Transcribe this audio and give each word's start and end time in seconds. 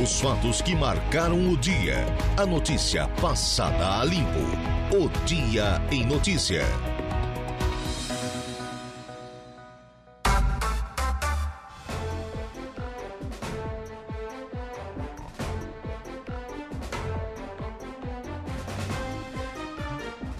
Os 0.00 0.20
fatos 0.20 0.62
que 0.62 0.76
marcaram 0.76 1.50
o 1.50 1.56
dia. 1.56 1.96
A 2.36 2.46
notícia 2.46 3.08
passada 3.20 3.98
a 3.98 4.04
limpo. 4.04 4.38
O 4.94 5.08
Dia 5.26 5.82
em 5.90 6.06
Notícia. 6.06 6.62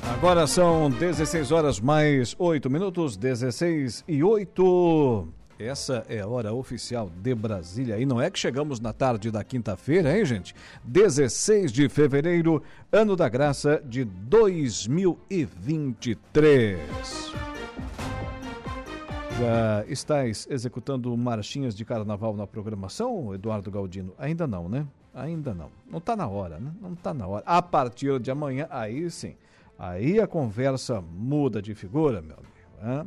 Agora 0.04 0.46
são 0.46 0.88
16 0.88 1.50
horas 1.50 1.80
mais 1.80 2.36
8 2.38 2.70
minutos, 2.70 3.16
16 3.16 4.04
e 4.06 4.22
8. 4.22 5.37
Essa 5.58 6.06
é 6.08 6.20
a 6.20 6.28
hora 6.28 6.54
oficial 6.54 7.10
de 7.10 7.34
Brasília. 7.34 7.98
E 7.98 8.06
não 8.06 8.20
é 8.20 8.30
que 8.30 8.38
chegamos 8.38 8.78
na 8.78 8.92
tarde 8.92 9.28
da 9.28 9.42
quinta-feira, 9.42 10.16
hein, 10.16 10.24
gente? 10.24 10.54
16 10.84 11.72
de 11.72 11.88
fevereiro, 11.88 12.62
ano 12.92 13.16
da 13.16 13.28
graça 13.28 13.82
de 13.84 14.04
2023. 14.04 16.78
Já 19.36 19.84
estás 19.88 20.46
executando 20.48 21.16
marchinhas 21.16 21.74
de 21.74 21.84
carnaval 21.84 22.36
na 22.36 22.46
programação, 22.46 23.34
Eduardo 23.34 23.68
Galdino? 23.68 24.14
Ainda 24.16 24.46
não, 24.46 24.68
né? 24.68 24.86
Ainda 25.12 25.52
não. 25.52 25.72
Não 25.90 25.98
está 25.98 26.14
na 26.14 26.28
hora, 26.28 26.60
né? 26.60 26.70
Não 26.80 26.92
está 26.92 27.12
na 27.12 27.26
hora. 27.26 27.42
A 27.44 27.60
partir 27.60 28.20
de 28.20 28.30
amanhã, 28.30 28.68
aí 28.70 29.10
sim. 29.10 29.34
Aí 29.76 30.20
a 30.20 30.26
conversa 30.28 31.00
muda 31.00 31.60
de 31.60 31.74
figura, 31.74 32.22
meu 32.22 32.36
amigo. 32.36 32.52
Né? 32.80 33.04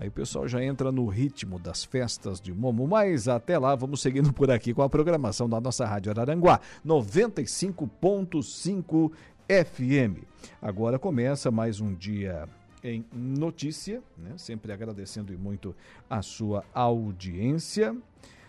Aí 0.00 0.08
o 0.08 0.12
pessoal 0.12 0.48
já 0.48 0.64
entra 0.64 0.90
no 0.90 1.06
ritmo 1.08 1.58
das 1.58 1.84
festas 1.84 2.40
de 2.40 2.54
Momo, 2.54 2.88
mas 2.88 3.28
até 3.28 3.58
lá 3.58 3.74
vamos 3.74 4.00
seguindo 4.00 4.32
por 4.32 4.50
aqui 4.50 4.72
com 4.72 4.80
a 4.80 4.88
programação 4.88 5.46
da 5.46 5.60
nossa 5.60 5.84
Rádio 5.84 6.10
Araranguá, 6.10 6.58
95.5 6.86 9.12
FM. 9.46 10.24
Agora 10.62 10.98
começa 10.98 11.50
mais 11.50 11.82
um 11.82 11.92
dia 11.92 12.48
em 12.82 13.04
notícia, 13.12 14.02
né? 14.16 14.32
sempre 14.38 14.72
agradecendo 14.72 15.38
muito 15.38 15.76
a 16.08 16.22
sua 16.22 16.64
audiência. 16.72 17.94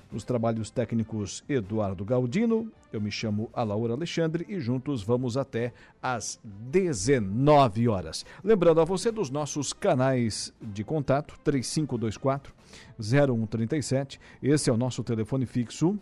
Os 0.09 0.23
trabalhos 0.23 0.71
técnicos 0.71 1.43
Eduardo 1.49 2.05
Galdino, 2.05 2.71
eu 2.95 3.02
me 3.02 3.11
chamo 3.11 3.50
Alaura 3.53 3.94
Alexandre 3.94 4.45
e 4.47 4.59
juntos 4.59 5.03
vamos 5.03 5.38
até 5.38 5.73
às 6.02 6.39
19 6.44 7.88
horas. 7.88 8.25
Lembrando 8.44 8.81
a 8.81 8.86
você 8.86 9.11
dos 9.11 9.30
nossos 9.30 9.73
canais 9.73 10.53
de 10.61 10.83
contato 10.83 11.38
3524 11.44 12.53
0137. 13.00 14.20
Esse 14.42 14.70
é 14.70 14.73
o 14.73 14.78
nosso 14.78 15.03
telefone 15.03 15.45
fixo 15.45 16.00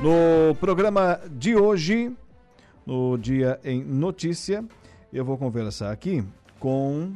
No 0.01 0.55
programa 0.55 1.19
de 1.29 1.53
hoje, 1.55 2.11
no 2.85 3.17
Dia 3.17 3.59
em 3.63 3.83
Notícia, 3.83 4.63
eu 5.13 5.23
vou 5.23 5.37
conversar 5.37 5.91
aqui 5.91 6.23
com 6.59 7.13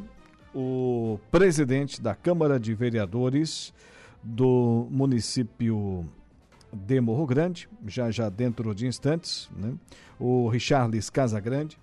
o 0.56 1.20
presidente 1.30 2.02
da 2.02 2.16
Câmara 2.16 2.58
de 2.58 2.74
Vereadores 2.74 3.74
do 4.24 4.88
município 4.90 6.06
de 6.72 7.02
Morro 7.02 7.26
Grande, 7.26 7.70
já 7.86 8.10
já 8.10 8.30
dentro 8.30 8.74
de 8.74 8.88
instantes, 8.88 9.50
né? 9.56 9.74
o 10.18 10.48
Richarles 10.48 11.10
Casagrande. 11.10 11.78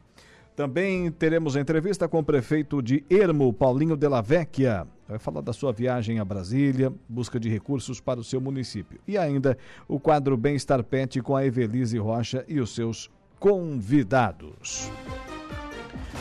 Também 0.56 1.10
teremos 1.10 1.56
entrevista 1.56 2.08
com 2.08 2.18
o 2.18 2.24
prefeito 2.24 2.82
de 2.82 3.04
Ermo, 3.08 3.52
Paulinho 3.52 3.96
de 3.96 4.06
Vecchia. 4.22 4.86
Vai 5.08 5.18
falar 5.18 5.40
da 5.40 5.52
sua 5.52 5.72
viagem 5.72 6.18
a 6.18 6.24
Brasília, 6.24 6.92
busca 7.08 7.40
de 7.40 7.48
recursos 7.48 8.00
para 8.00 8.20
o 8.20 8.24
seu 8.24 8.40
município. 8.40 9.00
E 9.06 9.16
ainda 9.16 9.56
o 9.88 9.98
quadro 9.98 10.36
Bem-Estar 10.36 10.82
Pet 10.84 11.20
com 11.22 11.36
a 11.36 11.44
Evelise 11.44 11.98
Rocha 11.98 12.44
e 12.48 12.60
os 12.60 12.74
seus 12.74 13.10
convidados. 13.38 14.90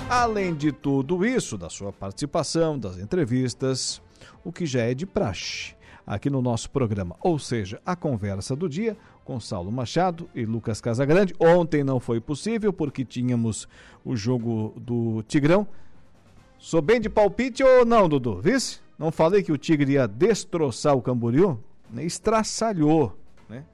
Além 0.09 0.53
de 0.53 0.72
tudo 0.72 1.25
isso, 1.25 1.57
da 1.57 1.69
sua 1.69 1.91
participação, 1.91 2.78
das 2.78 2.97
entrevistas, 2.97 4.02
o 4.44 4.52
que 4.52 4.66
já 4.66 4.81
é 4.81 4.94
de 4.94 5.06
praxe 5.06 5.75
aqui 6.06 6.29
no 6.29 6.41
nosso 6.41 6.69
programa, 6.69 7.16
ou 7.22 7.40
seja, 7.40 7.79
a 7.85 7.96
conversa 7.96 8.56
do 8.56 8.68
dia 8.68 8.97
com 9.24 9.40
Saulo 9.40 9.72
Machado 9.72 10.29
e 10.35 10.46
Lucas 10.46 10.81
Casagrande. 10.81 11.34
Ontem 11.40 11.84
não 11.84 12.00
foi 12.00 12.19
possível 12.19 12.74
porque 12.74 13.06
tínhamos 13.06 13.68
o 14.03 14.16
jogo 14.16 14.74
do 14.78 15.24
Tigrão. 15.24 15.68
Sou 16.58 16.81
bem 16.81 17.00
de 17.00 17.09
palpite 17.09 17.63
ou 17.63 17.85
não, 17.85 18.09
Dudu? 18.09 18.41
Vice? 18.41 18.79
Não 18.97 19.12
falei 19.12 19.41
que 19.41 19.52
o 19.52 19.58
Tigre 19.58 19.94
ia 19.94 20.08
destroçar 20.08 20.96
o 20.96 21.02
Camboriú? 21.02 21.59
Estraçalhou, 21.97 23.18
né? 23.50 23.66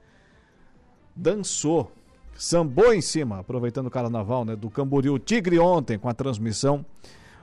Dançou 1.14 1.92
sambou 2.38 2.94
em 2.94 3.00
cima, 3.00 3.40
aproveitando 3.40 3.88
o 3.88 3.90
carnaval 3.90 4.44
né, 4.44 4.54
do 4.54 4.70
Camboriú 4.70 5.18
Tigre 5.18 5.58
ontem 5.58 5.98
com 5.98 6.08
a 6.08 6.14
transmissão 6.14 6.86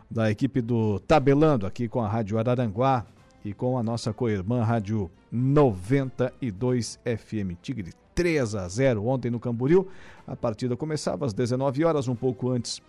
da 0.09 0.31
equipe 0.31 0.61
do 0.61 0.99
Tabelando 1.01 1.67
aqui 1.67 1.89
com 1.89 2.01
a 2.01 2.07
Rádio 2.07 2.39
Araranguá 2.39 3.05
e 3.43 3.53
com 3.53 3.77
a 3.77 3.83
nossa 3.83 4.13
co-irmã 4.13 4.63
Rádio 4.63 5.11
92 5.29 6.97
FM 7.03 7.59
Tigre 7.61 7.91
3 8.15 8.55
a 8.55 8.67
0 8.69 9.05
ontem 9.05 9.29
no 9.29 9.37
Camboriú. 9.37 9.85
A 10.25 10.33
partida 10.33 10.77
começava 10.77 11.25
às 11.25 11.33
19 11.33 11.83
horas, 11.83 12.07
um 12.07 12.15
pouco 12.15 12.49
antes 12.49 12.81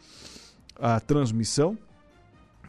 a 0.78 1.00
transmissão 1.00 1.77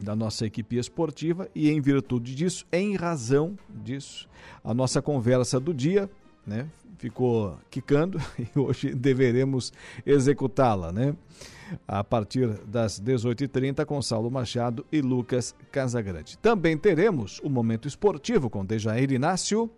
da 0.00 0.16
nossa 0.16 0.46
equipe 0.46 0.76
esportiva 0.76 1.48
e 1.54 1.70
em 1.70 1.80
virtude 1.80 2.34
disso, 2.34 2.66
em 2.72 2.96
razão 2.96 3.56
disso, 3.70 4.28
a 4.64 4.74
nossa 4.74 5.00
conversa 5.00 5.60
do 5.60 5.72
dia, 5.72 6.10
né, 6.44 6.68
ficou 6.98 7.56
quicando 7.70 8.20
e 8.38 8.58
hoje 8.58 8.94
deveremos 8.94 9.72
executá-la, 10.04 10.92
né? 10.92 11.14
A 11.86 12.02
partir 12.02 12.48
das 12.66 13.00
18h30 13.00 13.84
com 13.84 14.00
Saulo 14.02 14.30
Machado 14.30 14.84
e 14.90 15.00
Lucas 15.00 15.54
Casagrande. 15.70 16.36
Também 16.38 16.76
teremos 16.76 17.40
o 17.40 17.48
momento 17.48 17.86
esportivo 17.86 18.48
com 18.48 18.64
Dejair 18.64 19.12
Inácio, 19.12 19.70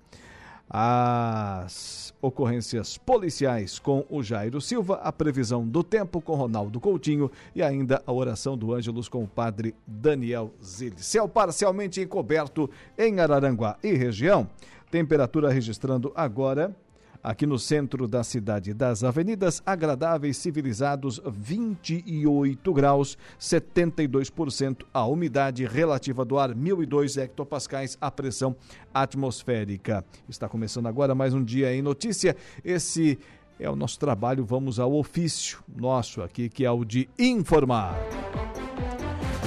as 0.72 2.14
ocorrências 2.22 2.96
policiais 2.96 3.80
com 3.80 4.06
o 4.08 4.22
Jairo 4.22 4.60
Silva, 4.60 5.00
a 5.02 5.10
previsão 5.10 5.66
do 5.66 5.82
tempo 5.82 6.20
com 6.20 6.36
Ronaldo 6.36 6.78
Coutinho 6.78 7.28
e 7.56 7.60
ainda 7.60 8.00
a 8.06 8.12
oração 8.12 8.56
do 8.56 8.72
Ângelos 8.72 9.08
com 9.08 9.24
o 9.24 9.28
padre 9.28 9.74
Daniel 9.84 10.52
Zilli. 10.62 11.02
Céu 11.02 11.28
parcialmente 11.28 12.00
encoberto 12.00 12.70
em 12.96 13.18
Araranguá 13.18 13.76
e 13.82 13.94
região. 13.94 14.48
Temperatura 14.92 15.50
registrando 15.50 16.12
agora 16.14 16.74
Aqui 17.22 17.44
no 17.44 17.58
centro 17.58 18.08
da 18.08 18.24
cidade 18.24 18.72
das 18.72 19.04
avenidas, 19.04 19.62
agradáveis, 19.66 20.38
civilizados, 20.38 21.20
28 21.26 22.72
graus, 22.72 23.18
72% 23.38 24.84
a 24.92 25.04
umidade 25.04 25.66
relativa 25.66 26.24
do 26.24 26.38
ar, 26.38 26.54
1002 26.54 27.18
hectopascais 27.18 27.98
a 28.00 28.10
pressão 28.10 28.56
atmosférica. 28.94 30.02
Está 30.28 30.48
começando 30.48 30.86
agora 30.86 31.14
mais 31.14 31.34
um 31.34 31.44
dia 31.44 31.74
em 31.74 31.82
notícia. 31.82 32.34
Esse 32.64 33.18
é 33.58 33.68
o 33.68 33.76
nosso 33.76 33.98
trabalho, 33.98 34.42
vamos 34.42 34.80
ao 34.80 34.94
ofício 34.94 35.58
nosso 35.76 36.22
aqui, 36.22 36.48
que 36.48 36.64
é 36.64 36.70
o 36.70 36.86
de 36.86 37.06
informar. 37.18 37.98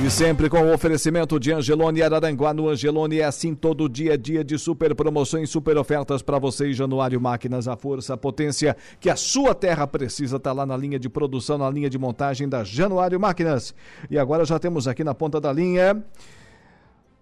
E 0.02 0.10
sempre 0.10 0.50
com 0.50 0.62
o 0.62 0.74
oferecimento 0.74 1.40
de 1.40 1.54
Angelone 1.54 2.02
Araranguá. 2.02 2.54
No 2.54 2.68
Angelone 2.68 3.20
é 3.20 3.24
assim 3.24 3.54
todo 3.56 3.88
dia, 3.88 4.18
dia 4.18 4.44
de 4.44 4.58
super 4.58 4.94
promoções, 4.96 5.50
super 5.50 5.78
ofertas 5.78 6.22
para 6.22 6.38
você 6.40 6.74
Januário 6.74 7.22
Máquinas, 7.22 7.68
a 7.68 7.78
força, 7.78 8.16
a 8.16 8.18
potência 8.18 8.76
que 9.00 9.10
a 9.10 9.16
sua 9.16 9.56
terra 9.56 9.88
precisa. 9.88 10.38
Está 10.38 10.52
lá 10.52 10.66
na 10.66 10.76
linha 10.76 11.00
de 11.00 11.08
produção, 11.08 11.58
na 11.58 11.70
linha 11.70 11.90
de 11.90 11.98
montagem 11.98 12.50
da 12.50 12.64
Januário 12.64 13.20
Máquinas. 13.20 13.74
E 14.10 14.18
agora 14.18 14.44
já 14.44 14.60
temos 14.60 14.88
aqui 14.88 15.04
na 15.04 15.14
ponta 15.14 15.40
da 15.40 15.54
linha 15.54 16.04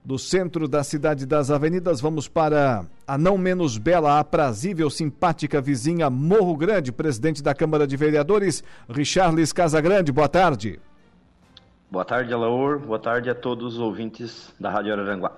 do 0.03 0.17
centro 0.17 0.67
da 0.67 0.83
cidade 0.83 1.27
das 1.27 1.51
avenidas, 1.51 2.01
vamos 2.01 2.27
para 2.27 2.85
a 3.07 3.17
não 3.19 3.37
menos 3.37 3.77
bela, 3.77 4.19
aprazível, 4.19 4.89
simpática 4.89 5.61
vizinha 5.61 6.09
Morro 6.09 6.57
Grande, 6.57 6.91
presidente 6.91 7.43
da 7.43 7.53
Câmara 7.53 7.85
de 7.85 7.95
Vereadores, 7.95 8.63
Richarles 8.89 9.53
Casagrande. 9.53 10.11
Boa 10.11 10.27
tarde. 10.27 10.79
Boa 11.91 12.05
tarde, 12.05 12.33
Alaor. 12.33 12.79
Boa 12.79 12.97
tarde 12.97 13.29
a 13.29 13.35
todos 13.35 13.73
os 13.73 13.79
ouvintes 13.81 14.55
da 14.57 14.69
Rádio 14.69 14.93
Araranguá. 14.93 15.37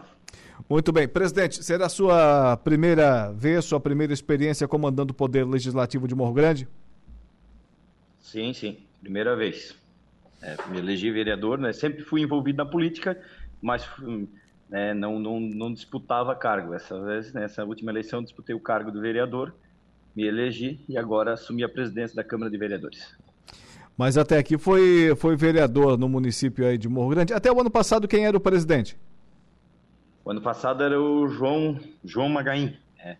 Muito 0.69 0.91
bem. 0.91 1.07
Presidente, 1.07 1.63
será 1.63 1.87
a 1.87 1.89
sua 1.89 2.55
primeira 2.57 3.31
vez, 3.31 3.65
sua 3.65 3.79
primeira 3.79 4.13
experiência 4.13 4.67
comandando 4.67 5.13
o 5.13 5.15
Poder 5.15 5.47
Legislativo 5.47 6.07
de 6.07 6.13
Morro 6.13 6.31
Grande? 6.31 6.67
Sim, 8.19 8.53
sim. 8.53 8.77
Primeira 9.01 9.35
vez. 9.35 9.75
É, 10.43 10.55
me 10.69 10.77
elegi 10.77 11.09
vereador, 11.09 11.57
né? 11.57 11.73
Sempre 11.73 12.03
fui 12.03 12.21
envolvido 12.21 12.63
na 12.63 12.69
política, 12.69 13.19
mas 13.59 13.89
né, 14.69 14.93
não, 14.93 15.17
não, 15.19 15.39
não 15.39 15.73
disputava 15.73 16.35
cargo. 16.35 16.75
Essa 16.75 17.01
vez, 17.01 17.33
nessa 17.33 17.65
última 17.65 17.89
eleição, 17.89 18.21
disputei 18.21 18.53
o 18.53 18.59
cargo 18.59 18.91
do 18.91 19.01
vereador, 19.01 19.55
me 20.15 20.23
elegi 20.27 20.79
e 20.87 20.99
agora 20.99 21.33
assumi 21.33 21.63
a 21.63 21.69
presidência 21.69 22.15
da 22.15 22.23
Câmara 22.23 22.51
de 22.51 22.57
Vereadores. 22.59 23.15
Mas 23.97 24.17
até 24.17 24.37
aqui 24.37 24.57
foi, 24.57 25.15
foi 25.15 25.35
vereador 25.35 25.97
no 25.97 26.09
município 26.09 26.65
aí 26.65 26.77
de 26.77 26.89
Morro 26.89 27.09
Grande. 27.09 27.33
Até 27.33 27.51
o 27.51 27.59
ano 27.59 27.69
passado, 27.69 28.07
quem 28.07 28.25
era 28.25 28.35
o 28.35 28.39
presidente? 28.39 28.97
O 30.25 30.31
ano 30.31 30.41
passado 30.41 30.83
era 30.83 30.99
o 30.99 31.27
João, 31.27 31.79
João 32.03 32.29
Magaim, 32.29 32.75
é, 32.97 33.17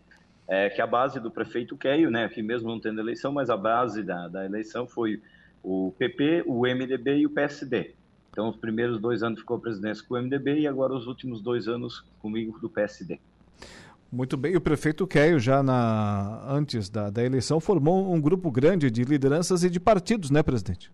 é, 0.48 0.70
que 0.70 0.82
a 0.82 0.88
base 0.88 1.20
do 1.20 1.30
prefeito 1.30 1.78
Keio, 1.78 2.10
né, 2.10 2.28
que 2.30 2.42
mesmo 2.42 2.70
não 2.70 2.80
tendo 2.80 3.00
eleição, 3.00 3.32
mas 3.32 3.50
a 3.50 3.58
base 3.58 4.02
da, 4.02 4.28
da 4.28 4.46
eleição 4.46 4.88
foi 4.88 5.22
o 5.62 5.94
PP, 5.98 6.44
o 6.48 6.62
MDB 6.62 7.18
e 7.18 7.26
o 7.26 7.30
PSD. 7.30 7.94
Então, 8.32 8.50
os 8.50 8.56
primeiros 8.56 9.00
dois 9.00 9.22
anos 9.22 9.42
ficou 9.42 9.58
a 9.58 9.60
presidência 9.60 10.04
com 10.08 10.16
o 10.16 10.22
MDB 10.22 10.62
e 10.62 10.68
agora 10.68 10.94
os 10.94 11.06
últimos 11.06 11.40
dois 11.40 11.68
anos 11.68 12.04
comigo 12.20 12.58
do 12.60 12.70
PSD. 12.70 13.20
Muito 14.14 14.38
bem. 14.38 14.54
E 14.54 14.56
o 14.56 14.62
prefeito 14.62 15.08
Keio, 15.08 15.40
já 15.40 15.64
na, 15.64 16.46
antes 16.48 16.88
da, 16.88 17.10
da 17.10 17.24
eleição, 17.24 17.60
formou 17.60 18.14
um 18.14 18.22
grupo 18.22 18.52
grande 18.52 18.92
de 18.92 19.04
lideranças 19.04 19.64
e 19.64 19.72
de 19.72 19.80
partidos, 19.80 20.30
né, 20.30 20.44
presidente? 20.44 20.92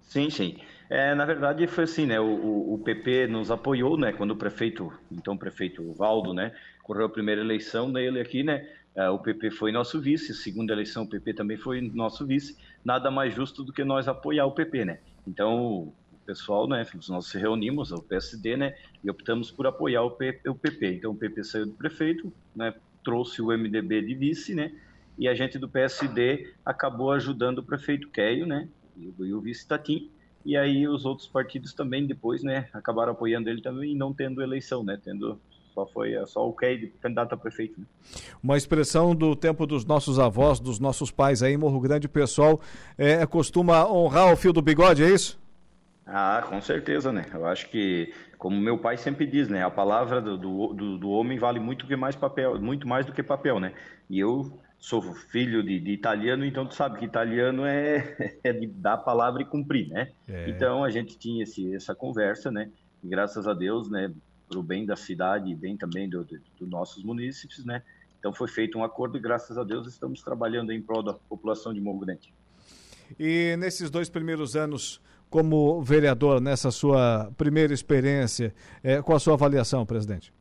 Sim, 0.00 0.30
sim. 0.30 0.56
É, 0.88 1.12
na 1.12 1.24
verdade, 1.24 1.66
foi 1.66 1.82
assim, 1.82 2.06
né? 2.06 2.20
O, 2.20 2.74
o, 2.74 2.78
PP 2.84 3.26
nos 3.26 3.50
apoiou, 3.50 3.98
né? 3.98 4.12
Quando 4.12 4.30
o 4.30 4.36
prefeito, 4.36 4.92
então 5.10 5.34
o 5.34 5.38
prefeito 5.38 5.92
Valdo, 5.94 6.32
né? 6.32 6.52
Correu 6.84 7.06
a 7.06 7.08
primeira 7.08 7.40
eleição 7.40 7.92
dele 7.92 8.20
aqui, 8.20 8.44
né? 8.44 8.64
É, 8.94 9.08
o 9.08 9.18
PP 9.18 9.50
foi 9.50 9.72
nosso 9.72 10.00
vice, 10.00 10.32
segunda 10.34 10.72
eleição 10.72 11.02
o 11.02 11.08
PP 11.08 11.34
também 11.34 11.56
foi 11.56 11.80
nosso 11.80 12.24
vice. 12.24 12.56
Nada 12.84 13.10
mais 13.10 13.34
justo 13.34 13.64
do 13.64 13.72
que 13.72 13.82
nós 13.82 14.06
apoiar 14.06 14.46
o 14.46 14.52
PP, 14.52 14.84
né? 14.84 14.98
Então, 15.26 15.92
pessoal, 16.24 16.68
né, 16.68 16.84
nós 17.08 17.26
se 17.26 17.38
reunimos, 17.38 17.92
o 17.92 18.02
PSD, 18.02 18.56
né, 18.56 18.74
e 19.02 19.10
optamos 19.10 19.50
por 19.50 19.66
apoiar 19.66 20.02
o, 20.02 20.10
PP. 20.10 20.94
Então 20.96 21.12
o 21.12 21.16
PP 21.16 21.44
saiu 21.44 21.66
do 21.66 21.72
prefeito, 21.72 22.32
né, 22.54 22.74
trouxe 23.02 23.42
o 23.42 23.48
MDB 23.48 24.02
de 24.02 24.14
vice, 24.14 24.54
né, 24.54 24.72
e 25.18 25.28
a 25.28 25.34
gente 25.34 25.58
do 25.58 25.68
PSD 25.68 26.52
acabou 26.64 27.12
ajudando 27.12 27.58
o 27.58 27.62
prefeito 27.62 28.08
Keio, 28.08 28.46
né, 28.46 28.68
e, 28.96 29.32
o 29.32 29.40
vice 29.40 29.66
Tatim, 29.66 30.10
e 30.44 30.56
aí 30.56 30.86
os 30.88 31.04
outros 31.04 31.28
partidos 31.28 31.72
também 31.72 32.06
depois, 32.06 32.42
né, 32.42 32.68
acabaram 32.72 33.12
apoiando 33.12 33.48
ele 33.48 33.62
também 33.62 33.94
não 33.94 34.12
tendo 34.12 34.42
eleição, 34.42 34.82
né, 34.82 34.98
tendo 35.02 35.38
só 35.74 35.84
foi 35.86 36.14
só 36.26 36.48
o 36.48 36.52
Keio 36.52 36.92
candidato 37.00 37.32
a 37.32 37.36
prefeito. 37.36 37.80
Né? 37.80 37.86
Uma 38.40 38.56
expressão 38.56 39.12
do 39.12 39.34
tempo 39.34 39.66
dos 39.66 39.84
nossos 39.84 40.20
avós, 40.20 40.60
dos 40.60 40.78
nossos 40.78 41.10
pais 41.10 41.42
aí 41.42 41.56
Morro 41.56 41.80
Grande, 41.80 42.06
o 42.06 42.10
pessoal 42.10 42.60
é, 42.96 43.26
costuma 43.26 43.84
honrar 43.90 44.32
o 44.32 44.36
fio 44.36 44.52
do 44.52 44.62
bigode, 44.62 45.02
é 45.02 45.10
isso? 45.10 45.42
Ah, 46.06 46.44
com 46.48 46.60
certeza, 46.60 47.10
né? 47.10 47.24
Eu 47.32 47.46
acho 47.46 47.68
que, 47.70 48.12
como 48.36 48.60
meu 48.60 48.78
pai 48.78 48.96
sempre 48.96 49.26
diz, 49.26 49.48
né? 49.48 49.64
A 49.64 49.70
palavra 49.70 50.20
do, 50.20 50.36
do, 50.36 50.98
do 50.98 51.10
homem 51.10 51.38
vale 51.38 51.58
muito 51.58 51.86
que 51.86 51.96
mais 51.96 52.14
papel, 52.14 52.60
muito 52.60 52.86
mais 52.86 53.06
do 53.06 53.12
que 53.12 53.22
papel, 53.22 53.58
né? 53.58 53.72
E 54.10 54.18
eu 54.18 54.60
sou 54.78 55.00
filho 55.14 55.62
de, 55.62 55.80
de 55.80 55.92
italiano, 55.92 56.44
então 56.44 56.66
tu 56.66 56.74
sabe 56.74 56.98
que 56.98 57.06
italiano 57.06 57.64
é, 57.64 58.36
é 58.44 58.52
de 58.52 58.66
dar 58.66 58.94
a 58.94 58.98
palavra 58.98 59.40
e 59.40 59.46
cumprir, 59.46 59.88
né? 59.88 60.12
É. 60.28 60.50
Então 60.50 60.84
a 60.84 60.90
gente 60.90 61.16
tinha 61.16 61.42
esse, 61.42 61.74
essa 61.74 61.94
conversa, 61.94 62.50
né? 62.50 62.70
E 63.02 63.08
graças 63.08 63.48
a 63.48 63.54
Deus, 63.54 63.90
né? 63.90 64.12
Para 64.46 64.58
o 64.58 64.62
bem 64.62 64.84
da 64.84 64.96
cidade 64.96 65.50
e 65.50 65.54
bem 65.54 65.74
também 65.74 66.06
dos 66.06 66.26
do, 66.26 66.38
do 66.60 66.66
nossos 66.66 67.02
munícipes, 67.02 67.64
né? 67.64 67.82
Então 68.18 68.30
foi 68.30 68.48
feito 68.48 68.78
um 68.78 68.84
acordo 68.84 69.16
e 69.16 69.20
graças 69.20 69.56
a 69.56 69.64
Deus 69.64 69.86
estamos 69.86 70.22
trabalhando 70.22 70.70
em 70.70 70.82
prol 70.82 71.02
da 71.02 71.14
população 71.14 71.72
de 71.72 71.80
Morro 71.80 72.00
Grande. 72.00 72.32
E 73.18 73.56
nesses 73.58 73.90
dois 73.90 74.10
primeiros 74.10 74.54
anos 74.54 75.00
como 75.34 75.82
vereador 75.82 76.40
nessa 76.40 76.70
sua 76.70 77.28
primeira 77.36 77.74
experiência. 77.74 78.54
É, 78.84 79.02
qual 79.02 79.16
a 79.16 79.18
sua 79.18 79.34
avaliação, 79.34 79.84
presidente? 79.84 80.32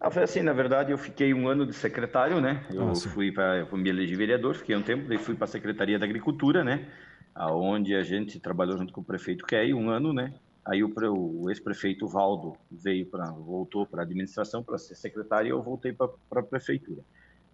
Ah, 0.00 0.10
foi 0.10 0.24
assim, 0.24 0.42
na 0.42 0.52
verdade, 0.52 0.90
eu 0.90 0.98
fiquei 0.98 1.32
um 1.32 1.46
ano 1.46 1.64
de 1.64 1.72
secretário, 1.72 2.40
né? 2.40 2.66
Eu 2.74 2.90
ah, 2.90 2.94
fui 2.96 3.30
para 3.30 3.64
me 3.74 3.88
eleger 3.88 4.18
vereador, 4.18 4.56
fiquei 4.56 4.74
um 4.74 4.82
tempo, 4.82 5.08
daí 5.08 5.18
fui 5.18 5.36
para 5.36 5.44
a 5.44 5.46
Secretaria 5.46 6.00
da 6.00 6.04
Agricultura, 6.04 6.64
né? 6.64 6.88
Aonde 7.32 7.94
a 7.94 8.02
gente 8.02 8.40
trabalhou 8.40 8.76
junto 8.76 8.92
com 8.92 9.02
o 9.02 9.04
prefeito 9.04 9.46
Key 9.46 9.72
um 9.72 9.88
ano, 9.88 10.12
né? 10.12 10.34
Aí 10.66 10.82
o, 10.82 10.92
o 10.92 11.48
ex-prefeito 11.48 12.08
Valdo 12.08 12.56
veio 12.72 13.06
para 13.06 13.30
voltou 13.30 13.86
para 13.86 14.02
a 14.02 14.04
administração 14.04 14.64
para 14.64 14.78
ser 14.78 14.96
secretário 14.96 15.46
e 15.46 15.50
eu 15.50 15.62
voltei 15.62 15.92
para 15.92 16.10
a 16.32 16.42
prefeitura. 16.42 17.02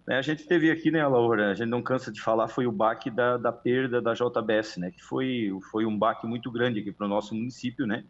Né, 0.07 0.17
a 0.17 0.21
gente 0.21 0.47
teve 0.47 0.71
aqui, 0.71 0.89
né, 0.89 1.05
Laura, 1.05 1.51
a 1.51 1.53
gente 1.53 1.67
não 1.67 1.81
cansa 1.81 2.09
de 2.09 2.21
falar, 2.21 2.47
foi 2.47 2.65
o 2.65 2.71
baque 2.71 3.11
da, 3.11 3.35
da 3.35 3.51
perda 3.51 4.01
da 4.01 4.13
JBS, 4.13 4.77
né, 4.77 4.89
que 4.89 5.03
foi, 5.03 5.51
foi 5.69 5.85
um 5.85 5.97
baque 5.97 6.25
muito 6.25 6.49
grande 6.49 6.79
aqui 6.79 6.93
para 6.93 7.05
o 7.05 7.09
nosso 7.09 7.35
município, 7.35 7.85
né, 7.85 8.05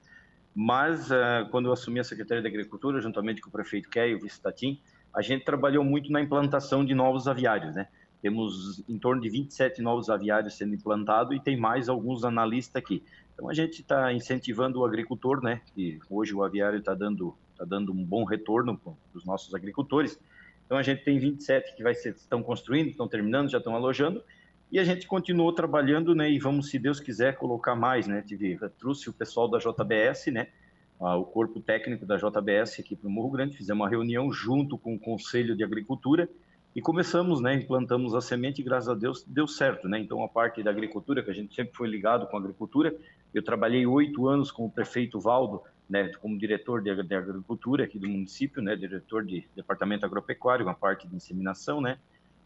mas 0.53 1.09
uh, 1.09 1.49
quando 1.49 1.65
eu 1.65 1.73
assumi 1.73 1.99
a 1.99 2.03
Secretaria 2.03 2.43
da 2.43 2.49
Agricultura, 2.49 3.01
juntamente 3.01 3.41
com 3.41 3.49
o 3.49 3.51
prefeito 3.51 3.89
Key 3.89 4.11
e 4.11 4.15
o 4.15 4.19
vice 4.19 4.39
Tatim, 4.39 4.79
a 5.11 5.23
gente 5.23 5.43
trabalhou 5.43 5.83
muito 5.83 6.11
na 6.11 6.21
implantação 6.21 6.85
de 6.85 6.93
novos 6.93 7.27
aviários, 7.27 7.73
né, 7.73 7.87
temos 8.21 8.83
em 8.87 8.99
torno 8.99 9.19
de 9.19 9.29
27 9.29 9.81
novos 9.81 10.07
aviários 10.07 10.55
sendo 10.55 10.75
implantados 10.75 11.35
e 11.35 11.39
tem 11.39 11.57
mais 11.57 11.89
alguns 11.89 12.23
analistas 12.23 12.75
aqui. 12.75 13.03
Então 13.33 13.49
a 13.49 13.53
gente 13.53 13.81
está 13.81 14.13
incentivando 14.13 14.79
o 14.79 14.85
agricultor, 14.85 15.41
né, 15.41 15.61
que 15.73 15.99
hoje 16.09 16.33
o 16.35 16.43
aviário 16.43 16.77
está 16.77 16.93
dando, 16.93 17.35
tá 17.57 17.65
dando 17.65 17.91
um 17.91 18.03
bom 18.03 18.23
retorno 18.23 18.77
para 18.77 18.93
os 19.15 19.25
nossos 19.25 19.55
agricultores, 19.55 20.19
então 20.67 20.77
a 20.77 20.83
gente 20.83 21.01
tem 21.05 21.17
27 21.17 21.75
que 21.77 21.81
vai 21.81 21.95
ser, 21.95 22.13
estão 22.13 22.43
construindo, 22.43 22.89
estão 22.89 23.07
terminando, 23.07 23.49
já 23.49 23.57
estão 23.57 23.73
alojando, 23.73 24.21
e 24.69 24.77
a 24.77 24.83
gente 24.83 25.07
continuou 25.07 25.53
trabalhando, 25.53 26.13
né? 26.13 26.29
E 26.29 26.37
vamos, 26.37 26.69
se 26.69 26.77
Deus 26.77 26.99
quiser, 26.99 27.37
colocar 27.37 27.73
mais, 27.73 28.05
né? 28.05 28.21
Tive, 28.21 28.59
trouxe 28.77 29.09
o 29.09 29.13
pessoal 29.13 29.49
da 29.49 29.59
JBS, 29.59 30.27
né? 30.27 30.47
O 30.99 31.23
corpo 31.23 31.61
técnico 31.61 32.05
da 32.05 32.17
JBS 32.17 32.81
aqui 32.81 32.97
para 32.97 33.07
o 33.07 33.09
Morro 33.09 33.29
Grande, 33.29 33.55
fizemos 33.55 33.81
uma 33.81 33.89
reunião 33.89 34.29
junto 34.29 34.77
com 34.77 34.93
o 34.93 34.99
Conselho 34.99 35.55
de 35.55 35.63
Agricultura 35.63 36.27
e 36.75 36.81
começamos, 36.81 37.39
né? 37.39 37.53
Implantamos 37.53 38.13
a 38.13 38.19
semente 38.19 38.59
e 38.59 38.63
graças 38.63 38.89
a 38.89 38.93
Deus 38.93 39.23
deu 39.25 39.47
certo, 39.47 39.87
né? 39.87 39.99
Então 39.99 40.21
a 40.21 40.27
parte 40.27 40.61
da 40.61 40.69
agricultura, 40.69 41.23
que 41.23 41.31
a 41.31 41.33
gente 41.33 41.55
sempre 41.55 41.73
foi 41.73 41.87
ligado 41.87 42.27
com 42.27 42.35
a 42.35 42.39
agricultura, 42.41 42.93
eu 43.33 43.41
trabalhei 43.41 43.85
oito 43.85 44.27
anos 44.27 44.51
com 44.51 44.65
o 44.65 44.69
prefeito 44.69 45.17
Valdo 45.17 45.61
né, 45.89 46.11
como 46.21 46.37
diretor 46.37 46.81
de, 46.81 46.93
de, 47.03 47.15
agricultura 47.15 47.85
aqui 47.85 47.97
do 47.97 48.07
município, 48.07 48.61
né, 48.61 48.75
diretor 48.75 49.23
de 49.25 49.47
departamento 49.55 50.05
agropecuário, 50.05 50.65
uma 50.65 50.75
parte 50.75 51.07
de 51.07 51.15
inseminação, 51.15 51.79
né. 51.79 51.97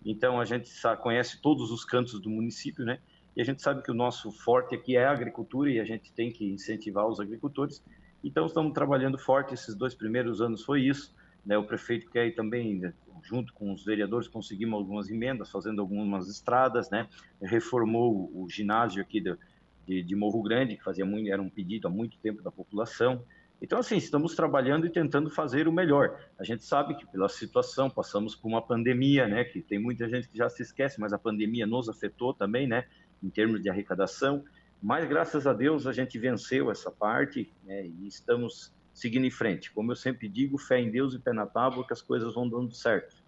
Então 0.06 0.39
a 0.39 0.46
gente 0.46 0.70
sabe, 0.70 1.01
conhece 1.01 1.42
todos 1.42 1.72
os 1.72 1.84
cantos 1.84 2.20
do 2.20 2.30
município, 2.30 2.86
né, 2.86 3.00
e 3.36 3.42
a 3.42 3.46
gente 3.46 3.62
sabe 3.62 3.82
que 3.82 3.92
o 3.92 3.94
nosso 3.94 4.32
forte 4.32 4.75
aqui 4.75 4.96
é 4.96 5.06
a 5.06 5.12
agricultura 5.12 5.70
e 5.70 5.80
a 5.80 5.86
gente 5.86 6.12
tem 6.12 6.32
que 6.32 6.46
incentivar 6.46 7.08
os 7.08 7.20
agricultores. 7.20 7.84
Então 8.24 8.46
estamos 8.46 8.74
trabalhando 8.74 9.18
forte 9.18 9.54
esses 9.54 9.74
dois 9.74 9.96
primeiros 9.96 10.42
anos 10.42 10.63
foi 10.63 10.82
isso, 10.82 11.16
né. 11.46 11.58
O 11.58 11.63
prefeito 11.63 12.10
quer 12.12 12.34
também 12.36 12.80
né, 12.80 12.94
junto 13.24 13.54
com 13.54 13.72
os 13.72 13.84
vereadores 13.84 14.27
conseguimos 14.27 14.80
algumas 14.80 15.10
emendas, 15.10 15.50
fazendo 15.50 15.82
algumas 15.82 16.27
estradas, 16.27 16.89
né, 16.92 17.08
reformou 17.42 18.32
o 18.34 18.48
ginásio 18.50 19.01
aqui 19.01 19.20
do 19.20 19.38
de, 19.86 20.04
de 20.04 20.16
Morro 20.16 20.42
Grande, 20.42 20.76
que 20.76 20.84
fazia 20.84 21.06
muito, 21.06 21.32
era 21.32 21.42
um 21.42 21.50
pedido 21.50 21.88
há 21.88 21.92
muito 21.92 22.18
tempo 22.18 22.42
da 22.42 22.52
população. 22.52 23.24
Então, 23.62 23.78
assim, 23.78 23.96
estamos 23.98 24.36
trabalhando 24.36 24.88
e 24.88 24.90
tentando 24.90 25.30
fazer 25.30 25.68
o 25.68 25.72
melhor. 25.72 26.20
A 26.40 26.44
gente 26.44 26.64
sabe 26.64 26.96
que 26.96 27.06
pela 27.06 27.30
situação 27.30 27.90
passamos 27.90 28.36
por 28.36 28.48
uma 28.48 28.62
pandemia, 28.62 29.28
né? 29.28 29.44
Que 29.44 29.62
tem 29.62 29.78
muita 29.78 30.10
gente 30.10 30.28
que 30.28 30.38
já 30.38 30.50
se 30.50 30.64
esquece, 30.64 31.00
mas 31.00 31.14
a 31.14 31.20
pandemia 31.20 31.68
nos 31.68 31.88
afetou 31.88 32.34
também, 32.34 32.68
né? 32.68 32.86
Em 33.22 33.30
termos 33.30 33.62
de 33.62 33.70
arrecadação. 33.70 34.44
Mas 34.82 35.08
graças 35.08 35.46
a 35.46 35.54
Deus 35.54 35.86
a 35.86 35.94
gente 35.94 36.18
venceu 36.18 36.72
essa 36.72 36.90
parte 36.90 37.54
né, 37.64 37.86
e 37.86 38.08
estamos 38.08 38.74
seguindo 38.92 39.26
em 39.26 39.32
frente. 39.32 39.72
Como 39.72 39.92
eu 39.92 39.96
sempre 39.96 40.28
digo, 40.28 40.58
fé 40.58 40.80
em 40.80 40.90
Deus 40.90 41.14
e 41.14 41.20
pé 41.20 41.32
na 41.32 41.46
tábua 41.46 41.86
que 41.86 41.94
as 41.94 42.02
coisas 42.02 42.34
vão 42.34 42.50
dando 42.50 42.74
certo. 42.74 43.21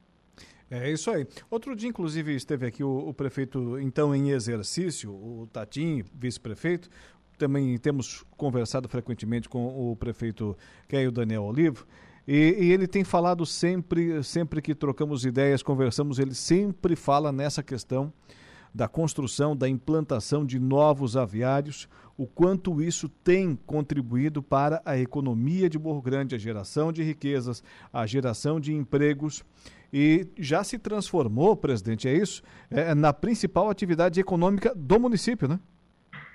É 0.75 0.91
isso 0.91 1.11
aí. 1.11 1.27
Outro 1.51 1.75
dia, 1.75 1.87
inclusive, 1.87 2.33
esteve 2.33 2.65
aqui 2.65 2.83
o, 2.83 3.09
o 3.09 3.13
prefeito, 3.13 3.79
então 3.79 4.15
em 4.15 4.31
exercício, 4.31 5.11
o 5.11 5.47
Tatim, 5.53 6.03
vice-prefeito. 6.15 6.89
Também 7.37 7.77
temos 7.77 8.23
conversado 8.35 8.89
frequentemente 8.89 9.47
com 9.47 9.91
o 9.91 9.95
prefeito, 9.95 10.57
que 10.87 10.95
é 10.95 11.07
o 11.07 11.11
Daniel 11.11 11.43
Olivo. 11.43 11.85
E, 12.27 12.55
e, 12.59 12.71
ele 12.71 12.87
tem 12.87 13.03
falado 13.03 13.45
sempre, 13.45 14.23
sempre 14.23 14.63
que 14.63 14.73
trocamos 14.73 15.25
ideias, 15.25 15.61
conversamos, 15.61 16.17
ele 16.17 16.33
sempre 16.33 16.95
fala 16.95 17.31
nessa 17.31 17.61
questão 17.61 18.11
da 18.73 18.87
construção, 18.87 19.55
da 19.55 19.69
implantação 19.69 20.43
de 20.43 20.57
novos 20.57 21.15
aviários, 21.15 21.87
o 22.17 22.25
quanto 22.25 22.81
isso 22.81 23.07
tem 23.07 23.55
contribuído 23.67 24.41
para 24.41 24.81
a 24.83 24.97
economia 24.97 25.69
de 25.69 25.77
Morro 25.77 26.01
Grande, 26.01 26.33
a 26.33 26.39
geração 26.39 26.91
de 26.91 27.03
riquezas, 27.03 27.61
a 27.91 28.07
geração 28.07 28.59
de 28.59 28.73
empregos 28.73 29.43
e 29.93 30.27
já 30.39 30.63
se 30.63 30.79
transformou, 30.79 31.55
presidente, 31.55 32.07
é 32.07 32.13
isso, 32.13 32.41
é, 32.71 32.95
na 32.95 33.13
principal 33.13 33.69
atividade 33.69 34.19
econômica 34.19 34.73
do 34.75 34.99
município, 34.99 35.47
né? 35.47 35.59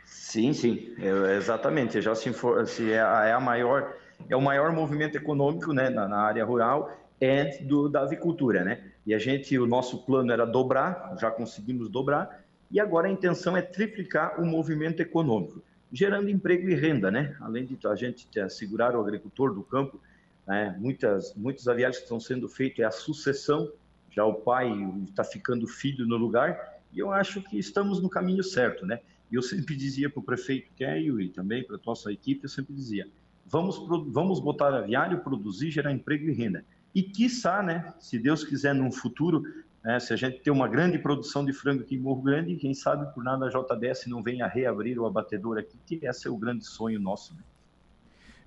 Sim, 0.05 0.53
sim, 0.53 0.95
é, 0.99 1.37
exatamente. 1.37 2.01
Já 2.01 2.15
se, 2.15 2.33
for, 2.33 2.67
se 2.69 2.93
é, 2.93 3.03
a, 3.03 3.25
é 3.25 3.33
a 3.33 3.41
maior 3.41 3.95
é 4.29 4.37
o 4.37 4.43
maior 4.43 4.73
movimento 4.73 5.17
econômico 5.17 5.73
né, 5.73 5.91
na, 5.91 6.09
na 6.09 6.19
área 6.19 6.45
rural 6.45 6.91
é 7.21 7.59
do, 7.63 7.89
da 7.89 8.03
avicultura, 8.03 8.65
né? 8.65 8.83
E 9.07 9.15
a 9.15 9.19
gente, 9.19 9.59
o 9.59 9.67
nosso 9.67 10.05
plano 10.05 10.33
era 10.33 10.45
dobrar, 10.45 11.17
já 11.21 11.31
conseguimos 11.31 11.89
dobrar, 11.89 12.45
e 12.71 12.79
agora 12.79 13.09
a 13.09 13.11
intenção 13.11 13.57
é 13.57 13.63
triplicar 13.63 14.41
o 14.41 14.47
movimento 14.47 15.01
econômico, 15.01 15.63
gerando 15.93 16.29
emprego 16.29 16.69
e 16.69 16.75
renda, 16.75 17.11
né? 17.11 17.37
Além 17.41 17.65
de 17.65 17.79
a 17.87 17.95
gente 17.95 18.39
assegurar 18.39 18.95
o 18.95 19.01
agricultor 19.01 19.55
do 19.55 19.63
campo, 19.63 20.01
né? 20.49 20.75
muitas, 20.81 21.35
muitos 21.35 21.69
aviários 21.69 21.99
que 21.99 22.05
estão 22.05 22.19
sendo 22.19 22.49
feitos 22.49 22.81
é 22.81 22.85
a 22.85 22.91
sucessão, 22.91 23.71
já 24.11 24.25
o 24.25 24.35
pai 24.35 24.73
está 25.05 25.23
ficando 25.23 25.67
filho 25.69 26.07
no 26.07 26.17
lugar, 26.17 26.81
e 26.91 26.99
eu 26.99 27.13
acho 27.13 27.43
que 27.43 27.59
estamos 27.59 28.01
no 28.01 28.09
caminho 28.09 28.43
certo, 28.43 28.87
né? 28.87 29.01
E 29.31 29.35
eu 29.35 29.43
sempre 29.43 29.77
dizia 29.77 30.09
para 30.09 30.21
o 30.21 30.23
prefeito 30.23 30.71
Keio 30.75 31.21
e 31.21 31.29
também 31.29 31.63
para 31.63 31.77
a 31.77 31.81
nossa 31.87 32.11
equipe, 32.11 32.45
eu 32.45 32.49
sempre 32.49 32.75
dizia, 32.75 33.07
vamos, 33.45 33.77
vamos 34.09 34.41
botar 34.41 34.75
aviário, 34.75 35.21
produzir, 35.21 35.71
gerar 35.71 35.93
emprego 35.93 36.31
e 36.31 36.33
renda. 36.33 36.65
E, 36.95 37.03
quiçá, 37.03 37.63
né, 37.63 37.93
se 38.01 38.19
Deus 38.19 38.43
quiser, 38.43 38.75
num 38.75 38.91
futuro, 38.91 39.43
né, 39.85 40.01
se 40.01 40.15
a 40.15 40.17
gente 40.17 40.41
ter 40.41 40.51
uma 40.51 40.67
grande 40.67 40.99
produção 40.99 41.45
de 41.45 41.53
frango 41.53 41.83
aqui 41.83 41.97
em 41.97 41.99
Morro 41.99 42.23
Grande, 42.23 42.57
quem 42.57 42.73
sabe 42.73 43.13
por 43.13 43.23
nada 43.23 43.47
a 43.47 43.51
JBS 43.51 44.07
não 44.07 44.23
venha 44.23 44.47
reabrir 44.47 44.99
o 44.99 45.05
abatedor 45.05 45.59
aqui, 45.59 45.77
que 45.87 46.07
esse 46.07 46.27
é 46.27 46.31
o 46.31 46.37
grande 46.39 46.65
sonho 46.65 46.99
nosso. 46.99 47.35
Né? 47.35 47.41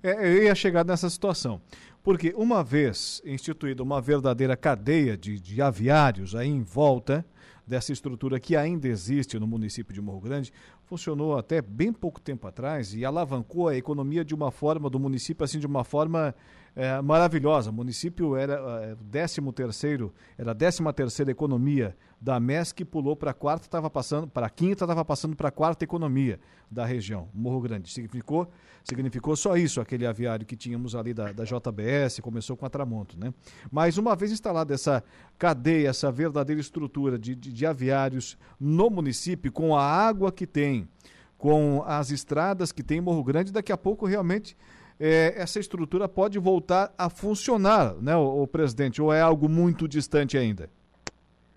É, 0.02 0.26
eu 0.26 0.42
ia 0.42 0.54
chegar 0.54 0.84
nessa 0.84 1.08
situação. 1.08 1.60
Porque 2.02 2.34
uma 2.36 2.64
vez 2.64 3.22
instituída 3.24 3.82
uma 3.82 4.00
verdadeira 4.00 4.56
cadeia 4.56 5.16
de, 5.16 5.38
de 5.38 5.62
aviários 5.62 6.34
aí 6.34 6.48
em 6.48 6.62
volta 6.62 7.24
dessa 7.64 7.92
estrutura 7.92 8.40
que 8.40 8.56
ainda 8.56 8.88
existe 8.88 9.38
no 9.38 9.46
município 9.46 9.94
de 9.94 10.00
Morro 10.00 10.20
Grande, 10.20 10.52
funcionou 10.84 11.38
até 11.38 11.62
bem 11.62 11.92
pouco 11.92 12.20
tempo 12.20 12.46
atrás 12.46 12.92
e 12.92 13.04
alavancou 13.04 13.68
a 13.68 13.76
economia 13.76 14.24
de 14.24 14.34
uma 14.34 14.50
forma, 14.50 14.90
do 14.90 14.98
município, 14.98 15.44
assim, 15.44 15.60
de 15.60 15.66
uma 15.66 15.84
forma 15.84 16.34
é, 16.74 17.00
maravilhosa. 17.00 17.70
O 17.70 17.72
município 17.72 18.36
era 18.36 18.54
é, 18.54 18.92
o 18.94 19.04
13 19.10 19.40
terceiro, 19.52 20.12
era 20.38 20.52
a 20.52 20.54
13 20.54 20.82
terceira 20.94 21.30
economia 21.30 21.96
da 22.20 22.38
MESC, 22.38 22.84
pulou 22.84 23.16
para 23.16 23.32
a 23.32 23.34
quarta, 23.34 23.66
estava 23.66 23.90
passando 23.90 24.28
para 24.28 24.48
quinta, 24.48 24.84
estava 24.84 25.04
passando 25.04 25.34
para 25.34 25.48
a 25.48 25.50
quarta 25.50 25.84
economia 25.84 26.38
da 26.70 26.86
região, 26.86 27.28
Morro 27.34 27.60
Grande. 27.60 27.90
Significou, 27.90 28.48
significou 28.84 29.34
só 29.36 29.56
isso, 29.56 29.80
aquele 29.80 30.06
aviário 30.06 30.46
que 30.46 30.56
tínhamos 30.56 30.94
ali 30.94 31.12
da, 31.12 31.32
da 31.32 31.44
JBS, 31.44 32.20
começou 32.20 32.56
com 32.56 32.64
a 32.64 32.70
Tramonto, 32.70 33.18
né? 33.18 33.34
Mas 33.70 33.98
uma 33.98 34.14
vez 34.14 34.30
instalada 34.30 34.72
essa 34.72 35.02
cadeia, 35.36 35.88
essa 35.88 36.12
verdadeira 36.12 36.60
estrutura 36.60 37.18
de, 37.18 37.34
de, 37.34 37.52
de 37.52 37.66
aviários 37.66 38.38
no 38.58 38.88
município, 38.88 39.50
com 39.50 39.76
a 39.76 39.84
água 39.84 40.30
que 40.30 40.46
tem, 40.46 40.88
com 41.36 41.82
as 41.84 42.12
estradas 42.12 42.70
que 42.70 42.84
tem 42.84 42.98
em 42.98 43.00
Morro 43.00 43.24
Grande, 43.24 43.52
daqui 43.52 43.72
a 43.72 43.76
pouco 43.76 44.06
realmente 44.06 44.56
é, 45.04 45.34
essa 45.36 45.58
estrutura 45.58 46.08
pode 46.08 46.38
voltar 46.38 46.94
a 46.96 47.10
funcionar, 47.10 47.96
né, 48.00 48.14
o, 48.14 48.42
o, 48.42 48.46
presidente? 48.46 49.02
Ou 49.02 49.12
é 49.12 49.20
algo 49.20 49.48
muito 49.48 49.88
distante 49.88 50.38
ainda? 50.38 50.70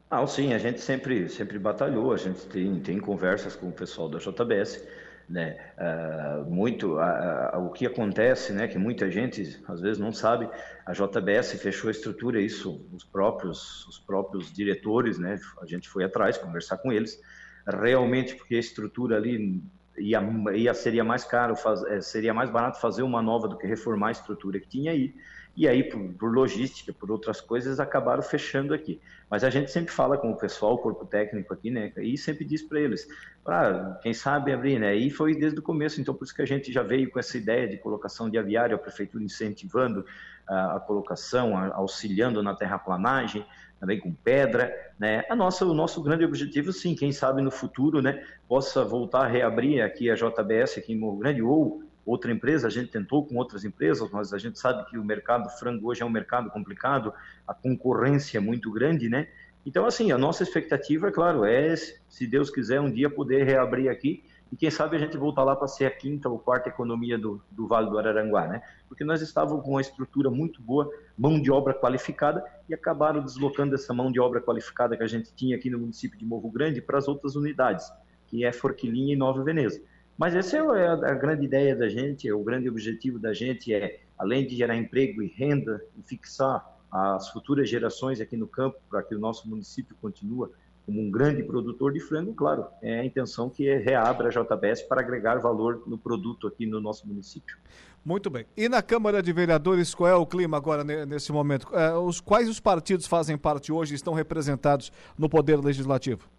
Ah, 0.09 0.25
sim, 0.25 0.51
a 0.51 0.57
gente 0.57 0.81
sempre, 0.81 1.29
sempre 1.29 1.59
batalhou, 1.59 2.11
a 2.11 2.17
gente 2.17 2.43
tem, 2.47 2.79
tem 2.79 2.99
conversas 2.99 3.55
com 3.55 3.67
o 3.67 3.71
pessoal 3.71 4.09
da 4.09 4.17
JBS, 4.17 4.83
né? 5.29 5.57
Uh, 5.77 6.49
muito 6.49 6.95
uh, 6.95 7.57
o 7.59 7.69
que 7.69 7.85
acontece, 7.85 8.51
né? 8.51 8.67
Que 8.67 8.79
muita 8.79 9.11
gente 9.11 9.61
às 9.67 9.79
vezes 9.79 9.99
não 9.99 10.11
sabe. 10.11 10.49
A 10.83 10.93
JBS 10.93 11.53
fechou 11.61 11.87
a 11.87 11.91
estrutura, 11.91 12.41
isso 12.41 12.83
os 12.91 13.03
próprios 13.03 13.85
os 13.87 13.99
próprios 13.99 14.51
diretores, 14.51 15.19
né? 15.19 15.39
A 15.61 15.65
gente 15.67 15.87
foi 15.87 16.03
atrás 16.03 16.37
conversar 16.37 16.77
com 16.77 16.91
eles, 16.91 17.19
realmente 17.67 18.35
porque 18.35 18.55
a 18.55 18.59
estrutura 18.59 19.17
ali 19.17 19.63
ia, 19.97 20.21
ia 20.53 20.73
seria 20.73 21.03
mais 21.03 21.23
caro, 21.23 21.55
faz, 21.55 21.83
é, 21.83 22.01
seria 22.01 22.33
mais 22.33 22.49
barato 22.49 22.79
fazer 22.79 23.03
uma 23.03 23.21
nova 23.21 23.47
do 23.47 23.57
que 23.57 23.67
reformar 23.67 24.09
a 24.09 24.11
estrutura 24.11 24.59
que 24.59 24.67
tinha 24.67 24.91
aí. 24.91 25.13
E 25.57 25.69
aí, 25.69 25.83
por, 25.83 26.13
por, 26.15 26.33
logística, 26.33 26.91
por 26.91 27.09
outras 27.09 27.39
coisas, 27.39 27.79
acabaram 27.79 28.21
fechando 28.21 28.73
aqui. 28.73 28.99
Mas 29.29 29.41
a 29.43 29.49
gente 29.49 29.71
sempre 29.71 29.91
fala 29.91 30.17
com 30.17 30.31
o 30.31 30.35
pessoal, 30.35 30.73
o 30.73 30.77
corpo 30.77 31.05
técnico 31.05 31.53
aqui, 31.53 31.71
né? 31.71 31.93
E 31.97 32.17
sempre 32.17 32.43
diz 32.43 32.61
para 32.61 32.79
eles, 32.81 33.07
ah, 33.45 33.97
quem 34.03 34.13
sabe 34.13 34.51
abrir, 34.51 34.79
né? 34.79 34.93
E 34.93 35.09
foi 35.09 35.33
desde 35.33 35.57
o 35.59 35.61
começo, 35.63 36.01
então 36.01 36.13
por 36.13 36.25
isso 36.25 36.35
que 36.35 36.41
a 36.41 36.45
gente 36.45 36.73
já 36.73 36.83
veio 36.83 37.09
com 37.09 37.19
essa 37.19 37.37
ideia 37.37 37.67
de 37.69 37.77
colocação 37.77 38.29
de 38.29 38.37
aviário, 38.37 38.75
a 38.75 38.79
prefeitura 38.79 39.23
incentivando 39.23 40.05
a, 40.45 40.75
a 40.75 40.79
colocação, 40.81 41.57
a, 41.57 41.73
auxiliando 41.73 42.43
na 42.43 42.53
terraplanagem, 42.53 43.45
também 43.79 43.99
com 43.99 44.13
pedra, 44.13 44.73
né? 44.99 45.23
A 45.29 45.35
nossa, 45.35 45.65
o 45.65 45.73
nosso 45.73 46.01
grande 46.01 46.23
objetivo, 46.23 46.71
sim, 46.71 46.95
quem 46.95 47.11
sabe 47.11 47.41
no 47.41 47.51
futuro, 47.51 48.01
né, 48.01 48.23
possa 48.47 48.83
voltar 48.83 49.25
a 49.25 49.27
reabrir 49.27 49.81
aqui 49.81 50.09
a 50.09 50.15
JBS 50.15 50.77
aqui 50.77 50.93
em 50.93 50.97
Morro 50.97 51.17
Grande 51.17 51.41
ou 51.41 51.83
outra 52.05 52.31
empresa, 52.31 52.67
a 52.67 52.69
gente 52.69 52.91
tentou 52.91 53.25
com 53.25 53.35
outras 53.35 53.65
empresas, 53.65 54.09
mas 54.11 54.31
a 54.31 54.37
gente 54.37 54.59
sabe 54.59 54.85
que 54.89 54.97
o 54.97 55.03
mercado 55.03 55.49
frango 55.49 55.89
hoje 55.89 56.03
é 56.03 56.05
um 56.05 56.09
mercado 56.09 56.49
complicado, 56.51 57.11
a 57.47 57.53
concorrência 57.53 58.37
é 58.37 58.41
muito 58.41 58.71
grande, 58.71 59.09
né? 59.09 59.27
Então, 59.65 59.85
assim, 59.87 60.11
a 60.11 60.17
nossa 60.17 60.43
expectativa, 60.43 61.07
é 61.07 61.11
claro, 61.11 61.43
é, 61.43 61.75
se 61.75 62.27
Deus 62.27 62.51
quiser, 62.51 62.79
um 62.79 62.91
dia 62.91 63.09
poder 63.09 63.43
reabrir 63.43 63.89
aqui 63.89 64.23
e 64.55 64.57
quem 64.57 64.71
sabe 64.71 64.95
a 64.95 64.99
gente 64.99 65.17
voltar 65.17 65.43
lá 65.43 65.53
para 65.53 65.67
ser 65.67 65.83
a 65.83 65.91
quinta 65.91 66.29
ou 66.29 66.39
quarta 66.39 66.69
economia 66.69 67.17
do, 67.17 67.43
do 67.51 67.67
Vale 67.67 67.89
do 67.89 67.99
Araranguá, 67.99 68.47
né? 68.47 68.61
Porque 68.87 69.03
nós 69.03 69.21
estávamos 69.21 69.65
com 69.65 69.71
uma 69.71 69.81
estrutura 69.81 70.29
muito 70.29 70.61
boa, 70.61 70.89
mão 71.17 71.41
de 71.41 71.51
obra 71.51 71.73
qualificada, 71.73 72.41
e 72.69 72.73
acabaram 72.73 73.21
deslocando 73.21 73.75
essa 73.75 73.93
mão 73.93 74.09
de 74.09 74.17
obra 74.17 74.39
qualificada 74.39 74.95
que 74.95 75.03
a 75.03 75.07
gente 75.07 75.35
tinha 75.35 75.57
aqui 75.57 75.69
no 75.69 75.77
município 75.77 76.17
de 76.17 76.23
Morro 76.23 76.49
Grande 76.49 76.81
para 76.81 76.97
as 76.97 77.05
outras 77.05 77.35
unidades, 77.35 77.91
que 78.27 78.45
é 78.45 78.53
Forquilinha 78.53 79.13
e 79.13 79.17
Nova 79.17 79.43
Veneza. 79.43 79.83
Mas 80.17 80.33
essa 80.33 80.55
é 80.55 80.87
a, 80.87 81.13
grande 81.15 81.43
ideia 81.43 81.75
da 81.75 81.89
gente, 81.89 82.25
é 82.25 82.33
o 82.33 82.41
grande 82.41 82.69
objetivo 82.69 83.19
da 83.19 83.33
gente 83.33 83.73
é, 83.73 84.03
além 84.17 84.47
de 84.47 84.55
gerar 84.55 84.77
emprego 84.77 85.21
e 85.21 85.27
renda, 85.27 85.83
e 85.97 86.01
fixar 86.01 86.65
as 86.89 87.27
futuras 87.27 87.69
gerações 87.69 88.21
aqui 88.21 88.37
no 88.37 88.47
campo, 88.47 88.77
para 88.89 89.03
que 89.03 89.13
o 89.13 89.19
nosso 89.19 89.49
município 89.49 89.97
continue 90.01 90.47
como 90.85 91.01
um 91.01 91.09
grande 91.09 91.41
produtor 91.43 91.91
de 91.91 91.99
frango, 91.99 92.33
claro, 92.33 92.67
é 92.81 92.99
a 92.99 93.05
intenção 93.05 93.49
que 93.49 93.63
reabra 93.77 94.27
a 94.27 94.31
JBS 94.31 94.83
para 94.83 95.01
agregar 95.01 95.39
valor 95.39 95.83
no 95.87 95.97
produto 95.97 96.47
aqui 96.47 96.65
no 96.65 96.79
nosso 96.79 97.07
município. 97.07 97.57
Muito 98.03 98.29
bem. 98.29 98.45
E 98.55 98.69
na 98.69 98.83
Câmara 98.83 99.21
de 99.23 99.33
Vereadores, 99.33 99.95
qual 99.95 100.07
é 100.07 100.15
o 100.15 100.27
clima 100.27 100.57
agora 100.57 100.83
nesse 100.83 101.31
momento? 101.31 101.67
É, 101.75 101.95
os, 101.97 102.21
quais 102.21 102.47
os 102.47 102.59
partidos 102.59 103.07
fazem 103.07 103.35
parte 103.35 103.71
hoje 103.71 103.93
e 103.93 103.95
estão 103.95 104.13
representados 104.13 104.91
no 105.17 105.27
Poder 105.27 105.59
Legislativo? 105.59 106.29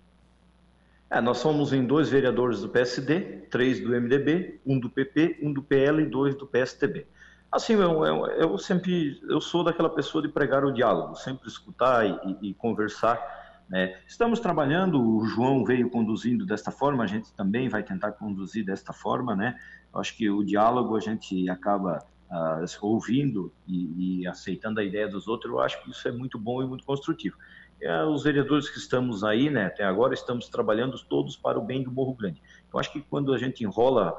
É, 1.11 1.21
nós 1.21 1.39
somos 1.39 1.73
em 1.73 1.85
dois 1.85 2.09
vereadores 2.09 2.61
do 2.61 2.69
PSD, 2.69 3.21
três 3.51 3.81
do 3.81 3.91
MDB, 3.91 4.61
um 4.65 4.79
do 4.79 4.89
PP, 4.89 5.41
um 5.43 5.53
do 5.53 5.61
PL 5.61 6.03
e 6.03 6.07
dois 6.07 6.37
do 6.37 6.47
PSTB. 6.47 7.05
Assim, 7.51 7.75
eu, 7.75 8.05
eu, 8.05 8.27
eu 8.27 8.59
sempre 8.59 9.21
eu 9.29 9.41
sou 9.41 9.65
daquela 9.65 9.91
pessoa 9.91 10.23
de 10.23 10.29
pregar 10.29 10.65
o 10.65 10.73
diálogo, 10.73 11.17
sempre 11.17 11.49
escutar 11.49 12.07
e, 12.07 12.51
e 12.51 12.55
conversar 12.55 13.36
né? 13.69 13.99
Estamos 14.07 14.39
trabalhando, 14.39 15.03
o 15.03 15.25
João 15.27 15.65
veio 15.65 15.91
conduzindo 15.91 16.47
desta 16.47 16.71
forma, 16.71 17.03
a 17.03 17.07
gente 17.07 17.33
também 17.35 17.69
vai 17.69 17.83
tentar 17.83 18.13
conduzir 18.13 18.65
desta 18.65 18.93
forma. 18.93 19.35
Né? 19.35 19.57
acho 19.99 20.17
que 20.17 20.29
o 20.29 20.45
diálogo 20.45 20.97
a 20.97 21.01
gente 21.01 21.49
acaba 21.49 22.05
uh, 22.31 22.87
ouvindo 22.87 23.53
e, 23.67 24.21
e, 24.21 24.27
aceitando 24.27 24.81
a 24.81 24.85
ideia 24.85 25.09
dos 25.09 25.27
outros, 25.27 25.53
eu 25.53 25.61
acho 25.61 25.83
que 25.83 25.91
isso 25.91 26.07
é 26.07 26.13
muito 26.13 26.39
bom 26.39 26.63
e 26.63 26.67
muito 26.67 26.85
construtivo. 26.85 27.37
É, 27.81 28.05
os 28.05 28.23
vereadores 28.23 28.71
que 28.71 28.79
estamos 28.79 29.23
aí, 29.23 29.51
né, 29.51 29.67
até 29.67 29.85
agora, 29.85 30.15
estamos 30.15 30.49
trabalhando 30.49 30.99
todos 31.11 31.37
para 31.37 31.59
o 31.59 31.63
bem 31.63 31.83
do 31.83 31.91
Morro 31.91 32.15
Grande. 32.15 32.41
Eu 32.73 32.81
acho 32.81 32.91
que 32.91 33.03
quando 33.03 33.35
a 33.35 33.39
gente 33.39 33.65
enrola 33.65 34.15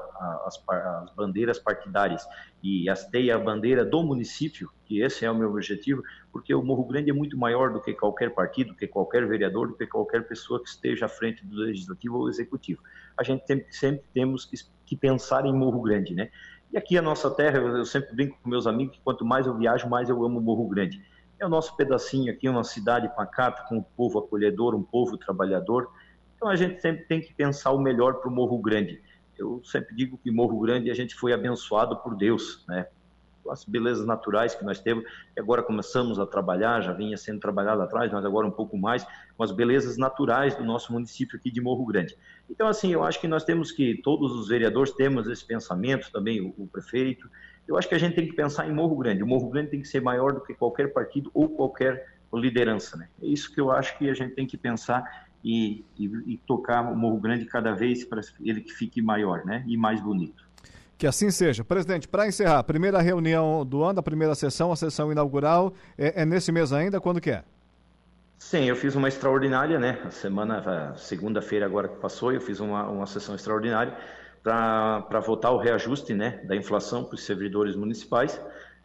as, 0.46 0.62
as 0.68 1.10
bandeiras 1.12 1.58
partidárias 1.58 2.24
e 2.62 2.88
hasteia 2.88 3.34
a 3.34 3.38
bandeira 3.38 3.84
do 3.84 4.00
município, 4.02 4.70
que 4.84 5.00
esse 5.00 5.24
é 5.24 5.30
o 5.30 5.34
meu 5.34 5.50
objetivo, 5.50 6.02
porque 6.38 6.54
o 6.54 6.62
Morro 6.62 6.84
Grande 6.84 7.10
é 7.10 7.12
muito 7.12 7.36
maior 7.36 7.72
do 7.72 7.80
que 7.80 7.92
qualquer 7.92 8.32
partido, 8.32 8.68
do 8.68 8.76
que 8.76 8.86
qualquer 8.86 9.26
vereador, 9.26 9.66
do 9.66 9.74
que 9.74 9.84
qualquer 9.88 10.26
pessoa 10.28 10.62
que 10.62 10.68
esteja 10.68 11.06
à 11.06 11.08
frente 11.08 11.44
do 11.44 11.56
legislativo 11.56 12.16
ou 12.16 12.28
executivo. 12.28 12.80
A 13.18 13.24
gente 13.24 13.44
tem, 13.44 13.66
sempre 13.70 14.04
temos 14.14 14.44
que, 14.44 14.56
que 14.86 14.96
pensar 14.96 15.44
em 15.46 15.52
Morro 15.52 15.82
Grande, 15.82 16.14
né? 16.14 16.30
E 16.72 16.78
aqui 16.78 16.96
a 16.96 17.02
nossa 17.02 17.28
terra, 17.28 17.58
eu 17.58 17.84
sempre 17.84 18.14
brinco 18.14 18.38
com 18.40 18.48
meus 18.48 18.68
amigos 18.68 18.96
que 18.96 19.02
quanto 19.02 19.24
mais 19.24 19.48
eu 19.48 19.56
viajo, 19.56 19.88
mais 19.88 20.08
eu 20.08 20.24
amo 20.24 20.40
Morro 20.40 20.68
Grande. 20.68 21.02
É 21.40 21.44
o 21.44 21.48
nosso 21.48 21.76
pedacinho 21.76 22.32
aqui, 22.32 22.48
uma 22.48 22.62
cidade 22.62 23.08
pacata, 23.16 23.64
com 23.68 23.78
um 23.78 23.82
povo 23.82 24.20
acolhedor, 24.20 24.76
um 24.76 24.82
povo 24.82 25.18
trabalhador. 25.18 25.90
Então 26.36 26.48
a 26.48 26.54
gente 26.54 26.80
sempre 26.80 27.04
tem 27.06 27.20
que 27.20 27.34
pensar 27.34 27.72
o 27.72 27.80
melhor 27.80 28.20
para 28.20 28.30
o 28.30 28.32
Morro 28.32 28.58
Grande. 28.58 29.02
Eu 29.36 29.60
sempre 29.64 29.96
digo 29.96 30.16
que 30.18 30.30
Morro 30.30 30.60
Grande 30.60 30.88
a 30.88 30.94
gente 30.94 31.16
foi 31.16 31.32
abençoado 31.32 31.96
por 31.96 32.16
Deus, 32.16 32.64
né? 32.68 32.86
As 33.50 33.64
belezas 33.64 34.06
naturais 34.06 34.54
que 34.54 34.64
nós 34.64 34.80
temos, 34.80 35.04
e 35.36 35.40
agora 35.40 35.62
começamos 35.62 36.18
a 36.18 36.26
trabalhar, 36.26 36.80
já 36.80 36.92
vinha 36.92 37.16
sendo 37.16 37.40
trabalhado 37.40 37.82
atrás, 37.82 38.12
mas 38.12 38.24
agora 38.24 38.46
um 38.46 38.50
pouco 38.50 38.76
mais, 38.76 39.06
com 39.36 39.42
as 39.42 39.52
belezas 39.52 39.96
naturais 39.96 40.54
do 40.54 40.64
nosso 40.64 40.92
município 40.92 41.38
aqui 41.38 41.50
de 41.50 41.60
Morro 41.60 41.84
Grande. 41.86 42.16
Então, 42.50 42.68
assim, 42.68 42.92
eu 42.92 43.02
acho 43.02 43.20
que 43.20 43.28
nós 43.28 43.44
temos 43.44 43.72
que, 43.72 44.00
todos 44.02 44.32
os 44.32 44.48
vereadores 44.48 44.92
temos 44.92 45.28
esse 45.28 45.44
pensamento, 45.44 46.10
também 46.12 46.40
o, 46.40 46.54
o 46.56 46.66
prefeito, 46.66 47.28
eu 47.68 47.76
acho 47.76 47.86
que 47.86 47.94
a 47.94 47.98
gente 47.98 48.14
tem 48.14 48.26
que 48.26 48.34
pensar 48.34 48.66
em 48.66 48.72
Morro 48.72 48.96
Grande. 48.96 49.22
O 49.22 49.26
Morro 49.26 49.50
Grande 49.50 49.70
tem 49.70 49.82
que 49.82 49.88
ser 49.88 50.00
maior 50.00 50.32
do 50.32 50.40
que 50.40 50.54
qualquer 50.54 50.92
partido 50.92 51.30
ou 51.34 51.50
qualquer 51.50 52.18
liderança. 52.32 52.96
Né? 52.96 53.08
É 53.22 53.26
isso 53.26 53.52
que 53.54 53.60
eu 53.60 53.70
acho 53.70 53.96
que 53.98 54.08
a 54.08 54.14
gente 54.14 54.34
tem 54.34 54.46
que 54.46 54.56
pensar 54.56 55.28
e, 55.44 55.84
e, 55.98 56.06
e 56.26 56.38
tocar 56.46 56.80
o 56.90 56.96
Morro 56.96 57.20
Grande 57.20 57.44
cada 57.44 57.72
vez 57.72 58.04
para 58.04 58.22
ele 58.40 58.62
que 58.62 58.72
fique 58.72 59.02
maior 59.02 59.44
né? 59.44 59.64
e 59.66 59.76
mais 59.76 60.00
bonito. 60.00 60.47
Que 60.98 61.06
assim 61.06 61.30
seja. 61.30 61.62
Presidente, 61.62 62.08
para 62.08 62.26
encerrar, 62.26 62.64
primeira 62.64 63.00
reunião 63.00 63.64
do 63.64 63.84
ano, 63.84 64.00
a 64.00 64.02
primeira 64.02 64.34
sessão, 64.34 64.72
a 64.72 64.76
sessão 64.76 65.12
inaugural, 65.12 65.72
é, 65.96 66.22
é 66.22 66.26
nesse 66.26 66.50
mês 66.50 66.72
ainda? 66.72 67.00
Quando 67.00 67.20
que 67.20 67.30
é? 67.30 67.44
Sim, 68.36 68.64
eu 68.64 68.74
fiz 68.74 68.96
uma 68.96 69.06
extraordinária, 69.06 69.78
né? 69.78 70.00
A 70.04 70.10
semana, 70.10 70.94
segunda-feira 70.96 71.66
agora 71.66 71.86
que 71.86 71.96
passou, 72.00 72.32
eu 72.32 72.40
fiz 72.40 72.58
uma, 72.58 72.88
uma 72.88 73.06
sessão 73.06 73.36
extraordinária 73.36 73.96
para 74.42 75.20
votar 75.20 75.52
o 75.52 75.58
reajuste 75.58 76.14
né, 76.14 76.40
da 76.44 76.56
inflação 76.56 77.04
para 77.04 77.14
os 77.14 77.22
servidores 77.22 77.76
municipais, 77.76 78.40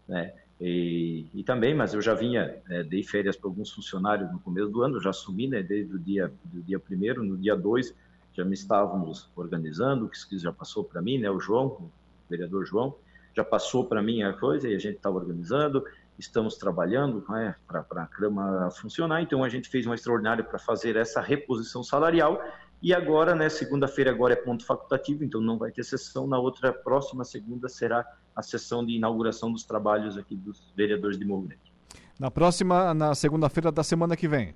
né? 0.07 0.33
E, 0.61 1.25
e, 1.33 1.43
também, 1.43 1.73
mas 1.73 1.93
eu 1.93 2.01
já 2.01 2.13
vinha, 2.13 2.55
é, 2.69 2.83
dei 2.83 3.03
férias 3.03 3.35
para 3.35 3.49
alguns 3.49 3.71
funcionários 3.71 4.31
no 4.31 4.39
começo 4.39 4.69
do 4.69 4.81
ano, 4.81 5.01
já 5.01 5.09
assumi, 5.09 5.47
né, 5.47 5.61
desde 5.61 5.95
o 5.95 5.99
dia, 5.99 6.31
do 6.45 6.61
dia 6.61 6.79
primeiro, 6.79 7.23
no 7.23 7.35
dia 7.37 7.55
2, 7.55 7.93
já 8.33 8.45
me 8.45 8.53
estávamos 8.53 9.29
organizando, 9.35 10.05
o 10.05 10.09
que 10.09 10.37
já 10.37 10.53
passou 10.53 10.83
para 10.83 11.01
mim, 11.01 11.17
né, 11.17 11.29
o 11.29 11.39
João, 11.39 11.91
vereador 12.35 12.65
João, 12.65 12.95
já 13.35 13.43
passou 13.43 13.85
para 13.85 14.01
mim 14.01 14.23
a 14.23 14.33
coisa 14.33 14.67
e 14.67 14.75
a 14.75 14.79
gente 14.79 14.97
estava 14.97 15.17
organizando, 15.17 15.83
estamos 16.17 16.55
trabalhando 16.55 17.23
né, 17.29 17.55
para 17.67 18.03
a 18.03 18.07
Câmara 18.07 18.69
funcionar, 18.71 19.21
então 19.21 19.43
a 19.43 19.49
gente 19.49 19.69
fez 19.69 19.85
uma 19.85 19.95
extraordinária 19.95 20.43
para 20.43 20.59
fazer 20.59 20.95
essa 20.95 21.21
reposição 21.21 21.83
salarial 21.83 22.39
e 22.83 22.93
agora, 22.93 23.33
né, 23.33 23.47
segunda-feira 23.47 24.11
agora 24.11 24.33
é 24.33 24.35
ponto 24.35 24.65
facultativo, 24.65 25.23
então 25.23 25.39
não 25.39 25.57
vai 25.57 25.71
ter 25.71 25.85
sessão. 25.85 26.27
Na 26.27 26.37
outra 26.37 26.73
próxima 26.73 27.23
segunda 27.23 27.69
será 27.69 28.05
a 28.35 28.41
sessão 28.41 28.85
de 28.85 28.93
inauguração 28.93 29.53
dos 29.53 29.63
trabalhos 29.63 30.17
aqui 30.17 30.35
dos 30.35 30.69
vereadores 30.75 31.17
de 31.17 31.23
Morro 31.23 31.43
Grande. 31.43 31.71
Na 32.19 32.29
próxima, 32.29 32.93
na 32.93 33.15
segunda-feira 33.15 33.71
da 33.71 33.83
semana 33.83 34.17
que 34.17 34.27
vem. 34.27 34.53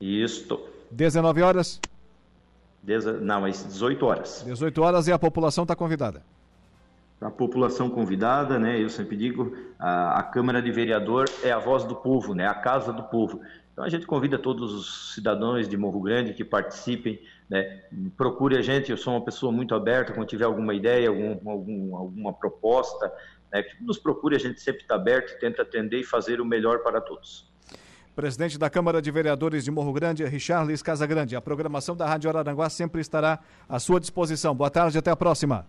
Isto. 0.00 0.60
19 0.92 1.42
horas? 1.42 1.80
Não, 3.20 3.40
mas 3.40 3.64
18 3.66 4.06
horas. 4.06 4.42
18 4.46 4.82
horas 4.82 5.08
e 5.08 5.12
a 5.12 5.18
população 5.18 5.64
está 5.64 5.74
convidada. 5.74 6.22
A 7.22 7.30
população 7.30 7.88
convidada, 7.88 8.58
né? 8.58 8.82
Eu 8.82 8.88
sempre 8.88 9.16
digo, 9.16 9.56
a, 9.78 10.18
a 10.18 10.22
Câmara 10.22 10.60
de 10.60 10.72
Vereador 10.72 11.26
é 11.42 11.52
a 11.52 11.58
voz 11.58 11.84
do 11.84 11.94
povo, 11.94 12.34
né? 12.34 12.46
A 12.46 12.54
casa 12.54 12.92
do 12.92 13.04
povo. 13.04 13.40
Então 13.72 13.84
a 13.84 13.88
gente 13.88 14.06
convida 14.06 14.38
todos 14.38 14.74
os 14.74 15.14
cidadãos 15.14 15.66
de 15.66 15.76
Morro 15.76 16.00
Grande 16.00 16.34
que 16.34 16.44
participem, 16.44 17.20
né? 17.48 17.82
procure 18.16 18.56
a 18.56 18.62
gente, 18.62 18.90
eu 18.90 18.96
sou 18.96 19.14
uma 19.14 19.24
pessoa 19.24 19.50
muito 19.50 19.74
aberta, 19.74 20.12
quando 20.12 20.28
tiver 20.28 20.44
alguma 20.44 20.74
ideia, 20.74 21.08
algum, 21.08 21.50
algum, 21.50 21.96
alguma 21.96 22.32
proposta, 22.34 23.10
né? 23.50 23.64
nos 23.80 23.98
procure, 23.98 24.36
a 24.36 24.38
gente 24.38 24.60
sempre 24.60 24.82
está 24.82 24.96
aberto, 24.96 25.38
tenta 25.38 25.62
atender 25.62 26.00
e 26.00 26.04
fazer 26.04 26.40
o 26.40 26.44
melhor 26.44 26.80
para 26.80 27.00
todos. 27.00 27.50
Presidente 28.14 28.58
da 28.58 28.68
Câmara 28.68 29.00
de 29.00 29.10
Vereadores 29.10 29.64
de 29.64 29.70
Morro 29.70 29.92
Grande, 29.94 30.22
Richard 30.26 30.66
Luiz 30.66 30.82
Casagrande. 30.82 31.34
A 31.34 31.40
programação 31.40 31.96
da 31.96 32.06
Rádio 32.06 32.28
Araranguá 32.28 32.68
sempre 32.68 33.00
estará 33.00 33.38
à 33.66 33.78
sua 33.78 33.98
disposição. 33.98 34.54
Boa 34.54 34.68
tarde, 34.68 34.98
até 34.98 35.10
a 35.10 35.16
próxima. 35.16 35.66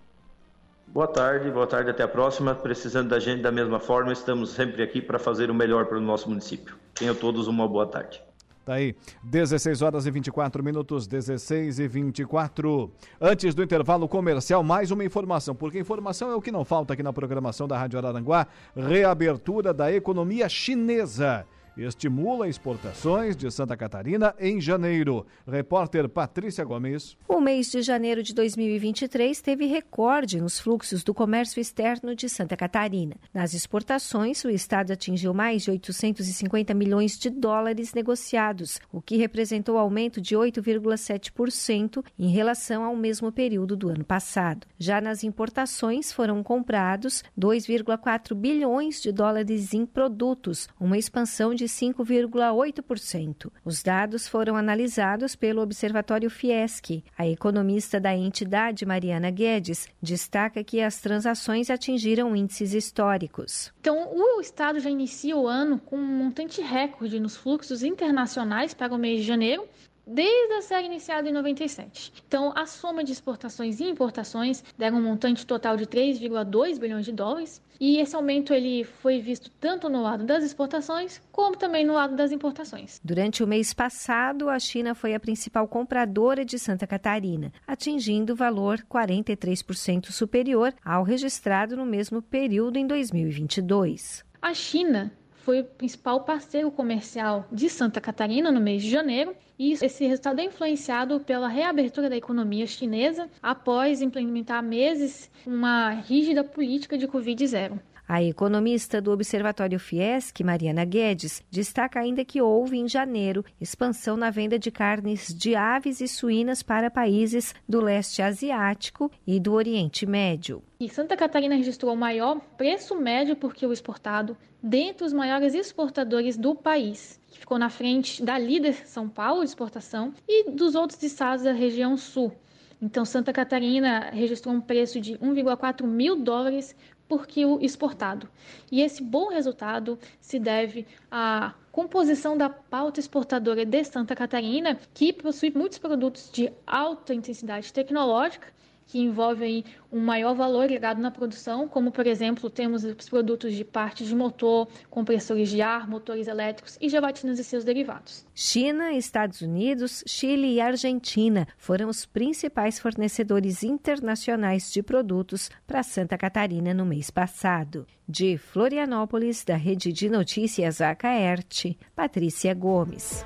Boa 0.93 1.07
tarde, 1.07 1.49
boa 1.49 1.65
tarde, 1.65 1.89
até 1.89 2.03
a 2.03 2.07
próxima. 2.07 2.53
Precisando 2.53 3.09
da 3.09 3.19
gente 3.19 3.41
da 3.41 3.51
mesma 3.51 3.79
forma, 3.79 4.13
estamos 4.13 4.51
sempre 4.51 4.83
aqui 4.83 5.01
para 5.01 5.17
fazer 5.17 5.49
o 5.49 5.53
melhor 5.53 5.87
para 5.87 5.97
o 5.97 6.01
nosso 6.01 6.29
município. 6.29 6.75
Tenham 6.93 7.15
todos 7.15 7.47
uma 7.47 7.67
boa 7.67 7.87
tarde. 7.87 8.21
Tá 8.63 8.75
aí, 8.75 8.95
16 9.23 9.81
horas 9.81 10.05
e 10.05 10.11
24 10.11 10.63
minutos, 10.63 11.07
16 11.07 11.79
e 11.79 11.87
24. 11.87 12.91
Antes 13.19 13.55
do 13.55 13.63
intervalo 13.63 14.07
comercial, 14.07 14.61
mais 14.61 14.91
uma 14.91 15.03
informação, 15.03 15.55
porque 15.55 15.79
informação 15.79 16.29
é 16.29 16.35
o 16.35 16.41
que 16.41 16.51
não 16.51 16.63
falta 16.63 16.93
aqui 16.93 17.01
na 17.01 17.11
programação 17.11 17.67
da 17.67 17.75
Rádio 17.75 17.97
Araranguá. 17.97 18.45
Reabertura 18.75 19.73
da 19.73 19.91
economia 19.91 20.47
chinesa 20.47 21.43
estimula 21.77 22.47
exportações 22.47 23.35
de 23.35 23.49
Santa 23.51 23.75
Catarina 23.75 24.33
em 24.39 24.61
janeiro. 24.61 25.25
Repórter 25.47 26.07
Patrícia 26.07 26.63
Gomes. 26.63 27.17
O 27.27 27.39
mês 27.39 27.71
de 27.71 27.81
janeiro 27.81 28.21
de 28.21 28.33
2023 28.33 29.41
teve 29.41 29.65
recorde 29.65 30.39
nos 30.39 30.59
fluxos 30.59 31.03
do 31.03 31.13
comércio 31.13 31.59
externo 31.59 32.15
de 32.15 32.29
Santa 32.29 32.55
Catarina. 32.55 33.15
Nas 33.33 33.53
exportações, 33.53 34.43
o 34.43 34.49
estado 34.49 34.91
atingiu 34.93 35.33
mais 35.33 35.63
de 35.63 35.71
850 35.71 36.73
milhões 36.73 37.17
de 37.17 37.29
dólares 37.29 37.93
negociados, 37.93 38.79
o 38.91 39.01
que 39.01 39.17
representou 39.17 39.77
aumento 39.77 40.21
de 40.21 40.35
8,7% 40.35 42.03
em 42.17 42.29
relação 42.29 42.83
ao 42.83 42.95
mesmo 42.95 43.31
período 43.31 43.75
do 43.75 43.89
ano 43.89 44.03
passado. 44.03 44.67
Já 44.77 45.01
nas 45.01 45.23
importações, 45.23 46.11
foram 46.11 46.43
comprados 46.43 47.23
2,4 47.39 48.35
bilhões 48.35 49.01
de 49.01 49.11
dólares 49.11 49.73
em 49.73 49.85
produtos, 49.85 50.67
uma 50.79 50.97
expansão 50.97 51.53
de 51.53 51.62
de 51.63 51.69
5,8%. 51.69 53.49
Os 53.63 53.81
dados 53.81 54.27
foram 54.27 54.57
analisados 54.57 55.33
pelo 55.33 55.61
Observatório 55.61 56.29
Fiesc. 56.29 57.01
A 57.17 57.25
economista 57.25 58.01
da 58.01 58.13
entidade, 58.13 58.85
Mariana 58.85 59.31
Guedes, 59.31 59.87
destaca 60.01 60.63
que 60.63 60.81
as 60.81 60.99
transações 60.99 61.69
atingiram 61.69 62.35
índices 62.35 62.73
históricos. 62.73 63.71
Então, 63.79 64.09
o 64.13 64.41
Estado 64.41 64.79
já 64.79 64.89
inicia 64.89 65.37
o 65.37 65.47
ano 65.47 65.79
com 65.79 65.95
um 65.95 66.17
montante 66.17 66.61
recorde 66.61 67.19
nos 67.19 67.37
fluxos 67.37 67.81
internacionais 67.81 68.73
para 68.73 68.93
o 68.93 68.97
mês 68.97 69.21
de 69.21 69.27
janeiro, 69.27 69.65
desde 70.05 70.53
a 70.53 70.61
série 70.61 70.87
iniciada 70.87 71.27
em 71.27 71.31
97. 71.31 72.13
Então, 72.27 72.51
a 72.55 72.65
soma 72.65 73.03
de 73.03 73.11
exportações 73.11 73.79
e 73.79 73.85
importações 73.85 74.63
deram 74.77 74.97
um 74.97 75.03
montante 75.03 75.45
total 75.45 75.77
de 75.77 75.85
3,2 75.85 76.79
bilhões 76.79 77.05
de 77.05 77.11
dólares, 77.11 77.61
e 77.79 77.97
esse 77.97 78.15
aumento 78.15 78.53
ele 78.53 78.83
foi 78.83 79.19
visto 79.19 79.49
tanto 79.59 79.89
no 79.89 80.01
lado 80.01 80.23
das 80.23 80.43
exportações 80.43 81.21
como 81.31 81.55
também 81.55 81.85
no 81.85 81.93
lado 81.93 82.15
das 82.15 82.31
importações. 82.31 82.99
Durante 83.03 83.43
o 83.43 83.47
mês 83.47 83.73
passado, 83.73 84.49
a 84.49 84.59
China 84.59 84.93
foi 84.95 85.13
a 85.13 85.19
principal 85.19 85.67
compradora 85.67 86.45
de 86.45 86.59
Santa 86.59 86.87
Catarina, 86.87 87.51
atingindo 87.67 88.33
o 88.33 88.35
valor 88.35 88.79
43% 88.89 90.11
superior 90.11 90.73
ao 90.83 91.03
registrado 91.03 91.75
no 91.75 91.85
mesmo 91.85 92.21
período 92.21 92.77
em 92.77 92.87
2022. 92.87 94.23
A 94.41 94.53
China 94.53 95.11
foi 95.43 95.59
o 95.59 95.65
principal 95.65 96.21
parceiro 96.21 96.71
comercial 96.71 97.45
de 97.51 97.69
Santa 97.69 97.99
Catarina 97.99 98.49
no 98.49 98.61
mês 98.61 98.81
de 98.81 98.89
janeiro, 98.89 99.35
e 99.59 99.73
esse 99.73 100.05
resultado 100.05 100.39
é 100.39 100.45
influenciado 100.45 101.19
pela 101.19 101.49
reabertura 101.49 102.09
da 102.09 102.15
economia 102.15 102.65
chinesa 102.65 103.29
após 103.41 104.01
implementar 104.01 104.63
meses 104.63 105.29
uma 105.45 105.91
rígida 105.91 106.43
política 106.43 106.97
de 106.97 107.07
Covid-0. 107.07 107.77
A 108.07 108.21
economista 108.21 109.01
do 109.01 109.11
Observatório 109.11 109.79
Fiesc, 109.79 110.43
Mariana 110.43 110.83
Guedes, 110.83 111.41
destaca 111.49 112.01
ainda 112.01 112.25
que 112.25 112.41
houve 112.41 112.77
em 112.77 112.87
janeiro 112.87 113.45
expansão 113.61 114.17
na 114.17 114.29
venda 114.29 114.59
de 114.59 114.69
carnes 114.69 115.33
de 115.33 115.55
aves 115.55 116.01
e 116.01 116.07
suínas 116.07 116.61
para 116.61 116.91
países 116.91 117.55
do 117.67 117.79
leste 117.79 118.21
asiático 118.21 119.09
e 119.25 119.39
do 119.39 119.53
Oriente 119.53 120.05
Médio. 120.05 120.61
E 120.81 120.89
Santa 120.89 121.15
Catarina 121.15 121.55
registrou 121.55 121.93
o 121.93 121.97
maior 121.97 122.41
preço 122.57 122.93
médio 122.93 123.37
por 123.37 123.53
quilo 123.53 123.71
exportado 123.71 124.35
dentre 124.61 125.05
os 125.05 125.13
maiores 125.13 125.53
exportadores 125.53 126.35
do 126.35 126.53
país, 126.53 127.21
que 127.29 127.39
ficou 127.39 127.57
na 127.57 127.69
frente 127.69 128.21
da 128.21 128.37
líder 128.37 128.85
São 128.85 129.07
Paulo 129.07 129.43
de 129.43 129.49
exportação 129.49 130.13
e 130.27 130.51
dos 130.51 130.75
outros 130.75 131.01
estados 131.01 131.45
da 131.45 131.53
região 131.53 131.95
sul. 131.95 132.33
Então, 132.81 133.05
Santa 133.05 133.31
Catarina 133.31 134.09
registrou 134.11 134.53
um 134.53 134.59
preço 134.59 134.99
de 134.99 135.17
1,4 135.19 135.87
mil 135.87 136.17
dólares 136.17 136.75
por 137.13 137.27
quilo 137.27 137.59
exportado. 137.63 138.27
E 138.71 138.81
esse 138.81 139.03
bom 139.03 139.29
resultado 139.29 139.99
se 140.19 140.39
deve 140.39 140.87
à 141.11 141.53
composição 141.71 142.35
da 142.35 142.49
pauta 142.49 142.99
exportadora 142.99 143.63
de 143.63 143.83
Santa 143.83 144.15
Catarina, 144.15 144.79
que 144.95 145.13
possui 145.13 145.51
muitos 145.55 145.77
produtos 145.77 146.31
de 146.31 146.51
alta 146.65 147.13
intensidade 147.13 147.71
tecnológica 147.71 148.47
que 148.85 148.99
envolve 148.99 149.43
aí 149.43 149.65
um 149.91 149.99
maior 149.99 150.33
valor 150.33 150.63
agregado 150.63 151.01
na 151.01 151.11
produção, 151.11 151.67
como 151.67 151.91
por 151.91 152.07
exemplo 152.07 152.49
temos 152.49 152.83
os 152.83 153.09
produtos 153.09 153.53
de 153.53 153.63
partes 153.63 154.07
de 154.07 154.15
motor, 154.15 154.67
compressores 154.89 155.49
de 155.49 155.61
ar, 155.61 155.87
motores 155.87 156.27
elétricos 156.27 156.77
e 156.81 156.89
gelatinas 156.89 157.39
e 157.39 157.43
seus 157.43 157.63
derivados. 157.63 158.25
China, 158.33 158.93
Estados 158.93 159.41
Unidos, 159.41 160.03
Chile 160.07 160.53
e 160.53 160.61
Argentina 160.61 161.47
foram 161.57 161.89
os 161.89 162.05
principais 162.05 162.79
fornecedores 162.79 163.63
internacionais 163.63 164.71
de 164.71 164.81
produtos 164.81 165.49
para 165.67 165.83
Santa 165.83 166.17
Catarina 166.17 166.73
no 166.73 166.85
mês 166.85 167.09
passado. 167.09 167.85
De 168.07 168.37
Florianópolis, 168.37 169.43
da 169.45 169.55
Rede 169.55 169.93
de 169.93 170.09
Notícias 170.09 170.81
Acaerte, 170.81 171.77
Patrícia 171.95 172.53
Gomes. 172.53 173.25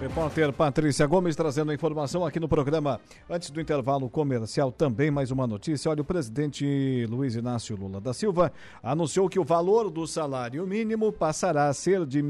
Repórter 0.00 0.52
Patrícia 0.52 1.04
Gomes 1.08 1.34
trazendo 1.34 1.72
a 1.72 1.74
informação 1.74 2.24
aqui 2.24 2.38
no 2.38 2.48
programa. 2.48 3.00
Antes 3.28 3.50
do 3.50 3.60
intervalo 3.60 4.08
comercial, 4.08 4.70
também 4.70 5.10
mais 5.10 5.32
uma 5.32 5.44
notícia. 5.44 5.90
Olha, 5.90 6.02
o 6.02 6.04
presidente 6.04 7.04
Luiz 7.10 7.34
Inácio 7.34 7.74
Lula 7.74 8.00
da 8.00 8.14
Silva 8.14 8.52
anunciou 8.80 9.28
que 9.28 9.40
o 9.40 9.44
valor 9.44 9.90
do 9.90 10.06
salário 10.06 10.64
mínimo 10.68 11.10
passará 11.12 11.66
a 11.66 11.74
ser 11.74 12.06
de 12.06 12.20
R$ 12.20 12.26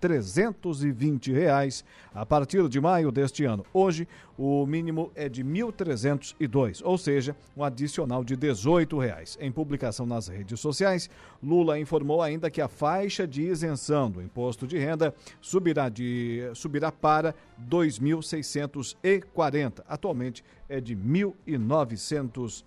1.320 0.00 1.84
a 2.14 2.24
partir 2.24 2.66
de 2.66 2.80
maio 2.80 3.12
deste 3.12 3.44
ano. 3.44 3.66
Hoje, 3.74 4.08
o 4.36 4.64
mínimo 4.66 5.12
é 5.14 5.28
de 5.28 5.42
R$ 5.42 5.48
1.302, 5.48 6.80
ou 6.82 6.96
seja, 6.96 7.36
um 7.56 7.62
adicional 7.62 8.24
de 8.24 8.34
18 8.36 8.98
reais. 8.98 9.36
Em 9.40 9.52
publicação 9.52 10.06
nas 10.06 10.28
redes 10.28 10.58
sociais, 10.58 11.10
Lula 11.42 11.78
informou 11.78 12.22
ainda 12.22 12.50
que 12.50 12.60
a 12.60 12.68
faixa 12.68 13.26
de 13.26 13.42
isenção 13.42 14.10
do 14.10 14.22
imposto 14.22 14.66
de 14.66 14.78
renda 14.78 15.14
subirá, 15.40 15.88
de, 15.88 16.50
subirá 16.54 16.90
para 17.02 17.34
2.640. 17.68 19.82
Atualmente 19.86 20.42
é 20.68 20.80
de 20.80 20.94
R$ 20.94 21.00
1.900. 21.00 22.64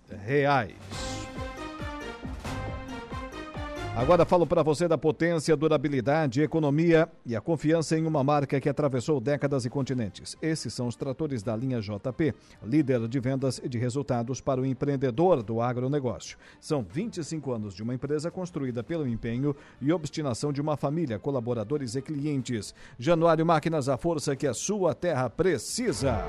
Agora 3.96 4.26
falo 4.26 4.46
para 4.46 4.62
você 4.62 4.86
da 4.86 4.98
potência, 4.98 5.56
durabilidade, 5.56 6.42
economia 6.42 7.08
e 7.24 7.34
a 7.34 7.40
confiança 7.40 7.96
em 7.96 8.04
uma 8.04 8.22
marca 8.22 8.60
que 8.60 8.68
atravessou 8.68 9.18
décadas 9.18 9.64
e 9.64 9.70
continentes. 9.70 10.36
Esses 10.42 10.74
são 10.74 10.86
os 10.86 10.94
tratores 10.94 11.42
da 11.42 11.56
linha 11.56 11.80
JP, 11.80 12.34
líder 12.62 13.08
de 13.08 13.18
vendas 13.18 13.58
e 13.64 13.66
de 13.70 13.78
resultados 13.78 14.38
para 14.38 14.60
o 14.60 14.66
empreendedor 14.66 15.42
do 15.42 15.62
agronegócio. 15.62 16.36
São 16.60 16.82
25 16.86 17.50
anos 17.50 17.74
de 17.74 17.82
uma 17.82 17.94
empresa 17.94 18.30
construída 18.30 18.84
pelo 18.84 19.08
empenho 19.08 19.56
e 19.80 19.90
obstinação 19.90 20.52
de 20.52 20.60
uma 20.60 20.76
família, 20.76 21.18
colaboradores 21.18 21.94
e 21.94 22.02
clientes. 22.02 22.74
Januário 22.98 23.46
Máquinas, 23.46 23.88
a 23.88 23.96
força 23.96 24.36
que 24.36 24.46
a 24.46 24.52
sua 24.52 24.94
terra 24.94 25.30
precisa. 25.30 26.22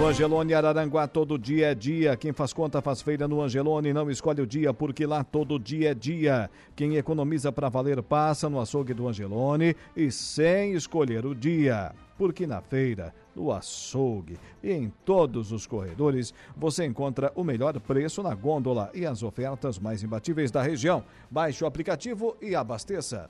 No 0.00 0.06
Angelone 0.06 0.54
Araranguá, 0.54 1.06
todo 1.06 1.38
dia 1.38 1.72
é 1.72 1.74
dia. 1.74 2.16
Quem 2.16 2.32
faz 2.32 2.54
conta 2.54 2.80
faz 2.80 3.02
feira 3.02 3.28
no 3.28 3.42
Angelone, 3.42 3.92
não 3.92 4.10
escolhe 4.10 4.40
o 4.40 4.46
dia, 4.46 4.72
porque 4.72 5.04
lá 5.04 5.22
todo 5.22 5.58
dia 5.58 5.90
é 5.90 5.94
dia. 5.94 6.50
Quem 6.74 6.96
economiza 6.96 7.52
para 7.52 7.68
valer 7.68 8.02
passa 8.02 8.48
no 8.48 8.58
açougue 8.58 8.94
do 8.94 9.06
Angelone 9.06 9.76
e 9.94 10.10
sem 10.10 10.72
escolher 10.72 11.26
o 11.26 11.34
dia. 11.34 11.94
Porque 12.16 12.46
na 12.46 12.62
feira, 12.62 13.14
no 13.36 13.52
açougue 13.52 14.38
e 14.62 14.72
em 14.72 14.90
todos 15.04 15.52
os 15.52 15.66
corredores 15.66 16.32
você 16.56 16.86
encontra 16.86 17.30
o 17.34 17.44
melhor 17.44 17.78
preço 17.78 18.22
na 18.22 18.34
gôndola 18.34 18.90
e 18.94 19.04
as 19.04 19.22
ofertas 19.22 19.78
mais 19.78 20.02
imbatíveis 20.02 20.50
da 20.50 20.62
região. 20.62 21.04
Baixe 21.30 21.62
o 21.62 21.66
aplicativo 21.66 22.38
e 22.40 22.54
abasteça. 22.54 23.28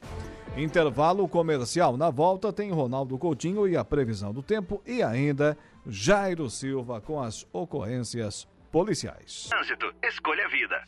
Intervalo 0.57 1.27
comercial. 1.29 1.97
Na 1.97 2.11
volta 2.11 2.53
tem 2.53 2.71
Ronaldo 2.71 3.19
Coutinho 3.19 3.67
e 3.67 3.77
a 3.77 3.85
previsão 3.85 4.33
do 4.33 4.43
tempo 4.43 4.81
e 4.87 5.03
ainda 5.03 5.59
Jairo 5.87 6.49
Silva 6.51 7.01
com 7.01 7.21
as 7.21 7.47
ocorrências 7.53 8.47
policiais. 8.71 9.49
Trânsito, 9.49 9.93
escolha 10.03 10.45
a 10.45 10.49
vida. 10.49 10.85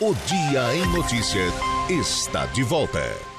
O 0.00 0.14
Dia 0.26 0.74
em 0.74 0.86
Notícias 0.92 1.52
está 1.88 2.46
de 2.46 2.62
volta. 2.62 3.33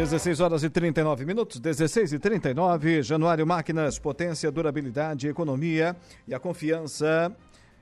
16 0.00 0.40
horas 0.40 0.64
e 0.64 0.70
39 0.70 1.26
minutos, 1.26 1.60
16 1.60 2.14
e 2.14 2.18
39. 2.18 3.02
Januário 3.02 3.46
Máquinas, 3.46 3.98
potência, 3.98 4.50
durabilidade, 4.50 5.28
economia 5.28 5.94
e 6.26 6.34
a 6.34 6.40
confiança 6.40 7.30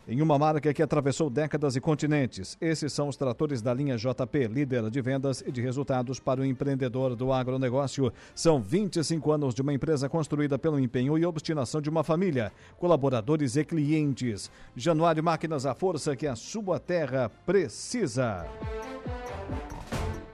em 0.08 0.20
uma 0.20 0.36
marca 0.36 0.74
que 0.74 0.82
atravessou 0.82 1.30
décadas 1.30 1.76
e 1.76 1.80
continentes. 1.80 2.58
Esses 2.60 2.92
são 2.92 3.06
os 3.06 3.16
tratores 3.16 3.62
da 3.62 3.72
linha 3.72 3.96
JP, 3.96 4.48
líder 4.48 4.90
de 4.90 5.00
vendas 5.00 5.44
e 5.46 5.52
de 5.52 5.60
resultados 5.60 6.18
para 6.18 6.40
o 6.40 6.44
empreendedor 6.44 7.14
do 7.14 7.32
agronegócio. 7.32 8.12
São 8.34 8.60
25 8.60 9.30
anos 9.30 9.54
de 9.54 9.62
uma 9.62 9.72
empresa 9.72 10.08
construída 10.08 10.58
pelo 10.58 10.80
empenho 10.80 11.16
e 11.16 11.24
obstinação 11.24 11.80
de 11.80 11.88
uma 11.88 12.02
família, 12.02 12.50
colaboradores 12.78 13.54
e 13.54 13.64
clientes. 13.64 14.50
Januário 14.74 15.22
Máquinas, 15.22 15.64
a 15.64 15.72
força 15.72 16.16
que 16.16 16.26
a 16.26 16.34
sua 16.34 16.80
terra 16.80 17.30
precisa. 17.46 18.44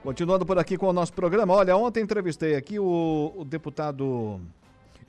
Continuando 0.05 0.45
por 0.45 0.59
aqui 0.59 0.77
com 0.77 0.85
o 0.85 0.93
nosso 0.93 1.11
programa. 1.11 1.51
Olha, 1.55 1.75
ontem 1.75 2.03
entrevistei 2.03 2.55
aqui 2.55 2.77
o, 2.77 3.33
o 3.35 3.43
deputado 3.43 4.39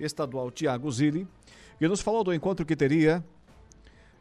estadual 0.01 0.51
Tiago 0.51 0.91
Zilli, 0.91 1.29
que 1.79 1.87
nos 1.87 2.01
falou 2.01 2.25
do 2.25 2.33
encontro 2.33 2.65
que 2.65 2.75
teria 2.75 3.23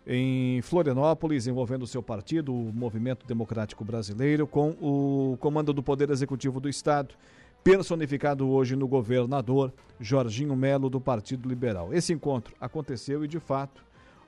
em 0.05 0.61
Florianópolis, 0.61 1.47
envolvendo 1.47 1.83
o 1.83 1.87
seu 1.87 2.03
partido, 2.03 2.53
o 2.53 2.73
Movimento 2.73 3.25
Democrático 3.25 3.85
Brasileiro, 3.85 4.45
com 4.45 4.71
o 4.81 5.37
comando 5.39 5.71
do 5.71 5.81
Poder 5.81 6.09
Executivo 6.09 6.59
do 6.59 6.67
Estado, 6.67 7.15
personificado 7.63 8.45
hoje 8.49 8.75
no 8.75 8.85
governador 8.85 9.71
Jorginho 9.97 10.57
Melo, 10.57 10.89
do 10.89 10.99
Partido 10.99 11.47
Liberal. 11.47 11.93
Esse 11.93 12.11
encontro 12.11 12.53
aconteceu 12.59 13.23
e, 13.23 13.29
de 13.29 13.39
fato, 13.39 13.81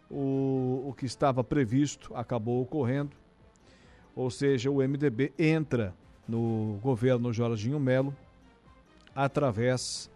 o, 0.09 0.85
o 0.87 0.95
que 0.97 1.05
estava 1.05 1.43
previsto 1.43 2.15
acabou 2.15 2.61
ocorrendo, 2.61 3.17
ou 4.15 4.31
seja, 4.31 4.71
o 4.71 4.77
MDB 4.77 5.33
entra 5.37 5.93
no 6.27 6.79
governo 6.81 7.31
Jorginho 7.31 7.79
Melo, 7.79 8.15
através 9.15 10.09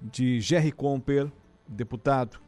de 0.00 0.40
Jerry 0.40 0.72
Comper, 0.72 1.30
deputado 1.66 2.38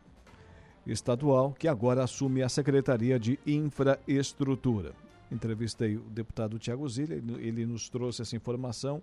estadual, 0.86 1.52
que 1.52 1.68
agora 1.68 2.04
assume 2.04 2.42
a 2.42 2.48
Secretaria 2.48 3.18
de 3.18 3.38
Infraestrutura. 3.46 4.92
Entrevistei 5.30 5.96
o 5.96 6.02
deputado 6.02 6.58
Tiago 6.58 6.88
Zilha, 6.88 7.22
ele 7.38 7.66
nos 7.66 7.88
trouxe 7.88 8.22
essa 8.22 8.36
informação 8.36 9.02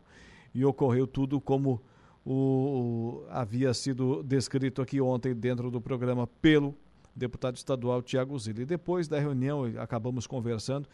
e 0.53 0.65
ocorreu 0.65 1.05
tudo 1.05 1.39
como 1.39 1.81
o, 2.25 3.23
havia 3.29 3.73
sido 3.73 4.23
descrito 4.23 4.81
aqui 4.81 4.99
ontem 4.99 5.35
dentro 5.35 5.69
do 5.69 5.79
programa 5.79 6.25
pelo 6.25 6.73
deputado 7.15 7.55
estadual 7.55 8.01
Tiago 8.01 8.37
Zilha. 8.39 8.63
E 8.63 8.65
depois 8.65 9.07
da 9.07 9.19
reunião, 9.19 9.65
acabamos 9.77 10.25
conversando, 10.25 10.87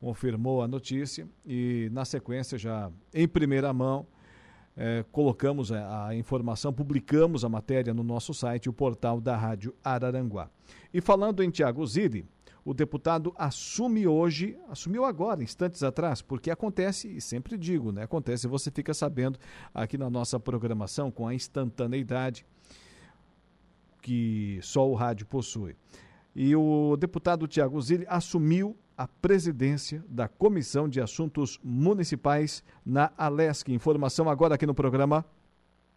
confirmou 0.00 0.62
a 0.62 0.68
notícia 0.68 1.28
e, 1.44 1.88
na 1.92 2.04
sequência, 2.04 2.56
já 2.56 2.90
em 3.12 3.26
primeira 3.26 3.72
mão, 3.72 4.06
é, 4.76 5.04
colocamos 5.10 5.72
a, 5.72 6.08
a, 6.08 6.14
informação, 6.14 6.72
publicamos 6.72 7.44
a 7.44 7.48
matéria 7.48 7.92
no 7.92 8.04
nosso 8.04 8.32
site, 8.32 8.68
o 8.68 8.72
portal 8.72 9.20
da 9.20 9.36
Rádio 9.36 9.74
Araranguá. 9.82 10.48
E 10.94 11.00
falando 11.00 11.42
em 11.42 11.50
Tiago 11.50 11.84
Zilli, 11.84 12.24
o 12.64 12.72
deputado 12.72 13.34
assume 13.36 14.06
hoje, 14.06 14.56
assumiu 14.68 15.04
agora, 15.04 15.42
instantes 15.42 15.82
atrás, 15.82 16.22
porque 16.22 16.50
acontece, 16.50 17.08
e 17.08 17.20
sempre 17.20 17.56
digo, 17.56 17.90
né? 17.90 18.02
Acontece, 18.02 18.46
você 18.46 18.70
fica 18.70 18.94
sabendo 18.94 19.38
aqui 19.74 19.98
na 19.98 20.08
nossa 20.08 20.38
programação 20.38 21.10
com 21.10 21.26
a 21.26 21.34
instantaneidade 21.34 22.46
que 24.00 24.60
só 24.62 24.88
o 24.88 24.94
rádio 24.94 25.26
possui. 25.26 25.74
E 26.36 26.54
o 26.54 26.96
deputado 26.96 27.48
Tiago 27.48 27.80
Zilli 27.80 28.06
assumiu 28.08 28.76
a 28.98 29.06
presidência 29.06 30.04
da 30.08 30.26
Comissão 30.26 30.88
de 30.88 31.00
Assuntos 31.00 31.60
Municipais 31.62 32.64
na 32.84 33.12
Alesc. 33.16 33.72
Informação 33.72 34.28
agora 34.28 34.56
aqui 34.56 34.66
no 34.66 34.74
programa. 34.74 35.24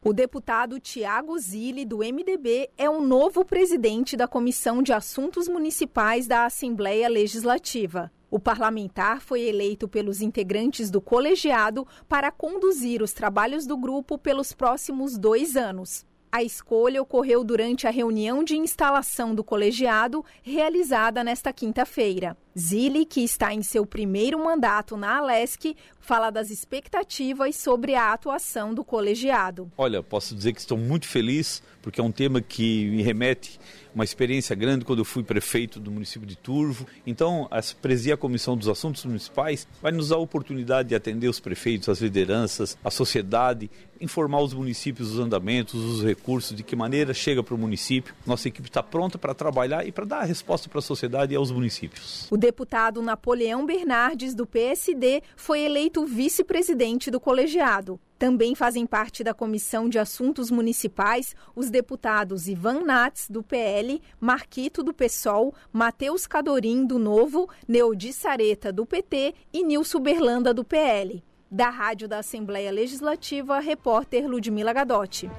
O 0.04 0.14
deputado 0.14 0.80
Tiago 0.80 1.38
Zilli, 1.40 1.84
do 1.84 1.98
MDB, 1.98 2.70
é 2.78 2.88
o 2.88 3.02
novo 3.02 3.44
presidente 3.44 4.16
da 4.16 4.28
Comissão 4.28 4.84
de 4.84 4.94
Assuntos 4.94 5.48
Municipais 5.48 6.28
da 6.28 6.46
Assembleia 6.46 7.10
Legislativa. 7.10 8.12
O 8.30 8.40
parlamentar 8.40 9.20
foi 9.20 9.42
eleito 9.42 9.88
pelos 9.88 10.22
integrantes 10.22 10.92
do 10.92 11.02
colegiado 11.02 11.88
para 12.08 12.32
conduzir 12.32 13.02
os 13.02 13.14
trabalhos 13.14 13.66
do 13.66 13.76
grupo 13.76 14.18
pelos 14.18 14.54
próximos 14.54 15.18
dois 15.18 15.56
anos. 15.56 16.06
A 16.34 16.42
escolha 16.42 17.02
ocorreu 17.02 17.44
durante 17.44 17.86
a 17.86 17.90
reunião 17.90 18.42
de 18.42 18.56
instalação 18.56 19.36
do 19.36 19.44
colegiado 19.44 20.24
realizada 20.42 21.26
nesta 21.26 21.52
quinta-feira. 21.52 22.38
Zilli, 22.58 23.06
que 23.06 23.22
está 23.22 23.54
em 23.54 23.64
seu 23.64 23.86
primeiro 23.86 24.44
mandato 24.44 24.98
na 24.98 25.18
Alesc, 25.18 25.76
fala 26.00 26.30
das 26.30 26.50
expectativas 26.50 27.56
sobre 27.56 27.96
a 27.96 28.12
atuação 28.12 28.74
do 28.74 28.84
colegiado. 28.84 29.72
Olha, 29.78 30.04
posso 30.04 30.36
dizer 30.36 30.54
que 30.54 30.60
estou 30.60 30.78
muito 30.78 31.08
feliz 31.08 31.62
porque 31.82 32.00
é 32.00 32.04
um 32.04 32.12
tema 32.12 32.42
que 32.42 32.90
me 32.90 33.02
remete 33.02 33.60
uma 33.94 34.04
experiência 34.04 34.56
grande 34.56 34.86
quando 34.86 35.00
eu 35.00 35.06
fui 35.06 35.24
prefeito 35.24 35.80
do 35.80 35.92
município 35.92 36.28
de 36.28 36.38
Turvo. 36.38 36.86
Então, 37.06 37.48
a 37.52 37.60
presidir 37.82 38.14
a 38.14 38.18
Comissão 38.18 38.56
dos 38.56 38.70
Assuntos 38.70 39.04
Municipais 39.04 39.68
vai 39.82 39.92
nos 39.92 40.10
dar 40.10 40.16
a 40.16 40.20
oportunidade 40.20 40.90
de 40.90 40.96
atender 40.96 41.28
os 41.28 41.40
prefeitos, 41.40 41.90
as 41.90 42.00
lideranças, 42.00 42.78
a 42.84 42.92
sociedade, 42.92 43.70
informar 44.00 44.42
os 44.42 44.54
municípios 44.54 45.10
dos 45.10 45.20
andamentos, 45.20 45.74
os 45.74 46.04
recursos, 46.04 46.56
de 46.56 46.64
que 46.64 46.76
maneira 46.76 47.14
chega 47.14 47.44
para 47.44 47.54
o 47.54 47.58
município. 47.58 48.14
Nossa 48.26 48.48
equipe 48.48 48.70
está 48.70 48.82
pronta 48.82 49.18
para 49.18 49.34
trabalhar 49.34 49.86
e 49.86 49.92
para 49.92 50.06
dar 50.06 50.20
a 50.20 50.26
resposta 50.26 50.70
para 50.70 50.80
a 50.80 50.82
sociedade 50.82 51.34
e 51.34 51.36
aos 51.36 51.52
municípios. 51.52 52.28
O 52.32 52.38
deputado 52.42 53.04
Napoleão 53.04 53.68
Bernardes, 53.68 54.34
do 54.34 54.48
PSD, 54.48 55.22
foi 55.36 55.60
eleito 55.62 56.04
vice-presidente 56.08 57.12
do 57.12 57.20
colegiado. 57.20 58.00
Também 58.18 58.56
fazem 58.56 58.88
parte 58.88 59.24
da 59.24 59.32
Comissão 59.32 59.88
de 59.88 60.00
Assuntos 60.00 60.50
Municipais 60.50 61.36
os 61.56 61.70
deputados 61.70 62.48
Ivan 62.48 62.82
Nats, 62.82 63.30
do 63.30 63.44
PL, 63.44 64.02
Marquito, 64.20 64.82
do 64.82 64.92
PSOL, 64.92 65.54
Matheus 65.72 66.26
Cadorim, 66.26 66.84
do 66.84 66.98
Novo, 66.98 67.48
Neudi 67.68 68.12
Sareta, 68.12 68.74
do 68.74 68.88
PT 68.88 69.36
e 69.54 69.64
Nilson 69.64 70.00
Berlanda, 70.00 70.52
do 70.52 70.64
PL. 70.64 71.24
Da 71.50 71.70
Rádio 71.70 72.08
da 72.08 72.20
Assembleia 72.20 72.72
Legislativa, 72.72 73.60
repórter 73.60 74.28
Ludmila 74.28 74.74
Gadotti. 74.74 75.30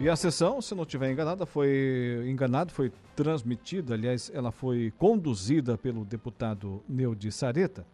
E 0.00 0.08
a 0.08 0.16
sessão, 0.16 0.62
se 0.62 0.74
não 0.74 0.84
estiver 0.84 1.12
enganada, 1.12 1.44
foi 1.44 2.24
enganado, 2.26 2.72
foi 2.72 2.90
transmitida, 3.14 3.92
aliás, 3.92 4.32
ela 4.34 4.50
foi 4.50 4.94
conduzida 4.96 5.76
pelo 5.76 6.06
deputado 6.06 6.82
Neudi 6.88 7.30
Sareta 7.30 7.86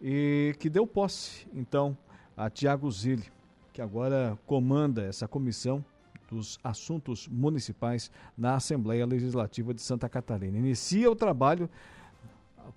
e 0.00 0.56
que 0.58 0.70
deu 0.70 0.86
posse, 0.86 1.46
então, 1.52 1.94
a 2.34 2.48
Tiago 2.48 2.90
Zilli 2.90 3.30
que 3.74 3.82
agora 3.82 4.38
comanda 4.46 5.02
essa 5.02 5.28
comissão 5.28 5.84
dos 6.30 6.58
assuntos 6.64 7.28
municipais 7.28 8.10
na 8.36 8.54
Assembleia 8.54 9.04
Legislativa 9.04 9.74
de 9.74 9.82
Santa 9.82 10.08
Catarina. 10.08 10.56
Inicia 10.56 11.10
o 11.10 11.16
trabalho 11.16 11.68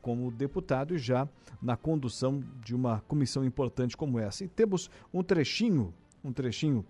como 0.02 0.30
deputado 0.30 0.94
e 0.94 0.98
já 0.98 1.28
na 1.62 1.78
condução 1.78 2.44
de 2.64 2.76
uma 2.76 3.02
comissão 3.08 3.46
importante 3.46 3.96
como 3.96 4.20
essa. 4.20 4.44
E 4.44 4.48
temos 4.48 4.90
um 5.14 5.24
trechinho, 5.24 5.94
um 6.24 6.34
trechinho 6.34 6.86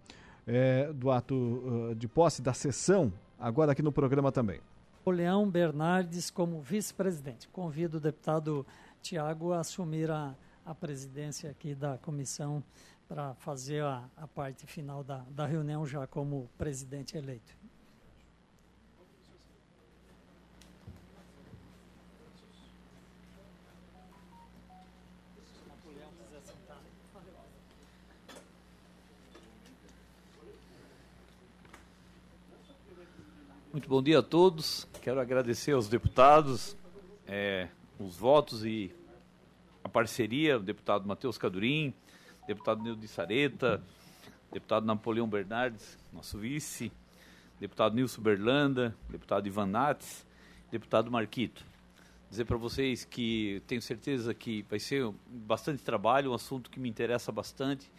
é, 0.48 0.92
do 0.94 1.12
ato 1.12 1.36
uh, 1.36 1.96
de 1.96 2.08
posse 2.08 2.42
da 2.42 2.54
sessão, 2.54 3.12
agora 3.40 3.72
aqui 3.72 3.82
no 3.82 3.92
programa 3.92 4.32
também. 4.32 4.60
O 5.04 5.12
Leão 5.12 5.50
Bernardes 5.50 6.30
como 6.30 6.62
vice-presidente. 6.62 7.48
Convido 7.50 7.98
o 7.98 8.00
deputado 8.00 8.66
Tiago 9.02 9.54
a 9.54 9.60
assumir 9.60 10.10
a, 10.10 10.36
a 10.66 10.74
presidência 10.74 11.50
aqui 11.50 11.76
da 11.76 11.98
comissão 11.98 12.64
para 13.08 13.36
fazer 13.36 13.84
a, 13.84 14.04
a, 14.18 14.28
parte 14.28 14.66
final 14.66 15.04
da, 15.04 15.24
da 15.30 15.46
reunião 15.46 15.86
já 15.86 16.08
como 16.08 16.50
presidente 16.58 17.16
eleito. 17.16 17.56
Muito 33.76 33.90
bom 33.90 34.02
dia 34.02 34.20
a 34.20 34.24
todos. 34.24 34.88
Quero 35.02 35.20
agradecer 35.20 35.74
aos 35.74 35.90
deputados 35.90 36.78
é, 37.28 37.68
os 38.00 38.16
votos 38.16 38.64
e 38.64 38.90
a 39.84 39.90
parceria, 39.90 40.56
o 40.58 40.62
deputado 40.62 41.06
Matheus 41.06 41.38
Cadurim, 41.38 41.94
deputado 42.48 42.82
Nildo 42.82 43.06
Sareta, 43.06 43.84
deputado 44.50 44.86
Napoleão 44.86 45.28
Bernardes, 45.28 45.98
nosso 46.14 46.38
vice, 46.38 46.90
deputado 47.60 47.94
Nilson 47.96 48.22
Berlanda, 48.22 48.96
deputado 49.10 49.46
Ivan 49.46 49.66
Nates, 49.66 50.26
deputado 50.72 51.12
Marquito. 51.12 51.62
Dizer 52.30 52.46
para 52.46 52.56
vocês 52.56 53.04
que 53.04 53.62
tenho 53.68 53.82
certeza 53.82 54.34
que 54.34 54.62
vai 54.70 54.80
ser 54.80 55.06
bastante 55.28 55.84
trabalho, 55.84 56.32
um 56.32 56.34
assunto 56.34 56.70
que 56.70 56.80
me 56.80 56.88
interessa 56.88 57.30
bastante, 57.30 57.92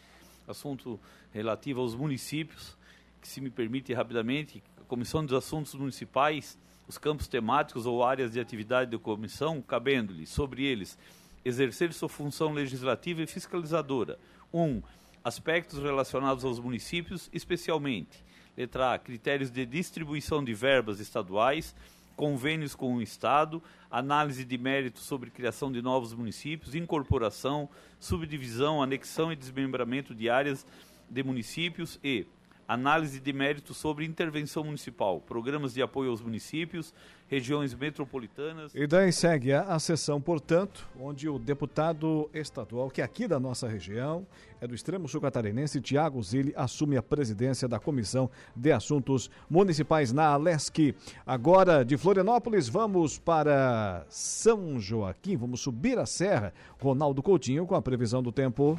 assunto 0.48 0.98
relativo 1.34 1.82
aos 1.82 1.94
municípios, 1.94 2.74
que 3.20 3.28
se 3.28 3.42
me 3.42 3.50
permite 3.50 3.92
rapidamente, 3.92 4.62
Comissão 4.88 5.24
dos 5.24 5.34
Assuntos 5.34 5.74
Municipais, 5.74 6.58
os 6.86 6.96
campos 6.96 7.26
temáticos 7.26 7.86
ou 7.86 8.04
áreas 8.04 8.32
de 8.32 8.40
atividade 8.40 8.90
da 8.90 8.98
comissão, 8.98 9.60
cabendo-lhe, 9.60 10.26
sobre 10.26 10.64
eles, 10.64 10.96
exercer 11.44 11.92
sua 11.92 12.08
função 12.08 12.52
legislativa 12.52 13.22
e 13.22 13.26
fiscalizadora. 13.26 14.18
1. 14.52 14.62
Um, 14.62 14.82
aspectos 15.24 15.82
relacionados 15.82 16.44
aos 16.44 16.60
municípios, 16.60 17.28
especialmente. 17.32 18.24
Letra 18.56 18.94
A. 18.94 18.98
Critérios 18.98 19.50
de 19.50 19.66
distribuição 19.66 20.42
de 20.42 20.54
verbas 20.54 21.00
estaduais, 21.00 21.74
convênios 22.14 22.74
com 22.74 22.94
o 22.94 23.02
Estado, 23.02 23.62
análise 23.90 24.44
de 24.44 24.56
mérito 24.56 25.00
sobre 25.00 25.30
criação 25.30 25.70
de 25.70 25.82
novos 25.82 26.14
municípios, 26.14 26.74
incorporação, 26.74 27.68
subdivisão, 27.98 28.82
anexão 28.82 29.32
e 29.32 29.36
desmembramento 29.36 30.14
de 30.14 30.30
áreas 30.30 30.64
de 31.10 31.22
municípios 31.22 31.98
e 32.02 32.26
análise 32.66 33.20
de 33.20 33.32
mérito 33.32 33.72
sobre 33.72 34.04
intervenção 34.04 34.64
municipal, 34.64 35.20
programas 35.20 35.74
de 35.74 35.82
apoio 35.82 36.10
aos 36.10 36.20
municípios, 36.20 36.92
regiões 37.28 37.74
metropolitanas. 37.74 38.72
E 38.74 38.86
daí 38.86 39.12
segue 39.12 39.52
a, 39.52 39.62
a 39.62 39.78
sessão, 39.78 40.20
portanto, 40.20 40.88
onde 41.00 41.28
o 41.28 41.38
deputado 41.38 42.30
estadual, 42.32 42.90
que 42.90 43.00
é 43.00 43.04
aqui 43.04 43.26
da 43.26 43.38
nossa 43.38 43.68
região, 43.68 44.26
é 44.60 44.66
do 44.66 44.74
extremo 44.74 45.08
sul 45.08 45.20
catarinense, 45.20 45.80
Tiago 45.80 46.22
Zilli, 46.22 46.52
assume 46.56 46.96
a 46.96 47.02
presidência 47.02 47.68
da 47.68 47.78
Comissão 47.78 48.30
de 48.54 48.72
Assuntos 48.72 49.30
Municipais 49.50 50.12
na 50.12 50.26
Alesc. 50.28 50.94
Agora, 51.26 51.84
de 51.84 51.96
Florianópolis, 51.96 52.68
vamos 52.68 53.18
para 53.18 54.06
São 54.08 54.80
Joaquim, 54.80 55.36
vamos 55.36 55.60
subir 55.60 55.98
a 55.98 56.06
serra. 56.06 56.52
Ronaldo 56.80 57.22
Coutinho 57.22 57.66
com 57.66 57.74
a 57.74 57.82
previsão 57.82 58.22
do 58.22 58.32
tempo. 58.32 58.78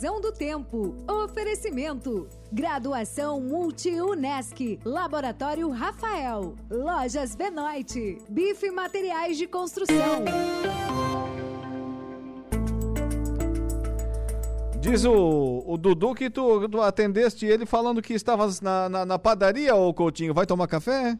Previsão 0.00 0.18
do 0.18 0.32
tempo. 0.32 0.96
Oferecimento. 1.06 2.26
Graduação 2.50 3.38
Multi-UNESC. 3.38 4.80
Laboratório 4.82 5.68
Rafael. 5.68 6.56
Lojas 6.70 7.36
Benoit. 7.36 8.16
Bife 8.30 8.70
Materiais 8.70 9.36
de 9.36 9.46
Construção. 9.46 10.24
Diz 14.80 15.04
o, 15.04 15.64
o 15.66 15.76
Dudu 15.76 16.14
que 16.14 16.30
tu, 16.30 16.66
tu, 16.66 16.80
atendeste 16.80 17.44
ele 17.44 17.66
falando 17.66 18.00
que 18.00 18.14
estavas 18.14 18.62
na, 18.62 18.88
na, 18.88 19.04
na 19.04 19.18
padaria, 19.18 19.74
ô 19.74 19.92
Coutinho. 19.92 20.32
Vai 20.32 20.46
tomar 20.46 20.66
café? 20.66 21.18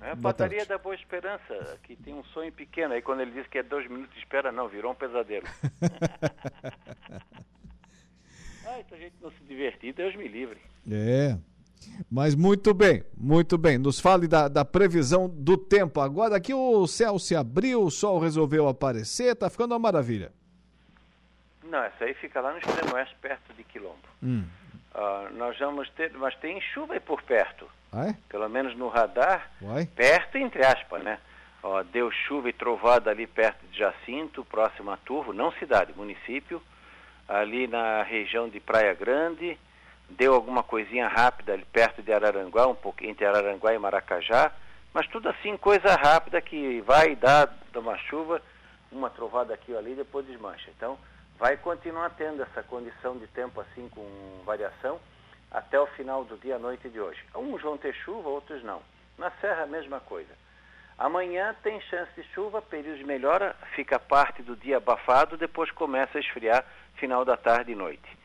É 0.00 0.12
a 0.12 0.16
padaria 0.16 0.64
da 0.64 0.78
Boa 0.78 0.94
Esperança, 0.94 1.76
que 1.82 1.96
tem 1.96 2.14
um 2.14 2.22
sonho 2.26 2.52
pequeno. 2.52 2.94
Aí 2.94 3.02
quando 3.02 3.22
ele 3.22 3.32
diz 3.32 3.48
que 3.48 3.58
é 3.58 3.62
dois 3.64 3.90
minutos 3.90 4.14
de 4.14 4.20
espera, 4.20 4.52
não, 4.52 4.68
virou 4.68 4.92
um 4.92 4.94
pesadelo. 4.94 5.48
Ah, 8.78 8.94
a 8.94 8.96
gente 8.96 9.14
não 9.20 9.30
se 9.30 9.42
divertir, 9.44 9.92
Deus 9.92 10.14
me 10.14 10.28
livre. 10.28 10.58
É. 10.90 11.36
Mas 12.10 12.34
muito 12.34 12.72
bem, 12.72 13.04
muito 13.16 13.58
bem. 13.58 13.78
Nos 13.78 13.98
fale 13.98 14.28
da, 14.28 14.48
da 14.48 14.64
previsão 14.64 15.28
do 15.28 15.56
tempo. 15.56 16.00
Agora 16.00 16.36
aqui 16.36 16.54
o 16.54 16.86
céu 16.86 17.18
se 17.18 17.34
abriu, 17.34 17.82
o 17.82 17.90
sol 17.90 18.18
resolveu 18.18 18.68
aparecer, 18.68 19.34
tá 19.34 19.50
ficando 19.50 19.72
uma 19.72 19.78
maravilha. 19.78 20.32
Não, 21.64 21.82
essa 21.82 22.04
aí 22.04 22.14
fica 22.14 22.40
lá 22.40 22.52
no 22.52 22.58
extremo 22.58 22.94
oeste, 22.94 23.14
perto 23.20 23.52
de 23.54 23.64
Quilombo. 23.64 23.96
Hum. 24.22 24.44
Uh, 24.94 25.36
nós 25.36 25.58
vamos 25.58 25.88
ter, 25.90 26.12
mas 26.14 26.34
tem 26.36 26.60
chuva 26.60 26.94
aí 26.94 27.00
por 27.00 27.22
perto. 27.22 27.68
Ah, 27.92 28.08
é? 28.08 28.16
Pelo 28.28 28.48
menos 28.48 28.76
no 28.76 28.88
radar, 28.88 29.50
Uai? 29.60 29.86
perto 29.86 30.38
entre 30.38 30.64
aspas, 30.64 31.02
né? 31.02 31.18
Uh, 31.62 31.84
deu 31.92 32.10
chuva 32.10 32.48
e 32.48 32.52
trovada 32.52 33.10
ali 33.10 33.26
perto 33.26 33.66
de 33.66 33.78
Jacinto, 33.78 34.44
próximo 34.44 34.90
a 34.90 34.96
Turvo, 34.96 35.32
não 35.32 35.52
cidade, 35.52 35.92
município 35.96 36.62
ali 37.28 37.66
na 37.66 38.02
região 38.02 38.48
de 38.48 38.58
Praia 38.58 38.94
Grande, 38.94 39.58
deu 40.08 40.34
alguma 40.34 40.62
coisinha 40.62 41.06
rápida 41.06 41.52
ali 41.52 41.64
perto 41.66 42.02
de 42.02 42.12
Araranguá, 42.12 42.66
um 42.66 42.74
pouco 42.74 43.04
entre 43.04 43.26
Araranguá 43.26 43.74
e 43.74 43.78
Maracajá, 43.78 44.50
mas 44.94 45.06
tudo 45.08 45.28
assim, 45.28 45.56
coisa 45.56 45.94
rápida 45.94 46.40
que 46.40 46.80
vai 46.80 47.14
dar 47.14 47.54
uma 47.74 47.98
chuva, 47.98 48.40
uma 48.90 49.10
trovada 49.10 49.52
aqui 49.52 49.72
ou 49.72 49.78
ali, 49.78 49.94
depois 49.94 50.26
desmancha. 50.26 50.70
Então, 50.76 50.98
vai 51.38 51.56
continuar 51.56 52.10
tendo 52.10 52.42
essa 52.42 52.62
condição 52.62 53.18
de 53.18 53.26
tempo 53.28 53.60
assim 53.60 53.88
com 53.90 54.42
variação 54.44 54.98
até 55.50 55.78
o 55.78 55.86
final 55.88 56.24
do 56.24 56.36
dia 56.38 56.56
à 56.56 56.58
noite 56.58 56.88
de 56.88 56.98
hoje. 56.98 57.22
Uns 57.34 57.62
vão 57.62 57.76
ter 57.76 57.94
chuva, 57.94 58.28
outros 58.28 58.62
não. 58.64 58.80
Na 59.18 59.30
Serra, 59.40 59.64
a 59.64 59.66
mesma 59.66 60.00
coisa. 60.00 60.32
Amanhã 60.98 61.54
tem 61.62 61.80
chance 61.82 62.10
de 62.16 62.24
chuva, 62.34 62.60
período 62.60 62.98
de 62.98 63.04
melhora, 63.04 63.54
fica 63.76 64.00
parte 64.00 64.42
do 64.42 64.56
dia 64.56 64.78
abafado, 64.78 65.36
depois 65.36 65.70
começa 65.70 66.18
a 66.18 66.20
esfriar 66.20 66.64
final 66.98 67.24
da 67.24 67.36
tarde 67.36 67.72
e 67.72 67.74
noite. 67.74 68.18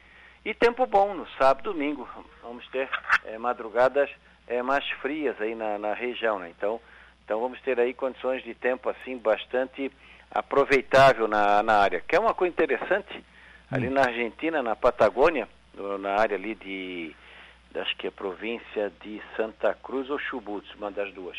E 0.45 0.53
tempo 0.53 0.86
bom 0.86 1.13
no 1.13 1.27
sábado 1.38 1.69
e 1.69 1.73
domingo. 1.73 2.07
Vamos 2.41 2.67
ter 2.67 2.89
é, 3.25 3.38
madrugadas 3.38 4.09
é, 4.47 4.62
mais 4.62 4.88
frias 5.01 5.39
aí 5.39 5.55
na, 5.55 5.77
na 5.77 5.93
região, 5.93 6.38
né? 6.38 6.49
Então, 6.49 6.81
então 7.23 7.39
vamos 7.39 7.62
ter 7.62 7.79
aí 7.79 7.93
condições 7.93 8.43
de 8.43 8.53
tempo 8.53 8.89
assim 8.89 9.17
bastante 9.17 9.91
aproveitável 10.29 11.27
na, 11.27 11.63
na 11.63 11.77
área. 11.77 12.01
Que 12.01 12.15
é 12.15 12.19
uma 12.19 12.33
coisa 12.33 12.51
interessante, 12.51 13.23
ali 13.71 13.89
na 13.89 14.01
Argentina, 14.01 14.62
na 14.62 14.75
Patagônia, 14.75 15.47
na 15.99 16.15
área 16.15 16.36
ali 16.36 16.55
de, 16.55 17.15
acho 17.75 17.95
que 17.95 18.07
é 18.07 18.12
província 18.12 18.91
de 19.01 19.21
Santa 19.38 19.73
Cruz 19.81 20.09
ou 20.09 20.19
Chubut, 20.19 20.67
uma 20.77 20.91
das 20.91 21.13
duas 21.13 21.38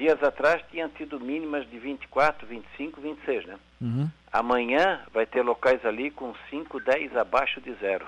dias 0.00 0.22
atrás 0.22 0.62
tinham 0.70 0.88
tido 0.88 1.20
mínimas 1.20 1.68
de 1.68 1.78
24, 1.78 2.46
25, 2.46 3.00
26, 3.02 3.44
né? 3.44 3.58
Uhum. 3.80 4.08
Amanhã 4.32 5.02
vai 5.12 5.26
ter 5.26 5.42
locais 5.42 5.84
ali 5.84 6.10
com 6.10 6.34
5, 6.48 6.80
10 6.80 7.16
abaixo 7.16 7.60
de 7.60 7.74
zero. 7.74 8.06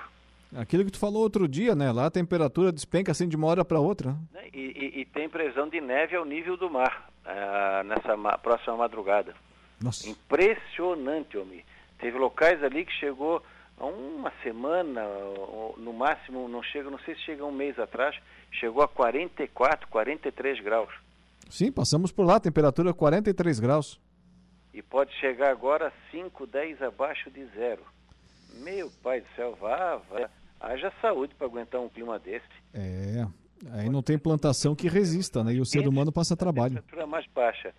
Aquilo 0.55 0.83
que 0.83 0.91
tu 0.91 0.97
falou 0.97 1.21
outro 1.21 1.47
dia, 1.47 1.75
né? 1.75 1.91
Lá 1.91 2.07
a 2.07 2.11
temperatura 2.11 2.71
despenca 2.71 3.11
assim 3.11 3.27
de 3.27 3.35
uma 3.35 3.47
hora 3.47 3.63
para 3.63 3.79
outra. 3.79 4.15
Né? 4.31 4.47
E, 4.51 4.59
e, 4.59 5.01
e, 5.01 5.05
tem 5.05 5.29
previsão 5.29 5.69
de 5.69 5.79
neve 5.79 6.15
ao 6.15 6.25
nível 6.25 6.57
do 6.57 6.69
mar 6.69 7.09
uh, 7.25 7.83
nessa 7.87 8.17
ma 8.17 8.37
próxima 8.39 8.75
madrugada. 8.77 9.35
Nossa. 9.81 10.09
Impressionante, 10.09 11.37
homem. 11.37 11.63
Teve 11.99 12.17
locais 12.17 12.63
ali 12.63 12.85
que 12.85 12.93
chegou 12.93 13.43
a 13.79 13.85
uma 13.85 14.31
semana, 14.41 15.01
no 15.77 15.93
máximo, 15.93 16.47
não 16.47 16.63
chega, 16.63 16.89
não 16.89 16.99
sei 16.99 17.15
se 17.15 17.21
chega 17.21 17.45
um 17.45 17.51
mês 17.51 17.77
atrás, 17.77 18.15
chegou 18.51 18.83
a 18.83 18.87
44, 18.87 19.87
43 19.87 20.59
graus. 20.59 20.91
Sim, 21.53 21.71
passamos 21.71 22.11
por 22.11 22.25
lá, 22.25 22.39
temperatura 22.39 22.91
43 22.95 23.59
graus. 23.59 24.01
E 24.73 24.81
pode 24.81 25.13
chegar 25.19 25.51
agora 25.51 25.89
a 25.89 25.91
5, 26.09 26.47
10 26.47 26.81
abaixo 26.81 27.29
de 27.29 27.45
zero. 27.55 27.83
Meu 28.55 28.89
pai 29.03 29.21
do 29.21 29.27
céu, 29.35 29.55
vá, 29.61 29.97
vá. 30.09 30.27
Haja 30.59 30.91
saúde 30.99 31.35
para 31.35 31.45
aguentar 31.45 31.79
um 31.79 31.87
clima 31.87 32.17
desse. 32.17 32.43
É, 32.73 33.27
aí 33.71 33.87
não 33.87 34.01
tem 34.01 34.17
plantação 34.17 34.73
que 34.73 34.87
resista, 34.87 35.43
né? 35.43 35.53
E 35.53 35.61
o 35.61 35.65
ser 35.65 35.87
humano 35.87 36.11
passa 36.11 36.35
trabalho. 36.35 36.73
Temperatura 36.73 37.05
mais 37.05 37.27
baixa. 37.27 37.71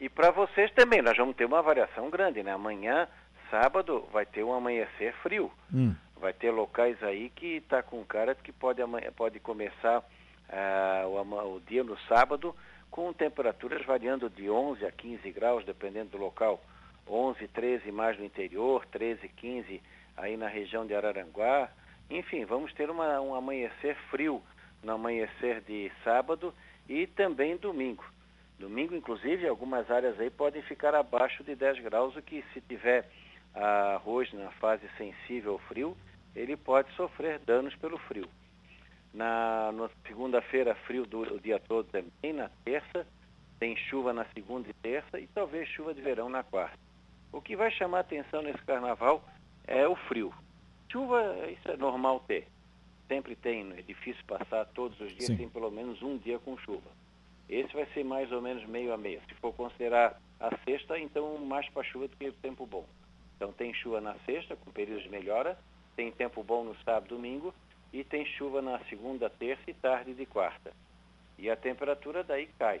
E 0.00 0.08
para 0.08 0.32
vocês 0.32 0.68
também, 0.72 1.00
nós 1.00 1.16
vamos 1.16 1.36
ter 1.36 1.44
uma 1.44 1.62
variação 1.62 2.10
grande, 2.10 2.42
né? 2.42 2.50
Amanhã, 2.50 3.06
sábado 3.52 4.04
vai 4.12 4.26
ter 4.26 4.42
um 4.42 4.52
amanhecer 4.52 5.14
frio. 5.22 5.48
Hum. 5.72 5.94
Vai 6.20 6.32
ter 6.32 6.50
locais 6.50 7.00
aí 7.04 7.30
que 7.30 7.58
está 7.58 7.84
com 7.84 8.04
cara 8.04 8.34
de 8.34 8.42
que 8.42 8.50
pode, 8.50 8.82
pode 9.14 9.38
começar 9.38 10.02
uh, 10.48 11.08
o, 11.08 11.56
o 11.56 11.60
dia 11.60 11.82
no 11.84 11.98
sábado 12.00 12.54
com 12.90 13.12
temperaturas 13.12 13.84
variando 13.86 14.28
de 14.28 14.50
11 14.50 14.84
a 14.84 14.92
15 14.92 15.30
graus, 15.30 15.64
dependendo 15.64 16.10
do 16.10 16.18
local. 16.18 16.62
11, 17.08 17.48
13 17.48 17.90
mais 17.90 18.18
no 18.18 18.24
interior, 18.24 18.84
13, 18.86 19.28
15 19.28 19.82
aí 20.16 20.36
na 20.36 20.46
região 20.46 20.86
de 20.86 20.94
Araranguá. 20.94 21.70
Enfim, 22.10 22.44
vamos 22.44 22.72
ter 22.74 22.90
uma, 22.90 23.20
um 23.20 23.34
amanhecer 23.34 23.96
frio 24.10 24.42
no 24.82 24.92
amanhecer 24.92 25.60
de 25.62 25.90
sábado 26.04 26.54
e 26.88 27.06
também 27.06 27.56
domingo. 27.56 28.04
Domingo, 28.58 28.94
inclusive, 28.94 29.48
algumas 29.48 29.90
áreas 29.90 30.18
aí 30.20 30.30
podem 30.30 30.62
ficar 30.62 30.94
abaixo 30.94 31.42
de 31.42 31.54
10 31.54 31.80
graus, 31.80 32.14
o 32.14 32.22
que 32.22 32.44
se 32.52 32.60
tiver 32.60 33.08
arroz 33.54 34.32
na 34.32 34.50
fase 34.52 34.88
sensível 34.96 35.52
ao 35.52 35.58
frio, 35.58 35.96
ele 36.34 36.56
pode 36.56 36.92
sofrer 36.94 37.38
danos 37.40 37.74
pelo 37.76 37.98
frio. 37.98 38.28
Na, 39.12 39.70
na 39.72 39.90
segunda-feira, 40.06 40.74
frio 40.86 41.04
do, 41.06 41.20
o 41.20 41.40
dia 41.40 41.58
todo 41.60 41.86
também, 41.88 42.32
na 42.32 42.50
terça, 42.64 43.06
tem 43.58 43.76
chuva 43.76 44.12
na 44.12 44.24
segunda 44.34 44.68
e 44.68 44.72
terça 44.72 45.20
e 45.20 45.26
talvez 45.28 45.68
chuva 45.68 45.92
de 45.94 46.00
verão 46.00 46.28
na 46.28 46.42
quarta. 46.42 46.78
O 47.32 47.40
que 47.40 47.54
vai 47.54 47.70
chamar 47.70 48.00
atenção 48.00 48.42
nesse 48.42 48.62
carnaval 48.64 49.22
é 49.66 49.86
o 49.86 49.94
frio. 49.94 50.32
Chuva, 50.90 51.34
isso 51.50 51.70
é 51.70 51.76
normal 51.76 52.20
ter. 52.26 52.46
Sempre 53.08 53.36
tem, 53.36 53.72
é 53.72 53.82
difícil 53.82 54.22
passar 54.26 54.66
todos 54.66 54.98
os 55.00 55.10
dias, 55.12 55.26
Sim. 55.26 55.36
tem 55.36 55.48
pelo 55.48 55.70
menos 55.70 56.02
um 56.02 56.16
dia 56.18 56.38
com 56.38 56.56
chuva. 56.58 56.90
Esse 57.48 57.72
vai 57.74 57.86
ser 57.94 58.04
mais 58.04 58.32
ou 58.32 58.40
menos 58.40 58.64
meio 58.66 58.92
a 58.92 58.96
meio. 58.96 59.20
Se 59.28 59.34
for 59.34 59.52
considerar 59.54 60.20
a 60.40 60.56
sexta, 60.64 60.98
então 60.98 61.38
mais 61.38 61.68
para 61.68 61.84
chuva 61.84 62.08
do 62.08 62.16
que 62.16 62.32
tempo 62.32 62.66
bom. 62.66 62.84
Então 63.36 63.52
tem 63.52 63.74
chuva 63.74 64.00
na 64.00 64.14
sexta, 64.26 64.56
com 64.56 64.70
períodos 64.70 65.04
de 65.04 65.08
melhora, 65.08 65.58
tem 65.94 66.10
tempo 66.10 66.42
bom 66.42 66.64
no 66.64 66.76
sábado 66.82 67.06
e 67.06 67.08
domingo, 67.08 67.54
e 67.92 68.02
tem 68.02 68.24
chuva 68.24 68.62
na 68.62 68.78
segunda, 68.86 69.28
terça 69.28 69.62
e 69.68 69.74
tarde 69.74 70.14
de 70.14 70.24
quarta. 70.24 70.72
E 71.38 71.50
a 71.50 71.56
temperatura 71.56 72.24
daí 72.24 72.48
cai. 72.58 72.80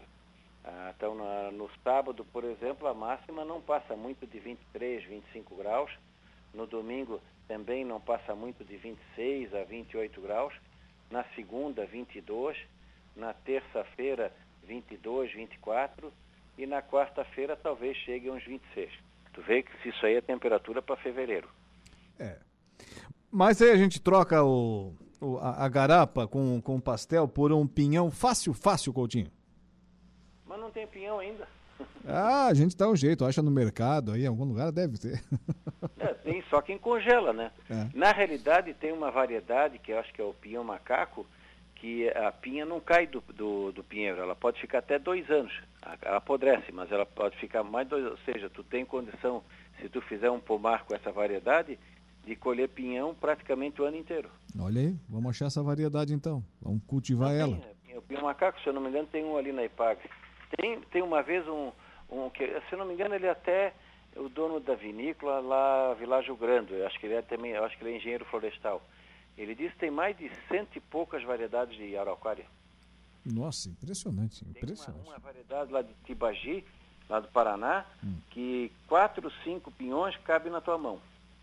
Ah, 0.64 0.92
então, 0.96 1.14
na, 1.14 1.50
no 1.50 1.68
sábado, 1.82 2.24
por 2.32 2.44
exemplo, 2.44 2.86
a 2.86 2.94
máxima 2.94 3.44
não 3.44 3.60
passa 3.60 3.96
muito 3.96 4.26
de 4.26 4.38
23, 4.38 5.04
25 5.04 5.56
graus. 5.56 5.90
No 6.54 6.66
domingo 6.66 7.20
também 7.48 7.84
não 7.84 8.00
passa 8.00 8.34
muito 8.34 8.64
de 8.64 8.76
26 8.76 9.54
a 9.54 9.64
28 9.64 10.20
graus. 10.20 10.54
Na 11.10 11.24
segunda, 11.34 11.84
22. 11.84 12.56
Na 13.16 13.34
terça-feira, 13.34 14.32
22, 14.64 15.32
24. 15.32 16.12
E 16.56 16.66
na 16.66 16.80
quarta-feira 16.80 17.56
talvez 17.56 17.96
chegue 17.98 18.30
uns 18.30 18.44
26. 18.44 18.90
Tu 19.32 19.42
vê 19.42 19.62
que 19.62 19.88
isso 19.88 20.06
aí 20.06 20.14
é 20.14 20.20
temperatura 20.20 20.80
para 20.80 20.96
fevereiro. 20.96 21.48
É. 22.18 22.38
Mas 23.30 23.60
aí 23.62 23.70
a 23.70 23.76
gente 23.76 24.00
troca 24.00 24.44
o 24.44 24.94
a, 25.40 25.64
a, 25.64 25.68
garapa 25.68 26.26
com, 26.26 26.60
com 26.60 26.80
pastel 26.80 27.28
por 27.28 27.52
um 27.52 27.66
pinhão 27.66 28.10
fácil, 28.10 28.52
fácil, 28.52 28.92
Coutinho. 28.92 29.30
Mas 30.46 30.60
não 30.60 30.70
tem 30.70 30.86
pinhão 30.86 31.18
ainda. 31.18 31.46
Ah, 32.06 32.46
a 32.46 32.54
gente 32.54 32.76
dá 32.76 32.88
um 32.88 32.96
jeito, 32.96 33.24
acha 33.24 33.42
no 33.42 33.50
mercado 33.50 34.12
aí, 34.12 34.24
em 34.24 34.26
algum 34.26 34.44
lugar 34.44 34.70
deve 34.72 34.98
ter. 34.98 35.22
É, 35.98 36.14
tem 36.14 36.42
só 36.50 36.60
quem 36.60 36.78
congela, 36.78 37.32
né? 37.32 37.50
É. 37.70 37.88
Na 37.94 38.12
realidade 38.12 38.74
tem 38.74 38.92
uma 38.92 39.10
variedade 39.10 39.78
que 39.78 39.92
eu 39.92 39.98
acho 39.98 40.12
que 40.12 40.20
é 40.20 40.24
o 40.24 40.34
pinhão 40.34 40.64
macaco, 40.64 41.26
que 41.76 42.08
a 42.10 42.30
pinha 42.30 42.64
não 42.64 42.80
cai 42.80 43.06
do, 43.06 43.20
do, 43.34 43.72
do 43.72 43.82
pinheiro, 43.82 44.20
ela 44.20 44.36
pode 44.36 44.60
ficar 44.60 44.78
até 44.78 44.98
dois 44.98 45.28
anos. 45.30 45.52
Ela 46.00 46.18
apodrece, 46.18 46.70
mas 46.72 46.90
ela 46.92 47.04
pode 47.04 47.36
ficar 47.38 47.64
mais 47.64 47.88
dois, 47.88 48.04
ou 48.06 48.16
seja, 48.18 48.48
tu 48.48 48.62
tem 48.62 48.84
condição, 48.84 49.42
se 49.80 49.88
tu 49.88 50.00
fizer 50.00 50.30
um 50.30 50.38
pomar 50.38 50.84
com 50.84 50.94
essa 50.94 51.10
variedade, 51.10 51.78
de 52.24 52.36
colher 52.36 52.68
pinhão 52.68 53.14
praticamente 53.14 53.80
o 53.80 53.84
ano 53.84 53.96
inteiro. 53.96 54.30
Olha 54.58 54.80
aí, 54.80 54.96
vamos 55.08 55.30
achar 55.30 55.46
essa 55.46 55.62
variedade 55.62 56.14
então. 56.14 56.44
Vamos 56.60 56.82
cultivar 56.86 57.34
ela. 57.34 57.56
Tem, 57.86 57.98
o 57.98 58.02
pinhão 58.02 58.22
macaco, 58.22 58.60
se 58.60 58.68
eu 58.68 58.72
não 58.72 58.80
me 58.80 58.88
engano, 58.88 59.08
tem 59.08 59.24
um 59.24 59.36
ali 59.36 59.52
na 59.52 59.64
IPAG. 59.64 60.00
Tem, 60.56 60.80
tem 60.82 61.02
uma 61.02 61.22
vez 61.22 61.46
um, 61.48 61.72
um 62.10 62.30
que, 62.30 62.46
se 62.46 62.72
eu 62.72 62.78
não 62.78 62.86
me 62.86 62.94
engano, 62.94 63.14
ele 63.14 63.26
é 63.26 63.30
até 63.30 63.74
o 64.16 64.28
dono 64.28 64.60
da 64.60 64.74
vinícola 64.74 65.40
lá, 65.40 65.94
Világio 65.94 66.36
Grande. 66.36 66.74
Eu 66.74 66.86
acho 66.86 66.98
que 67.00 67.06
ele 67.06 67.14
é 67.14 67.22
também, 67.22 67.56
acho 67.56 67.76
que 67.76 67.84
ele 67.84 67.94
é 67.94 67.96
engenheiro 67.96 68.24
florestal. 68.26 68.82
Ele 69.36 69.54
disse 69.54 69.72
que 69.72 69.80
tem 69.80 69.90
mais 69.90 70.16
de 70.16 70.30
cento 70.48 70.76
e 70.76 70.80
poucas 70.80 71.22
variedades 71.24 71.76
de 71.76 71.96
araucária. 71.96 72.44
Nossa, 73.24 73.68
impressionante, 73.70 74.44
impressionante. 74.44 75.02
Tem 75.02 75.10
uma, 75.10 75.14
uma 75.14 75.18
variedade 75.18 75.72
lá 75.72 75.80
de 75.80 75.94
Tibagi, 76.04 76.64
lá 77.08 77.18
do 77.18 77.28
Paraná, 77.28 77.86
hum. 78.04 78.16
que 78.30 78.70
quatro, 78.86 79.32
cinco 79.42 79.70
pinhões 79.70 80.16
cabem 80.18 80.52
na 80.52 80.60
tua 80.60 80.76
mão 80.76 81.00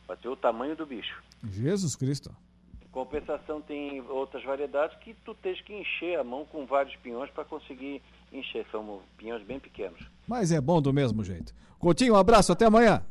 para 0.10 0.16
ter 0.16 0.28
o 0.28 0.36
tamanho 0.36 0.76
do 0.76 0.88
bicho. 0.88 1.22
Jesus 1.44 1.96
Cristo. 1.96 2.36
Em 2.84 2.88
compensação, 2.88 3.62
tem 3.62 4.02
outras 4.10 4.44
variedades 4.44 4.98
que 4.98 5.14
tu 5.24 5.36
tens 5.36 5.62
que 5.62 5.72
encher 5.72 6.18
a 6.18 6.24
mão 6.24 6.46
com 6.46 6.66
vários 6.66 6.96
pinhões 6.96 7.30
para 7.30 7.46
conseguir 7.46 8.02
encher. 8.34 8.66
São 8.72 9.02
pinhões 9.16 9.44
bem 9.44 9.60
pequenos. 9.60 10.02
Mas 10.28 10.52
é 10.52 10.60
bom 10.60 10.82
do 10.82 10.92
mesmo 10.92 11.24
jeito. 11.24 11.54
Coutinho, 11.78 12.16
um 12.16 12.18
abraço, 12.18 12.52
até 12.52 12.66
amanhã. 12.66 13.04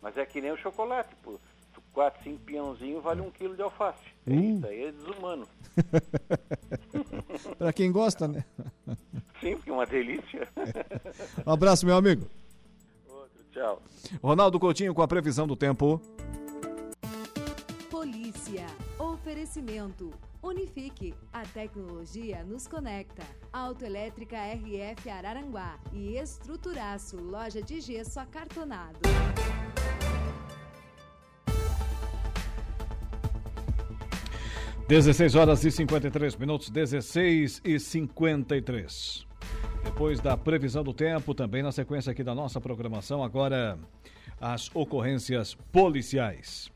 Mas 0.00 0.16
é 0.16 0.24
que 0.24 0.40
nem 0.40 0.52
o 0.52 0.56
chocolate, 0.56 1.12
pô. 1.24 1.40
Quatro, 1.92 2.22
cinco 2.22 2.38
pinhãozinhos 2.44 3.02
vale 3.02 3.20
um 3.20 3.30
quilo 3.30 3.56
de 3.56 3.62
alface. 3.62 4.06
Uh. 4.24 4.32
Isso 4.32 4.66
aí 4.66 4.84
é 4.84 4.92
desumano. 4.92 5.46
para 7.58 7.72
quem 7.72 7.90
gosta, 7.90 8.28
né? 8.28 8.44
Sim, 9.40 9.56
porque 9.56 9.70
é 9.70 9.72
uma 9.72 9.86
delícia. 9.86 10.48
um 11.44 11.52
abraço, 11.52 11.84
meu 11.84 11.96
amigo. 11.96 12.30
Tchau. 13.52 13.82
Ronaldo 14.22 14.58
Coutinho 14.58 14.94
com 14.94 15.02
a 15.02 15.08
previsão 15.08 15.46
do 15.46 15.54
tempo. 15.54 16.00
Polícia. 17.90 18.66
Oferecimento. 18.98 20.10
Unifique. 20.42 21.14
A 21.32 21.42
tecnologia 21.42 22.42
nos 22.44 22.66
conecta. 22.66 23.22
Autoelétrica 23.52 24.36
RF 24.36 25.08
Araranguá 25.10 25.78
e 25.92 26.16
Estruturaço. 26.16 27.18
Loja 27.20 27.62
de 27.62 27.80
gesso 27.80 28.18
acartonado. 28.18 28.98
Dezesseis 34.88 35.34
horas 35.34 35.64
e 35.64 35.70
cinquenta 35.70 36.08
e 36.08 36.10
três 36.10 36.36
minutos, 36.36 36.68
dezesseis 36.68 37.62
e 37.64 37.78
cinquenta 37.78 38.56
e 38.56 38.60
três. 38.60 39.26
Depois 39.92 40.20
da 40.20 40.38
previsão 40.38 40.82
do 40.82 40.94
tempo, 40.94 41.34
também 41.34 41.62
na 41.62 41.70
sequência 41.70 42.10
aqui 42.10 42.24
da 42.24 42.34
nossa 42.34 42.58
programação, 42.58 43.22
agora 43.22 43.78
as 44.40 44.74
ocorrências 44.74 45.54
policiais. 45.70 46.72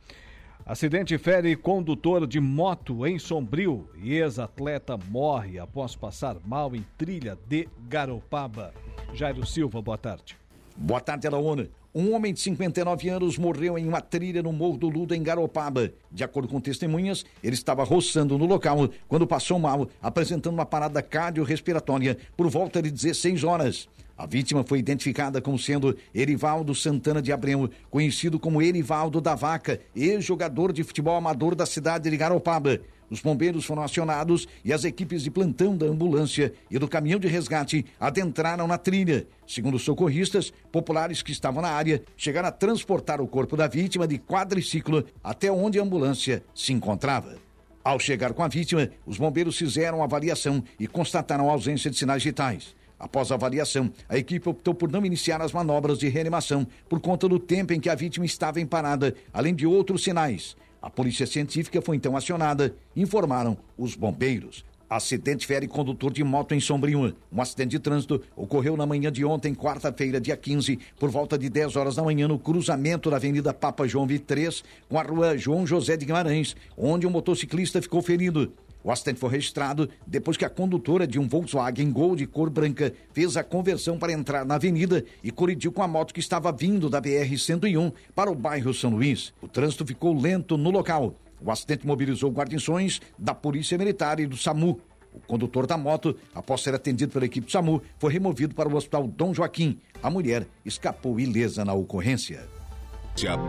Acidente 0.66 1.16
fere 1.16 1.57
condutor 1.57 2.26
de 2.26 2.38
moto 2.38 3.07
em 3.07 3.18
Sombrio 3.18 3.88
e 3.96 4.12
ex-atleta 4.12 4.98
morre 5.09 5.59
após 5.59 5.96
passar 5.96 6.37
mal 6.44 6.76
em 6.76 6.85
trilha 6.98 7.38
de 7.48 7.66
Garopaba. 7.88 8.74
Jairo 9.14 9.46
Silva, 9.46 9.81
boa 9.81 9.96
tarde. 9.96 10.37
Boa 10.76 11.00
tarde, 11.00 11.26
Alaona. 11.26 11.70
Um 11.98 12.12
homem 12.12 12.35
de 12.35 12.40
59 12.40 13.09
anos 13.09 13.38
morreu 13.38 13.78
em 13.78 13.88
uma 13.88 14.02
trilha 14.02 14.42
no 14.42 14.52
Morro 14.52 14.76
do 14.76 14.87
Ludo, 14.87 15.14
em 15.14 15.22
Garopaba. 15.22 15.90
De 16.12 16.22
acordo 16.22 16.46
com 16.46 16.61
testemunhas, 16.61 17.24
ele 17.42 17.54
estava 17.54 17.82
roçando 17.85 18.37
no 18.37 18.44
local 18.44 18.90
quando 19.09 19.26
passou 19.26 19.59
mal, 19.59 19.88
apresentando 20.02 20.52
uma 20.52 20.66
parada 20.66 21.00
cardiorrespiratória 21.00 22.18
por 22.37 22.50
volta 22.50 22.82
de 22.82 22.90
16 22.90 23.44
horas. 23.44 23.88
A 24.14 24.26
vítima 24.26 24.62
foi 24.62 24.78
identificada 24.78 25.40
como 25.40 25.59
sendo 25.59 25.96
Erivaldo 26.14 26.74
Santana 26.74 27.22
de 27.22 27.32
Abreu, 27.32 27.70
conhecido 27.90 28.38
como 28.38 28.61
Erivaldo 28.61 29.18
da 29.18 29.35
Vaca, 29.35 29.80
ex-jogador 29.96 30.74
de 30.74 30.85
futebol 30.85 31.16
amador 31.16 31.54
da 31.54 31.64
cidade 31.64 32.11
de 32.11 32.16
Garopaba. 32.18 32.78
Os 33.11 33.21
bombeiros 33.21 33.64
foram 33.64 33.83
acionados 33.83 34.49
e 34.64 34.73
as 34.73 34.85
equipes 34.85 35.23
de 35.23 35.31
plantão 35.31 35.77
da 35.77 35.87
ambulância 35.87 36.53
e 36.71 36.79
do 36.79 36.88
caminhão 36.88 37.21
de 37.21 37.29
resgate 37.29 37.87
adentraram 38.01 38.66
na 38.66 38.79
trilha. 38.79 39.27
Segundo 39.47 39.79
socorristas, 39.79 40.53
populares 40.73 41.23
que 41.23 41.33
estavam 41.33 41.62
na 41.62 41.71
área 41.71 42.03
chegaram 42.16 42.49
a 42.49 42.53
transportar 42.53 43.21
o 43.21 43.29
corpo 43.29 43.57
da 43.57 43.69
vítima 43.69 44.07
de 44.07 44.19
quadriciclo 44.19 45.05
até 45.23 45.51
onde 45.51 45.79
a 45.79 45.83
ambulância 45.83 46.42
se 46.55 46.73
encontrava. 46.73 47.37
Ao 47.85 48.01
chegar 48.01 48.33
com 48.33 48.42
a 48.42 48.49
vítima, 48.49 48.90
os 49.07 49.16
bombeiros 49.16 49.57
fizeram 49.57 50.03
avaliação 50.03 50.62
e 50.78 50.89
constataram 50.89 51.49
a 51.49 51.53
ausência 51.53 51.89
de 51.89 51.97
sinais 51.97 52.24
vitais. 52.24 52.74
Após 52.99 53.30
a 53.30 53.35
avaliação, 53.35 53.93
a 54.09 54.16
equipe 54.16 54.49
optou 54.49 54.74
por 54.74 54.91
não 54.91 55.05
iniciar 55.05 55.41
as 55.41 55.53
manobras 55.53 55.99
de 55.99 56.09
reanimação 56.09 56.66
por 56.89 56.99
conta 56.99 57.28
do 57.28 57.39
tempo 57.39 57.72
em 57.72 57.78
que 57.78 57.91
a 57.91 57.95
vítima 57.95 58.24
estava 58.24 58.61
em 58.61 58.66
parada, 58.66 59.14
além 59.33 59.55
de 59.55 59.66
outros 59.66 60.03
sinais. 60.03 60.57
A 60.87 60.91
polícia 60.91 61.26
científica 61.26 61.82
foi 61.82 61.97
então 61.97 62.16
acionada, 62.16 62.72
informaram 62.95 63.59
os 63.76 63.97
bombeiros. 63.97 64.64
Acidente 64.89 65.45
fere 65.45 65.66
condutor 65.66 66.12
de 66.12 66.22
moto 66.22 66.55
em 66.55 66.61
Sombrio. 66.61 67.12
Um 67.32 67.43
acidente 67.43 67.70
de 67.70 67.80
trânsito 67.80 68.22
ocorreu 68.37 68.76
na 68.76 68.87
manhã 68.87 69.11
de 69.11 69.24
ontem, 69.24 69.53
quarta-feira, 69.53 70.20
dia 70.20 70.37
15, 70.37 70.78
por 70.97 71.11
volta 71.11 71.37
de 71.37 71.51
10 71.51 71.74
horas 71.74 71.97
da 71.97 72.05
manhã, 72.05 72.28
no 72.28 72.39
cruzamento 72.39 73.11
da 73.11 73.16
Avenida 73.16 73.53
Papa 73.53 73.84
João 73.84 74.07
V3 74.07 74.62
com 74.89 74.97
a 74.97 75.03
rua 75.03 75.37
João 75.37 75.66
José 75.66 75.97
de 75.97 76.07
Guimarães, 76.07 76.55
onde 76.78 77.05
um 77.05 77.11
motociclista 77.11 77.82
ficou 77.82 78.01
ferido. 78.01 78.53
O 78.87 78.93
acidente 78.93 79.18
foi 79.18 79.30
registrado 79.30 79.91
depois 80.07 80.37
que 80.37 80.45
a 80.45 80.49
condutora 80.49 81.09
de 81.09 81.18
um 81.18 81.26
Volkswagen 81.26 81.91
Gol 81.91 82.14
de 82.14 82.24
cor 82.24 82.49
branca 82.49 82.95
fez 83.12 83.37
a 83.37 83.43
conversão 83.43 83.99
para 83.99 84.12
entrar 84.12 84.45
na 84.45 84.55
avenida 84.55 85.05
e 85.24 85.32
colidiu 85.32 85.72
com 85.72 85.82
a 85.82 85.89
moto 85.89 86.14
que 86.14 86.20
estava 86.20 86.53
vindo 86.53 86.89
da 86.89 87.03
BR-101 87.03 87.93
para 88.14 88.30
o 88.30 88.34
bairro 88.37 88.72
São 88.72 88.93
Luís. 88.93 89.34
O 89.43 89.49
trânsito 89.49 89.84
ficou 89.84 90.16
lento 90.16 90.57
no 90.57 90.70
local. 90.70 91.16
O 91.45 91.51
acidente 91.51 91.84
mobilizou 91.84 92.30
guarnições 92.30 93.01
da 93.18 93.34
Polícia 93.34 93.76
Militar 93.76 94.20
e 94.20 94.26
do 94.26 94.37
SAMU. 94.37 94.80
O 95.12 95.18
condutor 95.18 95.66
da 95.66 95.76
moto, 95.76 96.16
após 96.32 96.61
ser 96.61 96.72
atendido 96.72 97.12
pela 97.12 97.26
equipe 97.26 97.49
do 97.49 97.51
SAMU, 97.51 97.82
foi 97.99 98.12
removido 98.12 98.55
para 98.55 98.68
o 98.68 98.76
Hospital 98.76 99.09
Dom 99.09 99.34
Joaquim. 99.34 99.80
A 100.01 100.09
mulher 100.09 100.47
escapou 100.64 101.18
ilesa 101.18 101.64
na 101.64 101.74
ocorrência. 101.74 102.49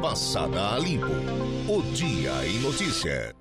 Passada 0.02 0.74
a 0.74 0.80
limpo. 0.80 1.06
O 1.70 1.84
Dia 1.94 2.44
em 2.48 2.60
Notícia. 2.60 3.36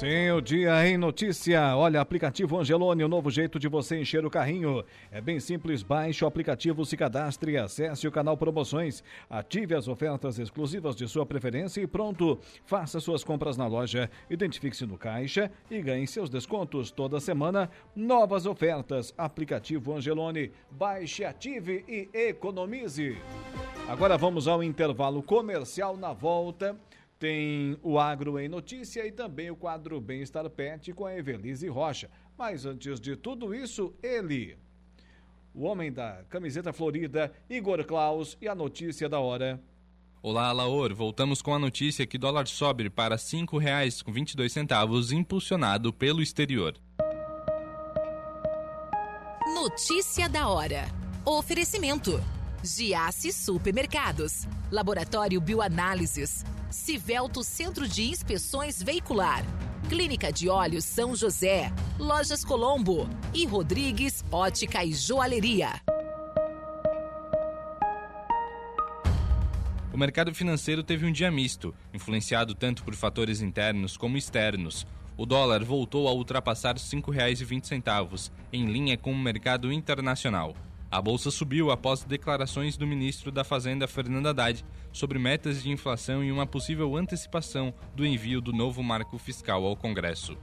Sim, 0.00 0.30
o 0.30 0.40
dia 0.40 0.88
em 0.88 0.96
notícia. 0.96 1.76
Olha, 1.76 2.00
aplicativo 2.00 2.58
Angelone, 2.58 3.04
o 3.04 3.08
novo 3.08 3.30
jeito 3.30 3.58
de 3.58 3.68
você 3.68 4.00
encher 4.00 4.24
o 4.24 4.30
carrinho. 4.30 4.82
É 5.12 5.20
bem 5.20 5.38
simples, 5.38 5.82
baixe 5.82 6.24
o 6.24 6.26
aplicativo, 6.26 6.86
se 6.86 6.96
cadastre, 6.96 7.58
acesse 7.58 8.08
o 8.08 8.10
canal 8.10 8.34
Promoções, 8.34 9.04
ative 9.28 9.74
as 9.74 9.88
ofertas 9.88 10.38
exclusivas 10.38 10.96
de 10.96 11.06
sua 11.06 11.26
preferência 11.26 11.82
e 11.82 11.86
pronto. 11.86 12.38
Faça 12.64 12.98
suas 12.98 13.22
compras 13.22 13.58
na 13.58 13.66
loja, 13.66 14.10
identifique-se 14.30 14.86
no 14.86 14.96
caixa 14.96 15.52
e 15.70 15.82
ganhe 15.82 16.06
seus 16.06 16.30
descontos. 16.30 16.90
Toda 16.90 17.20
semana, 17.20 17.68
novas 17.94 18.46
ofertas. 18.46 19.12
Aplicativo 19.18 19.94
Angelone, 19.94 20.50
baixe, 20.70 21.26
ative 21.26 21.84
e 21.86 22.08
economize. 22.14 23.18
Agora 23.86 24.16
vamos 24.16 24.48
ao 24.48 24.62
intervalo 24.62 25.22
comercial 25.22 25.94
na 25.94 26.14
volta. 26.14 26.74
Tem 27.20 27.78
o 27.82 27.98
Agro 27.98 28.38
em 28.38 28.48
Notícia 28.48 29.06
e 29.06 29.12
também 29.12 29.50
o 29.50 29.54
quadro 29.54 30.00
Bem-Estar 30.00 30.48
Pet 30.48 30.90
com 30.94 31.04
a 31.04 31.14
Evelise 31.14 31.68
Rocha. 31.68 32.10
Mas 32.36 32.64
antes 32.64 32.98
de 32.98 33.14
tudo 33.14 33.54
isso, 33.54 33.94
ele, 34.02 34.56
o 35.54 35.64
homem 35.64 35.92
da 35.92 36.24
camiseta 36.30 36.72
florida, 36.72 37.30
Igor 37.50 37.84
Klaus 37.84 38.38
e 38.40 38.48
a 38.48 38.54
notícia 38.54 39.06
da 39.06 39.20
hora. 39.20 39.62
Olá, 40.22 40.50
Laor. 40.50 40.94
Voltamos 40.94 41.42
com 41.42 41.52
a 41.54 41.58
notícia 41.58 42.06
que 42.06 42.16
dólar 42.16 42.48
sobe 42.48 42.88
para 42.88 43.16
R$ 43.16 43.20
5,22, 43.20 45.12
impulsionado 45.12 45.92
pelo 45.92 46.22
exterior. 46.22 46.74
Notícia 49.54 50.26
da 50.26 50.48
hora. 50.48 50.88
Oferecimento. 51.26 52.18
Giasse 52.62 53.32
Supermercados. 53.32 54.46
Laboratório 54.70 55.40
Bioanálises. 55.40 56.44
Civelto 56.70 57.42
Centro 57.42 57.88
de 57.88 58.08
Inspeções 58.08 58.80
Veicular, 58.80 59.44
Clínica 59.88 60.32
de 60.32 60.48
Olhos 60.48 60.84
São 60.84 61.16
José, 61.16 61.72
Lojas 61.98 62.44
Colombo 62.44 63.08
e 63.34 63.44
Rodrigues 63.44 64.24
Ótica 64.30 64.84
e 64.84 64.92
Joalheria. 64.92 65.80
O 69.92 69.98
mercado 69.98 70.32
financeiro 70.32 70.84
teve 70.84 71.04
um 71.04 71.10
dia 71.10 71.28
misto, 71.28 71.74
influenciado 71.92 72.54
tanto 72.54 72.84
por 72.84 72.94
fatores 72.94 73.42
internos 73.42 73.96
como 73.96 74.16
externos. 74.16 74.86
O 75.16 75.26
dólar 75.26 75.64
voltou 75.64 76.06
a 76.06 76.12
ultrapassar 76.12 76.74
R$ 76.74 76.80
5,20, 76.80 78.30
em 78.52 78.66
linha 78.66 78.96
com 78.96 79.10
o 79.12 79.18
mercado 79.18 79.72
internacional. 79.72 80.54
A 80.90 81.00
bolsa 81.00 81.30
subiu 81.30 81.70
após 81.70 82.02
declarações 82.02 82.76
do 82.76 82.84
ministro 82.84 83.30
da 83.30 83.44
Fazenda 83.44 83.86
Fernando 83.86 84.26
Haddad 84.26 84.64
sobre 84.92 85.20
metas 85.20 85.62
de 85.62 85.70
inflação 85.70 86.24
e 86.24 86.32
uma 86.32 86.46
possível 86.46 86.96
antecipação 86.96 87.72
do 87.94 88.04
envio 88.04 88.40
do 88.40 88.52
novo 88.52 88.82
marco 88.82 89.16
fiscal 89.16 89.64
ao 89.64 89.76
Congresso. 89.76 90.36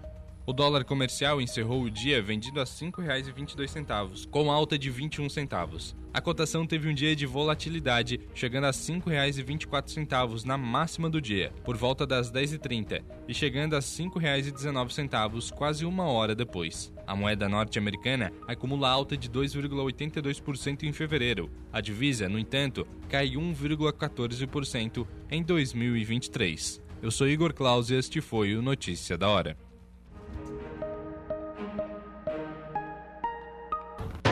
O 0.45 0.53
dólar 0.53 0.85
comercial 0.85 1.41
encerrou 1.41 1.81
o 1.81 1.91
dia 1.91 2.21
vendido 2.21 2.61
a 2.61 2.63
R$ 2.63 2.69
5,22, 2.69 4.29
com 4.29 4.49
alta 4.49 4.79
de 4.79 4.89
21 4.89 5.27
centavos. 5.27 5.93
A 6.13 6.21
cotação 6.21 6.65
teve 6.65 6.87
um 6.87 6.93
dia 6.93 7.13
de 7.13 7.25
volatilidade, 7.25 8.17
chegando 8.33 8.63
a 8.63 8.67
R$ 8.67 8.73
5,24 8.73 10.45
na 10.45 10.57
máxima 10.57 11.09
do 11.09 11.19
dia, 11.19 11.51
por 11.65 11.75
volta 11.75 12.07
das 12.07 12.31
10h30, 12.31 13.03
e 13.27 13.33
chegando 13.33 13.73
a 13.73 13.79
R$ 13.79 13.83
5,19 13.83 15.51
quase 15.51 15.83
uma 15.85 16.05
hora 16.05 16.33
depois. 16.33 16.93
A 17.07 17.15
moeda 17.15 17.47
norte-americana 17.47 18.33
acumula 18.45 18.89
alta 18.89 19.15
de 19.15 19.29
2,82% 19.29 20.83
em 20.83 20.91
fevereiro. 20.91 21.49
A 21.71 21.79
divisa, 21.79 22.27
no 22.27 22.37
entanto, 22.37 22.85
cai 23.07 23.29
1,14% 23.29 25.07
em 25.31 25.41
2023. 25.41 26.81
Eu 27.01 27.09
sou 27.09 27.29
Igor 27.29 27.53
Claus 27.53 27.89
e 27.89 27.95
este 27.95 28.19
foi 28.19 28.55
o 28.55 28.61
Notícia 28.61 29.17
da 29.17 29.29
Hora. 29.29 29.57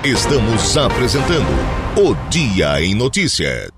Estamos 0.04 0.76
apresentando 0.76 1.48
o 1.98 2.30
Dia 2.30 2.82
em 2.82 2.94
Notícia. 2.94 3.72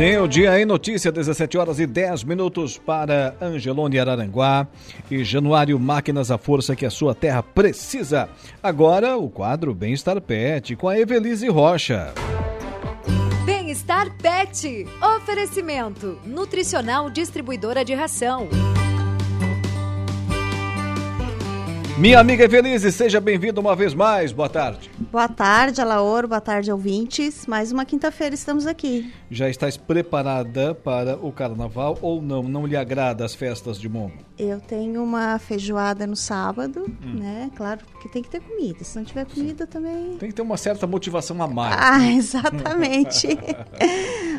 Sim, 0.00 0.16
o 0.16 0.26
Dia 0.26 0.58
em 0.58 0.64
Notícia, 0.64 1.12
17 1.12 1.58
horas 1.58 1.78
e 1.78 1.86
10 1.86 2.24
minutos 2.24 2.78
para 2.78 3.36
Angelone 3.38 3.98
Araranguá 3.98 4.66
e 5.10 5.22
Januário 5.22 5.78
Máquinas, 5.78 6.30
a 6.30 6.38
força 6.38 6.74
que 6.74 6.86
a 6.86 6.90
sua 6.90 7.14
terra 7.14 7.42
precisa. 7.42 8.26
Agora, 8.62 9.18
o 9.18 9.28
quadro 9.28 9.74
Bem-Estar 9.74 10.18
Pet 10.22 10.74
com 10.74 10.88
a 10.88 10.98
Evelise 10.98 11.48
Rocha. 11.48 12.14
Bem-Estar 13.44 14.10
Pet. 14.16 14.86
Oferecimento. 15.18 16.18
Nutricional 16.24 17.10
Distribuidora 17.10 17.84
de 17.84 17.92
Ração. 17.92 18.48
Minha 21.98 22.20
amiga 22.20 22.48
Felize, 22.48 22.90
seja 22.92 23.20
bem-vinda 23.20 23.60
uma 23.60 23.76
vez 23.76 23.92
mais. 23.92 24.32
Boa 24.32 24.48
tarde. 24.48 24.90
Boa 25.12 25.28
tarde, 25.28 25.80
Alaor. 25.80 26.26
Boa 26.26 26.40
tarde, 26.40 26.72
ouvintes. 26.72 27.46
Mais 27.46 27.72
uma 27.72 27.84
quinta-feira 27.84 28.34
estamos 28.34 28.66
aqui. 28.66 29.12
Já 29.30 29.50
estás 29.50 29.76
preparada 29.76 30.74
para 30.74 31.16
o 31.16 31.30
carnaval 31.30 31.98
ou 32.00 32.22
não? 32.22 32.42
Não 32.42 32.66
lhe 32.66 32.76
agrada 32.76 33.24
as 33.24 33.34
festas 33.34 33.78
de 33.78 33.88
Momo? 33.88 34.14
Eu 34.42 34.58
tenho 34.60 35.02
uma 35.02 35.38
feijoada 35.38 36.06
no 36.06 36.16
sábado, 36.16 36.86
hum. 37.04 37.14
né? 37.18 37.50
Claro, 37.54 37.80
porque 37.92 38.08
tem 38.08 38.22
que 38.22 38.30
ter 38.30 38.40
comida. 38.40 38.82
Se 38.82 38.96
não 38.96 39.04
tiver 39.04 39.26
comida 39.26 39.64
Sim. 39.66 39.70
também. 39.70 40.16
Tem 40.16 40.30
que 40.30 40.34
ter 40.34 40.42
uma 40.42 40.56
certa 40.56 40.86
motivação 40.86 41.42
a 41.42 41.46
mais. 41.46 41.76
Ah, 41.78 42.06
exatamente. 42.10 43.28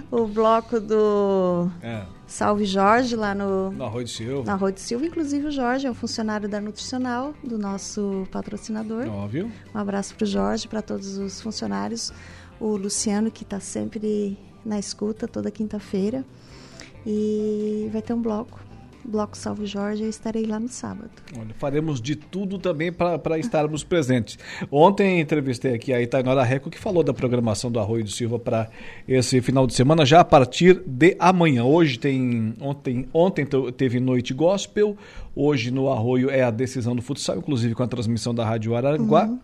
o 0.09 0.25
bloco 0.25 0.79
do. 0.79 1.69
É 1.83 2.03
Salve 2.31 2.63
Jorge 2.63 3.13
lá 3.13 3.35
no. 3.35 3.71
Na 3.71 3.87
Rua 3.87 4.05
de 4.05 4.09
Silva. 4.09 4.45
Na 4.45 4.55
Rua 4.55 4.71
de 4.71 4.79
Silva. 4.79 5.05
Inclusive 5.05 5.47
o 5.47 5.51
Jorge 5.51 5.85
é 5.85 5.91
um 5.91 5.93
funcionário 5.93 6.47
da 6.47 6.61
Nutricional, 6.61 7.33
do 7.43 7.59
nosso 7.59 8.25
patrocinador. 8.31 9.05
Óbvio. 9.07 9.51
Um 9.75 9.77
abraço 9.77 10.15
para 10.15 10.23
o 10.23 10.27
Jorge, 10.27 10.65
para 10.65 10.81
todos 10.81 11.17
os 11.17 11.41
funcionários. 11.41 12.11
O 12.57 12.77
Luciano, 12.77 13.29
que 13.29 13.43
está 13.43 13.59
sempre 13.59 14.37
na 14.65 14.79
escuta 14.79 15.27
toda 15.27 15.51
quinta-feira. 15.51 16.23
E 17.05 17.89
vai 17.91 18.01
ter 18.01 18.13
um 18.13 18.21
bloco 18.21 18.70
Bloco 19.03 19.37
Salve 19.37 19.65
Jorge, 19.65 20.03
eu 20.03 20.09
estarei 20.09 20.45
lá 20.45 20.59
no 20.59 20.67
sábado. 20.67 21.09
Olha, 21.37 21.53
faremos 21.57 22.01
de 22.01 22.15
tudo 22.15 22.57
também 22.57 22.91
para 22.91 23.39
estarmos 23.39 23.83
presentes. 23.83 24.37
Ontem 24.71 25.19
entrevistei 25.19 25.73
aqui 25.73 25.93
a 25.93 26.01
Itainora 26.01 26.43
Reco, 26.43 26.69
que 26.69 26.79
falou 26.79 27.03
da 27.03 27.13
programação 27.13 27.71
do 27.71 27.79
Arroio 27.79 28.03
do 28.03 28.09
Silva 28.09 28.37
para 28.39 28.69
esse 29.07 29.41
final 29.41 29.65
de 29.65 29.73
semana, 29.73 30.05
já 30.05 30.19
a 30.19 30.25
partir 30.25 30.81
de 30.85 31.15
amanhã. 31.19 31.63
Hoje 31.63 31.97
tem. 31.97 32.53
Ontem, 32.59 33.07
ontem 33.13 33.45
teve 33.75 33.99
noite 33.99 34.33
gospel, 34.33 34.97
hoje 35.35 35.71
no 35.71 35.89
Arroio 35.89 36.29
é 36.29 36.43
a 36.43 36.51
decisão 36.51 36.95
do 36.95 37.01
futsal, 37.01 37.37
inclusive 37.37 37.75
com 37.75 37.83
a 37.83 37.87
transmissão 37.87 38.33
da 38.33 38.45
Rádio 38.45 38.75
Araranguá. 38.75 39.25
Uhum. 39.25 39.39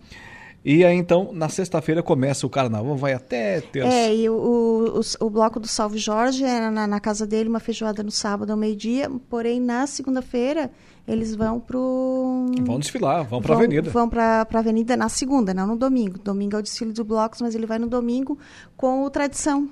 E 0.65 0.83
aí, 0.83 0.97
então, 0.97 1.31
na 1.31 1.47
sexta-feira 1.47 2.03
começa 2.03 2.45
o 2.45 2.49
carnaval, 2.49 2.97
vai 2.97 3.13
até 3.13 3.61
terça. 3.61 3.87
É, 3.87 4.13
e 4.13 4.29
o, 4.29 4.99
o, 4.99 5.25
o 5.25 5.29
bloco 5.29 5.59
do 5.59 5.67
Salve 5.67 5.97
Jorge 5.97 6.43
é 6.43 6.69
na, 6.69 6.85
na, 6.85 6.99
casa 6.99 7.25
dele, 7.25 7.47
uma 7.47 7.59
feijoada 7.59 8.03
no 8.03 8.11
sábado 8.11 8.51
ao 8.51 8.57
meio-dia, 8.57 9.09
porém, 9.29 9.61
na 9.61 9.87
segunda-feira, 9.87 10.69
eles 11.07 11.33
vão 11.35 11.59
pro... 11.59 12.47
Vão 12.65 12.79
desfilar, 12.79 13.23
vão 13.23 13.41
pra 13.41 13.53
vão, 13.53 13.63
avenida. 13.63 13.89
Vão 13.89 14.09
pra, 14.09 14.45
pra 14.45 14.59
avenida 14.59 14.97
na 14.97 15.07
segunda, 15.07 15.53
não 15.53 15.67
no 15.67 15.77
domingo. 15.77 16.19
Domingo 16.19 16.57
é 16.57 16.59
o 16.59 16.63
desfile 16.63 16.91
do 16.91 17.05
blocos, 17.05 17.41
mas 17.41 17.55
ele 17.55 17.65
vai 17.65 17.79
no 17.79 17.87
domingo 17.87 18.37
com 18.75 19.03
o 19.03 19.09
Tradição, 19.09 19.69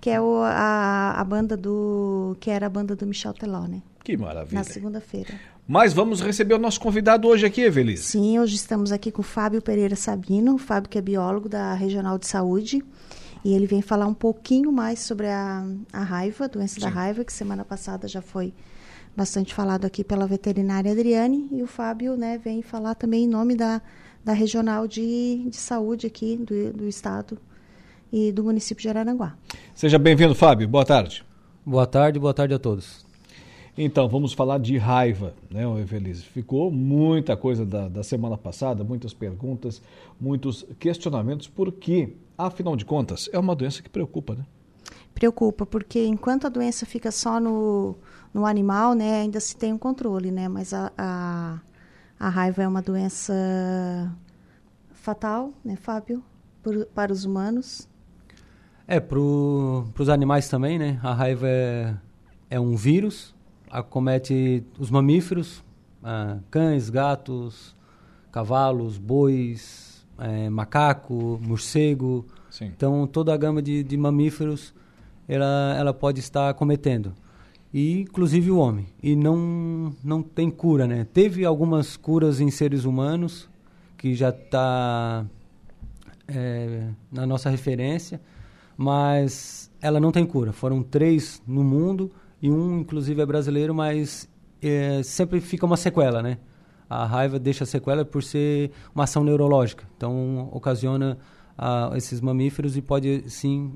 que 0.00 0.10
é 0.10 0.20
o, 0.20 0.42
a, 0.42 1.14
a 1.16 1.24
banda 1.24 1.56
do... 1.56 2.36
que 2.40 2.50
era 2.50 2.66
a 2.66 2.70
banda 2.70 2.96
do 2.96 3.06
Michel 3.06 3.34
Teló, 3.34 3.68
né? 3.68 3.82
Que 4.02 4.16
maravilha. 4.16 4.58
Na 4.58 4.64
segunda-feira. 4.64 5.32
Mas 5.66 5.92
vamos 5.92 6.20
receber 6.20 6.54
o 6.54 6.58
nosso 6.58 6.80
convidado 6.80 7.28
hoje 7.28 7.46
aqui, 7.46 7.60
Evelise. 7.60 8.02
Sim, 8.02 8.38
hoje 8.38 8.56
estamos 8.56 8.90
aqui 8.90 9.12
com 9.12 9.20
o 9.20 9.24
Fábio 9.24 9.62
Pereira 9.62 9.94
Sabino, 9.94 10.54
o 10.54 10.58
Fábio 10.58 10.90
que 10.90 10.98
é 10.98 11.00
biólogo 11.00 11.48
da 11.48 11.72
Regional 11.74 12.18
de 12.18 12.26
Saúde. 12.26 12.82
E 13.44 13.54
ele 13.54 13.66
vem 13.66 13.80
falar 13.80 14.06
um 14.06 14.14
pouquinho 14.14 14.72
mais 14.72 15.00
sobre 15.00 15.28
a, 15.28 15.64
a 15.92 16.02
raiva, 16.02 16.44
a 16.44 16.48
doença 16.48 16.74
Sim. 16.74 16.80
da 16.80 16.88
raiva, 16.88 17.24
que 17.24 17.32
semana 17.32 17.64
passada 17.64 18.08
já 18.08 18.20
foi 18.20 18.52
bastante 19.16 19.54
falado 19.54 19.84
aqui 19.84 20.02
pela 20.02 20.26
veterinária 20.26 20.90
Adriane. 20.90 21.48
E 21.52 21.62
o 21.62 21.66
Fábio 21.66 22.16
né, 22.16 22.38
vem 22.38 22.60
falar 22.60 22.96
também 22.96 23.24
em 23.24 23.28
nome 23.28 23.54
da, 23.54 23.80
da 24.24 24.32
Regional 24.32 24.88
de, 24.88 25.46
de 25.48 25.56
Saúde 25.56 26.08
aqui 26.08 26.36
do, 26.36 26.72
do 26.72 26.88
Estado 26.88 27.38
e 28.12 28.32
do 28.32 28.42
município 28.42 28.82
de 28.82 28.88
Araranguá. 28.88 29.36
Seja 29.74 29.98
bem-vindo, 29.98 30.34
Fábio. 30.34 30.68
Boa 30.68 30.84
tarde. 30.84 31.24
Boa 31.64 31.86
tarde, 31.86 32.18
boa 32.18 32.34
tarde 32.34 32.52
a 32.52 32.58
todos. 32.58 33.11
Então, 33.76 34.06
vamos 34.06 34.34
falar 34.34 34.58
de 34.58 34.76
raiva, 34.76 35.34
né, 35.50 35.62
Evelise? 35.80 36.22
Ficou 36.22 36.70
muita 36.70 37.34
coisa 37.36 37.64
da, 37.64 37.88
da 37.88 38.02
semana 38.02 38.36
passada, 38.36 38.84
muitas 38.84 39.14
perguntas, 39.14 39.80
muitos 40.20 40.66
questionamentos, 40.78 41.48
porque, 41.48 42.14
afinal 42.36 42.76
de 42.76 42.84
contas, 42.84 43.30
é 43.32 43.38
uma 43.38 43.56
doença 43.56 43.82
que 43.82 43.88
preocupa, 43.88 44.34
né? 44.34 44.44
Preocupa, 45.14 45.64
porque 45.64 46.04
enquanto 46.04 46.46
a 46.46 46.50
doença 46.50 46.84
fica 46.84 47.10
só 47.10 47.40
no, 47.40 47.96
no 48.32 48.44
animal, 48.44 48.94
né, 48.94 49.22
ainda 49.22 49.40
se 49.40 49.56
tem 49.56 49.72
um 49.72 49.78
controle, 49.78 50.30
né? 50.30 50.48
Mas 50.48 50.74
a, 50.74 50.92
a, 50.96 51.58
a 52.20 52.28
raiva 52.28 52.62
é 52.62 52.68
uma 52.68 52.82
doença 52.82 53.32
fatal, 54.90 55.50
né, 55.64 55.76
Fábio, 55.76 56.22
por, 56.62 56.84
para 56.94 57.10
os 57.10 57.24
humanos. 57.24 57.88
É, 58.86 59.00
para 59.00 59.18
os 59.18 60.08
animais 60.10 60.46
também, 60.46 60.78
né? 60.78 61.00
A 61.02 61.14
raiva 61.14 61.48
é, 61.48 61.94
é 62.50 62.60
um 62.60 62.76
vírus 62.76 63.34
acomete 63.72 64.62
os 64.78 64.90
mamíferos, 64.90 65.64
ah, 66.04 66.38
cães, 66.50 66.90
gatos, 66.90 67.74
cavalos, 68.30 68.98
bois, 68.98 70.06
é, 70.18 70.50
macaco, 70.50 71.40
morcego. 71.42 72.26
Sim. 72.50 72.66
Então, 72.66 73.06
toda 73.06 73.32
a 73.32 73.36
gama 73.36 73.62
de, 73.62 73.82
de 73.82 73.96
mamíferos 73.96 74.74
ela, 75.26 75.74
ela 75.78 75.94
pode 75.94 76.20
estar 76.20 76.50
acometendo. 76.50 77.14
E, 77.72 78.00
inclusive 78.00 78.50
o 78.50 78.58
homem. 78.58 78.86
E 79.02 79.16
não, 79.16 79.94
não 80.04 80.22
tem 80.22 80.50
cura, 80.50 80.86
né? 80.86 81.06
Teve 81.10 81.46
algumas 81.46 81.96
curas 81.96 82.40
em 82.40 82.50
seres 82.50 82.84
humanos, 82.84 83.48
que 83.96 84.14
já 84.14 84.28
está 84.28 85.24
é, 86.28 86.88
na 87.10 87.24
nossa 87.24 87.48
referência, 87.48 88.20
mas 88.76 89.70
ela 89.80 89.98
não 89.98 90.12
tem 90.12 90.26
cura. 90.26 90.52
Foram 90.52 90.82
três 90.82 91.40
no 91.46 91.64
mundo 91.64 92.10
e 92.42 92.50
um, 92.50 92.80
inclusive, 92.80 93.22
é 93.22 93.24
brasileiro, 93.24 93.72
mas 93.72 94.28
é, 94.60 95.00
sempre 95.04 95.40
fica 95.40 95.64
uma 95.64 95.76
sequela, 95.76 96.20
né? 96.20 96.38
A 96.90 97.06
raiva 97.06 97.38
deixa 97.38 97.64
sequela 97.64 98.04
por 98.04 98.22
ser 98.22 98.72
uma 98.92 99.04
ação 99.04 99.22
neurológica. 99.22 99.88
Então, 99.96 100.48
ocasiona 100.52 101.16
a, 101.56 101.92
esses 101.94 102.20
mamíferos 102.20 102.76
e 102.76 102.82
pode, 102.82 103.30
sim, 103.30 103.72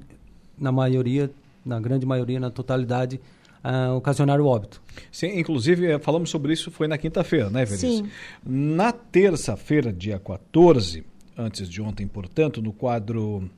na 0.58 0.72
maioria, 0.72 1.30
na 1.64 1.78
grande 1.80 2.04
maioria, 2.04 2.40
na 2.40 2.50
totalidade, 2.50 3.20
uh, 3.64 3.94
ocasionar 3.94 4.40
o 4.40 4.46
óbito. 4.46 4.82
Sim, 5.12 5.38
inclusive 5.38 5.86
é, 5.86 5.98
falamos 5.98 6.30
sobre 6.30 6.52
isso, 6.52 6.70
foi 6.70 6.88
na 6.88 6.98
quinta-feira, 6.98 7.48
né, 7.48 7.64
Verice? 7.64 7.98
Sim. 7.98 8.10
Na 8.44 8.92
terça-feira, 8.92 9.92
dia 9.92 10.18
14, 10.18 11.04
antes 11.38 11.68
de 11.68 11.80
ontem, 11.80 12.06
portanto, 12.06 12.60
no 12.60 12.72
quadro 12.72 13.48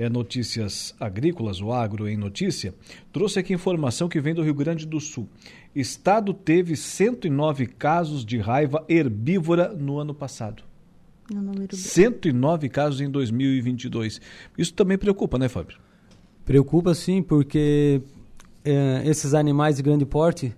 é, 0.00 0.08
Notícias 0.08 0.94
Agrícolas, 0.98 1.60
o 1.60 1.70
Agro 1.70 2.08
em 2.08 2.16
Notícia, 2.16 2.74
trouxe 3.12 3.38
aqui 3.38 3.52
informação 3.52 4.08
que 4.08 4.18
vem 4.18 4.32
do 4.32 4.42
Rio 4.42 4.54
Grande 4.54 4.86
do 4.86 4.98
Sul. 4.98 5.28
Estado 5.74 6.32
teve 6.32 6.74
109 6.74 7.66
casos 7.66 8.24
de 8.24 8.38
raiva 8.38 8.82
herbívora 8.88 9.74
no 9.74 9.98
ano 9.98 10.14
passado. 10.14 10.62
109 11.70 12.70
casos 12.70 13.02
em 13.02 13.10
2022. 13.10 14.22
Isso 14.56 14.72
também 14.72 14.96
preocupa, 14.96 15.38
né, 15.38 15.50
Fábio? 15.50 15.76
Preocupa 16.46 16.94
sim, 16.94 17.22
porque 17.22 18.00
é, 18.64 19.02
esses 19.04 19.34
animais 19.34 19.76
de 19.76 19.82
grande 19.82 20.06
porte 20.06 20.56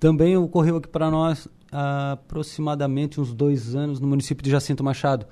também 0.00 0.38
ocorreu 0.38 0.78
aqui 0.78 0.88
para 0.88 1.10
nós 1.10 1.46
há 1.70 2.12
aproximadamente 2.12 3.20
uns 3.20 3.34
dois 3.34 3.74
anos 3.74 4.00
no 4.00 4.08
município 4.08 4.42
de 4.42 4.50
Jacinto 4.50 4.82
Machado. 4.82 5.26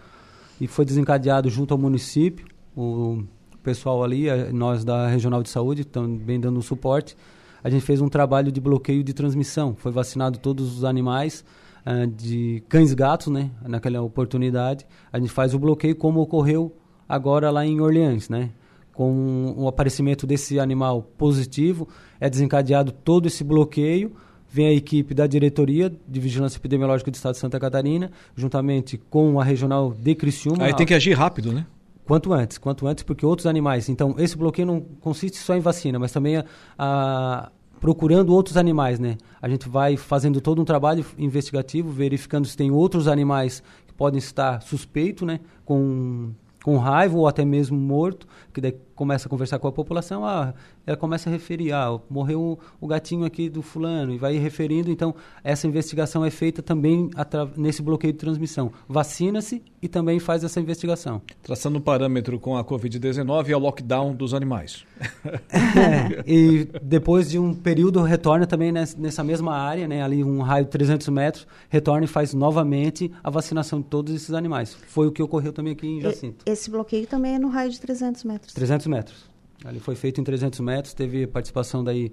E 0.61 0.67
foi 0.67 0.85
desencadeado 0.85 1.49
junto 1.49 1.73
ao 1.73 1.79
município 1.79 2.47
o 2.77 3.25
pessoal 3.63 4.03
ali, 4.03 4.27
nós 4.53 4.85
da 4.85 5.09
Regional 5.09 5.43
de 5.43 5.49
Saúde, 5.49 5.85
também 5.85 6.41
dando 6.41 6.61
suporte, 6.63 7.17
a 7.63 7.69
gente 7.69 7.85
fez 7.85 8.01
um 8.01 8.09
trabalho 8.09 8.53
de 8.53 8.61
bloqueio 8.61 9.03
de 9.03 9.13
transmissão. 9.13 9.75
Foi 9.77 9.91
vacinado 9.91 10.39
todos 10.39 10.77
os 10.77 10.85
animais 10.85 11.45
uh, 11.85 12.07
de 12.07 12.63
cães 12.69 12.93
e 12.93 12.95
gatos, 12.95 13.29
né? 13.29 13.51
Naquela 13.67 14.01
oportunidade. 14.01 14.87
A 15.13 15.19
gente 15.19 15.31
faz 15.31 15.55
o 15.55 15.59
bloqueio 15.59 15.97
como 15.97 16.21
ocorreu 16.21 16.75
agora 17.09 17.51
lá 17.51 17.67
em 17.67 17.81
Orleans, 17.81 18.29
né? 18.29 18.51
Com 18.93 19.55
o 19.57 19.69
aparecimento 19.69 20.27
desse 20.27 20.59
animal 20.59 21.03
positivo, 21.17 21.89
é 22.21 22.29
desencadeado 22.29 22.91
todo 22.91 23.27
esse 23.27 23.45
bloqueio, 23.45 24.13
vem 24.49 24.67
a 24.67 24.73
equipe 24.73 25.15
da 25.15 25.27
Diretoria 25.27 25.93
de 26.09 26.21
Vigilância 26.21 26.59
Epidemiológica 26.59 27.11
do 27.11 27.15
Estado 27.15 27.35
de 27.35 27.39
Santa 27.39 27.61
Catarina, 27.61 28.11
juntamente 28.35 28.99
com 28.99 29.39
a 29.41 29.45
Regional 29.45 29.93
de 29.93 30.15
Criciúma. 30.17 30.65
Aí 30.65 30.75
tem 30.75 30.87
que 30.87 30.95
agir 30.95 31.13
rápido, 31.13 31.53
né? 31.53 31.65
Quanto 32.09 32.33
antes, 32.33 32.57
quanto 32.57 32.87
antes, 32.87 33.05
porque 33.05 33.27
outros 33.27 33.47
animais. 33.47 33.91
Então, 33.91 34.15
esse 34.17 34.35
bloqueio 34.35 34.67
não 34.67 34.81
consiste 34.81 35.37
só 35.37 35.55
em 35.55 35.61
vacina, 35.61 35.99
mas 35.99 36.11
também 36.11 36.39
a, 36.39 36.45
a, 36.79 37.51
procurando 37.79 38.33
outros 38.33 38.57
animais, 38.57 38.99
né? 38.99 39.19
A 39.43 39.47
gente 39.47 39.69
vai 39.69 39.95
fazendo 39.95 40.41
todo 40.41 40.59
um 40.59 40.65
trabalho 40.65 41.05
investigativo, 41.19 41.91
verificando 41.91 42.47
se 42.47 42.57
tem 42.57 42.71
outros 42.71 43.09
animais 43.09 43.63
que 43.87 43.93
podem 43.93 44.17
estar 44.17 44.63
suspeitos, 44.63 45.27
né? 45.27 45.41
Com, 45.67 46.31
com 46.65 46.79
raiva 46.79 47.15
ou 47.15 47.29
até 47.29 47.45
mesmo 47.45 47.77
morto, 47.77 48.27
que 48.55 48.75
começa 48.99 49.29
a 49.29 49.31
conversar 49.31 49.61
com 49.61 49.69
a 49.69 49.73
população, 49.73 50.27
ah, 50.27 50.53
ela 50.85 50.97
começa 50.97 51.31
a 51.31 51.33
referir, 51.33 51.73
ah, 51.73 52.01
morreu 52.11 52.59
o 52.81 52.87
gatinho 52.89 53.25
aqui 53.25 53.49
do 53.49 53.63
fulano, 53.63 54.13
e 54.13 54.19
vai 54.19 54.37
referindo. 54.37 54.91
Então, 54.91 55.15
essa 55.45 55.69
investigação 55.69 56.25
é 56.25 56.31
feita 56.31 56.61
também 56.61 57.09
nesse 57.57 57.81
bloqueio 57.81 58.13
de 58.13 58.19
transmissão. 58.19 58.73
Vacina-se 58.89 59.63
e 59.81 59.87
também 59.87 60.19
faz 60.19 60.43
essa 60.43 60.59
investigação. 60.59 61.23
Traçando 61.45 61.79
um 61.79 61.81
parâmetro 61.81 62.41
com 62.41 62.57
a 62.57 62.65
Covid-19 62.65 63.49
é 63.49 63.55
o 63.57 63.59
lockdown 63.61 64.17
dos 64.17 64.35
animais. 64.35 64.85
é, 65.49 66.25
e 66.27 66.67
depois 66.83 67.31
de 67.31 67.39
um 67.39 67.55
período 67.55 68.03
retorna 68.03 68.49
também 68.49 68.73
nessa 68.73 69.23
mesma 69.23 69.57
área, 69.57 69.87
né, 69.87 70.03
ali 70.03 70.25
um 70.25 70.41
raio 70.41 70.65
de 70.65 70.73
300 70.73 71.09
metros, 71.11 71.47
retorna 71.69 72.05
e 72.05 72.09
faz 72.09 72.35
novamente 72.35 73.13
a 73.23 73.31
vacinação 73.31 73.81
de 73.81 73.87
todos 73.87 74.13
esses 74.13 74.35
animais. 74.35 74.77
Foi 74.89 75.07
o 75.07 75.13
que 75.13 75.23
ocorreu 75.23 75.53
também 75.53 75.75
aqui 75.75 75.87
em 75.87 76.01
Jacinto. 76.01 76.45
Esse 76.45 76.69
bloqueio 76.69 77.07
também 77.07 77.37
é 77.37 77.39
no 77.39 77.49
raio 77.49 77.71
de 77.71 77.81
300 77.81 78.25
metros. 78.25 78.53
300 78.55 78.88
metros. 78.89 79.29
Ali 79.65 79.81
foi 79.81 79.95
feito 79.95 80.21
em 80.21 80.25
300 80.25 80.61
metros, 80.61 80.95
teve 80.95 81.27
participação 81.27 81.83
daí 81.83 82.13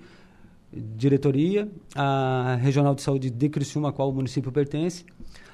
diretoria, 0.73 1.69
a 1.95 2.57
Regional 2.59 2.95
de 2.95 3.01
Saúde 3.01 3.29
de 3.29 3.49
Criciúma, 3.49 3.89
a 3.89 3.91
qual 3.91 4.09
o 4.09 4.13
município 4.13 4.51
pertence, 4.51 5.05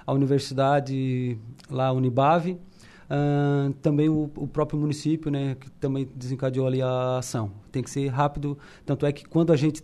a 0.05 0.13
universidade 0.13 1.37
lá, 1.69 1.91
Unibave, 1.91 2.53
uh, 2.53 3.71
também 3.81 4.09
o, 4.09 4.31
o, 4.35 4.47
próprio 4.47 4.79
município, 4.79 5.29
né, 5.29 5.55
que 5.59 5.69
também 5.71 6.09
desencadeou 6.15 6.65
ali 6.65 6.81
a 6.81 7.17
ação. 7.17 7.51
Tem 7.71 7.83
que 7.83 7.89
ser 7.89 8.07
rápido, 8.07 8.57
tanto 8.85 9.05
é 9.05 9.11
que 9.11 9.25
quando 9.25 9.53
a 9.53 9.55
gente 9.55 9.83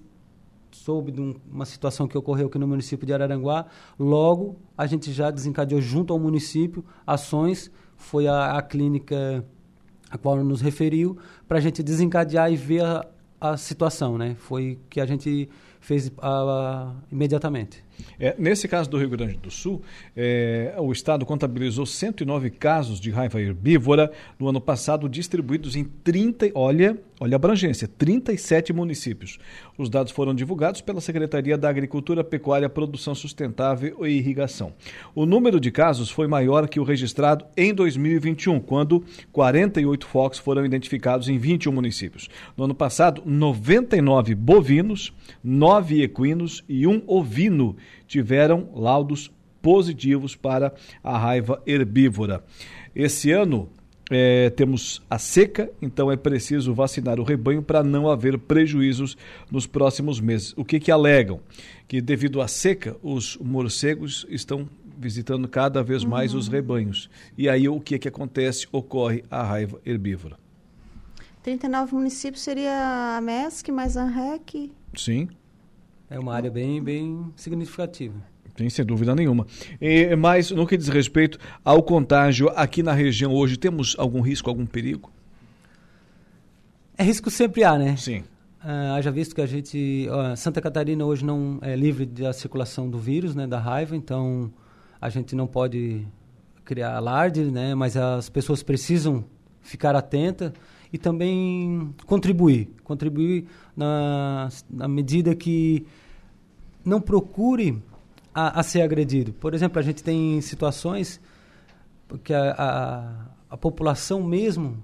soube 0.72 1.12
de 1.12 1.22
um, 1.22 1.36
uma 1.52 1.66
situação 1.66 2.08
que 2.08 2.18
ocorreu 2.18 2.48
aqui 2.48 2.58
no 2.58 2.68
município 2.68 3.06
de 3.06 3.14
Araranguá, 3.14 3.66
logo 4.00 4.58
a 4.78 4.86
gente 4.86 5.12
já 5.12 5.30
desencadeou 5.30 5.82
junto 5.82 6.14
ao 6.14 6.20
município 6.20 6.84
ações, 7.06 7.72
foi 7.96 8.28
a, 8.28 8.58
a 8.58 8.62
clínica 8.62 9.46
a 10.10 10.18
qual 10.18 10.44
nos 10.44 10.62
referiu, 10.62 11.18
para 11.48 11.58
a 11.58 11.62
gente 11.62 11.84
desencadear 11.84 12.52
e 12.52 12.56
ver 12.56 12.84
a, 12.84 13.06
a 13.40 13.58
situação, 13.58 14.18
né? 14.18 14.36
Foi 14.38 14.80
que 14.90 15.00
a 15.00 15.06
gente 15.06 15.50
fez 15.80 16.08
uh, 16.08 16.96
imediatamente. 17.12 17.84
É, 18.20 18.36
nesse 18.38 18.68
caso 18.68 18.90
do 18.90 18.98
Rio 18.98 19.10
Grande 19.10 19.38
do 19.38 19.52
Sul, 19.52 19.82
é, 20.16 20.74
o 20.80 20.92
Estado 20.92 21.26
contabilizou 21.26 21.86
109 21.86 22.50
casos 22.50 23.00
de 23.00 23.12
raiva 23.12 23.42
herbívora 23.42 24.12
no 24.40 24.48
ano 24.48 24.60
passado, 24.60 25.08
distribuídos 25.08 25.76
em 25.76 25.84
30, 25.84 26.52
olha, 26.56 26.98
olha 27.20 27.36
a 27.36 27.38
abrangência, 27.38 27.88
37 27.88 28.74
municípios. 28.74 29.38
Os 29.78 29.90
dados 29.90 30.12
foram 30.12 30.34
divulgados 30.34 30.82
pela 30.82 31.00
Secretaria 31.00 31.58
da 31.58 31.70
Agricultura, 31.70 32.24
Pecuária, 32.24 32.68
Produção 32.68 33.14
Sustentável 33.14 34.06
e 34.06 34.18
Irrigação. 34.18 34.74
O 35.14 35.26
número 35.26 35.60
de 35.60 35.72
casos 35.72 36.10
foi 36.10 36.28
maior 36.28 36.68
que 36.68 36.80
o 36.80 36.84
registrado 36.84 37.46
em 37.56 37.74
2021, 37.74 38.60
quando 38.60 39.04
48 39.32 40.08
focos 40.08 40.40
foram 40.40 40.66
identificados 40.66 41.30
em 41.30 41.38
21 41.38 41.72
municípios. 41.72 42.30
No 42.56 42.64
ano 42.64 42.76
passado, 42.76 43.22
99 43.26 44.34
bovinos, 44.34 45.14
9 45.44 46.02
equinos 46.02 46.64
e 46.68 46.88
um 46.88 47.02
ovino 47.06 47.76
tiveram 48.08 48.70
laudos 48.74 49.32
positivos 49.62 50.36
para 50.36 50.74
a 51.04 51.18
raiva 51.18 51.62
herbívora. 51.66 52.44
Esse 52.96 53.32
ano 53.32 53.70
é, 54.10 54.50
temos 54.50 55.02
a 55.10 55.20
seca, 55.20 55.70
então 55.82 56.12
é 56.12 56.16
preciso 56.16 56.74
vacinar 56.74 57.20
o 57.20 57.24
rebanho 57.24 57.62
para 57.62 57.84
não 57.84 58.10
haver 58.10 58.38
prejuízos 58.38 59.18
nos 59.52 59.68
próximos 59.68 60.20
meses. 60.20 60.54
O 60.56 60.64
que, 60.64 60.80
que 60.80 60.92
alegam? 60.92 61.42
Que 61.88 62.02
devido 62.02 62.42
à 62.42 62.48
seca, 62.48 62.96
os 63.04 63.38
morcegos 63.38 64.26
estão 64.30 64.70
visitando 64.98 65.48
cada 65.48 65.84
vez 65.84 66.04
mais 66.04 66.34
uhum. 66.34 66.40
os 66.40 66.48
rebanhos. 66.48 67.10
E 67.38 67.48
aí 67.48 67.70
o 67.70 67.80
que, 67.80 68.00
que 68.00 68.08
acontece? 68.08 68.68
Ocorre 68.72 69.24
a 69.30 69.44
raiva 69.44 69.80
herbívora. 69.86 70.38
39 71.44 71.96
municípios 71.96 72.44
seria 72.44 73.16
a 73.18 73.22
MESC 73.22 73.72
mais 73.72 73.96
a 73.96 74.06
REC? 74.06 74.72
Sim. 74.96 75.30
É 76.10 76.18
uma 76.20 76.34
área 76.34 76.50
bem, 76.50 76.82
bem 76.82 77.32
significativa. 77.36 78.16
Tem, 78.56 78.70
sem 78.70 78.86
dúvida 78.86 79.14
nenhuma. 79.14 79.46
E, 79.80 80.16
mas, 80.16 80.50
no 80.52 80.66
que 80.66 80.78
diz 80.78 80.88
respeito 80.88 81.38
ao 81.64 81.84
contágio 81.84 82.50
aqui 82.56 82.82
na 82.82 82.94
região 82.94 83.34
hoje, 83.34 83.58
temos 83.58 83.96
algum 84.00 84.22
risco, 84.22 84.50
algum 84.50 84.66
perigo? 84.66 85.12
É 86.98 87.04
risco 87.04 87.30
sempre 87.30 87.64
há, 87.64 87.78
né? 87.78 87.96
Sim. 87.98 88.24
Uh, 88.64 88.96
haja 88.96 89.12
visto 89.12 89.36
que 89.36 89.42
a 89.42 89.46
gente. 89.46 90.08
Santa 90.36 90.60
Catarina 90.60 91.06
hoje 91.06 91.24
não 91.24 91.60
é 91.62 91.76
livre 91.76 92.06
da 92.06 92.34
circulação 92.34 92.90
do 92.90 92.98
vírus, 92.98 93.36
né, 93.36 93.46
da 93.46 93.60
raiva, 93.60 93.96
então 93.96 94.52
a 95.00 95.08
gente 95.10 95.36
não 95.36 95.46
pode 95.46 96.08
criar 96.66 96.96
alarde, 96.96 97.44
né, 97.46 97.76
mas 97.76 97.96
as 97.96 98.30
pessoas 98.30 98.64
precisam 98.64 99.24
ficar 99.62 99.96
atentas 99.96 100.52
e 100.92 100.98
também 100.98 101.94
contribuir. 102.06 102.70
Contribuir 102.84 103.46
na, 103.76 104.50
na 104.70 104.88
medida 104.88 105.36
que 105.36 105.86
não 106.84 107.02
procure 107.02 107.82
a, 108.34 108.60
a, 108.60 108.64
ser 108.64 108.82
agredido. 108.82 109.34
Por 109.34 109.54
exemplo, 109.54 109.80
a 109.80 109.82
gente 109.82 110.04
tem 110.04 110.40
situações 110.42 111.20
que 112.24 112.34
a, 112.34 112.52
a, 112.52 113.26
a 113.50 113.58
população 113.58 114.24
mesmo 114.24 114.82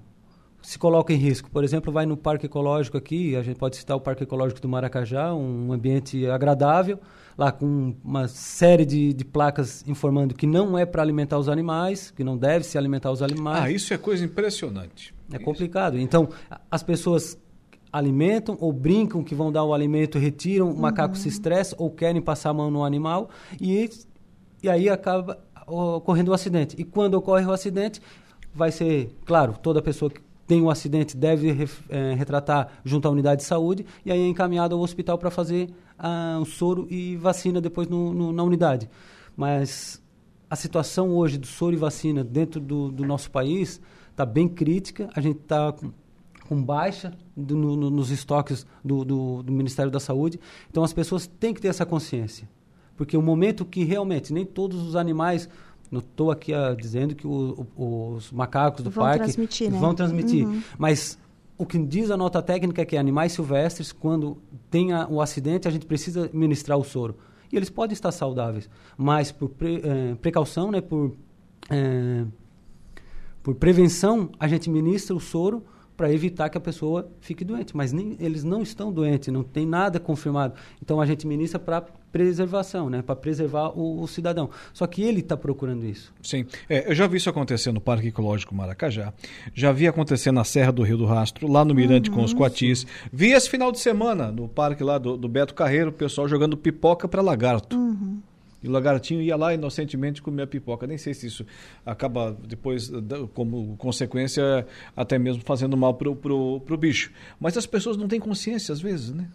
se 0.64 0.78
coloca 0.78 1.12
em 1.12 1.16
risco. 1.16 1.50
Por 1.50 1.62
exemplo, 1.62 1.92
vai 1.92 2.06
no 2.06 2.16
parque 2.16 2.46
ecológico 2.46 2.96
aqui, 2.96 3.36
a 3.36 3.42
gente 3.42 3.58
pode 3.58 3.76
citar 3.76 3.96
o 3.96 4.00
Parque 4.00 4.22
Ecológico 4.22 4.60
do 4.60 4.68
Maracajá, 4.68 5.34
um 5.34 5.72
ambiente 5.72 6.26
agradável, 6.26 6.98
lá 7.36 7.52
com 7.52 7.94
uma 8.02 8.26
série 8.28 8.86
de, 8.86 9.12
de 9.12 9.24
placas 9.24 9.86
informando 9.86 10.34
que 10.34 10.46
não 10.46 10.78
é 10.78 10.86
para 10.86 11.02
alimentar 11.02 11.38
os 11.38 11.48
animais, 11.48 12.10
que 12.10 12.24
não 12.24 12.36
deve 12.36 12.64
se 12.64 12.78
alimentar 12.78 13.10
os 13.10 13.22
animais. 13.22 13.62
Ah, 13.62 13.70
isso 13.70 13.92
é 13.92 13.98
coisa 13.98 14.24
impressionante. 14.24 15.13
É 15.32 15.38
complicado. 15.38 15.98
Então, 15.98 16.28
as 16.70 16.82
pessoas 16.82 17.38
alimentam 17.92 18.56
ou 18.60 18.72
brincam 18.72 19.22
que 19.22 19.34
vão 19.34 19.52
dar 19.52 19.64
o 19.64 19.72
alimento, 19.72 20.18
retiram, 20.18 20.70
o 20.70 20.76
macaco 20.76 21.14
uhum. 21.14 21.20
se 21.20 21.28
estressa 21.28 21.76
ou 21.78 21.90
querem 21.90 22.20
passar 22.20 22.50
a 22.50 22.54
mão 22.54 22.70
no 22.70 22.84
animal 22.84 23.30
e, 23.60 23.88
e 24.62 24.68
aí 24.68 24.88
acaba 24.88 25.38
ocorrendo 25.66 26.30
o 26.30 26.32
um 26.32 26.34
acidente. 26.34 26.74
E 26.78 26.84
quando 26.84 27.14
ocorre 27.14 27.44
o 27.46 27.52
acidente, 27.52 28.02
vai 28.52 28.72
ser, 28.72 29.14
claro, 29.24 29.54
toda 29.62 29.80
pessoa 29.80 30.10
que 30.10 30.20
tem 30.46 30.60
um 30.60 30.68
acidente 30.68 31.16
deve 31.16 31.68
é, 31.88 32.14
retratar 32.14 32.68
junto 32.84 33.08
à 33.08 33.10
unidade 33.10 33.42
de 33.42 33.46
saúde 33.46 33.86
e 34.04 34.12
aí 34.12 34.20
é 34.20 34.26
encaminhado 34.26 34.74
ao 34.74 34.80
hospital 34.80 35.16
para 35.16 35.30
fazer 35.30 35.70
ah, 35.98 36.38
o 36.40 36.44
soro 36.44 36.86
e 36.90 37.16
vacina 37.16 37.60
depois 37.60 37.88
no, 37.88 38.12
no, 38.12 38.32
na 38.32 38.42
unidade. 38.42 38.90
Mas 39.36 40.02
a 40.50 40.56
situação 40.56 41.10
hoje 41.10 41.38
do 41.38 41.46
soro 41.46 41.74
e 41.74 41.78
vacina 41.78 42.22
dentro 42.22 42.60
do, 42.60 42.90
do 42.90 43.06
nosso 43.06 43.30
país 43.30 43.80
está 44.14 44.24
bem 44.24 44.48
crítica. 44.48 45.10
A 45.14 45.20
gente 45.20 45.40
está 45.40 45.72
com, 45.72 45.90
com, 46.48 46.62
baixa 46.62 47.12
do, 47.36 47.56
no, 47.56 47.90
nos 47.90 48.10
estoques 48.10 48.66
do, 48.82 49.04
do, 49.04 49.42
do 49.42 49.52
Ministério 49.52 49.90
da 49.90 50.00
Saúde. 50.00 50.40
Então 50.70 50.82
as 50.82 50.92
pessoas 50.92 51.26
têm 51.26 51.52
que 51.52 51.60
ter 51.60 51.68
essa 51.68 51.84
consciência. 51.84 52.48
Porque 52.96 53.16
o 53.16 53.22
momento 53.22 53.64
que 53.64 53.84
realmente 53.84 54.32
nem 54.32 54.46
todos 54.46 54.80
os 54.80 54.94
animais 54.94 55.48
não 55.90 56.00
estou 56.00 56.30
aqui 56.30 56.52
uh, 56.52 56.74
dizendo 56.76 57.14
que 57.14 57.26
o, 57.26 57.66
o, 57.76 58.14
os 58.14 58.32
macacos 58.32 58.82
do 58.82 58.90
vão 58.90 59.04
parque 59.04 59.24
transmitir, 59.24 59.70
né? 59.70 59.78
vão 59.78 59.94
transmitir. 59.94 60.46
Uhum. 60.46 60.62
Mas 60.78 61.18
o 61.58 61.66
que 61.66 61.78
diz 61.78 62.10
a 62.10 62.16
nota 62.16 62.40
técnica 62.42 62.82
é 62.82 62.84
que 62.84 62.96
animais 62.96 63.32
silvestres, 63.32 63.92
quando 63.92 64.38
tem 64.70 64.92
a, 64.92 65.06
o 65.08 65.20
acidente, 65.20 65.68
a 65.68 65.70
gente 65.70 65.86
precisa 65.86 66.30
ministrar 66.32 66.78
o 66.78 66.84
soro. 66.84 67.16
E 67.52 67.56
eles 67.56 67.70
podem 67.70 67.92
estar 67.92 68.10
saudáveis, 68.10 68.68
mas 68.96 69.30
por 69.30 69.48
pre, 69.50 69.80
eh, 69.84 70.16
precaução, 70.20 70.72
né, 70.72 70.80
por, 70.80 71.12
eh, 71.70 72.24
por 73.44 73.54
prevenção, 73.54 74.30
a 74.40 74.48
gente 74.48 74.70
ministra 74.70 75.14
o 75.14 75.20
soro 75.20 75.62
para 75.94 76.10
evitar 76.10 76.48
que 76.48 76.56
a 76.56 76.60
pessoa 76.60 77.10
fique 77.20 77.44
doente. 77.44 77.76
Mas 77.76 77.92
nem, 77.92 78.16
eles 78.18 78.42
não 78.42 78.62
estão 78.62 78.90
doentes, 78.90 79.32
não 79.32 79.42
tem 79.42 79.66
nada 79.66 80.00
confirmado. 80.00 80.54
Então 80.82 80.98
a 80.98 81.04
gente 81.04 81.26
ministra 81.26 81.58
para 81.58 81.82
preservação, 82.10 82.88
né? 82.88 83.02
para 83.02 83.14
preservar 83.14 83.68
o, 83.78 84.00
o, 84.00 84.08
cidadão. 84.08 84.48
Só 84.72 84.86
que 84.86 85.02
ele 85.02 85.20
está 85.20 85.36
procurando 85.36 85.84
isso. 85.84 86.10
Sim, 86.22 86.46
é, 86.70 86.90
eu 86.90 86.94
já 86.94 87.06
vi 87.06 87.18
isso 87.18 87.28
acontecer 87.28 87.70
no 87.70 87.82
Parque 87.82 88.08
Ecológico 88.08 88.54
Maracajá, 88.54 89.12
já 89.52 89.72
vi 89.72 89.86
acontecer 89.86 90.32
na 90.32 90.42
Serra 90.42 90.72
do 90.72 90.82
Rio 90.82 90.96
do 90.96 91.04
Rastro, 91.04 91.46
lá 91.46 91.66
no 91.66 91.74
Mirante 91.74 92.08
uhum, 92.08 92.16
com 92.16 92.24
os 92.24 92.32
Coatis. 92.32 92.86
Vi 93.12 93.32
esse 93.32 93.50
final 93.50 93.70
de 93.70 93.78
semana 93.78 94.32
no 94.32 94.48
parque 94.48 94.82
lá 94.82 94.96
do, 94.96 95.18
do 95.18 95.28
Beto 95.28 95.52
Carreiro, 95.52 95.90
o 95.90 95.92
pessoal 95.92 96.26
jogando 96.26 96.56
pipoca 96.56 97.06
para 97.06 97.20
lagarto. 97.20 97.76
Uhum. 97.76 98.22
E 98.64 98.68
o 98.68 98.70
lagartinho 98.70 99.20
ia 99.20 99.36
lá 99.36 99.52
inocentemente 99.52 100.22
comer 100.22 100.44
a 100.44 100.46
pipoca. 100.46 100.86
Nem 100.86 100.96
sei 100.96 101.12
se 101.12 101.26
isso 101.26 101.44
acaba 101.84 102.34
depois, 102.48 102.90
como 103.34 103.76
consequência, 103.76 104.66
até 104.96 105.18
mesmo 105.18 105.42
fazendo 105.44 105.76
mal 105.76 105.92
pro, 105.92 106.16
pro, 106.16 106.60
pro 106.60 106.76
bicho. 106.78 107.12
Mas 107.38 107.58
as 107.58 107.66
pessoas 107.66 107.98
não 107.98 108.08
têm 108.08 108.18
consciência 108.18 108.72
às 108.72 108.80
vezes, 108.80 109.12
né? 109.12 109.28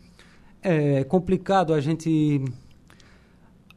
É 0.63 1.03
complicado 1.03 1.75
a 1.75 1.79
gente 1.79 2.43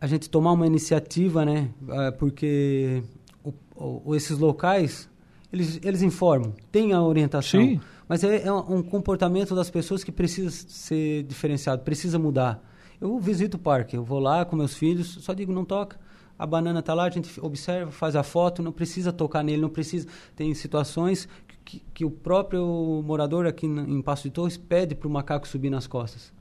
a 0.00 0.07
gente 0.07 0.30
tomar 0.30 0.53
uma 0.53 0.66
iniciativa, 0.66 1.44
né? 1.44 1.68
É, 1.86 2.11
porque 2.12 3.03
o, 3.44 3.53
o, 3.76 4.16
esses 4.16 4.38
locais 4.38 5.07
eles, 5.53 5.78
eles 5.84 6.00
informam, 6.00 6.55
têm 6.72 6.94
a 6.94 7.03
orientação, 7.03 7.61
Sim. 7.61 7.80
mas 8.09 8.24
é, 8.24 8.46
é 8.46 8.53
um 8.53 8.82
comportamento 8.82 9.55
das 9.55 9.68
pessoas 9.68 10.03
que 10.03 10.11
precisa 10.11 10.50
ser 10.50 11.24
diferenciado, 11.24 11.82
precisa 11.82 12.18
mudar. 12.18 12.72
Eu 13.03 13.18
visito 13.18 13.57
o 13.57 13.61
parque, 13.61 13.96
eu 13.96 14.05
vou 14.05 14.20
lá 14.20 14.44
com 14.44 14.55
meus 14.55 14.76
filhos, 14.76 15.18
só 15.22 15.32
digo, 15.32 15.53
não 15.53 15.64
toca. 15.64 15.98
A 16.38 16.46
banana 16.46 16.78
está 16.78 16.94
lá, 16.94 17.03
a 17.03 17.11
gente 17.11 17.40
observa, 17.40 17.90
faz 17.90 18.14
a 18.14 18.22
foto, 18.22 18.62
não 18.62 18.70
precisa 18.70 19.12
tocar 19.12 19.42
nele, 19.42 19.61
não 19.61 19.68
precisa. 19.68 20.07
Tem 20.36 20.55
situações 20.55 21.28
que, 21.64 21.82
que 21.92 22.05
o 22.05 22.11
próprio 22.12 23.03
morador 23.05 23.44
aqui 23.44 23.66
em 23.66 24.00
Passo 24.00 24.22
de 24.22 24.30
Torres 24.30 24.57
pede 24.57 24.94
para 24.94 25.09
o 25.09 25.11
macaco 25.11 25.48
subir 25.48 25.68
nas 25.68 25.88
costas. 25.88 26.32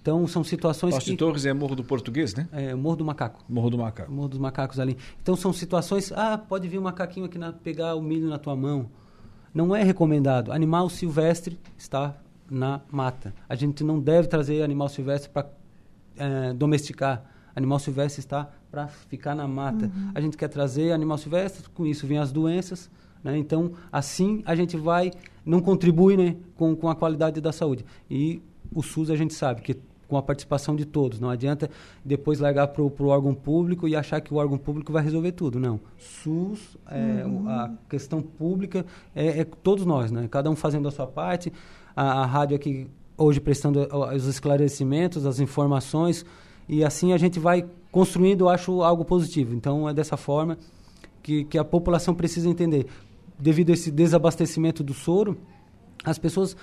Então, 0.00 0.26
são 0.26 0.42
situações 0.42 0.92
Passo 0.94 1.04
que... 1.04 1.12
de 1.12 1.16
Torres 1.16 1.46
é 1.46 1.52
Morro 1.52 1.76
do 1.76 1.84
Português, 1.84 2.34
né? 2.34 2.48
É, 2.50 2.74
Morro 2.74 2.96
do 2.96 3.04
Macaco. 3.04 3.44
Morro 3.48 3.70
do 3.70 3.78
Macaco. 3.78 4.10
Morro 4.10 4.28
dos 4.28 4.40
Macacos 4.40 4.80
ali. 4.80 4.98
Então, 5.22 5.36
são 5.36 5.52
situações... 5.52 6.10
Ah, 6.10 6.36
pode 6.36 6.66
vir 6.66 6.80
um 6.80 6.82
macaquinho 6.82 7.26
aqui 7.26 7.38
na, 7.38 7.52
pegar 7.52 7.94
o 7.94 8.02
milho 8.02 8.28
na 8.28 8.40
tua 8.40 8.56
mão. 8.56 8.90
Não 9.54 9.76
é 9.76 9.84
recomendado. 9.84 10.50
Animal 10.50 10.88
silvestre 10.88 11.60
está 11.78 12.16
na 12.50 12.80
mata. 12.90 13.32
A 13.48 13.54
gente 13.54 13.84
não 13.84 14.00
deve 14.00 14.26
trazer 14.26 14.62
animal 14.62 14.88
silvestre 14.88 15.30
para 15.30 15.48
é, 16.16 16.52
domesticar. 16.52 17.24
Animal 17.54 17.78
silvestre 17.78 18.20
está 18.20 18.48
para 18.70 18.88
ficar 18.88 19.34
na 19.34 19.46
mata. 19.46 19.84
Uhum. 19.84 20.10
A 20.14 20.20
gente 20.20 20.36
quer 20.36 20.48
trazer 20.48 20.92
animal 20.92 21.18
silvestre, 21.18 21.68
com 21.68 21.84
isso 21.86 22.06
vem 22.06 22.18
as 22.18 22.32
doenças. 22.32 22.90
Né? 23.22 23.36
Então, 23.36 23.72
assim 23.90 24.42
a 24.46 24.54
gente 24.54 24.76
vai, 24.76 25.12
não 25.44 25.60
contribui 25.60 26.16
né, 26.16 26.36
com, 26.56 26.74
com 26.74 26.88
a 26.88 26.94
qualidade 26.94 27.40
da 27.40 27.52
saúde. 27.52 27.84
E 28.10 28.42
o 28.74 28.82
SUS 28.82 29.10
a 29.10 29.16
gente 29.16 29.34
sabe 29.34 29.60
que 29.60 29.76
com 30.12 30.18
a 30.18 30.22
participação 30.22 30.76
de 30.76 30.84
todos. 30.84 31.18
Não 31.18 31.30
adianta 31.30 31.70
depois 32.04 32.38
largar 32.38 32.68
para 32.68 32.82
o 32.82 33.06
órgão 33.06 33.34
público 33.34 33.88
e 33.88 33.96
achar 33.96 34.20
que 34.20 34.34
o 34.34 34.36
órgão 34.36 34.58
público 34.58 34.92
vai 34.92 35.02
resolver 35.02 35.32
tudo. 35.32 35.58
Não. 35.58 35.80
SUS, 35.96 36.76
é, 36.90 37.24
uhum. 37.24 37.48
a 37.48 37.70
questão 37.88 38.20
pública 38.20 38.84
é, 39.14 39.40
é, 39.40 39.44
todos 39.44 39.86
nós, 39.86 40.12
né? 40.12 40.28
cada 40.30 40.50
um 40.50 40.54
fazendo 40.54 40.86
a 40.86 40.90
sua 40.90 41.06
parte. 41.06 41.50
A, 41.96 42.24
a 42.24 42.26
rádio 42.26 42.56
aqui 42.56 42.90
hoje 43.16 43.40
prestando 43.40 43.88
os 44.14 44.26
esclarecimentos, 44.26 45.26
as 45.26 45.40
informações, 45.40 46.24
e 46.68 46.84
assim 46.84 47.12
a 47.12 47.18
gente 47.18 47.38
vai 47.38 47.64
construindo, 47.90 48.48
acho, 48.48 48.82
algo 48.82 49.04
positivo. 49.04 49.54
Então, 49.54 49.88
é 49.88 49.94
dessa 49.94 50.16
forma 50.16 50.58
que, 51.22 51.44
que 51.44 51.58
a 51.58 51.64
população 51.64 52.14
precisa 52.14 52.48
entender. 52.48 52.86
Devido 53.38 53.70
a 53.70 53.72
esse 53.72 53.90
desabastecimento 53.90 54.82
do 54.82 54.94
soro, 54.94 55.36
as 56.04 56.18
pessoas 56.18 56.56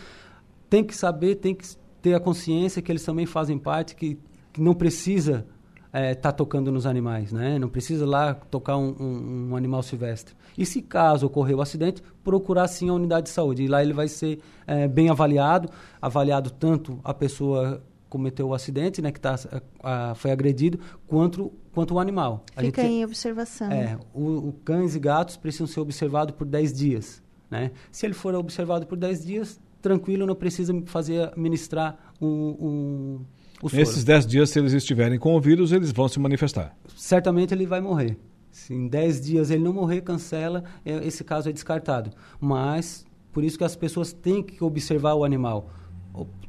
têm 0.70 0.84
que 0.84 0.96
saber, 0.96 1.36
têm 1.36 1.54
que 1.54 1.66
ter 2.02 2.14
a 2.14 2.20
consciência 2.20 2.82
que 2.82 2.92
eles 2.92 3.04
também 3.04 3.26
fazem 3.26 3.58
parte, 3.58 3.96
que, 3.96 4.18
que 4.52 4.62
não 4.62 4.74
precisa 4.74 5.46
é, 5.92 6.14
tá 6.14 6.32
tocando 6.32 6.72
nos 6.72 6.86
animais, 6.86 7.32
né? 7.32 7.58
Não 7.58 7.68
precisa 7.68 8.06
lá 8.06 8.34
tocar 8.34 8.78
um, 8.78 8.96
um, 9.00 9.50
um, 9.50 9.56
animal 9.56 9.82
silvestre. 9.82 10.36
E 10.58 10.66
se 10.66 10.82
caso 10.82 11.26
ocorrer 11.26 11.56
o 11.56 11.62
acidente, 11.62 12.04
procurar 12.24 12.68
sim 12.68 12.90
a 12.90 12.94
unidade 12.94 13.24
de 13.24 13.30
saúde. 13.30 13.64
E 13.64 13.68
lá 13.68 13.82
ele 13.82 13.94
vai 13.94 14.08
ser 14.08 14.40
é, 14.68 14.88
bem 14.88 15.10
avaliado, 15.10 15.70
avaliado 16.02 16.52
tanto 16.52 17.00
a 17.04 17.14
pessoa 17.14 17.82
cometeu 18.10 18.48
o 18.48 18.54
acidente, 18.54 19.02
né, 19.02 19.12
que 19.12 19.20
tá, 19.20 19.36
a, 19.84 20.16
foi 20.16 20.32
agredido, 20.32 20.80
quanto, 21.08 21.54
quanto 21.72 21.94
o 21.94 22.00
animal. 22.00 22.44
Fica 22.58 22.82
gente, 22.82 22.92
em 22.92 23.06
observação. 23.06 23.72
É, 23.72 23.98
o, 24.14 24.50
o, 24.50 24.54
cães 24.66 24.96
e 24.96 25.00
gatos 25.00 25.38
precisam 25.38 25.68
ser 25.68 25.80
observados 25.80 26.36
por 26.36 26.46
10 26.46 26.74
dias. 26.74 27.22
Né? 27.50 27.72
Se 27.92 28.06
ele 28.06 28.16
for 28.16 28.34
observado 28.34 28.88
por 28.88 28.98
10 28.98 29.26
dias, 29.26 29.60
tranquilo, 29.82 30.26
não 30.26 30.36
precisa 30.36 30.74
fazer 30.86 31.32
ministrar 31.38 31.98
um, 32.20 32.28
um 32.28 33.26
Nesses 33.74 34.04
10 34.04 34.26
dias, 34.26 34.50
se 34.50 34.60
eles 34.60 34.72
estiverem 34.72 35.20
com 35.20 35.36
o 35.36 35.42
vírus, 35.42 35.72
eles 35.72 35.92
vão 35.92 36.08
se 36.08 36.20
manifestar. 36.20 36.76
Certamente 36.96 37.54
ele 37.54 37.66
vai 37.66 37.82
morrer. 37.82 38.18
Se 38.52 38.74
em 38.74 38.88
10 38.88 39.22
dias 39.22 39.52
ele 39.52 39.64
não 39.64 39.74
morrer, 39.74 40.02
cancela, 40.02 40.64
é, 40.86 41.06
esse 41.06 41.24
caso 41.24 41.50
é 41.50 41.52
descartado. 41.52 42.12
Mas, 42.40 43.06
por 43.34 43.44
isso 43.44 43.58
que 43.58 43.64
as 43.64 43.76
pessoas 43.76 44.14
têm 44.14 44.42
que 44.42 44.64
observar 44.64 45.14
o 45.14 45.24
animal. 45.24 45.70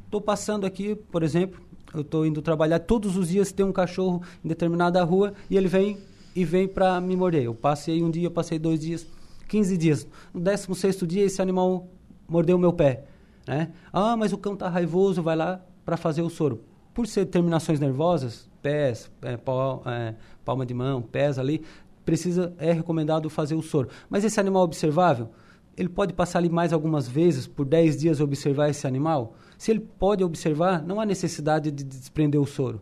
Estou 0.05 0.21
passando 0.21 0.65
aqui, 0.65 0.95
por 0.95 1.21
exemplo, 1.21 1.61
eu 1.93 2.01
estou 2.01 2.25
indo 2.25 2.41
trabalhar, 2.41 2.79
todos 2.79 3.17
os 3.17 3.27
dias 3.29 3.51
tem 3.51 3.65
um 3.65 3.73
cachorro 3.73 4.21
em 4.43 4.47
determinada 4.47 5.03
rua 5.03 5.33
e 5.49 5.57
ele 5.57 5.67
vem 5.67 5.97
e 6.33 6.45
vem 6.45 6.65
para 6.65 6.99
me 7.01 7.15
morder. 7.15 7.43
Eu 7.43 7.53
passei 7.53 8.01
um 8.01 8.09
dia, 8.09 8.31
passei 8.31 8.57
dois 8.57 8.79
dias, 8.79 9.05
15 9.49 9.77
dias. 9.77 10.07
No 10.33 10.39
16 10.39 11.05
dia, 11.05 11.25
esse 11.25 11.41
animal 11.41 11.87
mordeu 12.27 12.55
o 12.55 12.59
meu 12.59 12.71
pé. 12.71 13.03
Né? 13.45 13.69
Ah, 13.91 14.15
mas 14.15 14.31
o 14.31 14.37
cão 14.37 14.53
está 14.53 14.69
raivoso, 14.69 15.21
vai 15.21 15.35
lá 15.35 15.61
para 15.83 15.97
fazer 15.97 16.21
o 16.21 16.29
soro 16.29 16.70
por 16.93 17.07
ser 17.07 17.25
terminações 17.25 17.79
nervosas, 17.79 18.49
pés, 18.61 19.09
é, 19.21 19.37
pal, 19.37 19.83
é, 19.85 20.15
palma 20.43 20.65
de 20.65 20.73
mão, 20.73 21.01
pés 21.01 21.39
ali, 21.39 21.63
precisa, 22.05 22.53
é 22.57 22.71
recomendado 22.71 23.29
fazer 23.29 23.55
o 23.55 23.61
soro. 23.61 23.89
Mas 24.09 24.23
esse 24.23 24.39
animal 24.39 24.63
observável 24.63 25.29
ele 25.77 25.89
pode 25.89 26.13
passar 26.13 26.39
ali 26.39 26.49
mais 26.49 26.73
algumas 26.73 27.07
vezes, 27.07 27.47
por 27.47 27.65
10 27.65 27.97
dias, 27.97 28.19
observar 28.19 28.69
esse 28.69 28.85
animal? 28.85 29.35
Se 29.57 29.71
ele 29.71 29.79
pode 29.79 30.23
observar, 30.23 30.83
não 30.83 30.99
há 30.99 31.05
necessidade 31.05 31.71
de 31.71 31.83
desprender 31.83 32.39
o 32.39 32.45
soro. 32.45 32.81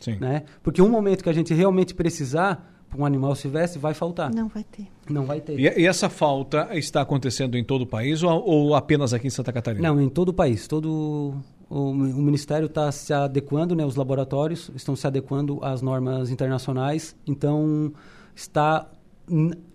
Sim. 0.00 0.16
Né? 0.20 0.44
Porque 0.62 0.80
um 0.80 0.88
momento 0.88 1.22
que 1.22 1.30
a 1.30 1.32
gente 1.32 1.52
realmente 1.54 1.94
precisar, 1.94 2.84
um 2.96 3.04
animal 3.04 3.34
silvestre, 3.34 3.78
vai 3.78 3.94
faltar. 3.94 4.32
Não 4.32 4.48
vai 4.48 4.64
ter. 4.64 4.86
Não 5.08 5.24
vai 5.24 5.40
ter. 5.40 5.58
E, 5.58 5.80
e 5.80 5.86
essa 5.86 6.08
falta 6.08 6.68
está 6.72 7.00
acontecendo 7.00 7.56
em 7.56 7.64
todo 7.64 7.82
o 7.82 7.86
país 7.86 8.22
ou, 8.22 8.44
ou, 8.44 8.74
apenas 8.74 9.12
aqui 9.12 9.26
em 9.26 9.30
Santa 9.30 9.52
Catarina? 9.52 9.86
Não, 9.88 10.00
em 10.00 10.08
todo 10.08 10.30
o 10.30 10.34
país. 10.34 10.66
Todo 10.66 11.34
o, 11.68 11.90
o 11.90 11.94
Ministério 11.94 12.66
está 12.66 12.90
se 12.90 13.12
adequando, 13.12 13.74
né, 13.74 13.84
os 13.84 13.96
laboratórios 13.96 14.70
estão 14.74 14.96
se 14.96 15.06
adequando 15.06 15.58
às 15.62 15.82
normas 15.82 16.30
internacionais. 16.30 17.16
Então, 17.26 17.92
está 18.34 18.88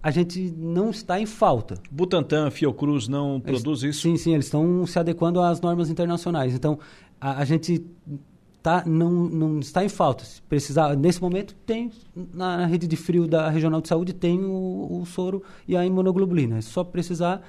a 0.02 0.10
gente 0.10 0.52
não 0.58 0.90
está 0.90 1.20
em 1.20 1.28
falta. 1.28 1.76
Butantan, 1.92 2.50
Fiocruz 2.50 3.08
não 3.08 3.36
eles, 3.46 3.62
produz 3.62 3.84
isso? 3.84 4.02
Sim, 4.02 4.18
sim, 4.18 4.34
eles 4.34 4.46
estão 4.46 4.86
se 4.88 4.98
adequando 4.98 5.40
às 5.40 5.62
normas 5.62 5.92
internacionais. 5.92 6.56
Então, 6.56 6.80
a, 7.22 7.40
a 7.40 7.46
gente 7.46 7.86
tá, 8.64 8.84
não, 8.86 9.12
não 9.12 9.60
está 9.60 9.84
em 9.84 9.90
falta. 9.90 10.24
Se 10.24 10.42
precisar, 10.42 10.96
nesse 10.96 11.22
momento, 11.22 11.54
tem 11.66 11.92
na, 12.16 12.58
na, 12.58 12.66
rede 12.66 12.88
de 12.88 12.96
frio 12.96 13.28
da 13.28 13.50
Regional 13.50 13.82
de 13.82 13.90
Saúde, 13.90 14.14
tem 14.14 14.44
o, 14.44 15.02
o 15.02 15.06
soro 15.06 15.44
e 15.68 15.76
a 15.76 15.86
imunoglobulina. 15.86 16.58
É 16.58 16.62
só 16.62 16.84
precisar, 16.84 17.44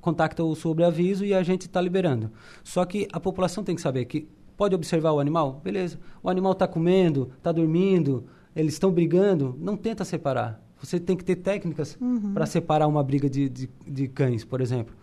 contacta 0.00 0.42
o 0.42 0.54
sobreaviso 0.54 1.24
e 1.24 1.34
a 1.34 1.42
gente 1.42 1.62
está 1.62 1.80
liberando. 1.80 2.30
Só 2.62 2.84
que 2.84 3.08
a 3.12 3.20
população 3.20 3.64
tem 3.64 3.74
que 3.74 3.80
saber 3.80 4.04
que 4.04 4.28
pode 4.56 4.74
observar 4.74 5.12
o 5.12 5.20
animal, 5.20 5.60
beleza. 5.64 5.98
O 6.22 6.28
animal 6.28 6.52
está 6.52 6.66
comendo, 6.68 7.32
está 7.38 7.50
dormindo, 7.52 8.24
eles 8.54 8.74
estão 8.74 8.92
brigando, 8.92 9.56
não 9.58 9.76
tenta 9.76 10.04
separar 10.04 10.62
você 10.82 10.98
tem 10.98 11.16
que 11.16 11.24
ter 11.24 11.36
técnicas 11.36 11.96
uhum. 12.00 12.32
para 12.32 12.46
separar 12.46 12.86
uma 12.86 13.02
briga 13.02 13.28
de, 13.28 13.48
de, 13.48 13.68
de, 13.86 14.08
cães, 14.08 14.44
por 14.44 14.60
exemplo. 14.60 14.94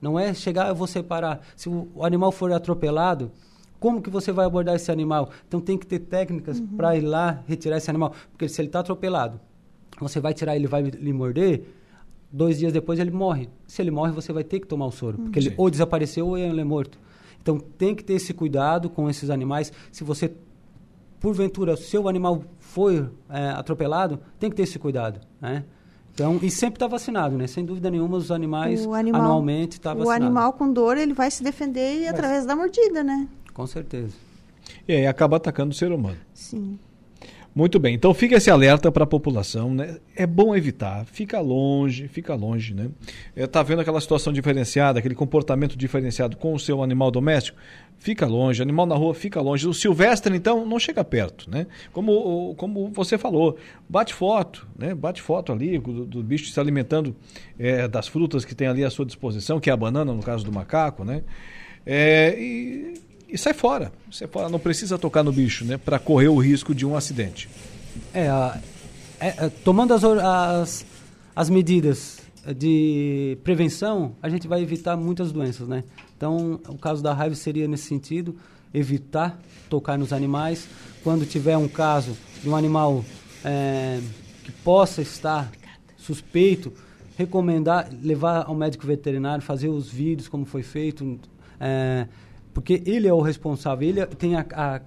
Não 0.00 0.18
é 0.18 0.34
chegar, 0.34 0.68
eu 0.68 0.74
vou 0.74 0.86
separar. 0.86 1.40
Se 1.54 1.68
o, 1.68 1.88
o, 1.94 2.04
animal 2.04 2.32
for 2.32 2.52
atropelado, 2.52 3.30
como 3.78 4.02
que 4.02 4.10
você 4.10 4.32
vai 4.32 4.44
abordar 4.44 4.74
esse 4.74 4.90
animal? 4.90 5.30
Então 5.46 5.60
tem 5.60 5.78
que 5.78 5.86
ter 5.86 6.00
técnicas 6.00 6.58
uhum. 6.58 6.76
para 6.76 6.96
ir 6.96 7.02
lá 7.02 7.42
retirar 7.46 7.76
esse 7.76 7.88
animal. 7.88 8.12
Porque 8.32 8.48
se 8.48 8.60
ele 8.60 8.68
está 8.68 8.80
atropelado, 8.80 9.40
você 10.00 10.18
vai 10.18 10.34
tirar 10.34 10.56
ele 10.56 10.66
vai 10.66 10.82
lhe 10.82 11.12
morder, 11.12 11.64
dois 12.32 12.58
dias 12.58 12.72
depois 12.72 12.98
ele 12.98 13.10
morre. 13.10 13.48
Se 13.66 13.82
ele 13.82 13.90
morre, 13.90 14.12
você 14.12 14.32
vai 14.32 14.42
ter 14.42 14.60
que 14.60 14.66
tomar 14.66 14.86
o 14.86 14.90
soro. 14.90 15.18
Porque 15.18 15.38
ele 15.38 15.54
ou 15.56 15.70
desapareceu 15.70 16.26
ou 16.26 16.38
ele 16.38 16.60
é 16.60 16.64
morto. 16.64 16.98
Então 17.40 17.58
tem 17.58 17.94
que 17.94 18.02
ter 18.02 18.14
esse 18.14 18.32
cuidado 18.32 18.88
com 18.88 19.10
esses 19.10 19.28
animais. 19.30 19.72
Se 19.90 20.02
você 20.02 20.32
porventura 21.20 21.76
seu 21.76 22.08
animal 22.08 22.42
foi 22.58 23.08
é, 23.28 23.50
atropelado, 23.50 24.18
tem 24.40 24.50
que 24.50 24.56
ter 24.56 24.62
esse 24.62 24.78
cuidado, 24.78 25.20
né? 25.40 25.64
Então, 26.14 26.38
e 26.42 26.50
sempre 26.50 26.76
está 26.76 26.86
vacinado, 26.86 27.38
né? 27.38 27.46
Sem 27.46 27.64
dúvida 27.64 27.90
nenhuma, 27.90 28.18
os 28.18 28.30
animais 28.30 28.86
animal, 28.86 29.22
anualmente 29.22 29.76
estão 29.76 29.92
tá 29.92 29.98
vacinados. 29.98 30.22
O 30.22 30.26
animal 30.26 30.52
com 30.52 30.70
dor, 30.70 30.98
ele 30.98 31.14
vai 31.14 31.30
se 31.30 31.42
defender 31.42 32.06
através 32.08 32.44
da 32.44 32.54
mordida, 32.54 33.02
né? 33.02 33.28
Com 33.54 33.66
certeza. 33.66 34.14
E 34.86 34.92
aí 34.92 35.06
acaba 35.06 35.36
atacando 35.36 35.70
o 35.70 35.74
ser 35.74 35.90
humano. 35.90 36.18
Sim. 36.34 36.78
Muito 37.54 37.78
bem, 37.78 37.94
então 37.94 38.14
fica 38.14 38.36
esse 38.36 38.50
alerta 38.50 38.90
para 38.90 39.04
a 39.04 39.06
população, 39.06 39.74
né? 39.74 39.98
É 40.16 40.26
bom 40.26 40.56
evitar, 40.56 41.04
fica 41.04 41.38
longe, 41.38 42.08
fica 42.08 42.34
longe, 42.34 42.72
né? 42.72 42.88
É, 43.36 43.46
tá 43.46 43.62
vendo 43.62 43.80
aquela 43.82 44.00
situação 44.00 44.32
diferenciada, 44.32 44.98
aquele 44.98 45.14
comportamento 45.14 45.76
diferenciado 45.76 46.34
com 46.38 46.54
o 46.54 46.58
seu 46.58 46.82
animal 46.82 47.10
doméstico? 47.10 47.58
Fica 47.98 48.26
longe, 48.26 48.62
animal 48.62 48.86
na 48.86 48.94
rua 48.94 49.14
fica 49.14 49.38
longe. 49.38 49.68
O 49.68 49.74
silvestre, 49.74 50.34
então, 50.34 50.64
não 50.64 50.78
chega 50.78 51.04
perto, 51.04 51.50
né? 51.50 51.66
Como, 51.92 52.54
como 52.56 52.90
você 52.90 53.18
falou, 53.18 53.58
bate 53.86 54.14
foto, 54.14 54.66
né? 54.76 54.94
Bate 54.94 55.20
foto 55.20 55.52
ali 55.52 55.78
do, 55.78 56.06
do 56.06 56.22
bicho 56.22 56.50
se 56.50 56.58
alimentando 56.58 57.14
é, 57.58 57.86
das 57.86 58.08
frutas 58.08 58.46
que 58.46 58.54
tem 58.54 58.66
ali 58.66 58.82
à 58.82 58.88
sua 58.88 59.04
disposição, 59.04 59.60
que 59.60 59.68
é 59.68 59.72
a 59.74 59.76
banana, 59.76 60.14
no 60.14 60.22
caso 60.22 60.42
do 60.42 60.50
macaco, 60.50 61.04
né? 61.04 61.22
É, 61.84 62.34
e 62.38 62.94
e 63.32 63.38
sai 63.38 63.54
fora. 63.54 63.90
Sai 64.10 64.28
fora, 64.28 64.48
não 64.48 64.58
precisa 64.58 64.98
tocar 64.98 65.22
no 65.22 65.32
bicho, 65.32 65.64
né? 65.64 65.78
Para 65.78 65.98
correr 65.98 66.28
o 66.28 66.38
risco 66.38 66.74
de 66.74 66.84
um 66.84 66.94
acidente. 66.94 67.48
É, 68.12 68.26
é, 69.18 69.46
é 69.46 69.50
tomando 69.64 69.94
as, 69.94 70.04
as, 70.04 70.86
as 71.34 71.48
medidas 71.48 72.18
de 72.56 73.38
prevenção, 73.42 74.14
a 74.22 74.28
gente 74.28 74.46
vai 74.46 74.60
evitar 74.60 74.96
muitas 74.96 75.32
doenças, 75.32 75.66
né? 75.68 75.84
Então, 76.16 76.60
o 76.68 76.76
caso 76.76 77.02
da 77.02 77.12
raiva 77.12 77.34
seria 77.34 77.66
nesse 77.66 77.84
sentido, 77.84 78.36
evitar 78.74 79.40
tocar 79.70 79.96
nos 79.96 80.12
animais. 80.12 80.68
Quando 81.02 81.24
tiver 81.24 81.56
um 81.56 81.68
caso 81.68 82.16
de 82.42 82.48
um 82.48 82.56
animal 82.56 83.04
é, 83.44 84.00
que 84.44 84.52
possa 84.52 85.00
estar 85.00 85.50
suspeito, 85.96 86.72
recomendar 87.16 87.88
levar 88.02 88.44
ao 88.46 88.54
médico 88.54 88.86
veterinário, 88.86 89.42
fazer 89.42 89.68
os 89.68 89.88
vídeos 89.88 90.28
como 90.28 90.44
foi 90.44 90.62
feito, 90.62 91.18
é, 91.60 92.06
porque 92.52 92.82
ele 92.86 93.08
é 93.08 93.12
o 93.12 93.20
responsável, 93.20 93.88
ele 93.88 94.04
tem 94.06 94.36
a, 94.36 94.44
a, 94.52 94.80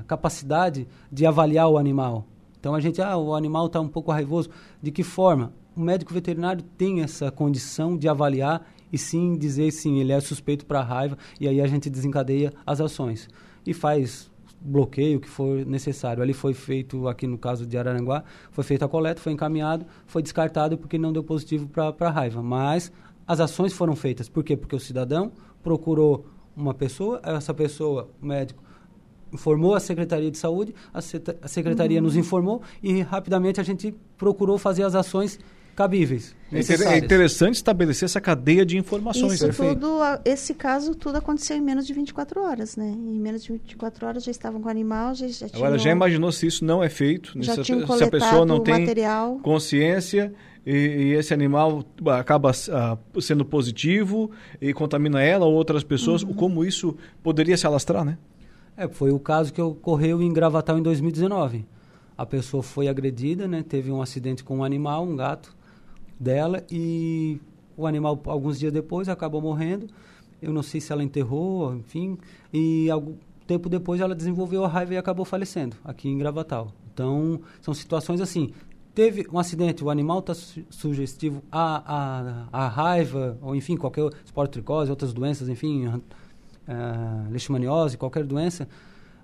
a 0.00 0.04
capacidade 0.04 0.86
de 1.10 1.26
avaliar 1.26 1.68
o 1.68 1.78
animal. 1.78 2.26
Então 2.60 2.74
a 2.74 2.80
gente, 2.80 3.00
ah, 3.00 3.16
o 3.16 3.34
animal 3.34 3.66
está 3.66 3.80
um 3.80 3.88
pouco 3.88 4.10
raivoso. 4.10 4.50
De 4.82 4.90
que 4.90 5.02
forma? 5.02 5.52
O 5.76 5.80
médico 5.80 6.12
veterinário 6.12 6.62
tem 6.76 7.02
essa 7.02 7.30
condição 7.30 7.96
de 7.96 8.08
avaliar 8.08 8.66
e 8.92 8.98
sim 8.98 9.36
dizer 9.36 9.70
sim, 9.70 10.00
ele 10.00 10.12
é 10.12 10.20
suspeito 10.20 10.66
para 10.66 10.82
raiva 10.82 11.16
e 11.40 11.46
aí 11.46 11.60
a 11.60 11.66
gente 11.66 11.88
desencadeia 11.88 12.52
as 12.66 12.80
ações 12.80 13.28
e 13.64 13.72
faz 13.72 14.30
bloqueio 14.60 15.20
que 15.20 15.28
for 15.28 15.64
necessário. 15.64 16.22
Ali 16.22 16.32
foi 16.32 16.52
feito, 16.52 17.06
aqui 17.06 17.26
no 17.26 17.38
caso 17.38 17.64
de 17.64 17.78
Araranguá, 17.78 18.24
foi 18.50 18.64
feita 18.64 18.86
a 18.86 18.88
coleta, 18.88 19.20
foi 19.20 19.32
encaminhado, 19.32 19.86
foi 20.06 20.22
descartado 20.22 20.76
porque 20.76 20.98
não 20.98 21.12
deu 21.12 21.22
positivo 21.22 21.68
para 21.68 22.10
raiva. 22.10 22.42
Mas 22.42 22.90
as 23.26 23.40
ações 23.40 23.72
foram 23.72 23.94
feitas. 23.94 24.28
Por 24.28 24.42
quê? 24.42 24.56
Porque 24.56 24.74
o 24.74 24.80
cidadão 24.80 25.30
procurou 25.62 26.26
uma 26.58 26.74
pessoa, 26.74 27.20
essa 27.24 27.54
pessoa, 27.54 28.10
o 28.20 28.26
médico, 28.26 28.62
informou 29.32 29.74
a 29.74 29.80
Secretaria 29.80 30.30
de 30.30 30.38
Saúde, 30.38 30.74
a, 30.92 30.98
a 30.98 31.48
Secretaria 31.48 31.98
uhum. 31.98 32.04
nos 32.04 32.16
informou 32.16 32.62
e 32.82 33.00
rapidamente 33.02 33.60
a 33.60 33.64
gente 33.64 33.94
procurou 34.16 34.58
fazer 34.58 34.82
as 34.82 34.94
ações 34.94 35.38
cabíveis. 35.76 36.34
É, 36.52 36.94
é 36.94 36.98
interessante 36.98 37.54
estabelecer 37.54 38.06
essa 38.06 38.20
cadeia 38.20 38.66
de 38.66 38.76
informações. 38.76 39.34
Isso 39.34 39.52
tudo, 39.52 40.00
esse 40.24 40.52
caso 40.52 40.92
tudo 40.92 41.18
aconteceu 41.18 41.56
em 41.56 41.60
menos 41.60 41.86
de 41.86 41.92
24 41.92 42.42
horas, 42.42 42.76
né? 42.76 42.88
Em 42.88 43.20
menos 43.20 43.44
de 43.44 43.52
24 43.52 44.04
horas 44.04 44.24
já 44.24 44.32
estavam 44.32 44.60
com 44.60 44.66
o 44.66 44.70
animal, 44.70 45.14
já, 45.14 45.28
já 45.28 45.46
Agora, 45.46 45.72
tinham, 45.72 45.78
já 45.78 45.90
imaginou 45.92 46.32
se 46.32 46.48
isso 46.48 46.64
não 46.64 46.82
é 46.82 46.88
feito? 46.88 47.32
Já 47.40 47.54
se, 47.54 47.64
se 47.64 48.04
a 48.04 48.10
pessoa 48.10 48.44
não 48.44 48.58
tem 48.58 48.80
material. 48.80 49.38
consciência 49.40 50.34
e, 50.70 50.72
e, 50.72 51.14
esse 51.14 51.32
animal 51.32 51.82
acaba 52.18 52.50
uh, 52.50 53.22
sendo 53.22 53.42
positivo 53.42 54.30
e 54.60 54.74
contamina 54.74 55.22
ela 55.22 55.46
ou 55.46 55.54
outras 55.54 55.82
pessoas, 55.82 56.22
uhum. 56.22 56.34
como 56.34 56.62
isso 56.62 56.94
poderia 57.22 57.56
se 57.56 57.66
alastrar, 57.66 58.04
né? 58.04 58.18
É, 58.76 58.86
foi 58.86 59.10
o 59.10 59.18
caso 59.18 59.50
que 59.50 59.62
ocorreu 59.62 60.20
em 60.20 60.30
Gravatal 60.30 60.78
em 60.78 60.82
2019. 60.82 61.64
A 62.18 62.26
pessoa 62.26 62.62
foi 62.62 62.86
agredida, 62.86 63.48
né? 63.48 63.64
Teve 63.66 63.90
um 63.90 64.02
acidente 64.02 64.44
com 64.44 64.58
um 64.58 64.64
animal, 64.64 65.04
um 65.04 65.16
gato 65.16 65.56
dela 66.20 66.62
e 66.70 67.40
o 67.74 67.86
animal 67.86 68.20
alguns 68.26 68.58
dias 68.58 68.70
depois 68.70 69.08
acabou 69.08 69.40
morrendo. 69.40 69.86
Eu 70.42 70.52
não 70.52 70.62
sei 70.62 70.82
se 70.82 70.92
ela 70.92 71.02
enterrou, 71.02 71.74
enfim, 71.76 72.18
e 72.52 72.90
algum 72.90 73.14
tempo 73.46 73.70
depois 73.70 74.02
ela 74.02 74.14
desenvolveu 74.14 74.66
a 74.66 74.68
raiva 74.68 74.92
e 74.92 74.98
acabou 74.98 75.24
falecendo 75.24 75.76
aqui 75.82 76.10
em 76.10 76.18
Gravatal. 76.18 76.74
Então, 76.92 77.40
são 77.62 77.72
situações 77.72 78.20
assim, 78.20 78.52
teve 78.98 79.28
um 79.32 79.38
acidente, 79.38 79.84
o 79.84 79.90
animal 79.90 80.18
está 80.18 80.34
su 80.34 80.60
sugestivo 80.70 81.40
à, 81.52 82.48
à, 82.50 82.64
à, 82.64 82.66
raiva, 82.66 83.38
ou 83.40 83.54
enfim, 83.54 83.76
qualquer 83.76 84.10
esporotricose, 84.24 84.90
outras 84.90 85.12
doenças, 85.12 85.48
enfim, 85.48 85.86
uh, 85.86 86.02
leishmaniose, 87.30 87.96
qualquer 87.96 88.24
doença, 88.24 88.68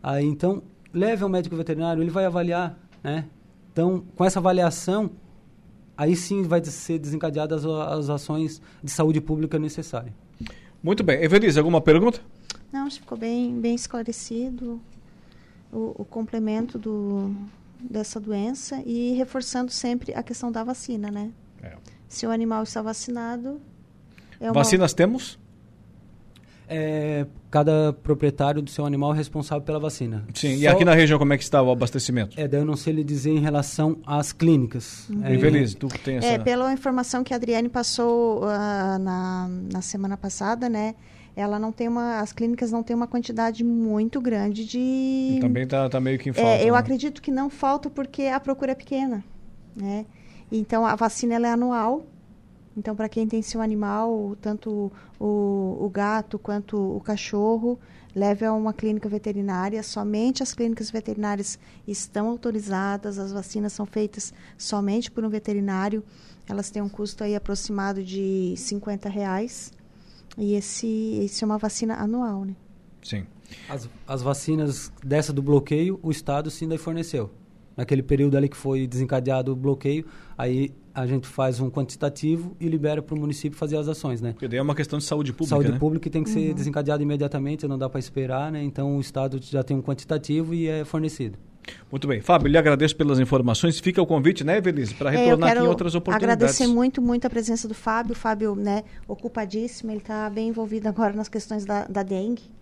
aí 0.01 0.25
então 0.27 0.63
leve 0.93 1.25
ao 1.25 1.29
médico 1.29 1.57
veterinário, 1.57 2.01
ele 2.01 2.11
vai 2.13 2.25
avaliar, 2.25 2.79
né? 3.03 3.25
Então, 3.73 4.05
com 4.15 4.25
essa 4.25 4.39
avaliação, 4.39 5.11
aí 5.97 6.15
sim 6.15 6.45
vai 6.45 6.65
ser 6.65 7.01
desencadeadas 7.01 7.67
as, 7.67 7.99
as 7.99 8.11
ações 8.11 8.63
de 8.81 8.93
saúde 8.93 9.21
pública 9.21 9.59
necessárias. 9.59 10.15
Muito 10.81 11.03
bem. 11.03 11.21
Evelise, 11.21 11.59
alguma 11.59 11.81
pergunta? 11.81 12.21
Não, 12.73 12.87
acho 12.87 12.99
que 12.99 13.03
ficou 13.03 13.19
bem, 13.19 13.61
bem 13.61 13.75
esclarecido 13.75 14.81
o, 15.73 15.97
o 16.03 16.05
complemento 16.05 16.79
do, 16.79 17.35
dessa 17.89 18.19
doença 18.19 18.83
e 18.85 19.13
reforçando 19.15 19.71
sempre 19.71 20.15
a 20.15 20.23
questão 20.23 20.51
da 20.51 20.65
vacina, 20.65 21.11
né? 21.11 21.31
É. 21.63 21.73
Se 22.09 22.27
o 22.27 22.31
animal 22.31 22.63
está 22.63 22.83
vacinado. 22.83 23.61
É 24.41 24.47
uma... 24.47 24.55
Vacinas 24.55 24.93
temos? 24.93 25.39
É, 26.67 27.27
cada 27.51 27.93
proprietário 27.93 28.63
do 28.63 28.71
seu 28.71 28.87
animal 28.87 29.13
é 29.13 29.17
responsável 29.17 29.63
pela 29.63 29.79
vacina. 29.79 30.27
Sim, 30.35 30.55
Só... 30.55 30.63
e 30.63 30.67
aqui 30.67 30.85
na 30.85 30.95
região 30.95 31.19
como 31.19 31.33
é 31.33 31.37
que 31.37 31.43
está 31.43 31.61
o 31.61 31.71
abastecimento? 31.71 32.41
É, 32.41 32.49
daí 32.49 32.61
eu 32.61 32.65
não 32.65 32.77
sei 32.77 32.95
lhe 32.95 33.05
dizer 33.05 33.31
em 33.31 33.41
relação 33.41 33.99
às 34.07 34.33
clínicas. 34.33 35.09
Uhum. 35.11 35.25
É, 35.25 35.35
Infeliz, 35.35 35.75
tu 35.75 35.89
tem 35.89 36.17
essa... 36.17 36.27
É, 36.27 36.39
pela 36.39 36.73
informação 36.73 37.23
que 37.23 37.35
a 37.35 37.37
Adriane 37.37 37.69
passou 37.69 38.45
uh, 38.45 38.99
na, 38.99 39.49
na 39.73 39.83
semana 39.83 40.17
passada, 40.17 40.69
né? 40.69 40.95
Ela 41.37 41.59
não 41.59 41.73
tem 41.73 41.89
uma, 41.89 42.21
as 42.21 42.33
clínicas 42.33 42.71
não 42.71 42.83
têm 42.83 42.95
uma 42.95 43.07
quantidade 43.07 43.65
muito 43.65 44.21
grande 44.21 44.65
de. 44.65 44.79
E 44.79 45.39
também 45.41 45.65
está 45.65 45.89
tá 45.89 46.01
meio 46.01 46.19
que 46.19 46.31
em 46.31 46.33
falta. 46.33 46.49
É, 46.49 46.63
eu 46.63 46.75
né? 46.75 46.79
acredito 46.79 47.21
que 47.21 47.31
não 47.31 47.51
falta 47.51 47.91
porque 47.91 48.25
a 48.25 48.39
procura 48.39 48.73
é 48.73 48.75
pequena, 48.75 49.25
né? 49.75 50.07
Então 50.51 50.87
a 50.87 50.95
vacina 50.95 51.35
ela 51.35 51.49
é 51.49 51.51
anual, 51.51 52.05
Então, 52.77 52.95
para 52.95 53.09
quem 53.09 53.27
tem 53.27 53.43
seu 53.43 53.61
animal, 53.61 54.37
tanto 54.41 54.93
o, 55.19 55.79
o 55.81 55.89
gato 55.89 56.39
quanto 56.39 56.77
o 56.77 57.01
cachorro, 57.01 57.79
leve 58.15 58.45
a 58.45 58.53
uma 58.53 58.73
clínica 58.73 59.09
veterinária. 59.09 59.83
Somente 59.83 60.43
as 60.43 60.55
clínicas 60.55 60.91
veterinárias 60.91 61.59
estão 61.87 62.29
autorizadas, 62.29 63.19
as 63.19 63.33
vacinas 63.33 63.73
são 63.73 63.87
feitas 63.87 64.33
somente 64.57 65.11
por 65.11 65.25
um 65.25 65.29
veterinário. 65.29 66.05
Elas 66.49 66.71
têm 66.71 66.83
um 66.83 66.89
custo 66.89 67.25
aí 67.25 67.35
aproximado 67.35 68.03
de 68.03 68.55
50 68.57 69.09
reais. 69.09 69.73
E 70.37 70.55
esse, 70.55 71.21
esse 71.23 71.45
é 71.45 71.47
uma 71.47 71.59
vacina 71.59 71.95
anual, 71.95 72.45
né? 72.45 72.55
Sim. 73.03 73.27
As, 73.69 73.89
as 74.07 74.23
vacinas 74.23 74.93
dessa 75.05 75.33
do 75.33 75.43
bloqueio, 75.43 75.99
o 76.03 76.11
Estado 76.11 76.51
sim 76.51 76.77
forneceu. 76.77 77.31
Naquele 77.77 78.03
período 78.03 78.37
ali 78.37 78.49
que 78.49 78.57
foi 78.57 78.87
desencadeado 78.87 79.53
o 79.53 79.57
bloqueio, 79.57 80.07
aí 80.39 80.73
a 80.95 81.07
gente 81.07 81.27
faz 81.27 81.59
um 81.59 81.69
quantitativo 81.69 82.57
e 82.61 82.69
libera 82.69 83.03
para 83.03 83.15
o 83.17 83.19
município 83.19 83.59
fazer 83.59 83.77
as 83.77 83.89
ações, 83.89 84.21
né? 84.21 84.33
Porque 84.33 84.47
daí 84.47 84.59
é 84.59 84.63
uma 84.63 84.77
questão 84.77 84.99
de 84.99 85.05
saúde 85.05 85.33
pública, 85.33 85.51
Saúde 85.51 85.73
né? 85.73 85.79
pública 85.79 86.09
tem 86.09 86.23
que 86.23 86.31
uhum. 86.31 86.37
ser 86.37 86.55
desencadeado 86.55 87.03
imediatamente, 87.03 87.67
não 87.67 87.77
dá 87.77 87.89
para 87.89 87.99
esperar, 87.99 88.53
né? 88.53 88.63
Então 88.63 88.97
o 88.97 89.01
Estado 89.01 89.41
já 89.43 89.65
tem 89.65 89.77
um 89.77 89.83
quantitativo 89.83 90.55
e 90.55 90.69
é 90.69 90.85
fornecido. 90.85 91.37
Muito 91.91 92.07
bem. 92.07 92.21
Fábio, 92.21 92.49
lhe 92.49 92.59
agradeço 92.59 92.97
pelas 92.97 93.19
informações. 93.19 93.79
Fica 93.79 94.01
o 94.01 94.07
convite, 94.07 94.45
né, 94.45 94.59
Evelise, 94.59 94.95
para 94.95 95.13
é, 95.13 95.17
retornar 95.17 95.51
é, 95.51 95.53
aqui 95.53 95.63
em 95.63 95.69
outras 95.69 95.95
oportunidades. 95.95 96.35
agradecer 96.35 96.67
muito, 96.67 97.01
muito 97.01 97.27
a 97.27 97.31
presença 97.31 97.69
do 97.69 97.75
Fábio. 97.75 98.13
O 98.13 98.17
Fábio, 98.17 98.55
né, 98.55 98.85
ocupadíssimo, 99.07 99.91
ele 99.91 99.99
está 99.99 100.29
bem 100.31 100.49
envolvido 100.49 100.89
agora 100.89 101.13
nas 101.13 101.29
questões 101.29 101.65
da, 101.65 101.85
da 101.85 102.03
dengue 102.03 102.55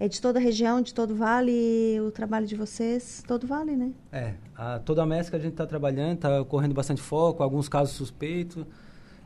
é 0.00 0.08
de 0.08 0.18
toda 0.18 0.38
a 0.38 0.42
região, 0.42 0.80
de 0.80 0.94
todo 0.94 1.10
o 1.10 1.14
vale, 1.14 2.00
o 2.00 2.10
trabalho 2.10 2.46
de 2.46 2.56
vocês, 2.56 3.22
todo 3.28 3.46
vale, 3.46 3.76
né? 3.76 3.92
É, 4.10 4.32
a, 4.56 4.78
toda 4.78 5.02
a 5.02 5.06
mescla 5.06 5.38
a 5.38 5.42
gente 5.42 5.52
está 5.52 5.66
trabalhando, 5.66 6.14
está 6.14 6.40
ocorrendo 6.40 6.72
bastante 6.74 7.02
foco, 7.02 7.42
alguns 7.42 7.68
casos 7.68 7.94
suspeitos. 7.94 8.64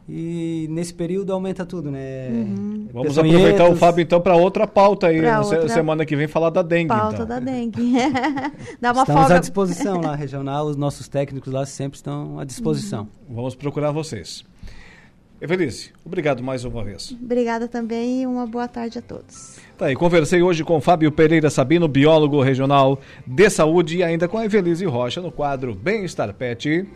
E 0.08 0.66
nesse 0.70 0.92
período 0.92 1.32
aumenta 1.32 1.64
tudo, 1.64 1.90
né? 1.90 2.28
Uhum. 2.28 2.88
Vamos 2.92 3.18
aproveitar 3.18 3.68
o 3.68 3.74
Fábio 3.74 4.02
então 4.02 4.20
para 4.20 4.36
outra 4.36 4.66
pauta 4.66 5.06
aí, 5.06 5.24
outra... 5.24 5.68
semana 5.68 6.04
que 6.04 6.14
vem 6.14 6.28
falar 6.28 6.50
da 6.50 6.60
dengue. 6.60 6.88
Pauta 6.88 7.14
então. 7.14 7.26
da 7.26 7.40
dengue. 7.40 7.92
Dá 8.80 8.92
uma 8.92 9.02
Estamos 9.02 9.22
folga. 9.22 9.36
à 9.36 9.38
disposição 9.38 10.00
lá, 10.02 10.14
regional, 10.16 10.66
os 10.66 10.76
nossos 10.76 11.08
técnicos 11.08 11.50
lá 11.50 11.64
sempre 11.64 11.96
estão 11.96 12.38
à 12.38 12.44
disposição. 12.44 13.08
Uhum. 13.28 13.36
Vamos 13.36 13.54
procurar 13.54 13.92
vocês. 13.92 14.44
Evelice, 15.40 15.90
obrigado 16.04 16.42
mais 16.42 16.64
uma 16.64 16.84
vez. 16.84 17.14
Obrigada 17.20 17.66
também 17.66 18.22
e 18.22 18.26
uma 18.26 18.46
boa 18.46 18.68
tarde 18.68 18.98
a 18.98 19.02
todos. 19.02 19.58
Tá 19.76 19.86
aí, 19.86 19.96
conversei 19.96 20.40
hoje 20.42 20.62
com 20.62 20.80
Fábio 20.80 21.10
Pereira 21.10 21.50
Sabino, 21.50 21.88
biólogo 21.88 22.40
regional 22.40 23.00
de 23.26 23.50
saúde, 23.50 23.98
e 23.98 24.02
ainda 24.02 24.28
com 24.28 24.38
a 24.38 24.44
Evelise 24.44 24.84
Rocha 24.84 25.20
no 25.20 25.32
quadro 25.32 25.74
Bem-Estar 25.74 26.32
Pet. 26.32 26.86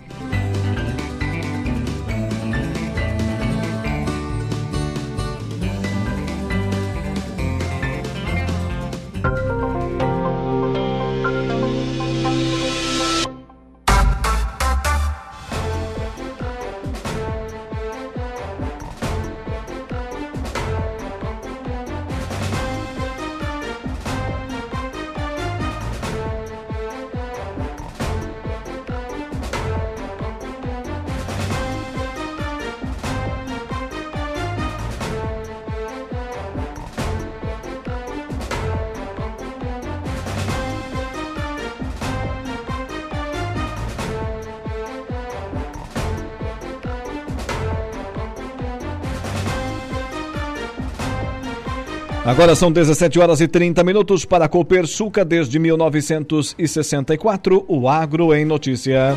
Agora 52.38 52.54
são 52.54 52.70
17 52.70 53.18
horas 53.18 53.40
e 53.40 53.48
30 53.48 53.82
minutos 53.82 54.24
para 54.24 54.44
a 54.44 54.48
Copersuca 54.48 55.24
desde 55.24 55.58
1964. 55.58 57.64
O 57.66 57.88
Agro 57.88 58.32
em 58.32 58.44
Notícia. 58.44 59.16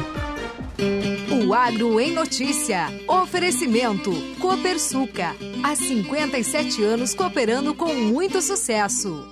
O 1.30 1.53
Agro 1.53 1.99
em 1.99 2.13
Notícia. 2.13 2.88
Oferecimento. 3.07 4.11
Copersuca. 4.39 5.36
Há 5.61 5.76
57 5.76 6.84
anos 6.84 7.13
cooperando 7.13 7.76
com 7.76 7.93
muito 7.93 8.41
sucesso. 8.41 9.24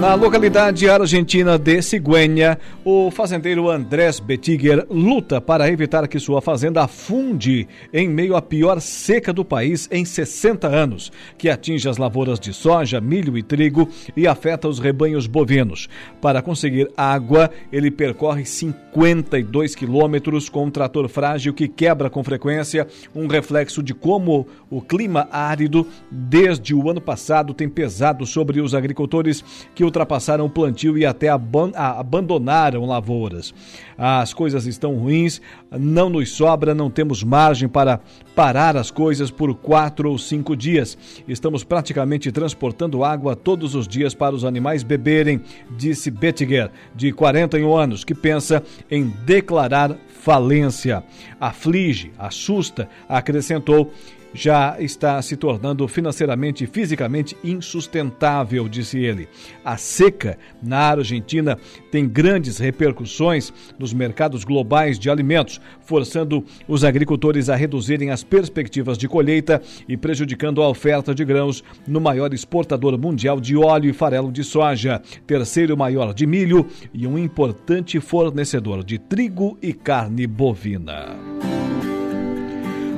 Na 0.00 0.14
localidade 0.14 0.88
argentina 0.88 1.58
de 1.58 1.82
Ciguenha, 1.82 2.58
o 2.82 3.10
fazendeiro 3.10 3.68
Andrés 3.68 4.18
Betiger 4.18 4.86
luta 4.88 5.42
para 5.42 5.68
evitar 5.68 6.08
que 6.08 6.18
sua 6.18 6.40
fazenda 6.40 6.84
afunde 6.84 7.68
em 7.92 8.08
meio 8.08 8.34
à 8.34 8.40
pior 8.40 8.80
seca 8.80 9.30
do 9.30 9.44
país 9.44 9.86
em 9.92 10.02
60 10.06 10.66
anos, 10.66 11.12
que 11.36 11.50
atinge 11.50 11.86
as 11.86 11.98
lavouras 11.98 12.40
de 12.40 12.50
soja, 12.54 12.98
milho 12.98 13.36
e 13.36 13.42
trigo 13.42 13.90
e 14.16 14.26
afeta 14.26 14.66
os 14.68 14.78
rebanhos 14.78 15.26
bovinos. 15.26 15.86
Para 16.18 16.40
conseguir 16.40 16.90
água, 16.96 17.50
ele 17.70 17.90
percorre 17.90 18.46
52 18.46 19.74
quilômetros 19.74 20.48
com 20.48 20.64
um 20.64 20.70
trator 20.70 21.10
frágil 21.10 21.52
que 21.52 21.68
quebra 21.68 22.08
com 22.08 22.24
frequência, 22.24 22.86
um 23.14 23.26
reflexo 23.26 23.82
de 23.82 23.92
como 23.92 24.46
o 24.70 24.80
clima 24.80 25.28
árido 25.30 25.86
desde 26.10 26.74
o 26.74 26.88
ano 26.88 27.02
passado 27.02 27.52
tem 27.52 27.68
pesado 27.68 28.24
sobre 28.24 28.62
os 28.62 28.74
agricultores 28.74 29.44
que 29.74 29.89
ultrapassaram 29.90 30.46
o 30.46 30.50
plantio 30.50 30.96
e 30.96 31.04
até 31.04 31.28
abandonaram 31.28 32.86
lavouras. 32.86 33.52
As 33.98 34.32
coisas 34.32 34.66
estão 34.66 34.94
ruins, 34.94 35.42
não 35.70 36.08
nos 36.08 36.30
sobra, 36.30 36.74
não 36.74 36.88
temos 36.88 37.22
margem 37.22 37.68
para 37.68 38.00
parar 38.34 38.76
as 38.76 38.90
coisas 38.90 39.30
por 39.30 39.54
quatro 39.54 40.10
ou 40.10 40.16
cinco 40.16 40.56
dias. 40.56 40.96
Estamos 41.28 41.64
praticamente 41.64 42.32
transportando 42.32 43.04
água 43.04 43.36
todos 43.36 43.74
os 43.74 43.86
dias 43.86 44.14
para 44.14 44.34
os 44.34 44.44
animais 44.44 44.82
beberem, 44.82 45.42
disse 45.76 46.10
Bettiger, 46.10 46.70
de 46.94 47.12
41 47.12 47.76
anos, 47.76 48.04
que 48.04 48.14
pensa 48.14 48.62
em 48.90 49.12
declarar 49.26 49.94
falência. 50.08 51.02
Aflige, 51.38 52.12
assusta, 52.18 52.88
acrescentou 53.08 53.92
já 54.32 54.76
está 54.78 55.20
se 55.22 55.36
tornando 55.36 55.86
financeiramente 55.88 56.64
e 56.64 56.66
fisicamente 56.66 57.36
insustentável, 57.42 58.68
disse 58.68 58.98
ele. 58.98 59.28
A 59.64 59.76
seca 59.76 60.38
na 60.62 60.78
Argentina 60.78 61.58
tem 61.90 62.08
grandes 62.08 62.58
repercussões 62.58 63.52
nos 63.78 63.92
mercados 63.92 64.44
globais 64.44 64.98
de 64.98 65.10
alimentos, 65.10 65.60
forçando 65.80 66.44
os 66.68 66.84
agricultores 66.84 67.48
a 67.48 67.56
reduzirem 67.56 68.10
as 68.10 68.22
perspectivas 68.22 68.96
de 68.96 69.08
colheita 69.08 69.60
e 69.88 69.96
prejudicando 69.96 70.62
a 70.62 70.68
oferta 70.68 71.14
de 71.14 71.24
grãos 71.24 71.64
no 71.86 72.00
maior 72.00 72.32
exportador 72.32 72.98
mundial 72.98 73.40
de 73.40 73.56
óleo 73.56 73.90
e 73.90 73.92
farelo 73.92 74.30
de 74.30 74.44
soja, 74.44 75.02
terceiro 75.26 75.76
maior 75.76 76.14
de 76.14 76.26
milho 76.26 76.66
e 76.92 77.06
um 77.06 77.18
importante 77.18 78.00
fornecedor 78.00 78.84
de 78.84 78.98
trigo 78.98 79.58
e 79.60 79.72
carne 79.72 80.26
bovina. 80.26 81.16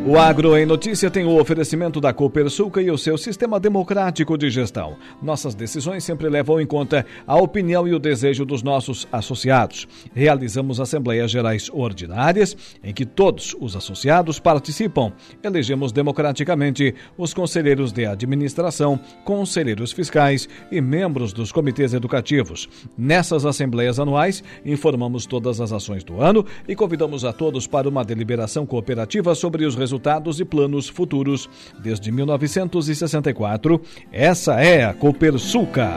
O 0.05 0.19
Agro 0.19 0.59
em 0.59 0.67
Notícia 0.67 1.09
tem 1.09 1.25
o 1.25 1.41
oferecimento 1.41 2.01
da 2.01 2.13
Copersuca 2.13 2.83
e 2.83 2.91
o 2.91 2.99
seu 2.99 3.17
sistema 3.17 3.61
democrático 3.61 4.37
de 4.37 4.51
gestão. 4.51 4.97
Nossas 5.23 5.55
decisões 5.55 6.03
sempre 6.03 6.29
levam 6.29 6.61
em 6.61 6.67
conta 6.67 7.07
a 7.25 7.37
opinião 7.37 7.87
e 7.87 7.95
o 7.95 8.01
desejo 8.01 8.45
dos 8.45 8.65
nossos 8.65 9.07
associados. 9.13 9.87
Realizamos 10.13 10.81
assembleias 10.81 11.31
gerais 11.31 11.71
ordinárias 11.73 12.57
em 12.83 12.93
que 12.93 13.07
todos 13.07 13.55
os 13.61 13.77
associados 13.77 14.41
participam. 14.41 15.13
Elegemos 15.41 15.93
democraticamente 15.93 16.93
os 17.17 17.33
conselheiros 17.33 17.93
de 17.93 18.05
administração, 18.05 18.99
conselheiros 19.25 19.93
fiscais 19.93 20.49
e 20.73 20.81
membros 20.81 21.33
dos 21.33 21.53
comitês 21.53 21.95
educativos. 21.95 22.69
Nessas 22.99 23.47
assembleias 23.47 24.01
anuais, 24.01 24.43
informamos 24.67 25.27
todas 25.27 25.61
as 25.61 25.71
ações 25.71 26.03
do 26.03 26.21
ano 26.21 26.45
e 26.67 26.75
convidamos 26.75 27.25
a 27.25 27.33
todos 27.33 27.69
para 27.69 27.89
uma 27.89 28.05
deliberação 28.05 28.67
cooperativa 28.67 29.33
sobre 29.37 29.65
os 29.65 29.77
resultados 29.77 29.92
resultados 29.93 30.41
e 30.41 30.45
planos 30.45 30.89
futuros. 30.89 31.49
Desde 31.79 32.11
1964, 32.11 33.81
essa 34.11 34.61
é 34.61 34.85
a 34.85 34.95
Copersuca. 34.95 35.91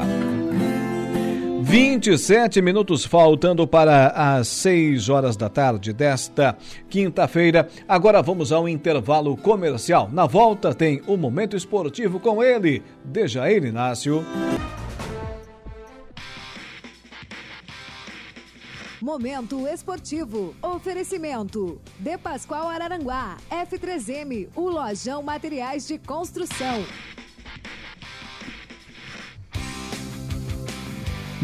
27 1.62 2.62
minutos 2.62 3.06
faltando 3.06 3.66
para 3.66 4.10
as 4.10 4.48
6 4.50 5.10
horas 5.10 5.36
da 5.36 5.50
tarde 5.50 5.94
desta 5.94 6.56
quinta-feira. 6.90 7.68
Agora 7.88 8.22
vamos 8.22 8.52
ao 8.52 8.70
intervalo 8.70 9.36
comercial. 9.36 10.10
Na 10.12 10.28
volta 10.28 10.76
tem 10.76 11.02
o 11.08 11.18
Momento 11.18 11.56
Esportivo 11.56 12.20
com 12.20 12.44
ele, 12.44 12.84
Dejair 13.04 13.64
Inácio. 13.64 14.24
Momento 19.02 19.68
esportivo. 19.68 20.56
Oferecimento. 20.62 21.82
De 22.00 22.18
Pascoal 22.18 22.70
Araranguá. 22.70 23.38
F3M. 23.52 24.48
O 24.56 24.70
Lojão 24.70 25.22
Materiais 25.22 25.86
de 25.86 25.98
Construção. 25.98 26.86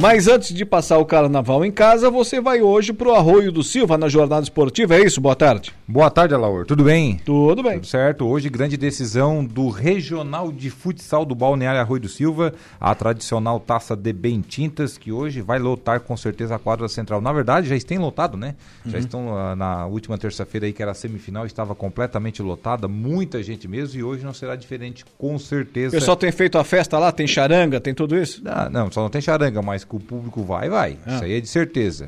Mas 0.01 0.27
antes 0.27 0.51
de 0.51 0.65
passar 0.65 0.97
o 0.97 1.05
carnaval 1.05 1.63
em 1.63 1.71
casa, 1.71 2.09
você 2.09 2.41
vai 2.41 2.59
hoje 2.59 2.91
pro 2.91 3.13
Arroio 3.13 3.51
do 3.51 3.61
Silva 3.61 3.99
na 3.99 4.09
jornada 4.09 4.41
esportiva, 4.41 4.95
é 4.95 5.05
isso? 5.05 5.21
Boa 5.21 5.35
tarde. 5.35 5.71
Boa 5.87 6.09
tarde, 6.09 6.33
Alaor. 6.33 6.65
Tudo 6.65 6.83
bem? 6.83 7.21
Tudo 7.23 7.61
bem. 7.61 7.73
Tudo 7.73 7.85
certo. 7.85 8.25
Hoje, 8.25 8.49
grande 8.49 8.77
decisão 8.77 9.45
do 9.45 9.69
Regional 9.69 10.51
de 10.51 10.71
Futsal 10.71 11.23
do 11.23 11.35
Balneário 11.35 11.79
Arroio 11.79 12.01
do 12.01 12.09
Silva, 12.09 12.51
a 12.79 12.95
tradicional 12.95 13.59
taça 13.59 13.95
de 13.95 14.11
bem 14.11 14.41
tintas, 14.41 14.97
que 14.97 15.11
hoje 15.11 15.39
vai 15.39 15.59
lotar 15.59 15.99
com 15.99 16.17
certeza 16.17 16.55
a 16.55 16.59
quadra 16.59 16.87
central. 16.87 17.21
Na 17.21 17.31
verdade, 17.31 17.69
já 17.69 17.85
tem 17.85 17.99
lotado, 17.99 18.35
né? 18.35 18.55
Uhum. 18.83 18.91
Já 18.91 18.97
estão 18.97 19.27
uh, 19.27 19.55
na 19.55 19.85
última 19.85 20.17
terça-feira 20.17 20.65
aí, 20.65 20.73
que 20.73 20.81
era 20.81 20.93
a 20.93 20.95
semifinal, 20.95 21.45
estava 21.45 21.75
completamente 21.75 22.41
lotada, 22.41 22.87
muita 22.87 23.43
gente 23.43 23.67
mesmo, 23.67 23.99
e 23.99 24.03
hoje 24.03 24.25
não 24.25 24.33
será 24.33 24.55
diferente, 24.55 25.05
com 25.15 25.37
certeza. 25.37 25.95
O 25.95 25.99
pessoal 25.99 26.17
tem 26.17 26.31
feito 26.31 26.57
a 26.57 26.63
festa 26.63 26.97
lá, 26.97 27.11
tem 27.11 27.27
charanga, 27.27 27.79
tem 27.79 27.93
tudo 27.93 28.17
isso? 28.17 28.41
Ah, 28.47 28.67
não, 28.67 28.91
só 28.91 29.03
não 29.03 29.09
tem 29.09 29.21
charanga, 29.21 29.61
mas 29.61 29.90
que 29.91 29.95
o 29.97 29.99
público 29.99 30.41
vai, 30.43 30.69
vai. 30.69 30.97
Ah. 31.05 31.15
Isso 31.15 31.23
aí 31.25 31.33
é 31.33 31.41
de 31.41 31.47
certeza. 31.47 32.07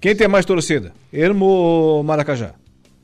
Quem 0.00 0.16
tem 0.16 0.26
mais 0.26 0.44
torcida? 0.44 0.92
Ermo 1.12 1.44
ou 1.44 2.02
Maracajá? 2.02 2.52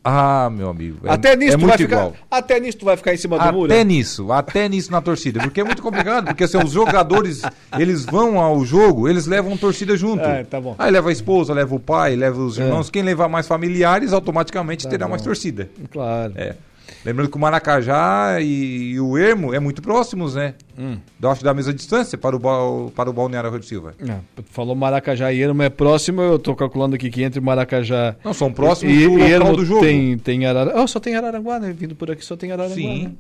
Ah, 0.05 0.51
meu 0.51 0.69
amigo. 0.69 1.07
É, 1.07 1.13
até 1.13 1.37
nisso 1.37 1.55
é 1.55 1.59
tu 1.59 1.67
vai 1.67 1.79
ficar, 1.79 2.11
Até 2.29 2.59
nisso 2.59 2.79
tu 2.79 2.85
vai 2.85 2.97
ficar 2.97 3.15
em 3.15 3.17
cima 3.17 3.37
do 3.37 3.43
até 3.43 3.53
muro? 3.53 3.73
Até 3.73 3.85
nisso, 3.85 4.33
até 4.33 4.69
nisso 4.69 4.91
na 4.91 5.01
torcida. 5.01 5.39
Porque 5.41 5.61
é 5.61 5.65
muito 5.65 5.81
complicado, 5.81 6.25
porque 6.27 6.43
assim, 6.43 6.59
os 6.59 6.73
jogadores, 6.73 7.43
eles 7.79 8.05
vão 8.05 8.41
ao 8.41 8.65
jogo, 8.65 9.09
eles 9.09 9.27
levam 9.27 9.57
torcida 9.57 9.97
junto. 9.97 10.25
É, 10.25 10.43
tá 10.43 10.61
bom. 10.61 10.75
Aí 10.77 10.91
leva 10.91 11.11
a 11.11 11.13
esposa, 11.13 11.55
leva 11.55 11.73
o 11.73 11.79
pai, 11.79 12.17
leva 12.17 12.41
os 12.41 12.59
é. 12.59 12.65
irmãos. 12.65 12.89
É. 12.89 12.91
Quem 12.91 13.03
levar 13.05 13.29
mais 13.29 13.47
familiares, 13.47 14.13
automaticamente 14.13 14.85
tá 14.85 14.91
terá 14.91 15.07
bom. 15.07 15.11
mais 15.11 15.23
torcida. 15.23 15.71
Claro. 15.93 16.33
É. 16.35 16.57
Lembrando 17.05 17.31
que 17.31 17.37
o 17.37 17.41
Maracajá 17.41 18.41
e, 18.41 18.93
e 18.93 19.01
o 19.01 19.19
Ermo 19.19 19.53
é 19.53 19.59
muito 19.59 19.83
próximos, 19.83 20.37
né? 20.37 20.55
Hum. 20.79 20.99
Eu 21.21 21.31
acho 21.31 21.43
da 21.43 21.53
mesma 21.53 21.73
distância 21.73 22.17
para 22.17 22.37
o, 22.37 22.91
para 22.91 23.11
o 23.11 23.13
Balneário 23.13 23.51
Rio 23.51 23.59
de 23.59 23.67
Silva. 23.67 23.95
É, 23.99 24.19
falou 24.51 24.77
Maracajá 24.77 25.33
e 25.33 25.41
Ermo 25.41 25.63
é 25.63 25.69
próximo, 25.69 26.23
eu 26.23 26.37
estou 26.37 26.55
calculando 26.55 26.95
aqui 26.95 27.11
que 27.11 27.23
entre 27.23 27.41
Maracajá... 27.41 28.15
Não, 28.25 28.33
são 28.33 28.53
próximos 28.53 28.95
e, 28.95 29.09
do 29.09 29.19
e 29.19 29.23
Ermo 29.23 29.57
do 29.57 29.65
jogo. 29.65 29.81
Tem, 29.81 30.17
tem 30.17 30.47
Araranguá. 30.47 30.83
Oh, 30.83 30.87
só 30.87 31.01
tem 31.01 31.17
Araranguá, 31.17 31.59
né? 31.59 31.75
Vindo 31.77 31.97
por 31.97 32.11
aqui 32.11 32.25
só 32.25 32.37
tem 32.37 32.53
Araranguá. 32.53 32.77
Sim. 32.77 33.05
Né? 33.05 33.13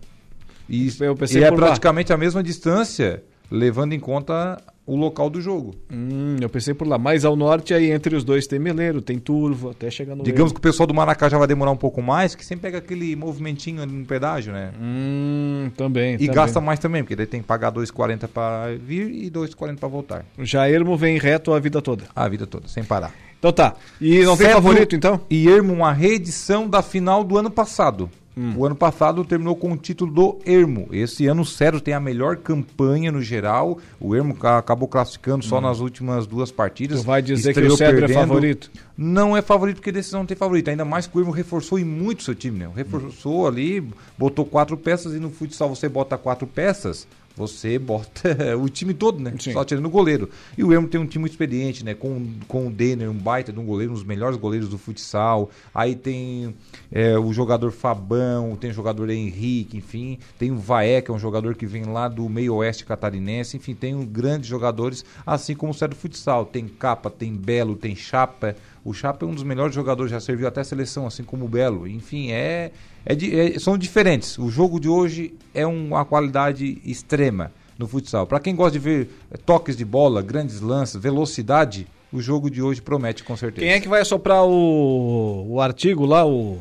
E, 0.68 0.88
e 0.88 1.44
é 1.44 1.50
praticamente 1.50 2.10
lá. 2.10 2.14
a 2.14 2.18
mesma 2.18 2.42
distância, 2.42 3.22
levando 3.50 3.92
em 3.92 4.00
conta 4.00 4.62
o 4.86 4.96
local 4.96 5.30
do 5.30 5.40
jogo. 5.40 5.74
Hum, 5.90 6.36
eu 6.40 6.48
pensei 6.48 6.74
por 6.74 6.86
lá. 6.86 6.98
Mais 6.98 7.24
ao 7.24 7.36
norte, 7.36 7.72
aí 7.72 7.90
entre 7.90 8.16
os 8.16 8.24
dois 8.24 8.46
tem 8.46 8.58
Meleiro, 8.58 9.00
tem 9.00 9.18
Turvo, 9.18 9.70
até 9.70 9.90
chegar 9.90 10.16
no. 10.16 10.24
Digamos 10.24 10.52
que 10.52 10.58
o 10.58 10.62
pessoal 10.62 10.86
do 10.86 10.94
Maracá 10.94 11.28
já 11.28 11.38
vai 11.38 11.46
demorar 11.46 11.70
um 11.70 11.76
pouco 11.76 12.02
mais, 12.02 12.34
que 12.34 12.44
sempre 12.44 12.62
pega 12.62 12.78
aquele 12.78 13.14
movimentinho 13.14 13.84
no 13.86 14.04
pedágio, 14.04 14.52
né? 14.52 14.72
Hum, 14.80 15.70
também. 15.76 16.14
E 16.14 16.18
também. 16.18 16.34
gasta 16.34 16.60
mais 16.60 16.78
também, 16.78 17.02
porque 17.02 17.16
daí 17.16 17.26
tem 17.26 17.40
que 17.40 17.46
pagar 17.46 17.72
2,40 17.72 18.28
para 18.28 18.74
vir 18.76 19.10
e 19.10 19.30
2,40 19.30 19.76
para 19.76 19.88
voltar. 19.88 20.24
Já 20.38 20.68
Ermo 20.68 20.96
vem 20.96 21.18
reto 21.18 21.52
a 21.52 21.60
vida 21.60 21.80
toda. 21.80 22.04
A 22.14 22.28
vida 22.28 22.46
toda, 22.46 22.68
sem 22.68 22.82
parar. 22.82 23.14
Então 23.38 23.52
tá. 23.52 23.74
E 24.00 24.24
não 24.24 24.36
tem 24.36 24.50
favorito 24.50 24.94
então? 24.94 25.20
E 25.28 25.48
Ermo, 25.48 25.72
uma 25.72 25.92
reedição 25.92 26.68
da 26.68 26.80
final 26.80 27.24
do 27.24 27.36
ano 27.36 27.50
passado. 27.50 28.08
Hum. 28.36 28.54
O 28.56 28.64
ano 28.64 28.74
passado 28.74 29.24
terminou 29.24 29.54
com 29.54 29.72
o 29.72 29.76
título 29.76 30.10
do 30.10 30.38
Ermo. 30.46 30.88
Esse 30.90 31.26
ano 31.26 31.42
o 31.42 31.44
Cero 31.44 31.80
tem 31.80 31.92
a 31.92 32.00
melhor 32.00 32.36
campanha 32.36 33.12
no 33.12 33.20
geral. 33.20 33.78
O 34.00 34.16
Ermo 34.16 34.36
acabou 34.40 34.88
classificando 34.88 35.44
só 35.44 35.58
hum. 35.58 35.62
nas 35.62 35.80
últimas 35.80 36.26
duas 36.26 36.50
partidas. 36.50 37.00
Tu 37.00 37.06
vai 37.06 37.20
dizer 37.20 37.52
que 37.52 37.60
o 37.60 37.76
Cedro 37.76 38.04
é 38.06 38.08
favorito? 38.08 38.70
Não 38.96 39.36
é 39.36 39.42
favorito 39.42 39.76
porque 39.76 39.92
decisão 39.92 40.20
não 40.20 40.26
tem 40.26 40.36
favorito. 40.36 40.70
Ainda 40.70 40.84
mais 40.84 41.06
que 41.06 41.16
o 41.16 41.20
Ermo 41.20 41.30
reforçou 41.32 41.78
e 41.78 41.84
muito 41.84 42.22
seu 42.22 42.34
time, 42.34 42.60
né? 42.60 42.70
Reforçou 42.74 43.42
hum. 43.42 43.46
ali, 43.46 43.86
botou 44.16 44.44
quatro 44.44 44.76
peças 44.76 45.14
e 45.14 45.18
no 45.18 45.30
futsal 45.30 45.68
você 45.68 45.88
bota 45.88 46.16
quatro 46.16 46.46
peças 46.46 47.06
você 47.36 47.78
bota 47.78 48.56
o 48.58 48.68
time 48.68 48.94
todo, 48.94 49.20
né? 49.20 49.32
Sim. 49.38 49.52
Só 49.52 49.64
tirando 49.64 49.86
o 49.86 49.90
goleiro. 49.90 50.28
E 50.56 50.62
o 50.62 50.72
Ermo 50.72 50.88
tem 50.88 51.00
um 51.00 51.06
time 51.06 51.22
muito 51.22 51.32
experiente, 51.32 51.84
né? 51.84 51.94
Com, 51.94 52.26
com 52.46 52.68
o 52.68 52.70
Denner, 52.70 53.10
um 53.10 53.14
baita 53.14 53.52
de 53.52 53.58
um 53.58 53.64
goleiro, 53.64 53.92
um 53.92 53.94
dos 53.94 54.04
melhores 54.04 54.36
goleiros 54.36 54.68
do 54.68 54.78
futsal. 54.78 55.50
Aí 55.74 55.94
tem 55.94 56.54
é, 56.90 57.18
o 57.18 57.32
jogador 57.32 57.70
Fabão, 57.70 58.56
tem 58.56 58.70
o 58.70 58.74
jogador 58.74 59.08
Henrique, 59.10 59.76
enfim. 59.76 60.18
Tem 60.38 60.50
o 60.50 60.56
Vaé, 60.56 61.00
que 61.00 61.10
é 61.10 61.14
um 61.14 61.18
jogador 61.18 61.54
que 61.54 61.66
vem 61.66 61.84
lá 61.84 62.08
do 62.08 62.28
meio 62.28 62.56
oeste 62.56 62.84
catarinense. 62.84 63.56
Enfim, 63.56 63.74
tem 63.74 63.94
um, 63.94 64.04
grandes 64.04 64.48
jogadores, 64.48 65.04
assim 65.26 65.54
como 65.54 65.72
o 65.72 65.88
do 65.88 65.96
Futsal. 65.96 66.46
Tem 66.46 66.66
Capa, 66.66 67.10
tem 67.10 67.32
Belo, 67.32 67.76
tem 67.76 67.96
Chapa. 67.96 68.56
O 68.84 68.92
Chapa 68.92 69.24
é 69.24 69.28
um 69.28 69.34
dos 69.34 69.44
melhores 69.44 69.74
jogadores, 69.74 70.10
já 70.10 70.20
serviu 70.20 70.48
até 70.48 70.60
a 70.60 70.64
seleção, 70.64 71.06
assim 71.06 71.22
como 71.22 71.44
o 71.44 71.48
Belo. 71.48 71.86
Enfim, 71.86 72.30
é 72.32 72.72
é, 73.04 73.14
é, 73.56 73.58
são 73.58 73.76
diferentes. 73.76 74.38
O 74.38 74.48
jogo 74.48 74.78
de 74.78 74.88
hoje 74.88 75.34
é 75.54 75.66
uma 75.66 76.04
qualidade 76.04 76.80
extrema 76.84 77.52
no 77.78 77.86
futsal. 77.86 78.26
Para 78.26 78.40
quem 78.40 78.54
gosta 78.54 78.72
de 78.72 78.78
ver 78.78 79.10
é, 79.30 79.36
toques 79.36 79.76
de 79.76 79.84
bola, 79.84 80.22
grandes 80.22 80.60
lances, 80.60 80.96
velocidade, 80.96 81.86
o 82.12 82.20
jogo 82.20 82.50
de 82.50 82.62
hoje 82.62 82.80
promete 82.80 83.24
com 83.24 83.36
certeza. 83.36 83.66
Quem 83.66 83.74
é 83.74 83.80
que 83.80 83.88
vai 83.88 84.00
assoprar 84.00 84.44
o, 84.44 85.46
o 85.48 85.60
artigo 85.60 86.06
lá, 86.06 86.24
o, 86.24 86.58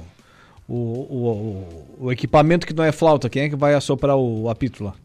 o, 0.68 0.76
o, 0.76 1.68
o, 2.00 2.12
equipamento 2.12 2.66
que 2.66 2.74
não 2.74 2.84
é 2.84 2.92
flauta? 2.92 3.30
Quem 3.30 3.44
é 3.44 3.50
que 3.50 3.56
vai 3.56 3.76
assoprar 3.76 4.18
o 4.18 4.50
apito 4.50 4.84
lá? 4.84 4.96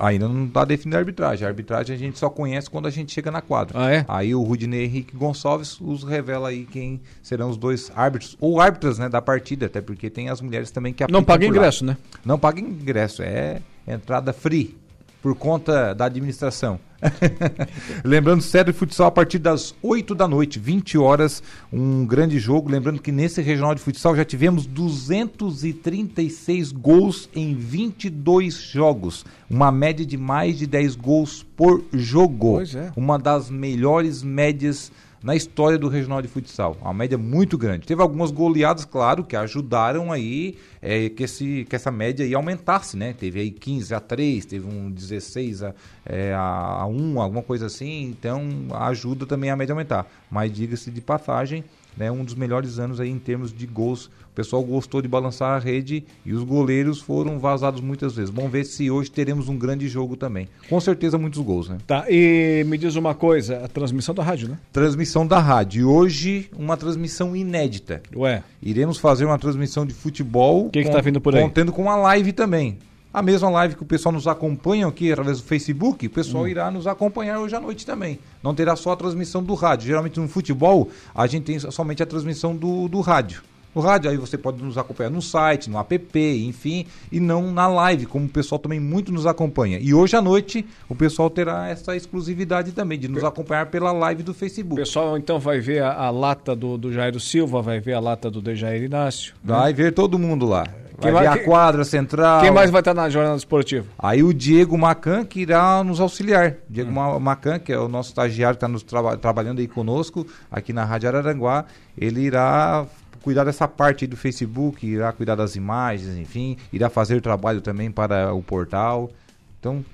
Ainda 0.00 0.26
não 0.26 0.46
está 0.46 0.64
definida 0.64 0.96
a 0.96 1.00
arbitragem. 1.00 1.44
A 1.44 1.48
arbitragem 1.48 1.94
a 1.94 1.98
gente 1.98 2.18
só 2.18 2.30
conhece 2.30 2.70
quando 2.70 2.86
a 2.86 2.90
gente 2.90 3.12
chega 3.12 3.30
na 3.30 3.42
quadra. 3.42 3.78
Ah, 3.78 3.92
é? 3.92 4.04
Aí 4.08 4.34
o 4.34 4.42
Rudinei 4.42 4.84
Henrique 4.84 5.14
Gonçalves 5.14 5.78
os 5.78 6.02
revela 6.02 6.48
aí 6.48 6.64
quem 6.64 7.00
serão 7.22 7.50
os 7.50 7.58
dois 7.58 7.92
árbitros, 7.94 8.36
ou 8.40 8.60
árbitras 8.60 8.98
né, 8.98 9.10
da 9.10 9.20
partida, 9.20 9.66
até 9.66 9.82
porque 9.82 10.08
tem 10.08 10.30
as 10.30 10.40
mulheres 10.40 10.70
também 10.70 10.94
que 10.94 11.06
Não 11.10 11.22
paga 11.22 11.44
ingresso, 11.44 11.84
né? 11.84 11.98
Não 12.24 12.38
paga 12.38 12.60
ingresso, 12.60 13.22
é 13.22 13.60
entrada 13.86 14.32
free 14.32 14.79
por 15.22 15.34
conta 15.34 15.94
da 15.94 16.06
administração. 16.06 16.80
Lembrando, 18.04 18.42
sério 18.42 18.74
futsal 18.74 19.06
a 19.06 19.10
partir 19.10 19.38
das 19.38 19.74
8 19.82 20.14
da 20.14 20.28
noite, 20.28 20.58
20 20.58 20.98
horas, 20.98 21.42
um 21.72 22.04
grande 22.04 22.38
jogo. 22.38 22.70
Lembrando 22.70 23.00
que 23.00 23.10
nesse 23.10 23.40
regional 23.40 23.74
de 23.74 23.80
futsal 23.80 24.14
já 24.14 24.24
tivemos 24.24 24.66
236 24.66 26.72
gols 26.72 27.28
em 27.34 27.54
22 27.54 28.54
jogos, 28.54 29.24
uma 29.48 29.72
média 29.72 30.04
de 30.04 30.16
mais 30.16 30.58
de 30.58 30.66
10 30.66 30.96
gols 30.96 31.46
por 31.56 31.82
jogo. 31.92 32.56
Pois 32.56 32.74
é. 32.74 32.92
Uma 32.96 33.18
das 33.18 33.50
melhores 33.50 34.22
médias 34.22 34.92
na 35.22 35.36
história 35.36 35.78
do 35.78 35.88
regional 35.88 36.22
de 36.22 36.28
futsal. 36.28 36.76
Uma 36.80 36.94
média 36.94 37.18
muito 37.18 37.58
grande. 37.58 37.86
Teve 37.86 38.00
algumas 38.00 38.30
goleadas, 38.30 38.84
claro, 38.84 39.22
que 39.22 39.36
ajudaram 39.36 40.10
aí 40.10 40.56
é, 40.80 41.08
que, 41.10 41.24
esse, 41.24 41.66
que 41.68 41.76
essa 41.76 41.90
média 41.90 42.24
aí 42.24 42.34
aumentasse, 42.34 42.96
né? 42.96 43.12
Teve 43.12 43.40
aí 43.40 43.50
15 43.50 43.94
a 43.94 44.00
3, 44.00 44.46
teve 44.46 44.66
um 44.66 44.90
16 44.90 45.62
a, 45.62 45.74
é, 46.06 46.32
a 46.34 46.86
1, 46.86 47.20
alguma 47.20 47.42
coisa 47.42 47.66
assim. 47.66 48.04
Então 48.04 48.42
ajuda 48.72 49.26
também 49.26 49.50
a 49.50 49.56
média 49.56 49.72
aumentar. 49.72 50.06
Mas 50.30 50.52
diga-se 50.52 50.90
de 50.90 51.00
passagem, 51.00 51.64
né, 51.96 52.10
um 52.10 52.24
dos 52.24 52.34
melhores 52.34 52.78
anos 52.78 53.00
aí 53.00 53.10
em 53.10 53.18
termos 53.18 53.52
de 53.52 53.66
gols. 53.66 54.06
O 54.06 54.34
pessoal 54.34 54.62
gostou 54.62 55.02
de 55.02 55.08
balançar 55.08 55.56
a 55.56 55.58
rede 55.58 56.04
e 56.24 56.32
os 56.32 56.42
goleiros 56.44 57.00
foram 57.00 57.38
vazados 57.38 57.80
muitas 57.80 58.14
vezes. 58.14 58.30
Vamos 58.30 58.50
ver 58.50 58.64
se 58.64 58.90
hoje 58.90 59.10
teremos 59.10 59.48
um 59.48 59.58
grande 59.58 59.88
jogo 59.88 60.16
também. 60.16 60.48
Com 60.68 60.80
certeza 60.80 61.18
muitos 61.18 61.40
gols, 61.40 61.68
né? 61.68 61.78
Tá, 61.86 62.06
e 62.08 62.64
me 62.66 62.78
diz 62.78 62.94
uma 62.96 63.14
coisa, 63.14 63.64
a 63.64 63.68
transmissão 63.68 64.14
da 64.14 64.22
rádio, 64.22 64.48
né? 64.48 64.58
Transmissão 64.72 65.26
da 65.26 65.38
rádio. 65.38 65.80
E 65.80 65.84
hoje 65.84 66.48
uma 66.56 66.76
transmissão 66.76 67.34
inédita. 67.34 68.02
Ué. 68.14 68.42
Iremos 68.62 68.98
fazer 68.98 69.24
uma 69.24 69.38
transmissão 69.38 69.84
de 69.84 69.92
futebol. 69.92 70.66
O 70.66 70.70
que 70.70 70.78
está 70.78 71.00
vindo 71.00 71.20
por 71.20 71.34
aí? 71.34 71.42
Contendo 71.42 71.72
com 71.72 71.82
uma 71.82 71.96
live 71.96 72.32
também. 72.32 72.78
A 73.12 73.22
mesma 73.22 73.50
live 73.50 73.74
que 73.74 73.82
o 73.82 73.86
pessoal 73.86 74.12
nos 74.12 74.28
acompanha 74.28 74.86
aqui 74.86 75.10
através 75.10 75.40
do 75.40 75.44
Facebook, 75.44 76.06
o 76.06 76.10
pessoal 76.10 76.44
hum. 76.44 76.48
irá 76.48 76.70
nos 76.70 76.86
acompanhar 76.86 77.40
hoje 77.40 77.56
à 77.56 77.60
noite 77.60 77.84
também. 77.84 78.20
Não 78.40 78.54
terá 78.54 78.76
só 78.76 78.92
a 78.92 78.96
transmissão 78.96 79.42
do 79.42 79.54
rádio. 79.54 79.88
Geralmente 79.88 80.20
no 80.20 80.28
futebol, 80.28 80.88
a 81.12 81.26
gente 81.26 81.44
tem 81.44 81.58
somente 81.58 82.02
a 82.04 82.06
transmissão 82.06 82.54
do, 82.54 82.86
do 82.86 83.00
rádio. 83.00 83.42
No 83.74 83.80
rádio, 83.80 84.10
aí 84.10 84.16
você 84.16 84.36
pode 84.36 84.62
nos 84.62 84.76
acompanhar 84.76 85.10
no 85.10 85.22
site, 85.22 85.70
no 85.70 85.78
app, 85.78 86.18
enfim, 86.18 86.86
e 87.10 87.20
não 87.20 87.52
na 87.52 87.68
live, 87.68 88.06
como 88.06 88.26
o 88.26 88.28
pessoal 88.28 88.58
também 88.58 88.80
muito 88.80 89.12
nos 89.12 89.26
acompanha. 89.26 89.78
E 89.80 89.94
hoje 89.94 90.16
à 90.16 90.22
noite 90.22 90.64
o 90.88 90.94
pessoal 90.94 91.30
terá 91.30 91.68
essa 91.68 91.94
exclusividade 91.96 92.72
também, 92.72 92.98
de 92.98 93.06
nos 93.06 93.22
acompanhar 93.22 93.66
pela 93.66 93.92
live 93.92 94.24
do 94.24 94.34
Facebook. 94.34 94.80
O 94.80 94.84
pessoal 94.84 95.16
então 95.16 95.38
vai 95.38 95.60
ver 95.60 95.82
a, 95.82 95.94
a 95.94 96.10
lata 96.10 96.54
do, 96.54 96.76
do 96.76 96.92
Jairo 96.92 97.20
Silva, 97.20 97.62
vai 97.62 97.78
ver 97.78 97.94
a 97.94 98.00
lata 98.00 98.28
do 98.28 98.40
Dejair 98.40 98.82
Inácio. 98.82 99.34
Vai 99.42 99.70
né? 99.70 99.72
ver 99.72 99.92
todo 99.92 100.18
mundo 100.18 100.46
lá. 100.46 100.66
Vai 101.00 101.12
quem 101.12 101.12
vai, 101.12 101.26
a 101.26 101.44
quadra 101.44 101.84
central. 101.84 102.42
Quem 102.42 102.50
mais 102.50 102.70
vai 102.70 102.80
estar 102.80 102.92
na 102.92 103.08
jornada 103.08 103.36
esportiva? 103.36 103.86
Aí 103.98 104.22
o 104.22 104.34
Diego 104.34 104.76
Macan, 104.76 105.24
que 105.24 105.40
irá 105.40 105.82
nos 105.82 106.00
auxiliar. 106.00 106.56
Diego 106.68 106.90
hum. 106.90 107.18
Macan, 107.18 107.58
que 107.58 107.72
é 107.72 107.78
o 107.78 107.88
nosso 107.88 108.10
estagiário 108.10 108.56
que 108.56 108.64
está 108.64 108.68
nos 108.68 108.82
tra 108.82 109.16
trabalhando 109.16 109.60
aí 109.60 109.66
conosco, 109.66 110.26
aqui 110.50 110.72
na 110.72 110.84
Rádio 110.84 111.08
Araranguá, 111.08 111.64
ele 111.96 112.20
irá 112.20 112.86
cuidar 113.22 113.44
dessa 113.44 113.66
parte 113.66 114.06
do 114.06 114.16
Facebook, 114.16 114.86
irá 114.86 115.12
cuidar 115.12 115.34
das 115.34 115.56
imagens, 115.56 116.16
enfim, 116.16 116.56
irá 116.72 116.90
fazer 116.90 117.20
trabalho 117.20 117.60
também 117.60 117.90
para 117.90 118.32
o 118.34 118.42
portal. 118.42 119.10
Então, 119.58 119.84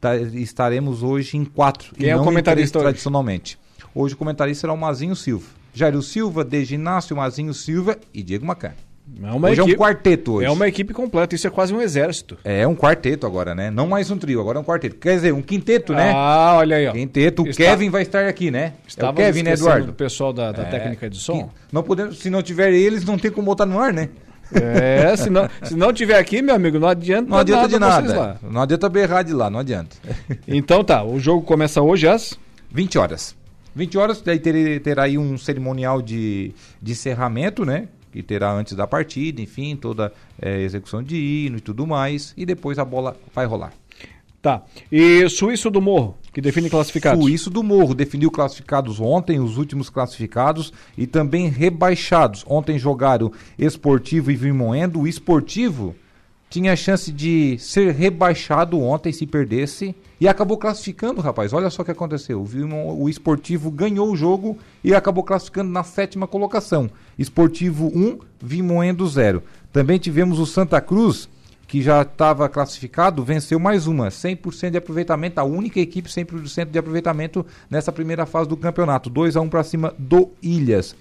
tá, 0.00 0.16
estaremos 0.16 1.02
hoje 1.02 1.36
em 1.36 1.44
quatro. 1.44 1.94
Quem 1.94 2.08
é 2.08 2.16
o 2.16 2.24
comentarista 2.24 2.78
tradicionalmente. 2.78 3.58
Hoje 3.94 4.14
o 4.14 4.16
comentarista 4.16 4.62
será 4.62 4.72
o 4.72 4.76
Mazinho 4.76 5.14
Silva. 5.14 5.46
Jairo 5.74 6.02
Silva, 6.02 6.44
Deginácio, 6.44 7.16
Mazinho 7.16 7.54
Silva 7.54 7.96
e 8.12 8.22
Diego 8.22 8.44
Macan. 8.44 8.72
É 9.22 9.30
uma 9.32 9.48
hoje 9.48 9.60
equipe, 9.60 9.72
é 9.72 9.74
um 9.74 9.78
quarteto 9.78 10.32
hoje. 10.32 10.46
É 10.46 10.50
uma 10.50 10.68
equipe 10.68 10.94
completa, 10.94 11.34
isso 11.34 11.46
é 11.46 11.50
quase 11.50 11.74
um 11.74 11.80
exército. 11.80 12.38
É 12.44 12.66
um 12.66 12.74
quarteto 12.74 13.26
agora, 13.26 13.54
né? 13.54 13.70
Não 13.70 13.86
mais 13.86 14.10
um 14.10 14.16
trio, 14.16 14.40
agora 14.40 14.58
é 14.58 14.60
um 14.60 14.64
quarteto. 14.64 14.96
Quer 14.96 15.16
dizer, 15.16 15.32
um 15.32 15.42
quinteto, 15.42 15.92
né? 15.92 16.12
Ah, 16.14 16.54
olha 16.56 16.76
aí, 16.76 16.86
ó. 16.86 16.92
Quinteto. 16.92 17.42
O 17.42 17.48
Está... 17.48 17.64
Kevin 17.64 17.90
vai 17.90 18.02
estar 18.02 18.26
aqui, 18.26 18.50
né? 18.50 18.74
Estava 18.86 19.10
é 19.10 19.12
o 19.12 19.26
Kevin, 19.26 19.42
né, 19.42 19.52
Eduardo? 19.52 19.86
do 19.86 19.92
pessoal 19.92 20.32
da, 20.32 20.52
da 20.52 20.62
é... 20.62 20.66
técnica 20.66 21.10
de 21.10 21.18
som. 21.18 21.50
Não 21.70 21.82
podemos, 21.82 22.18
se 22.18 22.30
não 22.30 22.42
tiver 22.42 22.72
eles, 22.72 23.04
não 23.04 23.18
tem 23.18 23.30
como 23.30 23.46
botar 23.46 23.66
no 23.66 23.78
ar, 23.78 23.92
né? 23.92 24.08
É, 24.54 25.16
se 25.16 25.30
não, 25.30 25.48
se 25.62 25.74
não 25.74 25.92
tiver 25.92 26.18
aqui, 26.18 26.42
meu 26.42 26.54
amigo, 26.54 26.78
não 26.78 26.88
adianta 26.88 27.28
Não 27.28 27.38
adianta 27.38 27.68
de 27.68 27.78
nada. 27.78 28.38
Não 28.42 28.60
adianta 28.60 28.88
berrar 28.88 29.22
de 29.22 29.32
lá, 29.32 29.48
não 29.48 29.60
adianta. 29.60 29.96
Então 30.46 30.84
tá, 30.84 31.02
o 31.02 31.18
jogo 31.18 31.42
começa 31.42 31.80
hoje 31.80 32.06
às 32.06 32.38
20 32.70 32.98
horas. 32.98 33.34
20 33.74 33.98
horas, 33.98 34.20
daí 34.20 34.38
ter, 34.38 34.80
terá 34.80 35.04
aí 35.04 35.16
um 35.16 35.38
cerimonial 35.38 36.02
de, 36.02 36.52
de 36.80 36.92
encerramento, 36.92 37.64
né? 37.64 37.88
Que 38.12 38.22
terá 38.22 38.52
antes 38.52 38.74
da 38.74 38.86
partida, 38.86 39.40
enfim, 39.40 39.74
toda 39.74 40.12
é, 40.40 40.60
execução 40.60 41.02
de 41.02 41.16
hino 41.16 41.56
e 41.56 41.60
tudo 41.60 41.86
mais, 41.86 42.34
e 42.36 42.44
depois 42.44 42.78
a 42.78 42.84
bola 42.84 43.16
vai 43.34 43.46
rolar. 43.46 43.72
Tá. 44.42 44.60
E 44.90 45.28
Suíço 45.28 45.70
do 45.70 45.80
Morro, 45.80 46.16
que 46.32 46.40
define 46.40 46.68
classificados? 46.68 47.22
Suíço 47.22 47.48
do 47.48 47.62
Morro 47.62 47.94
definiu 47.94 48.28
classificados 48.28 48.98
ontem, 49.00 49.38
os 49.38 49.56
últimos 49.56 49.88
classificados 49.88 50.72
e 50.98 51.06
também 51.06 51.48
rebaixados. 51.48 52.44
Ontem 52.48 52.76
jogaram 52.76 53.30
Esportivo 53.56 54.32
e 54.32 54.34
Vimoendo. 54.34 55.00
O 55.00 55.06
Esportivo 55.06 55.94
tinha 56.52 56.76
chance 56.76 57.10
de 57.10 57.56
ser 57.58 57.94
rebaixado 57.94 58.78
ontem 58.78 59.10
se 59.10 59.26
perdesse 59.26 59.94
e 60.20 60.28
acabou 60.28 60.58
classificando, 60.58 61.22
rapaz. 61.22 61.54
Olha 61.54 61.70
só 61.70 61.80
o 61.80 61.84
que 61.84 61.90
aconteceu. 61.90 62.42
O, 62.42 63.04
o 63.04 63.08
Esportivo 63.08 63.70
ganhou 63.70 64.12
o 64.12 64.14
jogo 64.14 64.58
e 64.84 64.94
acabou 64.94 65.24
classificando 65.24 65.70
na 65.70 65.82
sétima 65.82 66.26
colocação. 66.26 66.90
Esportivo 67.18 67.86
1, 67.94 68.18
Vimoendo 68.38 69.08
0. 69.08 69.42
Também 69.72 69.98
tivemos 69.98 70.38
o 70.38 70.44
Santa 70.44 70.78
Cruz, 70.78 71.26
que 71.66 71.80
já 71.80 72.02
estava 72.02 72.46
classificado, 72.50 73.24
venceu 73.24 73.58
mais 73.58 73.86
uma, 73.86 74.08
100% 74.08 74.72
de 74.72 74.76
aproveitamento, 74.76 75.40
a 75.40 75.44
única 75.44 75.80
equipe 75.80 76.10
100% 76.10 76.66
de 76.66 76.78
aproveitamento 76.78 77.46
nessa 77.70 77.90
primeira 77.90 78.26
fase 78.26 78.46
do 78.46 78.58
campeonato, 78.58 79.08
2 79.08 79.38
a 79.38 79.40
1 79.40 79.48
para 79.48 79.64
cima 79.64 79.94
do 79.98 80.28
Ilhas. 80.42 80.94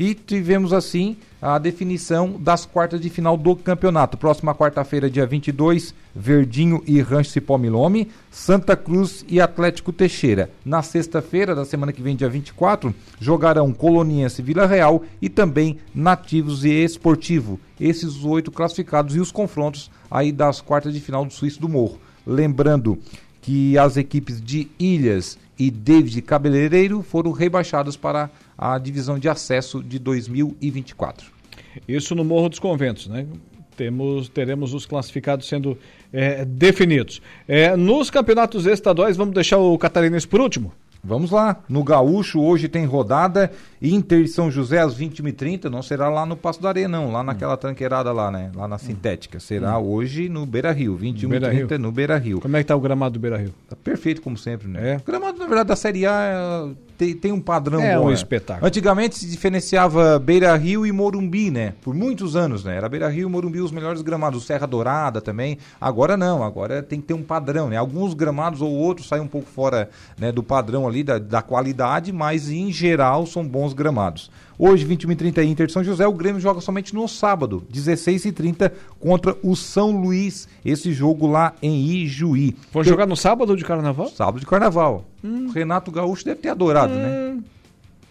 E 0.00 0.14
tivemos 0.14 0.72
assim 0.72 1.18
a 1.42 1.58
definição 1.58 2.40
das 2.40 2.64
quartas 2.64 2.98
de 3.02 3.10
final 3.10 3.36
do 3.36 3.54
campeonato. 3.54 4.16
Próxima 4.16 4.54
quarta-feira, 4.54 5.10
dia 5.10 5.26
22, 5.26 5.94
Verdinho 6.16 6.82
e 6.86 7.02
Rancho 7.02 7.32
Cipó 7.32 7.58
Milome, 7.58 8.08
Santa 8.30 8.74
Cruz 8.74 9.26
e 9.28 9.42
Atlético 9.42 9.92
Teixeira. 9.92 10.50
Na 10.64 10.80
sexta-feira, 10.80 11.54
da 11.54 11.66
semana 11.66 11.92
que 11.92 12.00
vem, 12.00 12.16
dia 12.16 12.30
24, 12.30 12.94
jogarão 13.20 13.74
Coloniense 13.74 14.40
Vila 14.40 14.64
Real 14.64 15.02
e 15.20 15.28
também 15.28 15.76
Nativos 15.94 16.64
e 16.64 16.70
Esportivo. 16.70 17.60
Esses 17.78 18.24
oito 18.24 18.50
classificados 18.50 19.14
e 19.14 19.20
os 19.20 19.30
confrontos 19.30 19.90
aí 20.10 20.32
das 20.32 20.62
quartas 20.62 20.94
de 20.94 21.00
final 21.00 21.26
do 21.26 21.32
Suíço 21.34 21.60
do 21.60 21.68
Morro. 21.68 22.00
Lembrando 22.26 22.98
que 23.42 23.76
as 23.76 23.98
equipes 23.98 24.40
de 24.40 24.70
Ilhas 24.78 25.38
e 25.60 25.70
David 25.70 26.22
Cabeleireiro 26.22 27.02
foram 27.02 27.32
rebaixados 27.32 27.94
para 27.94 28.30
a 28.56 28.78
divisão 28.78 29.18
de 29.18 29.28
acesso 29.28 29.82
de 29.82 29.98
2024. 29.98 31.30
Isso 31.86 32.14
no 32.14 32.24
Morro 32.24 32.48
dos 32.48 32.58
Conventos, 32.58 33.08
né? 33.08 33.26
Temos, 33.76 34.30
teremos 34.30 34.72
os 34.72 34.86
classificados 34.86 35.46
sendo 35.46 35.76
é, 36.10 36.46
definidos. 36.46 37.20
É, 37.46 37.76
nos 37.76 38.08
campeonatos 38.08 38.64
estaduais, 38.64 39.18
vamos 39.18 39.34
deixar 39.34 39.58
o 39.58 39.76
catarinense 39.76 40.26
por 40.26 40.40
último? 40.40 40.72
Vamos 41.02 41.30
lá. 41.30 41.56
No 41.68 41.82
Gaúcho, 41.82 42.40
hoje 42.40 42.68
tem 42.68 42.84
rodada. 42.84 43.50
Inter 43.80 44.28
São 44.28 44.50
José 44.50 44.78
às 44.78 44.96
21h30. 44.96 45.64
Não 45.64 45.82
será 45.82 46.08
lá 46.08 46.26
no 46.26 46.36
Passo 46.36 46.60
da 46.60 46.68
Areia, 46.68 46.88
não. 46.88 47.10
Lá 47.10 47.22
naquela 47.22 47.54
hum. 47.54 47.58
tranqueirada 47.58 48.12
lá, 48.12 48.30
né? 48.30 48.50
Lá 48.54 48.68
na 48.68 48.78
Sintética. 48.78 49.40
Será 49.40 49.78
hum. 49.78 49.90
hoje 49.90 50.28
no 50.28 50.44
Beira 50.44 50.72
Rio. 50.72 50.98
21h30 50.98 51.78
no 51.78 51.90
Beira 51.90 52.18
Rio. 52.18 52.40
Como 52.40 52.56
é 52.56 52.60
que 52.60 52.66
tá 52.66 52.76
o 52.76 52.80
gramado 52.80 53.14
do 53.14 53.20
Beira 53.20 53.38
Rio? 53.38 53.54
Tá 53.68 53.76
perfeito, 53.76 54.20
como 54.20 54.36
sempre, 54.36 54.68
né? 54.68 54.92
É. 54.92 54.96
O 54.96 55.02
gramado, 55.02 55.38
na 55.38 55.46
verdade, 55.46 55.68
da 55.68 55.76
Série 55.76 56.06
A 56.06 56.68
tem, 57.00 57.14
tem 57.14 57.32
um 57.32 57.40
padrão 57.40 57.80
é 57.80 57.96
bom. 57.96 58.04
um 58.04 58.08
né? 58.08 58.14
espetáculo. 58.14 58.66
Antigamente 58.66 59.16
se 59.16 59.26
diferenciava 59.26 60.18
Beira 60.18 60.54
Rio 60.54 60.86
e 60.86 60.92
Morumbi, 60.92 61.50
né? 61.50 61.72
Por 61.80 61.94
muitos 61.94 62.36
anos, 62.36 62.62
né? 62.62 62.76
Era 62.76 62.90
Beira 62.90 63.08
Rio 63.08 63.26
e 63.26 63.30
Morumbi 63.30 63.60
os 63.60 63.72
melhores 63.72 64.02
gramados. 64.02 64.44
Serra 64.44 64.66
Dourada 64.66 65.18
também. 65.18 65.56
Agora 65.80 66.14
não, 66.14 66.42
agora 66.42 66.82
tem 66.82 67.00
que 67.00 67.06
ter 67.06 67.14
um 67.14 67.22
padrão, 67.22 67.70
né? 67.70 67.76
Alguns 67.78 68.12
gramados 68.12 68.60
ou 68.60 68.70
outros 68.70 69.08
saem 69.08 69.22
um 69.22 69.26
pouco 69.26 69.48
fora 69.48 69.88
né, 70.18 70.30
do 70.30 70.42
padrão 70.42 70.86
ali, 70.86 71.02
da, 71.02 71.18
da 71.18 71.40
qualidade, 71.40 72.12
mas 72.12 72.50
em 72.50 72.70
geral 72.70 73.24
são 73.24 73.48
bons 73.48 73.72
gramados. 73.72 74.30
Hoje, 74.62 74.84
21 74.84 75.12
h 75.12 75.16
30 75.16 75.42
Inter 75.44 75.66
de 75.68 75.72
São 75.72 75.82
José, 75.82 76.06
o 76.06 76.12
Grêmio 76.12 76.38
joga 76.38 76.60
somente 76.60 76.94
no 76.94 77.08
sábado, 77.08 77.64
16 77.70 78.26
h 78.26 78.32
30 78.34 78.72
contra 79.00 79.34
o 79.42 79.56
São 79.56 79.90
Luís. 79.90 80.46
Esse 80.62 80.92
jogo 80.92 81.26
lá 81.26 81.54
em 81.62 81.82
Ijuí. 81.86 82.54
Vão 82.70 82.84
jogar 82.84 83.06
no 83.06 83.16
sábado 83.16 83.56
de 83.56 83.64
carnaval? 83.64 84.08
Sábado 84.08 84.38
de 84.38 84.44
carnaval. 84.44 85.06
Hum. 85.24 85.50
Renato 85.50 85.90
Gaúcho 85.90 86.26
deve 86.26 86.42
ter 86.42 86.50
adorado, 86.50 86.92
né? 86.92 87.08
hum. 87.08 87.36
né? 87.36 87.42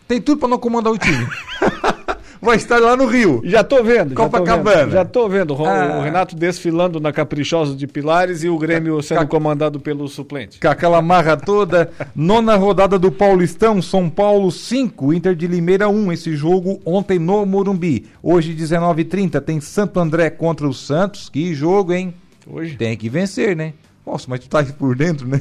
Tem 0.08 0.20
tudo 0.20 0.39
para 0.39 0.50
não 0.50 0.58
comandar 0.58 0.91
o 0.91 0.97
time. 0.97 1.28
vai 2.41 2.57
estar 2.57 2.79
lá 2.79 2.95
no 2.95 3.05
Rio. 3.05 3.41
Já 3.43 3.63
tô 3.63 3.83
vendo. 3.83 4.15
Copacabana. 4.15 4.91
Já 4.91 5.05
tô 5.05 5.27
vendo. 5.27 5.49
Já 5.49 5.57
tô 5.57 5.65
vendo. 5.65 5.65
Ah. 5.65 5.99
O 5.99 6.01
Renato 6.01 6.35
desfilando 6.35 6.99
na 6.99 7.11
Caprichosa 7.11 7.75
de 7.75 7.87
Pilares 7.87 8.43
e 8.43 8.49
o 8.49 8.57
Grêmio 8.57 9.01
sendo 9.01 9.27
comandado 9.27 9.79
pelo 9.79 10.07
suplente. 10.07 10.59
Com 10.59 10.67
aquela 10.67 11.01
marra 11.01 11.37
toda. 11.37 11.91
Nona 12.15 12.55
rodada 12.55 12.97
do 12.97 13.11
Paulistão, 13.11 13.81
São 13.81 14.09
Paulo 14.09 14.51
5, 14.51 15.13
Inter 15.13 15.35
de 15.35 15.47
Limeira 15.47 15.89
1. 15.89 16.11
Esse 16.11 16.35
jogo 16.35 16.79
ontem 16.85 17.19
no 17.19 17.45
Morumbi. 17.45 18.05
Hoje, 18.21 18.53
19h30, 18.53 19.41
tem 19.41 19.59
Santo 19.59 19.99
André 19.99 20.29
contra 20.29 20.67
o 20.67 20.73
Santos. 20.73 21.29
Que 21.29 21.53
jogo, 21.53 21.93
hein? 21.93 22.13
Hoje. 22.47 22.75
Tem 22.75 22.97
que 22.97 23.09
vencer, 23.09 23.55
né? 23.55 23.73
Nossa, 24.06 24.26
mas 24.28 24.39
tu 24.39 24.50
tá 24.50 24.60
aí 24.60 24.72
por 24.74 24.95
dentro, 24.95 25.28
né? 25.28 25.39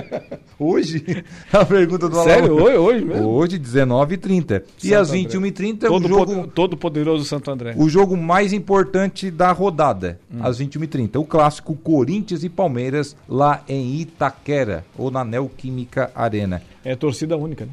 hoje? 0.58 1.24
A 1.52 1.64
pergunta 1.64 2.08
do 2.08 2.22
Sério? 2.22 2.54
Hoje, 2.54 2.76
hoje 2.76 3.04
mesmo? 3.04 3.28
Hoje, 3.28 3.58
19h30. 3.58 4.62
E 4.82 4.94
às 4.94 5.12
21h30 5.12 5.80
todo 5.80 6.04
o 6.04 6.08
jogo... 6.08 6.46
todo 6.48 6.76
poderoso 6.76 7.24
Santo 7.24 7.50
André. 7.50 7.74
O 7.76 7.88
jogo 7.88 8.16
mais 8.16 8.52
importante 8.52 9.30
da 9.30 9.52
rodada, 9.52 10.18
hum. 10.32 10.38
às 10.42 10.60
21h30. 10.60 11.20
O 11.20 11.24
clássico 11.24 11.74
Corinthians 11.76 12.42
e 12.42 12.48
Palmeiras, 12.48 13.16
lá 13.28 13.62
em 13.68 14.00
Itaquera, 14.00 14.84
ou 14.98 15.10
na 15.10 15.24
Neoquímica 15.24 16.10
Arena. 16.14 16.62
É 16.84 16.96
torcida 16.96 17.36
única, 17.36 17.64
né? 17.64 17.72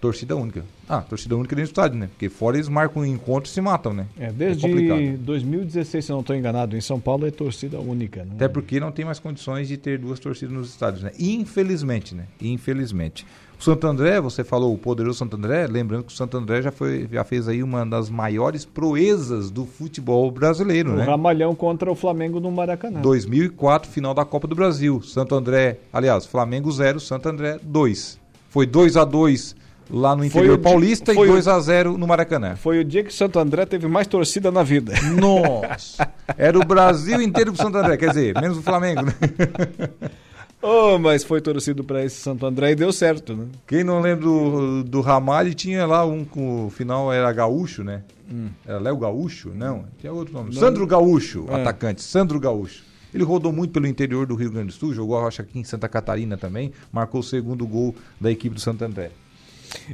Torcida 0.00 0.36
única. 0.36 0.64
Ah, 0.88 1.00
torcida 1.00 1.36
única 1.36 1.56
dentro 1.56 1.70
do 1.70 1.72
estádio, 1.72 1.98
né? 1.98 2.06
Porque 2.06 2.28
fora 2.28 2.56
eles 2.56 2.68
marcam 2.68 3.02
um 3.02 3.06
encontro 3.06 3.50
e 3.50 3.52
se 3.52 3.60
matam, 3.60 3.92
né? 3.92 4.06
É, 4.18 4.30
desde 4.30 4.66
é 4.66 5.16
2016, 5.16 6.04
se 6.04 6.12
não 6.12 6.20
estou 6.20 6.36
enganado, 6.36 6.76
em 6.76 6.80
São 6.80 7.00
Paulo 7.00 7.26
é 7.26 7.30
torcida 7.30 7.80
única. 7.80 8.24
Né? 8.24 8.32
Até 8.34 8.48
porque 8.48 8.78
não 8.78 8.92
tem 8.92 9.04
mais 9.04 9.18
condições 9.18 9.68
de 9.68 9.76
ter 9.76 9.98
duas 9.98 10.20
torcidas 10.20 10.54
nos 10.54 10.68
estádios, 10.68 11.02
né? 11.02 11.12
Infelizmente, 11.18 12.14
né? 12.14 12.24
Infelizmente. 12.40 13.26
O 13.58 13.64
Santo 13.64 13.86
André, 13.86 14.20
você 14.20 14.44
falou 14.44 14.74
o 14.74 14.78
poderoso 14.78 15.18
Santo 15.18 15.36
André, 15.36 15.66
lembrando 15.66 16.04
que 16.04 16.12
o 16.12 16.16
Santo 16.16 16.36
André 16.36 16.60
já, 16.60 16.70
foi, 16.70 17.08
já 17.10 17.24
fez 17.24 17.48
aí 17.48 17.62
uma 17.62 17.86
das 17.86 18.10
maiores 18.10 18.66
proezas 18.66 19.50
do 19.50 19.64
futebol 19.64 20.30
brasileiro, 20.30 20.92
o 20.92 20.96
né? 20.96 21.04
O 21.04 21.06
Ramalhão 21.06 21.54
contra 21.54 21.90
o 21.90 21.94
Flamengo 21.94 22.38
no 22.38 22.50
Maracanã. 22.50 23.00
2004, 23.00 23.90
final 23.90 24.12
da 24.12 24.26
Copa 24.26 24.46
do 24.46 24.54
Brasil. 24.54 25.00
Santo 25.00 25.34
André, 25.34 25.78
aliás, 25.90 26.26
Flamengo 26.26 26.70
0, 26.70 27.00
Santo 27.00 27.30
André 27.30 27.58
2. 27.62 28.20
Foi 28.50 28.66
2 28.66 28.96
a 28.98 29.04
2 29.04 29.56
lá 29.90 30.14
no 30.16 30.24
interior 30.24 30.58
paulista 30.58 31.12
e 31.12 31.14
2 31.14 31.48
a 31.48 31.58
0 31.60 31.96
no 31.96 32.06
Maracanã. 32.06 32.56
Foi 32.56 32.80
o 32.80 32.84
dia 32.84 33.02
que 33.02 33.10
o 33.10 33.12
Santo 33.12 33.38
André 33.38 33.66
teve 33.66 33.86
mais 33.86 34.06
torcida 34.06 34.50
na 34.50 34.62
vida. 34.62 34.92
Nossa! 35.18 36.08
Era 36.36 36.58
o 36.58 36.64
Brasil 36.64 37.20
inteiro 37.20 37.52
pro 37.52 37.62
Santo 37.62 37.78
André, 37.78 37.96
quer 37.96 38.10
dizer, 38.10 38.40
menos 38.40 38.58
o 38.58 38.62
Flamengo, 38.62 39.02
né? 39.02 39.12
Oh, 40.68 40.98
mas 40.98 41.22
foi 41.22 41.40
torcido 41.40 41.84
para 41.84 42.04
esse 42.04 42.16
Santo 42.16 42.44
André 42.44 42.72
e 42.72 42.74
deu 42.74 42.92
certo, 42.92 43.36
né? 43.36 43.46
Quem 43.68 43.84
não 43.84 44.00
lembra 44.00 44.24
do, 44.24 44.82
do 44.82 45.00
Ramalho 45.00 45.54
tinha 45.54 45.86
lá 45.86 46.04
um 46.04 46.24
com 46.24 46.66
o 46.66 46.70
final 46.70 47.12
era 47.12 47.30
Gaúcho, 47.30 47.84
né? 47.84 48.02
Hum. 48.28 48.48
Era 48.66 48.80
Léo 48.80 48.96
Gaúcho? 48.96 49.52
Não, 49.54 49.84
tinha 50.00 50.12
outro 50.12 50.34
nome. 50.34 50.52
Não. 50.52 50.60
Sandro 50.60 50.84
Gaúcho, 50.84 51.46
é. 51.50 51.60
atacante, 51.60 52.02
Sandro 52.02 52.40
Gaúcho. 52.40 52.82
Ele 53.14 53.22
rodou 53.22 53.52
muito 53.52 53.70
pelo 53.70 53.86
interior 53.86 54.26
do 54.26 54.34
Rio 54.34 54.50
Grande 54.50 54.68
do 54.68 54.72
Sul, 54.72 54.92
jogou 54.92 55.16
a 55.16 55.22
Rocha 55.22 55.42
aqui 55.42 55.58
em 55.58 55.64
Santa 55.64 55.88
Catarina 55.88 56.36
também, 56.36 56.72
marcou 56.92 57.20
o 57.20 57.24
segundo 57.24 57.66
gol 57.66 57.94
da 58.20 58.30
equipe 58.30 58.54
do 58.54 58.60
Santo 58.60 58.84
André. 58.84 59.10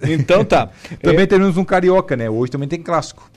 Então 0.03 0.45
tá. 0.45 0.71
também 1.03 1.23
é... 1.23 1.27
teremos 1.27 1.57
um 1.57 1.65
Carioca, 1.65 2.17
né? 2.17 2.29
Hoje 2.29 2.53
também 2.53 2.69
tem 2.69 2.83
clássico. 2.83 3.31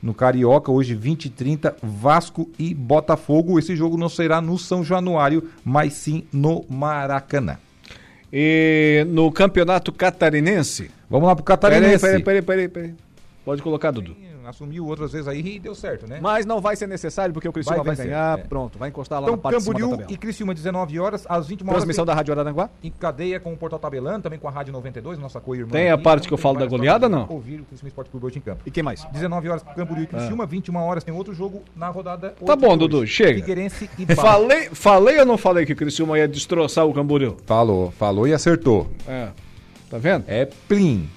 No 0.00 0.14
Carioca, 0.14 0.70
hoje 0.70 0.94
20 0.94 1.24
e 1.24 1.30
30, 1.30 1.76
Vasco 1.82 2.48
e 2.58 2.72
Botafogo. 2.72 3.58
Esse 3.58 3.74
jogo 3.74 3.96
não 3.96 4.08
será 4.08 4.40
no 4.40 4.56
São 4.56 4.84
Januário, 4.84 5.48
mas 5.64 5.94
sim 5.94 6.24
no 6.32 6.64
Maracanã. 6.68 7.58
E 8.32 9.04
no 9.08 9.32
Campeonato 9.32 9.90
Catarinense? 9.90 10.90
Vamos 11.10 11.26
lá 11.26 11.34
pro 11.34 11.44
Catarinense. 11.44 12.04
Peraí, 12.04 12.22
peraí, 12.22 12.42
peraí, 12.42 12.68
peraí. 12.68 12.94
Pode 13.44 13.62
colocar, 13.62 13.90
Dudu. 13.90 14.27
Assumiu 14.48 14.86
outras 14.86 15.12
vezes 15.12 15.28
aí 15.28 15.56
e 15.56 15.58
deu 15.58 15.74
certo, 15.74 16.06
né? 16.06 16.18
Mas 16.20 16.46
não 16.46 16.60
vai 16.60 16.76
ser 16.76 16.86
necessário 16.86 17.32
porque 17.32 17.48
o 17.48 17.52
Criciúma 17.52 17.82
vai, 17.82 17.94
vai 17.94 18.06
ganhar, 18.06 18.38
é. 18.38 18.42
pronto, 18.42 18.78
vai 18.78 18.88
encostar 18.88 19.20
lá 19.20 19.26
então, 19.26 19.36
na 19.36 19.42
parte 19.42 19.58
Camboriú 19.58 19.86
de 19.86 19.92
cima 19.92 20.06
da 20.06 20.12
e 20.12 20.16
Criciúma 20.16 20.54
19 20.54 20.98
horas, 20.98 21.26
às 21.28 21.46
21 21.46 21.66
horas. 21.68 21.78
Transmissão 21.82 22.04
da 22.04 22.14
Rádio 22.14 22.32
Araranguá? 22.32 22.70
Em 22.82 22.90
cadeia 22.90 23.38
com 23.38 23.52
o 23.52 23.56
Portal 23.56 23.78
Tabelando, 23.78 24.22
também 24.22 24.38
com 24.38 24.48
a 24.48 24.50
Rádio 24.50 24.72
92, 24.72 25.18
nossa 25.18 25.40
co-irmã. 25.40 25.70
Tem 25.70 25.90
a 25.90 25.94
aqui, 25.94 26.02
parte 26.02 26.28
que 26.28 26.34
eu 26.34 26.38
falo 26.38 26.58
da 26.58 26.66
goleada 26.66 27.08
não? 27.08 27.26
Ouvir 27.28 27.60
o 27.60 27.64
Criciúma 27.64 27.88
Esporte 27.88 28.10
Clube 28.10 28.26
hoje 28.26 28.38
em 28.38 28.42
campo. 28.42 28.62
E 28.66 28.70
quem 28.70 28.82
mais? 28.82 29.04
19 29.04 29.48
horas 29.48 29.62
Camboriú 29.62 30.04
e 30.04 30.06
Criciúma, 30.06 30.44
ah. 30.44 30.46
21 30.46 30.76
horas 30.76 31.04
tem 31.04 31.14
outro 31.14 31.34
jogo 31.34 31.62
na 31.76 31.88
rodada 31.88 32.34
Tá 32.44 32.56
bom, 32.56 32.76
Dudu, 32.76 33.06
chega. 33.06 33.40
Figueirense 33.40 33.90
e 33.98 34.14
falei, 34.14 34.70
falei 34.72 35.18
ou 35.18 35.26
não 35.26 35.36
falei 35.36 35.66
que 35.66 35.72
o 35.72 35.76
Criciúma 35.76 36.18
ia 36.18 36.28
destroçar 36.28 36.86
o 36.86 36.94
Camboriú? 36.94 37.36
Falou, 37.46 37.90
falou 37.92 38.26
e 38.26 38.32
acertou. 38.32 38.88
É. 39.06 39.28
Tá 39.90 39.98
vendo? 39.98 40.24
É 40.26 40.44
plim. 40.44 41.08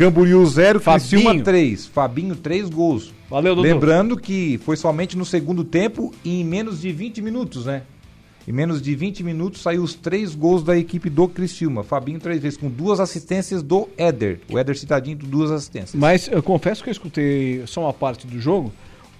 Camboriú 0.00 0.46
0, 0.46 0.80
Criciúma 0.80 1.38
3. 1.38 1.86
Fabinho 1.88 2.34
3 2.34 2.70
gols. 2.70 3.12
Valeu, 3.28 3.54
Dudu. 3.54 3.68
Lembrando 3.68 4.16
que 4.16 4.58
foi 4.64 4.74
somente 4.74 5.14
no 5.14 5.26
segundo 5.26 5.62
tempo 5.62 6.10
e 6.24 6.40
em 6.40 6.44
menos 6.44 6.80
de 6.80 6.90
20 6.90 7.20
minutos, 7.20 7.66
né? 7.66 7.82
Em 8.48 8.52
menos 8.52 8.80
de 8.80 8.94
20 8.94 9.22
minutos 9.22 9.60
saiu 9.60 9.82
os 9.82 9.92
três 9.92 10.34
gols 10.34 10.62
da 10.62 10.74
equipe 10.74 11.10
do 11.10 11.28
Criciúma. 11.28 11.84
Fabinho 11.84 12.18
três 12.18 12.40
vezes, 12.40 12.56
com 12.56 12.70
duas 12.70 12.98
assistências 12.98 13.62
do 13.62 13.90
Éder. 13.98 14.40
O 14.50 14.58
Éder 14.58 14.74
citadinho, 14.78 15.18
duas 15.18 15.50
assistências. 15.50 15.94
Mas 15.94 16.28
eu 16.28 16.42
confesso 16.42 16.82
que 16.82 16.88
eu 16.88 16.92
escutei 16.92 17.62
só 17.66 17.82
uma 17.82 17.92
parte 17.92 18.26
do 18.26 18.40
jogo. 18.40 18.72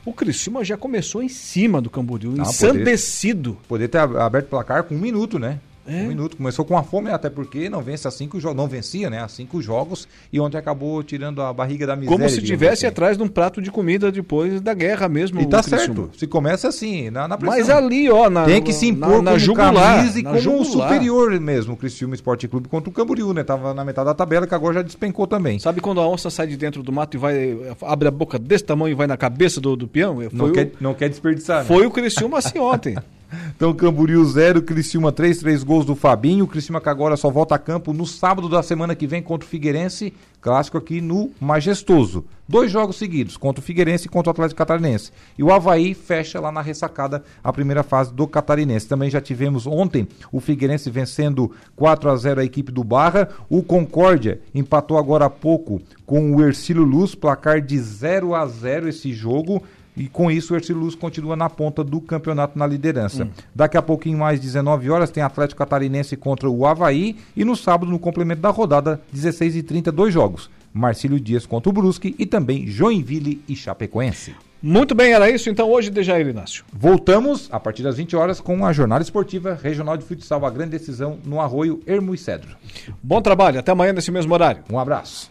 O 0.03 0.15
Criciúma 0.15 0.65
já 0.65 0.79
começou 0.79 1.23
em 1.23 1.29
cima 1.29 1.83
do 1.83 1.91
Camboriú, 1.91 2.37
ah, 2.39 2.41
ensandecido. 2.41 3.59
Poder, 3.69 3.87
poder 3.87 3.89
ter 3.89 3.99
aberto 3.99 4.47
o 4.47 4.49
placar 4.49 4.85
com 4.85 4.95
um 4.95 4.99
minuto, 4.99 5.39
né? 5.39 5.61
É. 5.91 6.03
Um 6.03 6.09
minuto. 6.09 6.37
Começou 6.37 6.65
com 6.65 6.77
a 6.77 6.83
fome, 6.83 7.11
até 7.11 7.29
porque 7.29 7.69
não 7.69 7.83
vence 7.83 8.07
a 8.07 8.11
cinco 8.11 8.39
jogos. 8.39 8.57
Não 8.57 8.69
vencia, 8.69 9.11
né? 9.11 9.21
A 9.23 9.29
cinco 9.29 9.61
jogos 9.61 10.07
e 10.33 10.39
ontem 10.39 10.57
acabou 10.57 11.03
tirando 11.03 11.43
a 11.43 11.53
barriga 11.53 11.87
da 11.87 11.97
miséria. 11.97 12.17
Como 12.17 12.29
se 12.29 12.41
tivesse 12.43 12.87
assim. 12.87 12.87
atrás 12.87 13.17
de 13.17 13.23
um 13.23 13.29
prato 13.29 13.61
de 13.61 13.71
comida 13.71 14.13
depois 14.13 14.61
da 14.61 14.73
guerra 14.73 15.09
mesmo. 15.09 15.41
E 15.41 15.47
tá 15.47 15.63
certo. 15.63 16.11
Se 16.17 16.27
começa 16.27 16.69
assim, 16.69 17.11
na, 17.11 17.27
na 17.27 17.37
pressão. 17.37 17.59
Mas 17.59 17.71
ali, 17.71 18.09
ó, 18.11 18.31
na, 18.31 18.45
Tem 18.45 18.63
que 18.63 18.73
se 18.73 18.87
impor 18.87 19.23
na, 19.23 19.23
na 19.23 19.31
como 19.33 19.39
jugular, 19.39 20.17
e 20.17 20.23
como 20.23 20.39
jugular. 20.39 20.89
superior 20.89 21.41
mesmo, 21.41 21.75
o 21.75 21.77
Criciúma 21.77 22.15
Esporte 22.15 22.47
Clube 22.47 22.69
contra 22.69 22.89
o 22.89 22.93
Camboriú, 22.93 23.33
né? 23.33 23.43
Tava 23.43 23.75
na 23.75 23.85
metade 23.85 24.07
da 24.07 24.15
tabela, 24.15 24.47
que 24.47 24.55
agora 24.55 24.75
já 24.75 24.83
despencou 24.83 25.27
também. 25.27 25.59
Sabe 25.59 25.81
quando 25.81 26.01
a 26.01 26.09
onça 26.09 26.31
sai 26.31 26.47
de 26.47 26.57
dentro 26.57 26.83
do 26.83 26.93
mato 26.93 27.17
e 27.17 27.19
vai, 27.19 27.59
abre 27.83 28.09
a 28.09 28.11
boca 28.11 28.39
desse 28.39 28.65
tamanho 28.65 28.93
e 28.93 28.95
vai 28.95 29.07
na 29.07 29.17
cabeça 29.17 29.61
do, 29.61 29.77
do 29.77 29.89
peão? 29.89 30.17
Foi 30.17 30.29
não, 30.33 30.47
o, 30.47 30.53
quer, 30.53 30.73
não 30.81 30.95
quer 30.95 31.09
desperdiçar, 31.09 31.61
né? 31.61 31.65
Foi 31.65 31.87
o 31.87 31.91
Criciúma 31.91 32.39
assim 32.39 32.59
ontem. 32.59 32.97
Então, 33.55 33.73
Camboriú 33.75 34.25
0, 34.25 34.63
Criciúma 34.63 35.13
3, 35.13 35.39
3 35.39 35.63
gols 35.63 35.85
do 35.85 35.95
Fabinho. 35.95 36.45
O 36.45 36.49
Criciúma 36.49 36.81
que 36.81 36.89
agora 36.89 37.17
só 37.17 37.31
volta 37.31 37.55
a 37.55 37.59
campo 37.59 37.93
no 37.93 38.07
sábado 38.07 38.49
da 38.49 38.63
semana 38.63 38.95
que 38.95 39.07
vem 39.07 39.23
contra 39.23 39.47
o 39.47 39.49
Figueirense. 39.49 40.13
Clássico 40.41 40.79
aqui 40.79 41.01
no 41.01 41.31
Majestoso. 41.39 42.25
Dois 42.49 42.73
jogos 42.73 42.97
seguidos, 42.97 43.37
contra 43.37 43.61
o 43.61 43.65
Figueirense 43.65 44.07
e 44.07 44.09
contra 44.09 44.31
o 44.31 44.33
Atlético 44.33 44.59
Catarinense. 44.59 45.13
E 45.39 45.43
o 45.43 45.53
Havaí 45.53 45.95
fecha 45.95 46.41
lá 46.41 46.51
na 46.51 46.63
ressacada 46.63 47.23
a 47.45 47.53
primeira 47.53 47.83
fase 47.83 48.13
do 48.13 48.27
Catarinense. 48.27 48.89
Também 48.89 49.11
já 49.11 49.21
tivemos 49.21 49.67
ontem 49.67 50.09
o 50.33 50.41
Figueirense 50.41 50.91
vencendo 50.91 51.53
4 51.77 52.11
a 52.11 52.17
0 52.17 52.41
a 52.41 52.45
equipe 52.45 52.73
do 52.73 52.83
Barra. 52.83 53.29
O 53.49 53.63
Concórdia 53.63 54.41
empatou 54.55 54.99
agora 54.99 55.27
há 55.27 55.31
pouco 55.31 55.81
com 56.07 56.35
o 56.35 56.43
Ercílio 56.43 56.83
Luz, 56.83 57.15
placar 57.15 57.61
de 57.61 57.79
0 57.79 58.35
a 58.35 58.47
0 58.47 58.89
esse 58.89 59.13
jogo. 59.13 59.63
E 59.97 60.09
com 60.09 60.31
isso 60.31 60.55
o 60.55 60.57
Ercílio 60.57 60.83
Luz 60.83 60.95
continua 60.95 61.37
na 61.37 61.51
ponta 61.51 61.83
do 61.83 62.01
campeonato 62.01 62.59
na 62.59 62.67
liderança. 62.67 63.25
Hum. 63.25 63.31
Daqui 63.55 63.77
a 63.77 63.83
pouquinho 63.83 64.19
mais 64.19 64.41
19 64.41 64.91
horas 64.91 65.11
tem 65.11 65.23
Atlético 65.23 65.59
Catarinense 65.59 66.17
contra 66.17 66.49
o 66.49 66.67
Havaí 66.67 67.17
e 67.37 67.45
no 67.45 67.57
sábado 67.57 67.91
no 67.91 67.99
complemento 67.99 68.41
da 68.41 68.51
rodada 68.51 69.01
16 69.13 69.57
e 69.57 69.63
30 69.63 69.93
dois 69.93 70.15
jogos. 70.15 70.51
Marcílio 70.73 71.19
Dias 71.19 71.47
contra 71.47 71.69
o 71.69 71.73
Brusque 71.73 72.15
e 72.19 72.25
também 72.25 72.67
Joinville 72.67 73.43
e 73.49 73.57
Chapecoense. 73.57 74.35
Muito 74.63 74.95
bem, 74.95 75.15
era 75.15 75.31
isso 75.31 75.49
então 75.49 75.71
hoje, 75.71 75.91
Dejair 75.91 76.27
Inácio. 76.27 76.65
Voltamos 76.71 77.49
a 77.51 77.59
partir 77.59 77.83
das 77.83 77.97
20 77.97 78.15
horas 78.15 78.41
com 78.43 78.65
a 78.67 78.73
jornada 78.75 79.03
esportiva 79.03 79.59
regional 79.61 79.97
de 79.97 80.05
futsal, 80.05 80.45
a 80.45 80.51
grande 80.51 80.73
decisão 80.73 81.19
no 81.25 81.41
Arroio 81.41 81.81
Ermo 81.87 82.15
e 82.15 82.19
Cedro. 82.19 82.57
Bom 83.03 83.23
trabalho, 83.23 83.59
até 83.59 83.73
amanhã 83.73 83.95
nesse 83.95 84.11
mesmo 84.11 84.35
horário. 84.35 84.63
Um 84.71 84.79
abraço. 84.79 85.31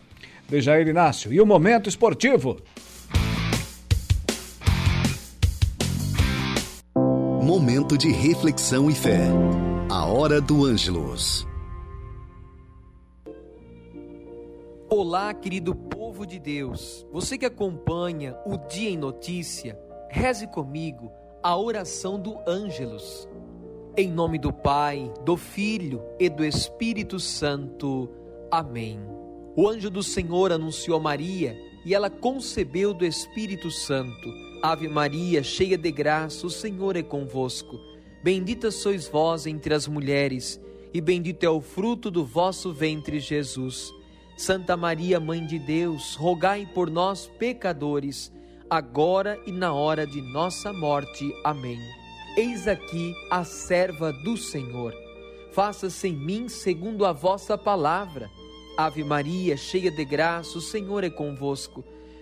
Dejair 0.50 0.88
Inácio. 0.88 1.32
E 1.32 1.40
o 1.40 1.46
momento 1.46 1.88
esportivo. 1.88 2.58
Momento 7.50 7.98
de 7.98 8.12
reflexão 8.12 8.92
e 8.92 8.94
fé. 8.94 9.28
A 9.90 10.06
hora 10.06 10.40
do 10.40 10.66
Ângelos. 10.66 11.48
Olá, 14.88 15.34
querido 15.34 15.74
povo 15.74 16.28
de 16.28 16.38
Deus. 16.38 17.04
Você 17.12 17.40
que 17.40 17.48
acompanha 17.48 18.38
o 18.46 18.56
Dia 18.56 18.92
em 18.92 18.98
Notícia, 18.98 19.76
reze 20.12 20.46
comigo 20.46 21.12
a 21.42 21.58
oração 21.58 22.22
do 22.22 22.38
Ângelos. 22.48 23.28
Em 23.98 24.12
nome 24.12 24.38
do 24.38 24.54
Pai, 24.54 25.12
do 25.26 25.36
Filho 25.36 26.04
e 26.20 26.30
do 26.30 26.46
Espírito 26.46 27.20
Santo. 27.20 28.12
Amém. 28.52 29.00
O 29.56 29.68
anjo 29.68 29.90
do 29.90 30.04
Senhor 30.04 30.52
anunciou 30.52 30.98
a 30.98 31.02
Maria 31.02 31.58
e 31.84 31.96
ela 31.96 32.12
concebeu 32.12 32.94
do 32.94 33.04
Espírito 33.04 33.72
Santo. 33.72 34.49
Ave 34.62 34.90
Maria, 34.90 35.42
cheia 35.42 35.78
de 35.78 35.90
graça, 35.90 36.46
o 36.46 36.50
Senhor 36.50 36.98
é 36.98 37.02
convosco. 37.02 37.80
Bendita 38.22 38.72
sois 38.72 39.08
vós 39.08 39.48
entre 39.48 39.74
as 39.74 39.88
mulheres, 39.88 40.60
e 40.94 41.00
bendito 41.00 41.46
é 41.46 41.50
o 41.50 41.62
fruto 41.62 42.12
do 42.12 42.26
vosso 42.26 42.74
ventre, 42.74 43.22
Jesus. 43.22 43.94
Santa 44.38 44.76
Maria, 44.76 45.18
Mãe 45.18 45.46
de 45.46 45.58
Deus, 45.58 46.16
rogai 46.16 46.68
por 46.74 46.90
nós, 46.90 47.26
pecadores, 47.40 48.34
agora 48.70 49.40
e 49.46 49.52
na 49.52 49.74
hora 49.74 50.06
de 50.06 50.22
nossa 50.22 50.74
morte. 50.74 51.34
Amém. 51.44 51.80
Eis 52.36 52.68
aqui 52.68 53.14
a 53.32 53.46
serva 53.46 54.12
do 54.12 54.36
Senhor. 54.36 54.94
Faça-se 55.54 56.10
em 56.10 56.16
mim 56.16 56.50
segundo 56.50 57.06
a 57.06 57.14
vossa 57.14 57.58
palavra. 57.58 58.30
Ave 58.78 59.06
Maria, 59.06 59.56
cheia 59.56 59.90
de 59.90 60.04
graça, 60.04 60.58
o 60.58 60.62
Senhor 60.62 61.06
é 61.06 61.10
convosco. 61.10 61.84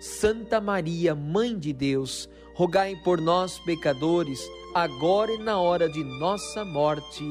Santa 0.00 0.62
Maria, 0.62 1.14
Mãe 1.14 1.58
de 1.58 1.74
Deus, 1.74 2.26
rogai 2.54 2.96
por 3.04 3.20
nós, 3.20 3.58
pecadores, 3.58 4.40
agora 4.74 5.30
e 5.30 5.38
na 5.38 5.60
hora 5.60 5.90
de 5.90 6.02
nossa 6.02 6.64
morte. 6.64 7.22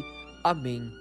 Amém. 0.44 0.94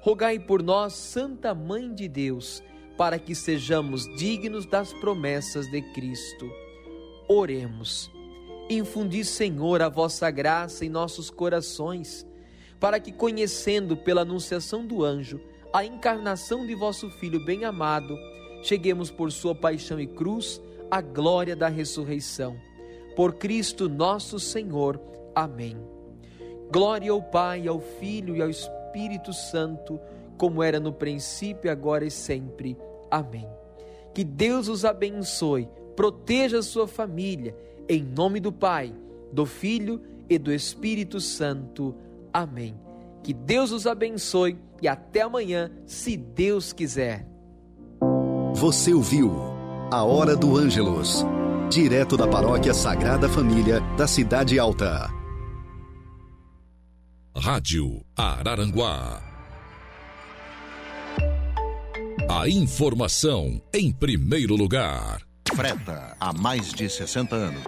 Rogai 0.00 0.40
por 0.40 0.60
nós, 0.60 0.92
Santa 0.92 1.54
Mãe 1.54 1.94
de 1.94 2.08
Deus, 2.08 2.64
para 2.98 3.16
que 3.16 3.32
sejamos 3.32 4.12
dignos 4.16 4.66
das 4.66 4.92
promessas 4.92 5.70
de 5.70 5.82
Cristo. 5.92 6.50
Oremos. 7.28 8.10
Infundi, 8.68 9.24
Senhor, 9.24 9.82
a 9.82 9.88
vossa 9.88 10.28
graça 10.32 10.84
em 10.84 10.88
nossos 10.88 11.30
corações, 11.30 12.26
para 12.80 12.98
que, 12.98 13.12
conhecendo 13.12 13.96
pela 13.96 14.22
anunciação 14.22 14.84
do 14.84 15.04
anjo 15.04 15.40
a 15.72 15.84
encarnação 15.84 16.66
de 16.66 16.74
vosso 16.74 17.08
Filho 17.08 17.44
bem-amado, 17.44 18.18
cheguemos 18.64 19.12
por 19.12 19.30
sua 19.30 19.54
paixão 19.54 20.00
e 20.00 20.08
cruz 20.08 20.60
a 20.90 21.00
glória 21.00 21.56
da 21.56 21.68
ressurreição. 21.68 22.56
Por 23.16 23.34
Cristo 23.34 23.88
nosso 23.88 24.38
Senhor. 24.38 25.00
Amém. 25.34 25.76
Glória 26.70 27.10
ao 27.10 27.22
Pai, 27.22 27.68
ao 27.68 27.80
Filho 27.80 28.36
e 28.36 28.42
ao 28.42 28.50
Espírito 28.50 29.32
Santo, 29.32 30.00
como 30.36 30.62
era 30.62 30.80
no 30.80 30.92
princípio, 30.92 31.70
agora 31.70 32.04
e 32.04 32.10
sempre. 32.10 32.76
Amém. 33.10 33.48
Que 34.12 34.24
Deus 34.24 34.68
os 34.68 34.84
abençoe, 34.84 35.68
proteja 35.94 36.58
a 36.58 36.62
sua 36.62 36.86
família, 36.86 37.56
em 37.88 38.02
nome 38.02 38.40
do 38.40 38.52
Pai, 38.52 38.94
do 39.32 39.44
Filho 39.46 40.00
e 40.28 40.38
do 40.38 40.52
Espírito 40.52 41.20
Santo. 41.20 41.94
Amém. 42.32 42.74
Que 43.22 43.32
Deus 43.32 43.72
os 43.72 43.86
abençoe 43.86 44.58
e 44.82 44.88
até 44.88 45.22
amanhã, 45.22 45.70
se 45.86 46.16
Deus 46.16 46.72
quiser. 46.72 47.26
Você 48.54 48.92
ouviu 48.92 49.53
a 49.90 50.02
Hora 50.02 50.36
do 50.36 50.56
Ângelos. 50.56 51.24
Direto 51.70 52.16
da 52.16 52.26
Paróquia 52.26 52.74
Sagrada 52.74 53.28
Família, 53.28 53.80
da 53.96 54.06
Cidade 54.06 54.58
Alta. 54.58 55.10
Rádio 57.36 58.04
Araranguá. 58.16 59.22
A 62.28 62.48
informação 62.48 63.60
em 63.72 63.92
primeiro 63.92 64.56
lugar. 64.56 65.20
Freta, 65.54 66.16
há 66.18 66.32
mais 66.32 66.72
de 66.72 66.88
60 66.88 67.36
anos. 67.36 67.62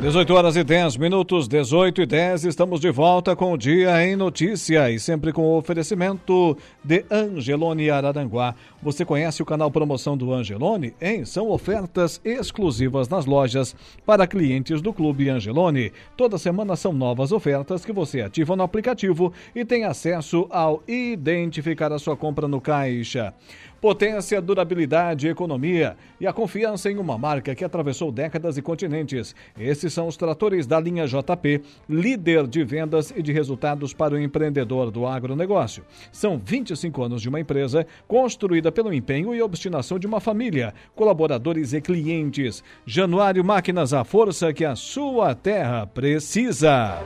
18 0.00 0.32
horas 0.32 0.56
e 0.56 0.64
10 0.64 0.96
minutos, 0.96 1.46
18 1.46 2.00
e 2.00 2.06
10, 2.06 2.46
estamos 2.46 2.80
de 2.80 2.90
volta 2.90 3.36
com 3.36 3.52
o 3.52 3.58
Dia 3.58 4.02
em 4.02 4.16
Notícia 4.16 4.90
e 4.90 4.98
sempre 4.98 5.30
com 5.30 5.42
o 5.42 5.58
oferecimento 5.58 6.56
de 6.82 7.04
Angelone 7.10 7.90
Araranguá. 7.90 8.54
Você 8.82 9.04
conhece 9.04 9.42
o 9.42 9.44
canal 9.44 9.70
Promoção 9.70 10.16
do 10.16 10.32
Angelone? 10.32 10.94
Em 11.02 11.26
são 11.26 11.50
ofertas 11.50 12.18
exclusivas 12.24 13.10
nas 13.10 13.26
lojas 13.26 13.76
para 14.06 14.26
clientes 14.26 14.80
do 14.80 14.90
Clube 14.90 15.28
Angelone. 15.28 15.92
Toda 16.16 16.38
semana 16.38 16.76
são 16.76 16.94
novas 16.94 17.30
ofertas 17.30 17.84
que 17.84 17.92
você 17.92 18.22
ativa 18.22 18.56
no 18.56 18.62
aplicativo 18.62 19.34
e 19.54 19.66
tem 19.66 19.84
acesso 19.84 20.46
ao 20.48 20.82
identificar 20.88 21.92
a 21.92 21.98
sua 21.98 22.16
compra 22.16 22.48
no 22.48 22.58
caixa 22.58 23.34
potência, 23.80 24.40
durabilidade, 24.40 25.28
economia 25.28 25.96
e 26.20 26.26
a 26.26 26.32
confiança 26.32 26.90
em 26.90 26.98
uma 26.98 27.16
marca 27.16 27.54
que 27.54 27.64
atravessou 27.64 28.12
décadas 28.12 28.58
e 28.58 28.62
continentes. 28.62 29.34
Esses 29.58 29.92
são 29.92 30.06
os 30.06 30.16
tratores 30.16 30.66
da 30.66 30.78
linha 30.78 31.06
JP, 31.06 31.62
líder 31.88 32.46
de 32.46 32.62
vendas 32.62 33.12
e 33.16 33.22
de 33.22 33.32
resultados 33.32 33.94
para 33.94 34.14
o 34.14 34.20
empreendedor 34.20 34.90
do 34.90 35.06
agronegócio. 35.06 35.84
São 36.12 36.38
25 36.38 37.02
anos 37.02 37.22
de 37.22 37.28
uma 37.28 37.40
empresa 37.40 37.86
construída 38.06 38.70
pelo 38.70 38.92
empenho 38.92 39.34
e 39.34 39.42
obstinação 39.42 39.98
de 39.98 40.06
uma 40.06 40.20
família, 40.20 40.74
colaboradores 40.94 41.72
e 41.72 41.80
clientes. 41.80 42.62
Januário 42.84 43.44
Máquinas, 43.44 43.92
a 43.92 44.04
força 44.04 44.52
que 44.52 44.64
a 44.64 44.76
sua 44.76 45.34
terra 45.34 45.86
precisa. 45.86 46.98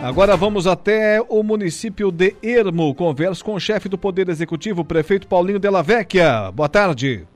Agora 0.00 0.36
vamos 0.36 0.68
até 0.68 1.20
o 1.28 1.42
município 1.42 2.12
de 2.12 2.36
Ermo. 2.40 2.94
Converso 2.94 3.44
com 3.44 3.54
o 3.54 3.60
chefe 3.60 3.88
do 3.88 3.98
Poder 3.98 4.28
Executivo, 4.28 4.84
prefeito 4.84 5.26
Paulinho 5.26 5.58
Della 5.58 5.82
Vecchia. 5.82 6.52
Boa 6.52 6.68
tarde. 6.68 7.26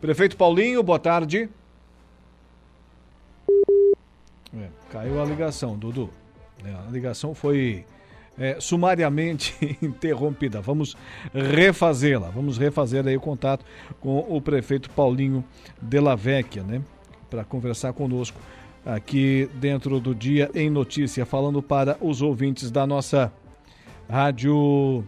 Prefeito 0.00 0.36
Paulinho, 0.36 0.82
boa 0.82 0.98
tarde. 0.98 1.48
É, 4.52 4.68
caiu 4.90 5.22
a 5.22 5.24
ligação, 5.24 5.78
Dudu. 5.78 6.10
É, 6.64 6.70
a 6.72 6.90
ligação 6.90 7.36
foi 7.36 7.86
é, 8.36 8.56
sumariamente 8.58 9.54
interrompida. 9.80 10.60
Vamos 10.60 10.96
refazê-la. 11.32 12.30
Vamos 12.30 12.58
refazer 12.58 13.06
aí 13.06 13.16
o 13.16 13.20
contato 13.20 13.64
com 14.00 14.18
o 14.28 14.40
prefeito 14.40 14.90
Paulinho 14.90 15.44
Della 15.80 16.16
Vecchia, 16.16 16.64
né? 16.64 16.82
Para 17.30 17.44
conversar 17.44 17.92
conosco 17.92 18.38
aqui 18.84 19.48
dentro 19.54 19.98
do 19.98 20.14
Dia 20.14 20.50
em 20.54 20.68
Notícia, 20.68 21.24
falando 21.24 21.62
para 21.62 21.96
os 22.00 22.20
ouvintes 22.20 22.70
da 22.70 22.86
nossa 22.86 23.32
Rádio 24.08 25.04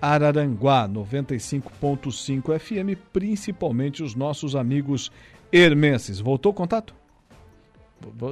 Araranguá 0.00 0.88
95.5 0.88 2.58
FM, 2.58 3.00
principalmente 3.12 4.02
os 4.02 4.14
nossos 4.14 4.56
amigos 4.56 5.12
hermenses. 5.52 6.20
Voltou 6.20 6.52
o 6.52 6.54
contato? 6.54 6.94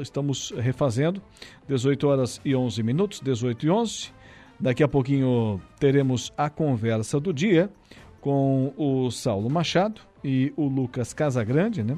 Estamos 0.01 0.53
refazendo, 0.57 1.23
18 1.69 2.09
horas 2.09 2.41
e 2.45 2.57
11 2.57 2.83
minutos, 2.83 3.20
18 3.20 3.66
e 3.66 3.70
11. 3.70 4.12
Daqui 4.59 4.83
a 4.83 4.89
pouquinho 4.89 5.61
teremos 5.79 6.33
a 6.37 6.49
conversa 6.51 7.20
do 7.20 7.33
dia 7.33 7.70
com 8.20 8.73
o 8.77 9.11
Saulo 9.11 9.49
Machado 9.49 10.01
e 10.25 10.53
o 10.57 10.66
Lucas 10.66 11.12
Casagrande, 11.12 11.85
né? 11.85 11.97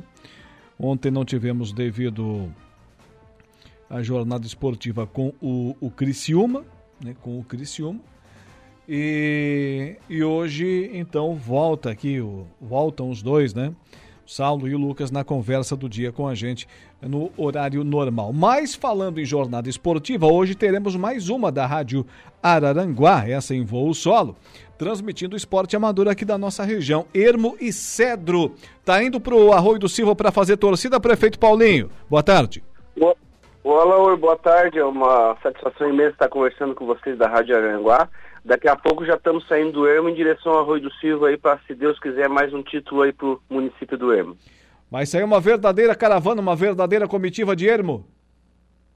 Ontem 0.78 1.10
não 1.10 1.24
tivemos 1.24 1.72
devido 1.72 2.52
a 3.90 4.02
jornada 4.02 4.46
esportiva 4.46 5.04
com 5.04 5.34
o, 5.42 5.74
o 5.80 5.90
Criciúma, 5.90 6.64
né, 7.04 7.16
com 7.20 7.40
o 7.40 7.44
Criciúma. 7.44 7.98
E, 8.88 9.96
e 10.08 10.22
hoje, 10.22 10.90
então, 10.94 11.34
volta 11.34 11.90
aqui, 11.90 12.20
o, 12.20 12.46
voltam 12.60 13.10
os 13.10 13.20
dois, 13.20 13.52
né? 13.52 13.72
O 14.26 14.30
Saulo 14.30 14.68
e 14.68 14.74
o 14.74 14.78
Lucas 14.78 15.10
na 15.10 15.24
conversa 15.24 15.76
do 15.76 15.88
dia 15.88 16.12
com 16.12 16.26
a 16.26 16.34
gente 16.34 16.68
no 17.02 17.30
horário 17.36 17.82
normal. 17.82 18.32
Mas 18.32 18.74
falando 18.74 19.20
em 19.20 19.24
jornada 19.24 19.68
esportiva, 19.68 20.26
hoje 20.26 20.54
teremos 20.54 20.94
mais 20.94 21.28
uma 21.28 21.50
da 21.50 21.66
Rádio 21.66 22.06
Araranguá, 22.42 23.28
essa 23.28 23.54
em 23.54 23.64
voo 23.64 23.92
solo, 23.92 24.36
transmitindo 24.78 25.36
esporte 25.36 25.76
amador 25.76 26.08
aqui 26.08 26.24
da 26.24 26.38
nossa 26.38 26.64
região. 26.64 27.06
Ermo 27.12 27.56
e 27.60 27.72
Cedro. 27.72 28.54
Tá 28.84 29.02
indo 29.02 29.20
pro 29.20 29.52
Arroio 29.52 29.78
do 29.78 29.88
Silva 29.88 30.14
para 30.14 30.30
fazer 30.32 30.56
torcida, 30.56 31.00
prefeito 31.00 31.38
Paulinho. 31.38 31.90
Boa 32.08 32.22
tarde. 32.22 32.62
Boa, 32.96 33.16
Olá, 33.62 34.16
boa 34.16 34.36
tarde. 34.36 34.78
É 34.78 34.84
uma 34.84 35.36
satisfação 35.42 35.88
imensa 35.88 36.12
estar 36.12 36.28
conversando 36.28 36.74
com 36.74 36.86
vocês 36.86 37.18
da 37.18 37.28
Rádio 37.28 37.54
Aranguá. 37.54 38.08
Daqui 38.42 38.66
a 38.66 38.74
pouco 38.74 39.04
já 39.04 39.14
estamos 39.16 39.46
saindo 39.46 39.72
do 39.72 39.86
Ermo 39.86 40.08
em 40.08 40.14
direção 40.14 40.52
ao 40.52 40.60
Arroio 40.60 40.82
do 40.82 40.92
Silva 40.94 41.28
aí 41.28 41.36
para, 41.36 41.58
se 41.66 41.74
Deus 41.74 41.98
quiser, 42.00 42.26
mais 42.28 42.54
um 42.54 42.62
título 42.62 43.02
aí 43.02 43.12
para 43.12 43.26
o 43.26 43.40
município 43.50 43.98
do 43.98 44.14
Ermo. 44.14 44.34
Vai 44.90 45.04
sair 45.04 45.24
uma 45.24 45.40
verdadeira 45.40 45.94
caravana, 45.94 46.40
uma 46.40 46.56
verdadeira 46.56 47.06
comitiva 47.06 47.54
de 47.54 47.68
Ermo? 47.68 48.06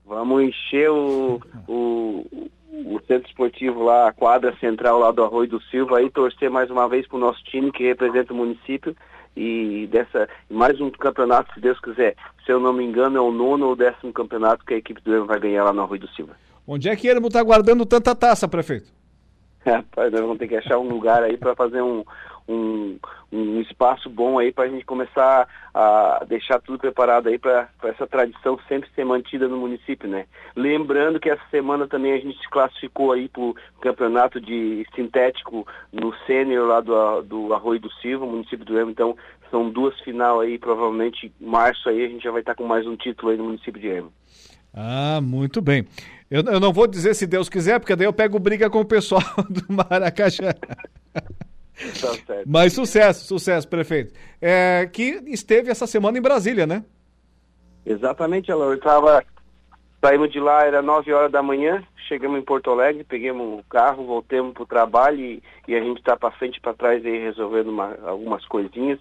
Vamos 0.07 0.43
encher 0.43 0.91
o, 0.91 1.41
o, 1.69 2.51
o 2.73 3.01
centro 3.07 3.28
esportivo 3.28 3.82
lá, 3.82 4.09
a 4.09 4.12
quadra 4.12 4.57
central 4.57 4.99
lá 4.99 5.11
do 5.11 5.23
Arroio 5.23 5.51
do 5.51 5.62
Silva 5.65 5.99
aí, 5.99 6.09
torcer 6.09 6.49
mais 6.49 6.70
uma 6.70 6.89
vez 6.89 7.07
para 7.07 7.16
o 7.19 7.20
nosso 7.20 7.45
time 7.45 7.70
que 7.70 7.85
representa 7.85 8.32
o 8.32 8.36
município 8.36 8.97
e 9.36 9.89
dessa 9.90 10.28
mais 10.48 10.81
um 10.81 10.90
campeonato, 10.90 11.52
se 11.55 11.61
Deus 11.61 11.78
quiser. 11.81 12.15
Se 12.44 12.52
eu 12.52 12.61
não 12.61 12.73
me 12.73 12.85
engano, 12.85 13.19
é 13.19 13.20
o 13.20 13.32
nono 13.32 13.69
ou 13.69 13.77
décimo 13.77 14.12
campeonato 14.12 14.65
que 14.65 14.74
a 14.74 14.78
equipe 14.78 15.01
do 15.01 15.12
Ermo 15.12 15.27
vai 15.27 15.40
ganhar 15.40 15.65
lá 15.65 15.73
no 15.73 15.85
Rui 15.85 15.98
do 15.98 16.09
Silva. 16.09 16.36
Onde 16.66 16.89
é 16.89 16.97
que 16.97 17.09
Ermo 17.09 17.27
está 17.28 17.43
guardando 17.43 17.85
tanta 17.85 18.15
taça, 18.15 18.48
prefeito? 18.48 18.93
Rapaz, 19.65 20.12
nós 20.12 20.20
vamos 20.20 20.39
ter 20.39 20.48
que 20.48 20.56
achar 20.56 20.78
um 20.78 20.89
lugar 20.89 21.23
aí 21.23 21.36
para 21.36 21.55
fazer 21.55 21.82
um, 21.82 22.05
um, 22.49 22.99
um 23.33 23.61
espaço 23.61 24.09
bom 24.11 24.39
aí 24.39 24.53
para 24.53 24.65
a 24.65 24.69
gente 24.69 24.85
começar 24.85 25.49
a 25.73 26.25
deixar 26.29 26.61
tudo 26.61 26.79
preparado 26.79 27.29
aí 27.29 27.39
para 27.39 27.69
essa 27.85 28.07
tradição 28.07 28.59
sempre 28.69 28.89
ser 28.95 29.05
mantida 29.05 29.49
no 29.49 29.57
município, 29.57 30.09
né? 30.09 30.27
Lembrando 30.55 31.19
que 31.19 31.31
essa 31.31 31.43
semana 31.51 31.89
também 31.89 32.12
a 32.12 32.19
gente 32.19 32.39
se 32.39 32.49
classificou 32.49 33.12
aí 33.12 33.29
para 33.29 33.43
o 33.43 33.55
campeonato 33.81 34.41
de 34.41 34.87
sintético 34.95 35.66
no 35.93 36.15
sênior 36.27 36.69
lá 36.69 36.81
do, 36.81 37.23
do 37.23 37.55
Arroio 37.55 37.81
do 37.81 37.93
Silva, 37.95 38.27
município 38.27 38.65
do 38.65 38.79
Emo, 38.79 38.91
então 38.91 39.16
são 39.51 39.71
duas 39.71 39.99
final 40.01 40.41
aí, 40.41 40.59
provavelmente 40.59 41.33
em 41.41 41.47
março 41.47 41.89
aí 41.89 42.05
a 42.05 42.09
gente 42.09 42.25
já 42.25 42.31
vai 42.31 42.41
estar 42.41 42.55
com 42.55 42.65
mais 42.65 42.87
um 42.87 42.97
título 42.97 43.33
aí 43.33 43.39
no 43.39 43.45
município 43.45 43.81
de 43.81 43.89
Emo. 43.89 44.12
Ah, 44.73 45.21
muito 45.23 45.62
bem. 45.62 45.87
Eu, 46.31 46.43
eu 46.43 46.59
não 46.59 46.73
vou 46.73 46.87
dizer 46.87 47.15
se 47.15 47.27
Deus 47.27 47.49
quiser, 47.49 47.79
porque 47.79 47.95
daí 47.95 48.07
eu 48.07 48.12
pego 48.12 48.39
briga 48.39 48.69
com 48.69 48.81
o 48.81 48.85
pessoal 48.85 49.23
do 49.49 49.73
Maracajá. 49.73 50.55
Tá 52.27 52.35
Mas 52.47 52.73
sucesso, 52.73 53.27
sucesso, 53.27 53.69
prefeito. 53.69 54.15
É, 54.41 54.89
que 54.93 55.21
esteve 55.27 55.71
essa 55.71 55.87
semana 55.87 56.17
em 56.17 56.23
Brasília, 56.23 56.67
né? 56.67 56.85
Exatamente, 57.85 58.51
Alô. 58.51 58.73
Eu 58.73 58.81
tava. 58.81 59.25
Saímos 60.01 60.31
de 60.31 60.39
lá, 60.39 60.65
era 60.65 60.83
9 60.83 61.13
horas 61.15 61.33
da 61.33 61.43
manhã, 61.43 61.83
chegamos 62.07 62.39
em 62.39 62.45
Porto 62.45 62.71
Alegre, 62.71 63.05
pegamos 63.05 63.59
o 63.59 63.65
carro, 63.65 64.05
voltamos 64.05 64.53
para 64.53 64.63
o 64.63 64.67
trabalho 64.67 65.19
e, 65.19 65.43
e, 65.67 65.75
a 65.75 65.81
gente 65.81 65.97
está 65.97 66.15
para 66.15 66.31
frente 66.33 66.59
e 66.59 66.61
para 66.61 66.75
trás 66.75 67.05
aí 67.07 67.19
resolvendo 67.21 67.69
uma, 67.69 67.97
algumas 68.05 68.45
coisinhas. 68.45 69.01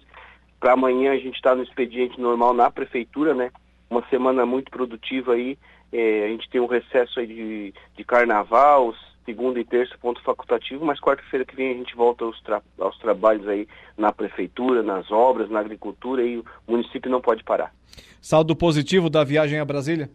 Para 0.58 0.72
amanhã 0.72 1.12
a 1.12 1.18
gente 1.18 1.34
está 1.34 1.54
no 1.54 1.62
expediente 1.62 2.18
normal 2.18 2.54
na 2.54 2.70
prefeitura, 2.70 3.34
né? 3.34 3.50
Uma 3.90 4.02
semana 4.08 4.46
muito 4.46 4.70
produtiva 4.70 5.34
aí. 5.34 5.58
É, 5.92 6.24
a 6.24 6.28
gente 6.28 6.48
tem 6.48 6.60
um 6.60 6.66
recesso 6.66 7.20
aí 7.20 7.26
de, 7.26 7.74
de 7.94 8.04
carnaval, 8.04 8.94
segunda 9.24 9.58
e 9.58 9.64
terça 9.64 9.96
ponto 9.98 10.22
facultativo, 10.22 10.84
mas 10.84 11.00
quarta-feira 11.00 11.44
que 11.44 11.56
vem 11.56 11.72
a 11.72 11.74
gente 11.74 11.94
volta 11.96 12.24
aos, 12.24 12.40
tra 12.42 12.62
aos 12.78 12.96
trabalhos 12.98 13.46
aí 13.48 13.66
na 13.96 14.12
prefeitura, 14.12 14.82
nas 14.82 15.10
obras, 15.10 15.50
na 15.50 15.60
agricultura 15.60 16.22
e 16.22 16.38
o 16.38 16.44
município 16.66 17.10
não 17.10 17.20
pode 17.20 17.42
parar. 17.42 17.72
Saldo 18.20 18.56
positivo 18.56 19.10
da 19.10 19.24
viagem 19.24 19.58
a 19.58 19.64
Brasília? 19.64 20.10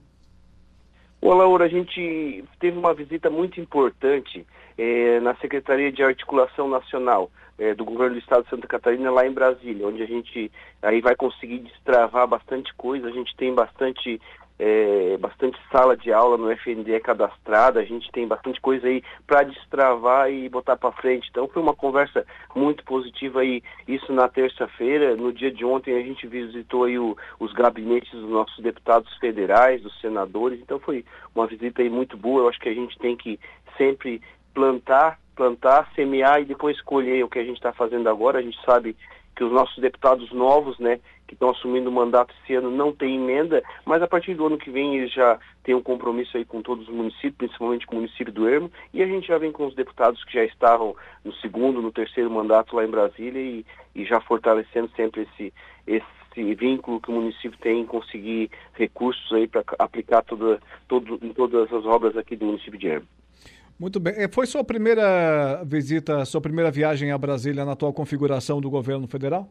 Ô 1.22 1.34
Laura, 1.34 1.65
a 1.65 1.69
gente 1.69 2.44
teve 2.60 2.77
uma 2.77 2.94
visita 2.94 3.30
muito 3.30 3.60
importante 3.60 4.45
eh, 4.77 5.19
na 5.19 5.36
Secretaria 5.36 5.91
de 5.91 6.02
Articulação 6.02 6.69
Nacional 6.69 7.30
eh, 7.60 7.76
do 7.76 7.84
Governo 7.84 8.15
do 8.15 8.19
Estado 8.19 8.44
de 8.44 8.49
Santa 8.49 8.68
Catarina, 8.68 9.11
lá 9.11 9.27
em 9.27 9.34
Brasília, 9.34 9.86
onde 9.86 10.02
a 10.02 10.06
gente 10.06 10.49
aí 10.81 11.02
vai 11.02 11.15
conseguir 11.15 11.60
destravar 11.60 12.26
bastante 12.26 12.73
coisa, 12.76 13.07
a 13.07 13.11
gente 13.11 13.36
tem 13.36 13.53
bastante 13.53 14.19
é, 14.60 15.18
bastante 15.18 15.57
sala 15.72 15.95
de 15.95 16.11
aula 16.11 16.38
no 16.38 16.52
FNDE 16.52 16.99
cadastrada, 16.99 17.80
a 17.80 17.86
gente 17.86 18.11
tem 18.11 18.27
bastante 18.27 18.60
coisa 18.60 18.88
aí 18.88 19.02
para 19.26 19.44
destravar 19.44 20.30
e 20.30 20.49
botar 20.49 20.76
para 20.76 20.91
frente. 20.91 21.30
Então 21.31 21.48
foi 21.48 21.61
uma 21.61 21.73
conversa 21.73 22.26
muito 22.53 22.84
positiva 22.84 23.40
aí, 23.40 23.64
isso 23.88 24.11
na 24.11 24.27
terça-feira. 24.27 25.15
No 25.15 25.31
dia 25.31 25.49
de 25.49 25.64
ontem 25.64 25.95
a 25.95 26.02
gente 26.02 26.27
visitou 26.27 26.84
aí 26.84 26.99
o, 26.99 27.15
os 27.40 27.53
gabinetes 27.53 28.11
dos 28.11 28.30
nossos 28.30 28.61
deputados 28.61 29.11
federais, 29.18 29.81
dos 29.81 29.98
senadores, 30.02 30.60
então 30.60 30.77
foi 30.77 31.06
uma 31.34 31.48
visita 31.48 31.81
aí 31.81 31.90
muito 31.90 32.18
boa. 32.18 32.41
Eu 32.41 32.49
acho 32.49 32.60
que 32.60 32.69
a 32.69 32.73
gente 32.73 32.99
tem 32.99 33.15
que 33.15 33.40
sempre 33.77 34.22
plantar, 34.53 35.18
plantar, 35.38 35.90
semear 35.95 36.41
e 36.41 36.45
depois 36.45 36.81
colher 36.81 37.23
o 37.23 37.30
que 37.30 37.40
a 37.40 37.45
gente 37.45 37.56
está 37.56 37.72
fazendo 37.72 38.10
agora. 38.10 38.40
A 38.40 38.41
gente 38.41 38.60
sabe 38.65 38.94
que 39.35 39.43
os 39.43 39.51
nossos 39.51 39.77
deputados 39.77 40.31
novos, 40.31 40.77
né, 40.80 40.99
que 41.27 41.34
estão 41.34 41.51
assumindo 41.51 41.89
o 41.89 41.93
mandato 41.93 42.34
esse 42.43 42.56
ano 42.56 42.72
não 42.72 42.91
têm 42.91 43.15
emenda, 43.15 43.64
mas 43.85 44.01
a 44.01 44.07
partir 44.07 44.34
do 44.34 44.47
ano 44.47 44.57
que 44.57 44.72
vem 44.72 44.97
eles 44.97 45.14
já 45.14 45.39
têm 45.64 45.76
um 45.76 45.81
compromisso 45.81 46.35
aí 46.35 46.43
com 46.43 46.61
todos 46.61 46.88
os 46.88 46.93
municípios, 46.93 47.35
principalmente 47.38 47.85
com 47.85 47.93
o 47.93 47.99
município 47.99 48.34
do 48.34 48.49
Ermo, 48.49 48.72
e 48.93 49.03
a 49.03 49.06
gente 49.06 49.27
já 49.27 49.38
vem 49.38 49.51
com 49.51 49.68
os 49.68 49.76
deputados 49.76 50.23
que 50.23 50.34
já 50.34 50.43
estavam 50.43 50.95
no 51.23 51.31
segundo, 51.34 51.81
no 51.81 51.91
terceiro 51.91 52.31
mandato 52.31 52.76
lá 52.76 52.84
em 52.84 52.89
Brasília 52.89 53.39
e, 53.39 53.65
e 53.93 54.06
já 54.06 54.19
fortalecendo 54.19 54.89
sempre 54.95 55.22
esse, 55.22 55.53
esse 55.85 56.56
vínculo 56.56 56.99
que 56.99 57.11
o 57.11 57.14
município 57.14 57.60
tem 57.60 57.81
em 57.81 57.85
conseguir 57.85 58.49
recursos 58.73 59.31
aí 59.31 59.47
para 59.47 59.64
aplicar 59.77 60.23
toda, 60.23 60.60
todo, 60.88 61.19
em 61.22 61.31
todas 61.31 61.72
as 61.72 61.85
obras 61.85 62.18
aqui 62.18 62.35
do 62.35 62.47
município 62.47 62.80
de 62.80 62.88
Ermo. 62.88 63.07
Muito 63.80 63.97
bem. 63.97 64.14
Eh, 64.18 64.27
foi 64.27 64.45
sua 64.45 64.64
primeira 64.64 65.64
visita, 65.64 66.26
sua 66.26 66.41
primeira 66.41 66.69
viagem 66.69 67.11
a 67.11 67.18
Brasília 67.18 67.64
na 67.64 67.72
atual 67.72 67.93
configuração 67.93 68.60
do 68.60 68.69
governo 68.69 69.07
federal? 69.07 69.49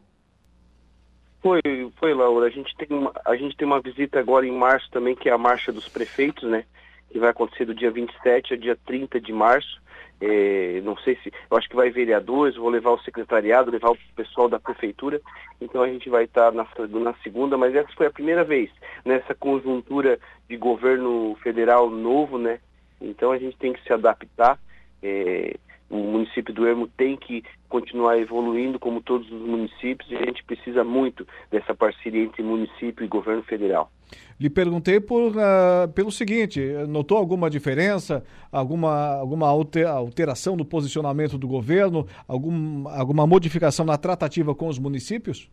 Foi, 1.41 1.61
foi, 1.97 2.13
Laura. 2.13 2.45
A 2.45 2.49
gente 2.51 2.75
tem 2.75 2.95
uma, 2.95 3.11
a 3.25 3.35
gente 3.35 3.57
tem 3.57 3.65
uma 3.65 3.81
visita 3.81 4.19
agora 4.19 4.45
em 4.45 4.51
março 4.51 4.87
também, 4.91 5.15
que 5.15 5.29
é 5.29 5.31
a 5.31 5.37
Marcha 5.37 5.71
dos 5.71 5.87
Prefeitos, 5.89 6.47
né? 6.47 6.65
Que 7.09 7.17
vai 7.17 7.29
acontecer 7.29 7.65
do 7.65 7.73
dia 7.73 7.89
27 7.89 8.53
ao 8.53 8.59
dia 8.59 8.77
30 8.85 9.19
de 9.19 9.33
março. 9.33 9.81
É, 10.21 10.79
não 10.83 10.95
sei 10.97 11.17
se. 11.23 11.31
Eu 11.49 11.57
acho 11.57 11.67
que 11.67 11.75
vai 11.75 11.89
vereadores, 11.89 12.55
vou 12.55 12.69
levar 12.69 12.91
o 12.91 13.01
secretariado, 13.01 13.71
levar 13.71 13.89
o 13.89 13.97
pessoal 14.15 14.47
da 14.47 14.59
prefeitura. 14.59 15.19
Então 15.59 15.81
a 15.81 15.87
gente 15.87 16.07
vai 16.07 16.25
estar 16.25 16.51
na, 16.51 16.67
na 16.99 17.13
segunda, 17.23 17.57
mas 17.57 17.73
essa 17.73 17.89
foi 17.95 18.05
a 18.05 18.11
primeira 18.11 18.43
vez 18.43 18.69
nessa 19.03 19.33
conjuntura 19.33 20.19
de 20.47 20.55
governo 20.55 21.35
federal 21.41 21.89
novo, 21.89 22.37
né? 22.37 22.59
Então 23.01 23.31
a 23.31 23.37
gente 23.37 23.57
tem 23.57 23.73
que 23.73 23.83
se 23.83 23.93
adaptar. 23.93 24.59
É, 25.01 25.55
o 25.89 25.97
município 25.97 26.53
do 26.53 26.67
Ermo 26.67 26.87
tem 26.87 27.17
que 27.17 27.43
continuar 27.67 28.17
evoluindo 28.19 28.77
como 28.77 29.01
todos 29.01 29.29
os 29.31 29.41
municípios 29.41 30.09
e 30.11 30.15
a 30.15 30.25
gente 30.25 30.43
precisa 30.43 30.83
muito 30.83 31.27
dessa 31.49 31.73
parceria 31.73 32.23
entre 32.23 32.43
município 32.43 33.03
e 33.03 33.07
governo 33.07 33.41
federal. 33.43 33.91
Lhe 34.39 34.49
perguntei 34.49 34.99
por, 34.99 35.31
uh, 35.35 35.87
pelo 35.93 36.11
seguinte, 36.11 36.61
notou 36.87 37.17
alguma 37.17 37.49
diferença, 37.49 38.23
alguma, 38.51 39.15
alguma 39.15 39.47
alteração 39.47 40.55
no 40.55 40.65
posicionamento 40.65 41.37
do 41.37 41.47
governo, 41.47 42.07
algum, 42.27 42.87
alguma 42.87 43.25
modificação 43.27 43.85
na 43.85 43.97
tratativa 43.97 44.53
com 44.55 44.67
os 44.67 44.79
municípios? 44.79 45.49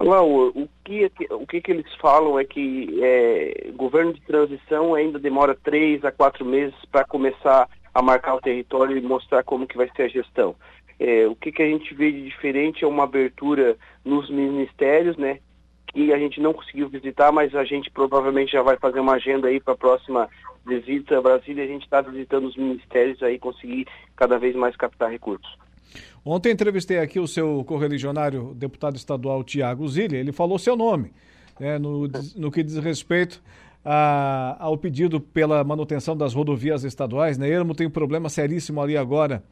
O, 0.00 0.62
o, 0.62 0.68
que, 0.84 1.10
o 1.30 1.46
que, 1.46 1.60
que 1.60 1.70
eles 1.70 1.94
falam 2.00 2.38
é 2.38 2.44
que 2.44 2.98
é, 3.00 3.70
governo 3.76 4.12
de 4.12 4.20
transição 4.22 4.94
ainda 4.94 5.18
demora 5.18 5.54
três 5.54 6.04
a 6.04 6.10
quatro 6.10 6.44
meses 6.44 6.74
para 6.90 7.04
começar 7.04 7.68
a 7.94 8.02
marcar 8.02 8.34
o 8.34 8.40
território 8.40 8.96
e 8.96 9.00
mostrar 9.00 9.44
como 9.44 9.66
que 9.66 9.76
vai 9.76 9.88
ser 9.94 10.02
a 10.02 10.08
gestão. 10.08 10.56
É, 10.98 11.26
o 11.28 11.36
que, 11.36 11.52
que 11.52 11.62
a 11.62 11.66
gente 11.66 11.94
vê 11.94 12.10
de 12.10 12.24
diferente 12.24 12.84
é 12.84 12.88
uma 12.88 13.04
abertura 13.04 13.76
nos 14.04 14.28
ministérios, 14.28 15.16
né? 15.16 15.38
Que 15.86 16.12
a 16.12 16.18
gente 16.18 16.40
não 16.40 16.52
conseguiu 16.52 16.88
visitar, 16.88 17.30
mas 17.30 17.54
a 17.54 17.64
gente 17.64 17.90
provavelmente 17.90 18.52
já 18.52 18.62
vai 18.62 18.76
fazer 18.76 18.98
uma 18.98 19.14
agenda 19.14 19.46
aí 19.46 19.60
para 19.60 19.74
a 19.74 19.76
próxima 19.76 20.28
visita 20.66 21.18
a 21.18 21.22
Brasília. 21.22 21.62
A 21.62 21.68
gente 21.68 21.84
está 21.84 22.00
visitando 22.00 22.46
os 22.46 22.56
ministérios 22.56 23.22
aí 23.22 23.38
conseguir 23.38 23.86
cada 24.16 24.38
vez 24.38 24.56
mais 24.56 24.76
captar 24.76 25.10
recursos. 25.10 25.56
Ontem 26.24 26.52
entrevistei 26.52 26.98
aqui 26.98 27.20
o 27.20 27.26
seu 27.26 27.64
correligionário, 27.64 28.54
deputado 28.54 28.96
estadual 28.96 29.44
Tiago 29.44 29.86
Zilli, 29.88 30.16
ele 30.16 30.32
falou 30.32 30.58
seu 30.58 30.76
nome, 30.76 31.12
né, 31.60 31.78
no, 31.78 32.08
no 32.36 32.50
que 32.50 32.62
diz 32.62 32.76
respeito 32.78 33.42
a, 33.84 34.56
ao 34.58 34.78
pedido 34.78 35.20
pela 35.20 35.62
manutenção 35.62 36.16
das 36.16 36.32
rodovias 36.32 36.84
estaduais. 36.84 37.36
Né? 37.36 37.48
Ermo 37.48 37.74
tem 37.74 37.86
um 37.86 37.90
problema 37.90 38.28
seríssimo 38.28 38.80
ali 38.80 38.96
agora 38.96 39.42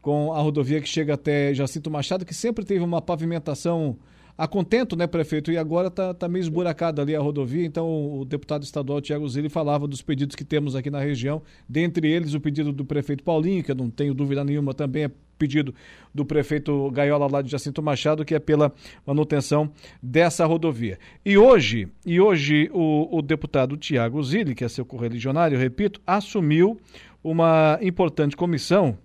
com 0.00 0.32
a 0.32 0.40
rodovia 0.40 0.80
que 0.80 0.88
chega 0.88 1.14
até 1.14 1.54
Jacinto 1.54 1.90
Machado, 1.90 2.24
que 2.24 2.34
sempre 2.34 2.64
teve 2.64 2.82
uma 2.82 3.00
pavimentação 3.00 3.96
a 4.36 4.48
contento, 4.48 4.96
né, 4.96 5.06
prefeito? 5.06 5.52
E 5.52 5.58
agora 5.58 5.88
está 5.88 6.12
tá 6.14 6.28
meio 6.28 6.42
esburacada 6.42 7.02
ali 7.02 7.14
a 7.14 7.20
rodovia, 7.20 7.64
então 7.64 8.18
o 8.18 8.24
deputado 8.24 8.62
estadual 8.62 9.00
Tiago 9.00 9.28
Zilli 9.28 9.48
falava 9.48 9.86
dos 9.86 10.02
pedidos 10.02 10.34
que 10.34 10.44
temos 10.44 10.74
aqui 10.74 10.90
na 10.90 11.00
região, 11.00 11.42
dentre 11.68 12.10
eles 12.10 12.34
o 12.34 12.40
pedido 12.40 12.72
do 12.72 12.84
prefeito 12.84 13.22
Paulinho, 13.22 13.62
que 13.62 13.70
eu 13.70 13.76
não 13.76 13.90
tenho 13.90 14.14
dúvida 14.14 14.42
nenhuma 14.42 14.74
também 14.74 15.04
é 15.04 15.10
pedido 15.42 15.74
do 16.14 16.24
prefeito 16.24 16.88
Gaiola 16.92 17.26
lá 17.28 17.42
de 17.42 17.50
Jacinto 17.50 17.82
Machado, 17.82 18.24
que 18.24 18.32
é 18.32 18.38
pela 18.38 18.72
manutenção 19.04 19.72
dessa 20.00 20.46
rodovia. 20.46 21.00
E 21.24 21.36
hoje, 21.36 21.88
e 22.06 22.20
hoje 22.20 22.70
o, 22.72 23.18
o 23.18 23.20
deputado 23.20 23.76
Tiago 23.76 24.22
Zilli, 24.22 24.54
que 24.54 24.62
é 24.62 24.68
seu 24.68 24.84
correligionário, 24.84 25.58
repito, 25.58 26.00
assumiu 26.06 26.80
uma 27.24 27.76
importante 27.82 28.36
comissão 28.36 28.96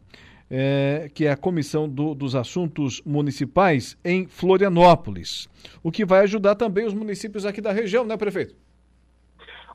é, 0.50 1.10
que 1.14 1.26
é 1.26 1.32
a 1.32 1.36
Comissão 1.36 1.90
do, 1.90 2.14
dos 2.14 2.36
Assuntos 2.36 3.02
Municipais 3.04 3.98
em 4.06 4.28
Florianópolis, 4.28 5.50
o 5.84 5.92
que 5.92 6.06
vai 6.06 6.22
ajudar 6.22 6.56
também 6.56 6.86
os 6.86 6.94
municípios 6.94 7.46
aqui 7.46 7.60
da 7.60 7.72
região, 7.72 8.06
né, 8.06 8.16
prefeito? 8.16 8.56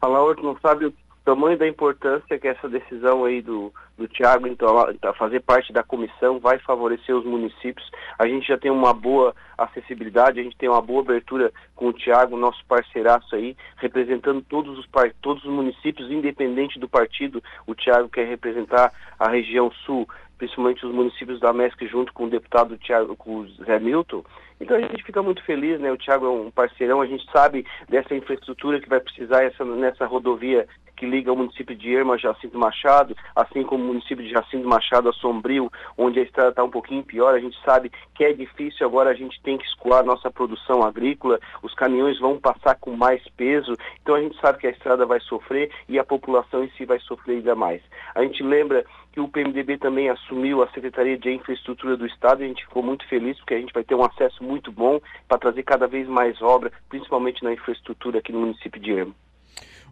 A 0.00 0.06
Laura 0.06 0.40
não 0.40 0.56
sabe 0.60 0.86
o 0.86 0.94
tamanho 1.24 1.56
da 1.56 1.66
importância 1.66 2.38
que 2.38 2.48
essa 2.48 2.68
decisão 2.68 3.24
aí 3.24 3.40
do, 3.40 3.72
do 3.96 4.08
Tiago, 4.08 4.46
então, 4.46 4.88
fazer 5.14 5.40
parte 5.40 5.72
da 5.72 5.82
comissão, 5.82 6.38
vai 6.38 6.58
favorecer 6.58 7.16
os 7.16 7.24
municípios. 7.24 7.90
A 8.18 8.26
gente 8.26 8.46
já 8.46 8.58
tem 8.58 8.70
uma 8.70 8.92
boa 8.92 9.34
acessibilidade, 9.56 10.40
a 10.40 10.42
gente 10.42 10.56
tem 10.56 10.68
uma 10.68 10.82
boa 10.82 11.02
abertura 11.02 11.52
com 11.74 11.88
o 11.88 11.92
Tiago, 11.92 12.36
nosso 12.36 12.64
parceiraço 12.66 13.34
aí, 13.34 13.56
representando 13.76 14.42
todos 14.42 14.78
os, 14.78 14.88
todos 15.20 15.44
os 15.44 15.50
municípios, 15.50 16.10
independente 16.10 16.78
do 16.78 16.88
partido. 16.88 17.42
O 17.66 17.74
Tiago 17.74 18.08
quer 18.08 18.26
representar 18.26 18.92
a 19.18 19.28
região 19.28 19.70
sul, 19.86 20.08
principalmente 20.36 20.84
os 20.84 20.92
municípios 20.92 21.38
da 21.38 21.52
MESC, 21.52 21.86
junto 21.86 22.12
com 22.12 22.24
o 22.24 22.30
deputado 22.30 22.76
Tiago, 22.76 23.14
com 23.14 23.40
o 23.40 23.48
Zé 23.64 23.78
Milton. 23.78 24.24
Então 24.62 24.76
a 24.76 24.80
gente 24.80 25.02
fica 25.02 25.20
muito 25.20 25.42
feliz, 25.44 25.80
né? 25.80 25.90
O 25.90 25.96
Tiago 25.96 26.24
é 26.24 26.30
um 26.30 26.50
parceirão, 26.50 27.00
a 27.00 27.06
gente 27.06 27.28
sabe 27.32 27.66
dessa 27.88 28.14
infraestrutura 28.14 28.80
que 28.80 28.88
vai 28.88 29.00
precisar 29.00 29.42
essa, 29.42 29.64
nessa 29.64 30.06
rodovia 30.06 30.68
que 31.02 31.04
liga 31.04 31.32
o 31.32 31.36
município 31.36 31.74
de 31.74 31.92
Erma 31.92 32.14
a 32.14 32.16
Jacinto 32.16 32.56
Machado, 32.56 33.16
assim 33.34 33.64
como 33.64 33.82
o 33.82 33.86
município 33.88 34.24
de 34.24 34.30
Jacinto 34.30 34.68
Machado 34.68 35.08
a 35.08 35.12
Sombrio, 35.12 35.68
onde 35.98 36.20
a 36.20 36.22
estrada 36.22 36.50
está 36.50 36.62
um 36.62 36.70
pouquinho 36.70 37.02
pior. 37.02 37.34
A 37.34 37.40
gente 37.40 37.58
sabe 37.64 37.90
que 38.14 38.22
é 38.22 38.32
difícil, 38.32 38.86
agora 38.86 39.10
a 39.10 39.14
gente 39.14 39.42
tem 39.42 39.58
que 39.58 39.64
escoar 39.64 40.04
nossa 40.04 40.30
produção 40.30 40.80
agrícola, 40.84 41.40
os 41.60 41.74
caminhões 41.74 42.20
vão 42.20 42.38
passar 42.38 42.76
com 42.76 42.92
mais 42.92 43.20
peso, 43.30 43.74
então 44.00 44.14
a 44.14 44.20
gente 44.20 44.40
sabe 44.40 44.58
que 44.58 44.66
a 44.68 44.70
estrada 44.70 45.04
vai 45.04 45.18
sofrer 45.18 45.72
e 45.88 45.98
a 45.98 46.04
população 46.04 46.62
em 46.62 46.70
si 46.78 46.84
vai 46.84 47.00
sofrer 47.00 47.38
ainda 47.38 47.56
mais. 47.56 47.82
A 48.14 48.22
gente 48.22 48.40
lembra 48.40 48.84
que 49.12 49.20
o 49.20 49.28
PMDB 49.28 49.78
também 49.78 50.08
assumiu 50.08 50.62
a 50.62 50.70
Secretaria 50.70 51.18
de 51.18 51.30
Infraestrutura 51.30 51.96
do 51.96 52.06
Estado 52.06 52.42
e 52.42 52.44
a 52.44 52.48
gente 52.48 52.64
ficou 52.64 52.82
muito 52.82 53.06
feliz 53.08 53.36
porque 53.38 53.54
a 53.54 53.60
gente 53.60 53.72
vai 53.72 53.84
ter 53.84 53.94
um 53.94 54.04
acesso 54.04 54.42
muito 54.42 54.51
bom 54.72 55.00
para 55.26 55.38
trazer 55.38 55.62
cada 55.62 55.86
vez 55.86 56.08
mais 56.08 56.42
obra, 56.42 56.70
principalmente 56.88 57.42
na 57.42 57.52
infraestrutura 57.52 58.18
aqui 58.18 58.32
no 58.32 58.40
município 58.40 58.80
de 58.80 58.90
Ermo. 58.90 59.14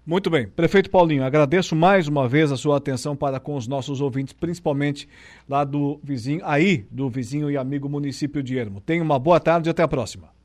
Muito 0.07 0.31
bem. 0.31 0.49
Prefeito 0.49 0.91
Paulinho, 0.91 1.25
agradeço 1.25 1.77
mais 1.77 2.09
uma 2.09 2.27
vez 2.27 2.51
a 2.51 2.57
sua 2.57 2.79
atenção 2.79 3.15
para 3.15 3.39
com 3.39 3.55
os 3.55 3.69
nossos 3.69 4.01
ouvintes, 4.01 4.33
principalmente 4.33 5.09
lá 5.49 5.63
do 5.63 6.01
vizinho, 6.03 6.41
aí, 6.45 6.87
do 6.91 7.09
vizinho 7.09 7.51
e 7.51 7.57
amigo 7.57 7.89
município 7.89 8.43
de 8.43 8.59
Ermo. 8.59 8.81
Tenha 8.81 9.03
uma 9.03 9.19
boa 9.19 9.39
tarde 9.39 9.69
e 9.69 9.71
até 9.71 9.83
a 9.83 9.89
próxima. 9.89 10.40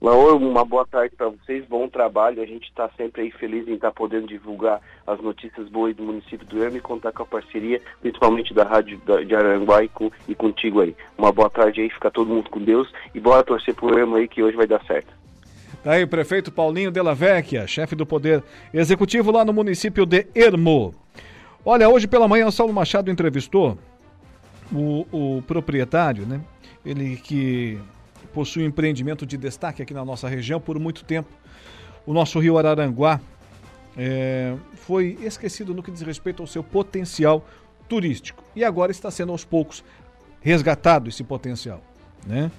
Laor, 0.00 0.36
uma 0.36 0.64
boa 0.64 0.86
tarde 0.86 1.14
para 1.14 1.28
vocês, 1.28 1.62
bom 1.66 1.86
trabalho. 1.86 2.42
A 2.42 2.46
gente 2.46 2.64
está 2.70 2.88
sempre 2.96 3.20
aí 3.20 3.30
feliz 3.30 3.68
em 3.68 3.74
estar 3.74 3.88
tá 3.88 3.94
podendo 3.94 4.26
divulgar 4.26 4.80
as 5.06 5.20
notícias 5.20 5.68
boas 5.68 5.94
do 5.94 6.02
município 6.02 6.46
do 6.46 6.64
Ermo 6.64 6.78
e 6.78 6.80
contar 6.80 7.12
com 7.12 7.22
a 7.22 7.26
parceria, 7.26 7.82
principalmente 8.00 8.54
da 8.54 8.64
Rádio 8.64 8.98
de 9.26 9.34
Aranguá 9.34 9.84
e, 9.84 9.88
com, 9.88 10.10
e 10.26 10.34
contigo 10.34 10.80
aí. 10.80 10.96
Uma 11.18 11.30
boa 11.30 11.50
tarde 11.50 11.82
aí, 11.82 11.90
fica 11.90 12.10
todo 12.10 12.32
mundo 12.32 12.48
com 12.48 12.60
Deus 12.60 12.90
e 13.14 13.20
bora 13.20 13.42
torcer 13.42 13.74
pro 13.74 13.98
Ermo 13.98 14.16
aí 14.16 14.26
que 14.26 14.42
hoje 14.42 14.56
vai 14.56 14.66
dar 14.66 14.82
certo. 14.86 15.12
Tá 15.84 15.92
aí 15.92 16.02
o 16.02 16.08
prefeito 16.08 16.50
Paulinho 16.50 16.90
Della 16.90 17.14
Vecchia, 17.14 17.66
chefe 17.66 17.94
do 17.94 18.06
Poder 18.06 18.42
Executivo 18.72 19.30
lá 19.30 19.44
no 19.44 19.52
município 19.52 20.06
de 20.06 20.26
Ermo. 20.34 20.94
Olha, 21.62 21.90
hoje 21.90 22.08
pela 22.08 22.26
manhã 22.26 22.46
o 22.46 22.52
Saulo 22.52 22.72
Machado 22.72 23.10
entrevistou 23.10 23.76
o, 24.72 25.06
o 25.12 25.42
proprietário, 25.42 26.24
né? 26.24 26.40
Ele 26.86 27.16
que 27.18 27.78
possui 28.32 28.62
um 28.64 28.66
empreendimento 28.66 29.26
de 29.26 29.36
destaque 29.36 29.82
aqui 29.82 29.94
na 29.94 30.04
nossa 30.04 30.28
região 30.28 30.60
por 30.60 30.78
muito 30.78 31.04
tempo. 31.04 31.28
O 32.06 32.12
nosso 32.12 32.38
rio 32.38 32.58
Araranguá 32.58 33.20
é, 33.96 34.56
foi 34.74 35.18
esquecido 35.22 35.74
no 35.74 35.82
que 35.82 35.90
diz 35.90 36.00
respeito 36.00 36.42
ao 36.42 36.46
seu 36.46 36.62
potencial 36.62 37.44
turístico. 37.88 38.42
E 38.54 38.64
agora 38.64 38.92
está 38.92 39.10
sendo 39.10 39.32
aos 39.32 39.44
poucos 39.44 39.84
resgatado 40.40 41.08
esse 41.08 41.22
potencial. 41.22 41.82
Né? 42.26 42.50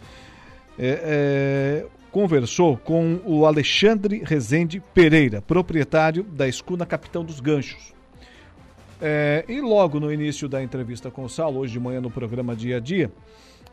É, 0.78 1.84
é, 1.84 1.86
conversou 2.12 2.78
com 2.78 3.20
o 3.26 3.46
Alexandre 3.46 4.22
Rezende 4.24 4.82
Pereira, 4.94 5.42
proprietário 5.42 6.24
da 6.24 6.48
escuna 6.48 6.86
Capitão 6.86 7.24
dos 7.24 7.40
Ganchos. 7.40 7.94
É, 9.02 9.44
e 9.48 9.60
logo 9.62 10.00
no 10.00 10.14
início 10.14 10.48
da 10.48 10.62
entrevista 10.62 11.10
com 11.10 11.24
o 11.24 11.30
Saulo, 11.30 11.62
hoje 11.62 11.74
de 11.74 11.80
manhã 11.80 12.00
no 12.00 12.12
programa 12.12 12.56
Dia 12.56 12.78
a 12.78 12.80
Dia, 12.80 13.12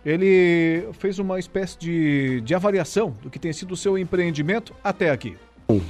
ele 0.04 0.88
fez 0.92 1.18
uma 1.18 1.38
espécie 1.38 1.78
de, 1.78 2.40
de 2.42 2.54
avaliação 2.54 3.14
do 3.22 3.30
que 3.30 3.38
tem 3.38 3.52
sido 3.52 3.72
o 3.72 3.76
seu 3.76 3.98
empreendimento 3.98 4.74
até 4.82 5.10
aqui. 5.10 5.36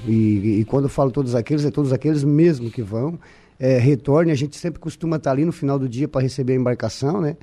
E, 0.06 0.60
e 0.60 0.64
quando 0.64 0.84
eu 0.84 0.90
falo 0.90 1.10
todos 1.10 1.34
aqueles, 1.34 1.64
é 1.64 1.70
todos 1.70 1.92
aqueles 1.92 2.24
mesmo 2.24 2.70
que 2.70 2.82
vão. 2.82 3.18
É, 3.60 3.78
retorne, 3.78 4.32
a 4.32 4.34
gente 4.34 4.56
sempre 4.56 4.80
costuma 4.80 5.16
estar 5.16 5.32
ali 5.32 5.44
no 5.44 5.52
final 5.52 5.78
do 5.78 5.88
dia 5.88 6.08
para 6.08 6.22
receber 6.22 6.54
a 6.54 6.56
embarcação, 6.56 7.20
né? 7.20 7.36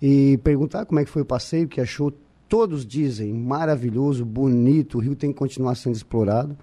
E 0.00 0.38
perguntar 0.38 0.84
como 0.84 0.98
é 1.00 1.04
que 1.04 1.10
foi 1.10 1.22
o 1.22 1.24
passeio, 1.24 1.68
que 1.68 1.80
achou 1.80 2.12
todos 2.48 2.84
dizem 2.84 3.32
maravilhoso, 3.32 4.24
bonito, 4.24 4.98
o 4.98 5.00
rio 5.00 5.16
tem 5.16 5.32
que 5.32 5.38
continuar 5.38 5.74
sendo 5.74 5.94
explorado. 5.94 6.56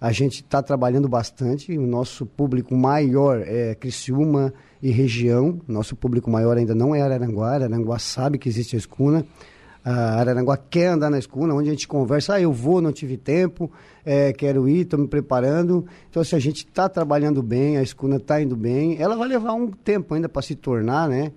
A 0.00 0.12
gente 0.12 0.36
está 0.36 0.62
trabalhando 0.62 1.08
bastante, 1.08 1.76
o 1.76 1.86
nosso 1.86 2.24
público 2.24 2.74
maior 2.74 3.42
é 3.46 3.74
Criciúma 3.74 4.52
e 4.82 4.90
região, 4.90 5.60
nosso 5.68 5.94
público 5.94 6.30
maior 6.30 6.56
ainda 6.56 6.74
não 6.74 6.94
é 6.94 7.02
Araranguá, 7.02 7.50
Araranguá 7.50 7.98
sabe 7.98 8.38
que 8.38 8.48
existe 8.48 8.76
a 8.76 8.78
escuna, 8.78 9.26
a 9.84 10.20
Araranguá 10.20 10.56
quer 10.56 10.86
andar 10.86 11.10
na 11.10 11.18
escuna, 11.18 11.54
onde 11.54 11.68
a 11.68 11.72
gente 11.72 11.86
conversa, 11.86 12.34
ah, 12.34 12.40
eu 12.40 12.50
vou, 12.50 12.80
não 12.80 12.92
tive 12.92 13.18
tempo, 13.18 13.70
é, 14.04 14.32
quero 14.32 14.66
ir, 14.66 14.82
estou 14.82 14.98
me 14.98 15.06
preparando. 15.06 15.84
Então, 16.08 16.24
se 16.24 16.34
a 16.34 16.38
gente 16.38 16.66
está 16.66 16.88
trabalhando 16.88 17.42
bem, 17.42 17.76
a 17.76 17.82
escuna 17.82 18.16
está 18.16 18.40
indo 18.40 18.56
bem, 18.56 18.96
ela 19.00 19.16
vai 19.16 19.28
levar 19.28 19.52
um 19.52 19.68
tempo 19.68 20.14
ainda 20.14 20.28
para 20.28 20.40
se 20.42 20.54
tornar, 20.54 21.08
né? 21.08 21.32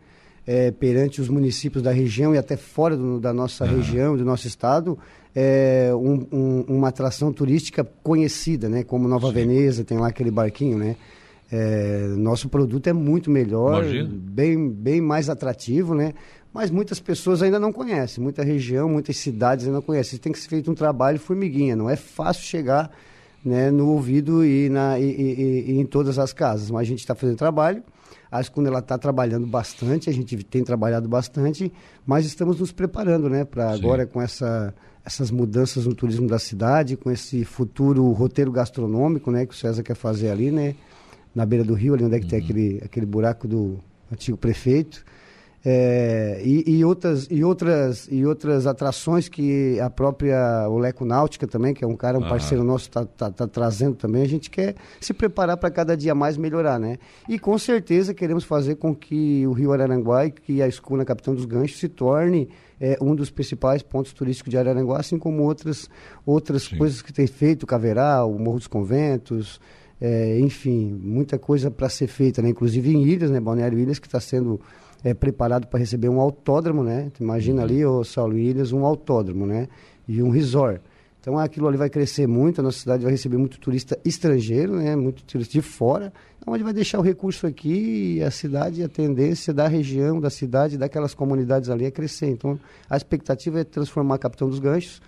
É, 0.46 0.72
perante 0.72 1.22
os 1.22 1.30
municípios 1.30 1.82
da 1.82 1.92
região 1.92 2.36
e 2.36 2.38
até 2.38 2.58
fora 2.58 2.98
do, 2.98 3.18
da 3.18 3.32
nossa 3.32 3.64
uhum. 3.64 3.78
região, 3.78 4.18
do 4.18 4.26
nosso 4.26 4.46
estado, 4.46 5.00
é, 5.34 5.92
um, 5.94 6.28
um, 6.32 6.66
uma 6.68 6.90
atração 6.90 7.32
turística 7.32 7.84
conhecida, 8.04 8.68
né? 8.68 8.84
Como 8.84 9.08
Nova 9.08 9.28
Sim. 9.28 9.34
Veneza, 9.34 9.84
tem 9.84 9.98
lá 9.98 10.08
aquele 10.08 10.32
barquinho, 10.32 10.78
né? 10.78 10.98
É, 11.52 12.08
nosso 12.18 12.50
produto 12.50 12.88
é 12.88 12.94
muito 12.94 13.30
melhor, 13.30 13.86
bem, 14.08 14.70
bem 14.70 15.00
mais 15.00 15.30
atrativo, 15.30 15.94
né? 15.94 16.14
Mas 16.54 16.70
muitas 16.70 17.00
pessoas 17.00 17.42
ainda 17.42 17.60
não 17.60 17.72
conhecem, 17.72 18.24
muita 18.24 18.44
região, 18.44 18.88
muitas 18.88 19.18
cidades 19.18 19.66
ainda 19.66 19.78
não 19.78 19.82
conhecem. 19.82 20.20
Tem 20.20 20.32
que 20.32 20.40
ser 20.40 20.50
feito 20.50 20.70
um 20.70 20.76
trabalho 20.76 21.20
formiguinha, 21.20 21.76
não 21.76 21.90
é 21.90 21.96
fácil 21.96 22.44
chegar 22.44 22.92
né, 23.44 23.72
no 23.72 23.90
ouvido 23.90 24.46
e, 24.46 24.70
na, 24.70 25.00
e, 25.00 25.04
e, 25.04 25.72
e 25.72 25.80
em 25.80 25.86
todas 25.86 26.20
as 26.20 26.32
casas. 26.32 26.70
Mas 26.70 26.82
a 26.82 26.86
gente 26.86 27.00
está 27.00 27.16
fazendo 27.16 27.38
trabalho, 27.38 27.84
a 28.34 28.42
Escuna 28.42 28.68
ela 28.68 28.80
está 28.80 28.98
trabalhando 28.98 29.46
bastante, 29.46 30.10
a 30.10 30.14
gente 30.14 30.36
tem 30.44 30.64
trabalhado 30.64 31.08
bastante, 31.08 31.72
mas 32.04 32.26
estamos 32.26 32.60
nos 32.60 32.72
preparando 32.72 33.30
né, 33.30 33.46
para 33.46 33.72
agora 33.72 34.08
com 34.08 34.20
essa 34.20 34.74
essas 35.06 35.30
mudanças 35.30 35.86
no 35.86 35.94
turismo 35.94 36.28
da 36.28 36.40
cidade, 36.40 36.96
com 36.96 37.12
esse 37.12 37.44
futuro 37.44 38.10
roteiro 38.12 38.52
gastronômico, 38.52 39.30
né, 39.30 39.46
que 39.46 39.54
o 39.54 39.56
César 39.56 39.84
quer 39.84 39.96
fazer 39.96 40.30
ali, 40.30 40.50
né, 40.50 40.76
na 41.36 41.46
beira 41.46 41.64
do 41.64 41.74
rio, 41.74 41.94
ali 41.94 42.06
onde 42.06 42.16
é 42.16 42.20
que 42.20 42.26
uhum. 42.26 42.30
tem 42.30 42.40
aquele, 42.40 42.82
aquele 42.84 43.06
buraco 43.06 43.48
do 43.48 43.80
antigo 44.12 44.38
prefeito. 44.38 45.04
É, 45.66 46.42
e, 46.44 46.78
e, 46.80 46.86
outras, 46.86 47.26
e, 47.32 47.42
outras, 47.42 48.10
e 48.12 48.26
outras 48.26 48.68
atrações 48.68 49.30
que 49.30 49.80
a 49.80 49.90
própria 49.90 50.68
Oleco 50.68 51.06
Náutica 51.06 51.48
também, 51.48 51.74
que 51.74 51.86
é 51.86 51.88
um 51.88 51.96
cara, 51.96 52.20
um 52.20 52.28
parceiro 52.28 52.66
nosso, 52.66 52.90
está 52.90 53.06
tá, 53.06 53.32
tá 53.32 53.48
trazendo 53.48 53.96
também. 53.96 54.24
A 54.24 54.28
gente 54.28 54.50
quer 54.50 54.76
se 55.00 55.14
preparar 55.14 55.56
para 55.56 55.72
cada 55.72 55.96
dia 55.96 56.14
mais 56.14 56.36
melhorar, 56.36 56.78
né? 56.78 56.98
E 57.30 57.40
com 57.40 57.58
certeza 57.58 58.14
queremos 58.14 58.44
fazer 58.44 58.76
com 58.76 58.94
que 58.94 59.48
o 59.48 59.54
Rio 59.54 59.72
Araranguá 59.72 60.26
e 60.26 60.32
que 60.32 60.62
a 60.62 60.68
Escuna 60.68 61.06
Capitão 61.06 61.34
dos 61.34 61.46
Ganchos 61.46 61.80
se 61.80 61.88
torne 61.88 62.50
é, 62.78 62.98
um 63.02 63.16
dos 63.16 63.32
principais 63.32 63.82
pontos 63.82 64.12
turísticos 64.12 64.52
de 64.52 64.58
Araranguá, 64.58 65.00
assim 65.00 65.18
como 65.18 65.44
outras, 65.44 65.90
outras 66.26 66.68
coisas 66.68 67.02
que 67.02 67.14
tem 67.14 67.26
feito, 67.26 67.66
Caverá, 67.66 68.26
o 68.26 68.38
Morro 68.38 68.58
dos 68.58 68.68
Conventos, 68.68 69.62
é, 70.02 70.38
enfim, 70.42 71.00
muita 71.02 71.40
coisa 71.40 71.72
para 71.72 71.88
ser 71.88 72.08
feita, 72.08 72.42
né? 72.42 72.50
Inclusive 72.50 72.94
em 72.94 73.06
Ilhas, 73.06 73.32
né? 73.32 73.40
Balneário 73.40 73.80
Ilhas, 73.80 74.00
que 74.00 74.08
está 74.08 74.20
sendo 74.20 74.60
é, 75.04 75.14
preparado 75.14 75.68
para 75.68 75.80
receber 75.80 76.10
um 76.10 76.20
autódromo, 76.20 76.84
né? 76.84 77.12
Tu 77.14 77.24
imagina 77.24 77.60
uhum. 77.60 77.64
ali, 77.64 77.86
o 77.86 78.04
Saulo 78.04 78.38
Ilhas, 78.38 78.72
um 78.72 78.86
autódromo, 78.86 79.46
né? 79.46 79.68
E 80.08 80.22
um 80.22 80.30
resort. 80.30 80.82
Então 81.20 81.38
aquilo 81.40 81.68
ali 81.70 81.78
vai 81.78 81.90
crescer 81.90 82.28
muito, 82.28 82.60
a 82.60 82.64
nossa 82.64 82.80
cidade 82.80 83.04
vai 83.04 83.12
receber 83.12 83.38
muito 83.38 83.58
turista 83.58 83.98
estrangeiro, 84.04 84.76
né? 84.76 84.96
Muito 84.96 85.24
turista 85.24 85.54
de 85.54 85.62
fora, 85.62 86.12
onde 86.46 86.64
vai 86.64 86.74
deixar 86.74 87.00
o 87.00 87.02
recurso 87.02 87.48
aqui 87.48 88.18
e 88.18 88.24
a 88.24 88.30
cidade, 88.30 88.84
a 88.84 88.90
tendência 88.90 89.54
da 89.54 89.68
região, 89.68 90.20
da 90.20 90.30
cidade, 90.30 90.78
daquelas 90.78 91.14
comunidades 91.14 91.70
ali 91.70 91.86
é 91.86 91.92
crescer. 91.92 92.28
Então 92.28 92.60
a 92.90 92.98
expectativa 92.98 93.62
é 93.62 93.64
transformar 93.64 94.16
a 94.16 94.20
Capitão 94.20 94.50
dos 94.50 94.60
Ganchos 94.60 95.02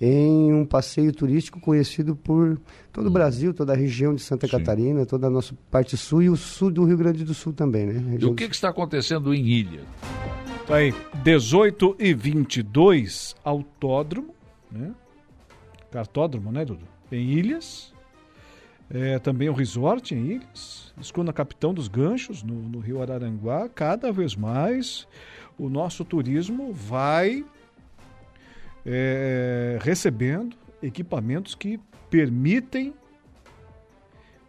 em 0.00 0.52
um 0.52 0.64
passeio 0.64 1.12
turístico 1.12 1.60
conhecido 1.60 2.14
por 2.14 2.58
todo 2.92 3.06
o 3.06 3.10
Brasil, 3.10 3.52
toda 3.52 3.72
a 3.72 3.76
região 3.76 4.14
de 4.14 4.22
Santa 4.22 4.46
Sim. 4.46 4.52
Catarina, 4.52 5.04
toda 5.04 5.26
a 5.26 5.30
nossa 5.30 5.54
parte 5.70 5.96
sul 5.96 6.22
e 6.22 6.30
o 6.30 6.36
sul 6.36 6.70
do 6.70 6.84
Rio 6.84 6.96
Grande 6.96 7.24
do 7.24 7.34
Sul 7.34 7.52
também, 7.52 7.86
né? 7.86 8.18
E 8.20 8.24
o 8.24 8.34
que, 8.34 8.48
que 8.48 8.54
está 8.54 8.68
acontecendo 8.68 9.34
em 9.34 9.44
Ilha? 9.44 9.80
Tá 10.66 10.76
aí, 10.76 10.94
18 11.24 11.96
e 11.98 12.14
22, 12.14 13.34
autódromo, 13.42 14.34
né? 14.70 14.92
Cartódromo, 15.90 16.52
né, 16.52 16.64
Dudu? 16.64 16.86
Em 17.10 17.30
Ilhas. 17.30 17.92
É, 18.90 19.18
também 19.18 19.48
o 19.48 19.52
resort 19.52 20.14
em 20.14 20.32
Ilhas. 20.32 20.92
Escuna 21.00 21.32
Capitão 21.32 21.72
dos 21.72 21.88
Ganchos, 21.88 22.42
no, 22.42 22.54
no 22.54 22.78
Rio 22.78 23.02
Araranguá. 23.02 23.68
Cada 23.68 24.12
vez 24.12 24.36
mais 24.36 25.08
o 25.58 25.68
nosso 25.68 26.04
turismo 26.04 26.72
vai 26.72 27.44
é, 28.90 29.78
recebendo 29.82 30.56
equipamentos 30.82 31.54
que 31.54 31.78
permitem 32.08 32.94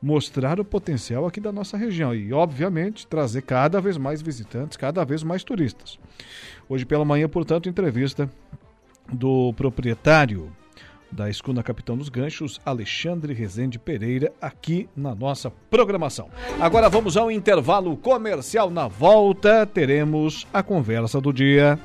mostrar 0.02 0.62
o 0.62 0.66
potencial 0.66 1.28
aqui 1.28 1.42
da 1.42 1.52
nossa 1.52 1.76
região 1.76 2.16
e, 2.16 2.32
obviamente, 2.32 3.06
trazer 3.06 3.42
cada 3.42 3.82
vez 3.82 3.98
mais 3.98 4.22
visitantes, 4.22 4.78
cada 4.78 5.04
vez 5.04 5.24
mais 5.24 5.44
turistas. 5.44 6.00
Hoje 6.70 6.86
pela 6.86 7.04
manhã, 7.04 7.28
portanto, 7.28 7.68
entrevista 7.68 8.30
do 9.12 9.52
proprietário 9.54 10.50
da 11.12 11.30
Escuna 11.30 11.62
Capitão 11.62 11.98
dos 11.98 12.08
Ganchos, 12.08 12.62
Alexandre 12.64 13.34
Rezende 13.34 13.78
Pereira, 13.78 14.32
aqui 14.40 14.88
na 14.96 15.14
nossa 15.14 15.50
programação. 15.50 16.30
Agora 16.62 16.88
vamos 16.88 17.18
ao 17.18 17.30
intervalo 17.30 17.98
comercial. 17.98 18.70
Na 18.70 18.88
volta, 18.88 19.66
teremos 19.66 20.48
a 20.54 20.64
conversa 20.64 21.20
do 21.20 21.34
dia. 21.34 21.78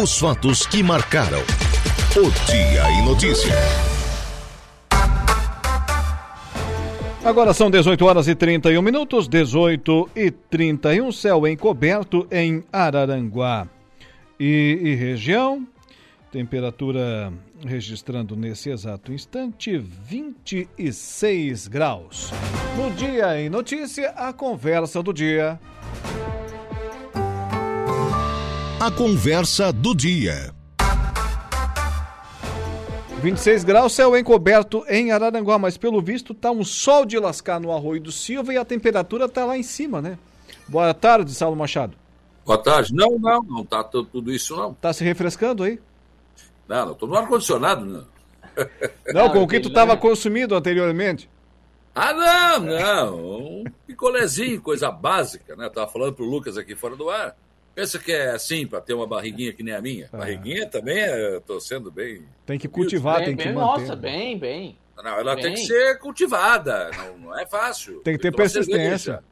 Os 0.00 0.16
fatos 0.16 0.64
que 0.64 0.80
marcaram 0.80 1.40
o 1.40 2.30
Dia 2.48 2.88
em 2.88 3.04
Notícia. 3.04 3.52
Agora 7.24 7.52
são 7.52 7.68
18 7.68 8.04
horas 8.04 8.28
e 8.28 8.34
31 8.36 8.80
minutos, 8.80 9.26
18 9.26 10.10
e 10.14 10.30
31, 10.30 11.10
céu 11.10 11.48
encoberto 11.48 12.28
em 12.30 12.62
Araranguá 12.72 13.66
e, 14.38 14.78
e 14.80 14.94
região. 14.94 15.66
Temperatura 16.30 17.32
registrando 17.66 18.36
nesse 18.36 18.70
exato 18.70 19.12
instante 19.12 19.76
26 19.78 21.66
graus. 21.66 22.30
No 22.76 22.88
Dia 22.92 23.40
em 23.40 23.48
Notícia, 23.48 24.10
a 24.10 24.32
conversa 24.32 25.02
do 25.02 25.12
dia. 25.12 25.58
A 28.80 28.92
conversa 28.92 29.72
do 29.72 29.92
dia. 29.92 30.54
26 33.20 33.64
graus, 33.64 33.92
céu 33.92 34.16
encoberto 34.16 34.84
em 34.88 35.10
Araranguá, 35.10 35.58
mas 35.58 35.76
pelo 35.76 36.00
visto 36.00 36.32
tá 36.32 36.52
um 36.52 36.64
sol 36.64 37.04
de 37.04 37.18
lascar 37.18 37.58
no 37.58 37.72
Arroio 37.72 38.00
do 38.00 38.12
Silva 38.12 38.54
e 38.54 38.56
a 38.56 38.64
temperatura 38.64 39.28
tá 39.28 39.44
lá 39.44 39.58
em 39.58 39.64
cima, 39.64 40.00
né? 40.00 40.16
Boa 40.68 40.94
tarde, 40.94 41.34
Saulo 41.34 41.56
Machado. 41.56 41.96
Boa 42.46 42.56
tarde. 42.56 42.94
Não, 42.94 43.18
não, 43.18 43.42
não 43.42 43.64
tá 43.64 43.82
tudo 43.82 44.30
isso 44.30 44.56
não. 44.56 44.74
Tá 44.74 44.92
se 44.92 45.02
refrescando 45.02 45.64
aí? 45.64 45.80
Não, 46.68 46.86
não 46.86 46.94
tô 46.94 47.08
no 47.08 47.16
ar-condicionado, 47.16 47.84
não. 47.84 48.06
Não, 49.12 49.30
com 49.30 49.42
o 49.42 49.46
que 49.46 49.60
tu 49.60 49.70
tava 49.70 49.96
consumindo 49.96 50.52
anteriormente? 50.54 51.30
Ah, 51.94 52.12
não, 52.12 52.60
não. 52.60 53.16
Um 53.60 53.64
picolézinho, 53.86 54.60
coisa 54.60 54.90
básica, 54.90 55.54
né? 55.54 55.66
Eu 55.66 55.70
tava 55.70 55.86
falando 55.86 56.14
pro 56.14 56.24
Lucas 56.24 56.56
aqui 56.56 56.74
fora 56.74 56.96
do 56.96 57.08
ar. 57.08 57.36
Pensa 57.78 57.96
que 57.96 58.10
é 58.10 58.30
assim, 58.30 58.66
para 58.66 58.80
ter 58.80 58.92
uma 58.92 59.06
barriguinha 59.06 59.52
que 59.52 59.62
nem 59.62 59.72
a 59.72 59.80
minha? 59.80 60.06
É. 60.12 60.16
Barriguinha 60.16 60.66
também, 60.66 60.98
eu 60.98 61.40
tô 61.40 61.60
sendo 61.60 61.92
bem. 61.92 62.24
Tem 62.44 62.58
que 62.58 62.66
cultivar, 62.66 63.18
bem, 63.18 63.26
tem 63.26 63.36
que 63.36 63.52
manter. 63.52 63.82
Nossa, 63.82 63.94
bem, 63.94 64.36
bem. 64.36 64.76
Não, 64.96 65.12
ela 65.12 65.36
bem. 65.36 65.44
tem 65.44 65.54
que 65.54 65.60
ser 65.60 65.96
cultivada, 66.00 66.90
não, 66.90 67.18
não 67.18 67.38
é 67.38 67.46
fácil. 67.46 68.00
Tem 68.00 68.16
que 68.16 68.20
ter 68.22 68.34
persistência. 68.34 69.22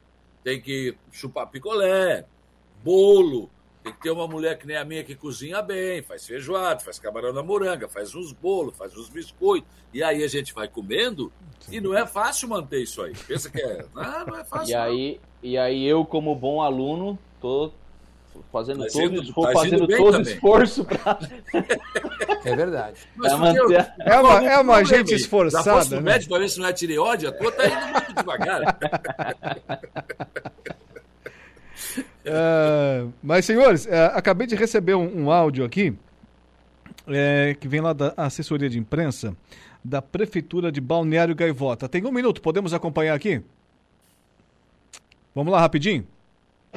Tem 0.45 0.61
que 0.61 0.95
chupar 1.11 1.47
picolé, 1.47 2.23
bolo. 2.81 3.49
Tem 3.83 3.91
que 3.91 4.01
ter 4.01 4.11
uma 4.11 4.29
mulher 4.29 4.57
que 4.57 4.65
nem 4.65 4.77
a 4.77 4.85
minha 4.85 5.03
que 5.03 5.13
cozinha 5.13 5.61
bem, 5.61 6.01
faz 6.01 6.25
feijoada, 6.25 6.79
faz 6.79 6.97
camarão 6.99 7.33
na 7.33 7.43
moranga, 7.43 7.89
faz 7.89 8.15
uns 8.15 8.31
bolos, 8.31 8.77
faz 8.77 8.95
uns 8.95 9.09
biscoitos. 9.09 9.69
E 9.93 10.01
aí 10.01 10.23
a 10.23 10.27
gente 10.29 10.53
vai 10.53 10.69
comendo 10.69 11.33
e 11.69 11.81
não 11.81 11.93
é 11.93 12.07
fácil 12.07 12.47
manter 12.47 12.81
isso 12.81 13.01
aí. 13.01 13.11
Pensa 13.27 13.49
que 13.49 13.59
é. 13.59 13.85
Não, 13.93 14.25
não 14.25 14.37
é 14.37 14.45
fácil. 14.45 14.71
E 14.71 14.73
aí, 14.73 15.19
e 15.43 15.57
aí 15.57 15.85
eu, 15.85 16.05
como 16.05 16.33
bom 16.33 16.61
aluno, 16.61 17.19
tô 17.41 17.73
fazendo 18.51 18.85
tá 18.85 18.91
todo, 18.91 19.05
indo, 19.05 19.33
tá 19.33 19.51
fazendo 19.51 19.87
todo 19.87 20.21
esforço 20.21 20.85
para. 20.85 21.19
é 22.45 22.55
verdade. 22.55 22.99
manter... 23.17 23.93
É 23.99 24.19
uma, 24.19 24.45
é 24.45 24.59
uma 24.59 24.83
gente 24.83 25.13
esforçada. 25.13 25.83
Já 25.83 25.95
né? 25.97 26.01
médico 26.01 26.29
para 26.29 26.39
ver 26.39 26.49
se 26.49 26.59
não 26.59 26.67
é 26.67 26.73
tireoide, 26.73 27.27
a 27.27 27.31
tua 27.31 27.51
tá 27.51 27.65
indo 27.65 27.87
muito 27.93 28.13
devagar. 28.13 28.77
Uh, 32.25 33.13
mas, 33.23 33.45
senhores, 33.45 33.85
uh, 33.85 34.13
acabei 34.13 34.47
de 34.47 34.55
receber 34.55 34.95
um, 34.95 35.23
um 35.25 35.31
áudio 35.31 35.65
aqui 35.65 35.95
é, 37.07 37.55
que 37.59 37.67
vem 37.67 37.81
lá 37.81 37.93
da 37.93 38.13
assessoria 38.17 38.69
de 38.69 38.77
imprensa 38.77 39.35
da 39.83 40.01
Prefeitura 40.01 40.71
de 40.71 40.81
Balneário 40.81 41.35
Gaivota. 41.35 41.87
Tem 41.87 42.05
um 42.05 42.11
minuto, 42.11 42.41
podemos 42.41 42.73
acompanhar 42.73 43.13
aqui? 43.13 43.41
Vamos 45.33 45.53
lá, 45.53 45.59
rapidinho? 45.59 46.05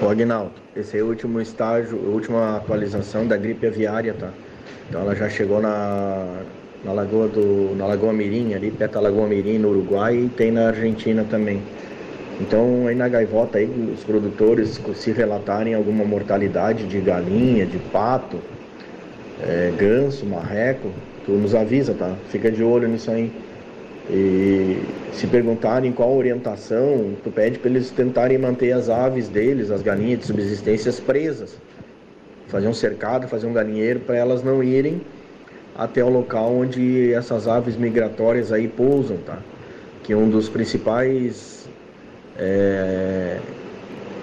O 0.03 0.09
Agnaldo, 0.09 0.53
esse 0.75 0.97
é 0.97 1.03
o 1.03 1.09
último 1.09 1.43
estágio, 1.43 1.99
a 1.99 2.09
última 2.09 2.57
atualização 2.57 3.27
da 3.27 3.37
gripe 3.37 3.67
aviária, 3.67 4.15
tá? 4.19 4.31
Então 4.89 5.03
ela 5.03 5.15
já 5.15 5.29
chegou 5.29 5.61
na, 5.61 6.43
na 6.83 6.93
Lagoa 6.93 7.29
do 7.29 7.77
na 7.77 7.85
Lagoa 7.87 8.11
Mirim, 8.11 8.55
ali 8.55 8.71
perto 8.71 8.95
da 8.95 9.01
Lagoa 9.01 9.27
Mirim, 9.29 9.59
no 9.59 9.69
Uruguai 9.69 10.17
e 10.17 10.29
tem 10.31 10.51
na 10.51 10.69
Argentina 10.69 11.23
também. 11.29 11.61
Então 12.41 12.87
aí 12.87 12.95
na 12.95 13.09
gaivota 13.09 13.59
aí 13.59 13.67
os 13.67 14.03
produtores 14.03 14.81
se 14.95 15.13
relatarem 15.13 15.75
alguma 15.75 16.03
mortalidade 16.03 16.87
de 16.87 16.99
galinha, 16.99 17.67
de 17.67 17.79
pato, 17.93 18.39
é, 19.43 19.71
ganso, 19.77 20.25
marreco, 20.25 20.91
tu 21.27 21.33
nos 21.33 21.55
avisa, 21.55 21.93
tá? 21.93 22.15
Fica 22.31 22.51
de 22.51 22.63
olho 22.63 22.89
nisso 22.89 23.11
aí. 23.11 23.31
E 24.09 24.83
se 25.13 25.27
perguntarem 25.27 25.93
qual 25.93 26.17
orientação, 26.17 27.15
tu 27.23 27.31
pede 27.31 27.59
para 27.59 27.71
eles 27.71 27.91
tentarem 27.91 28.39
manter 28.39 28.73
as 28.73 28.89
aves 28.89 29.29
deles, 29.29 29.71
as 29.71 29.83
galinhas 29.83 30.21
de 30.21 30.27
subsistências 30.27 30.99
presas. 30.99 31.57
Fazer 32.49 32.67
um 32.67 32.75
cercado, 32.75 33.29
fazer 33.29 33.47
um 33.47 33.53
galinheiro 33.53 34.01
para 34.01 34.17
elas 34.17 34.43
não 34.43 34.63
irem 34.63 35.01
até 35.77 36.05
o 36.05 36.09
local 36.09 36.53
onde 36.53 37.13
essas 37.13 37.47
aves 37.47 37.77
migratórias 37.77 38.53
aí 38.53 38.69
pousam, 38.69 39.17
tá? 39.19 39.39
Que 40.03 40.15
um 40.15 40.29
dos 40.29 40.49
principais 40.49 41.69
é, 42.37 43.39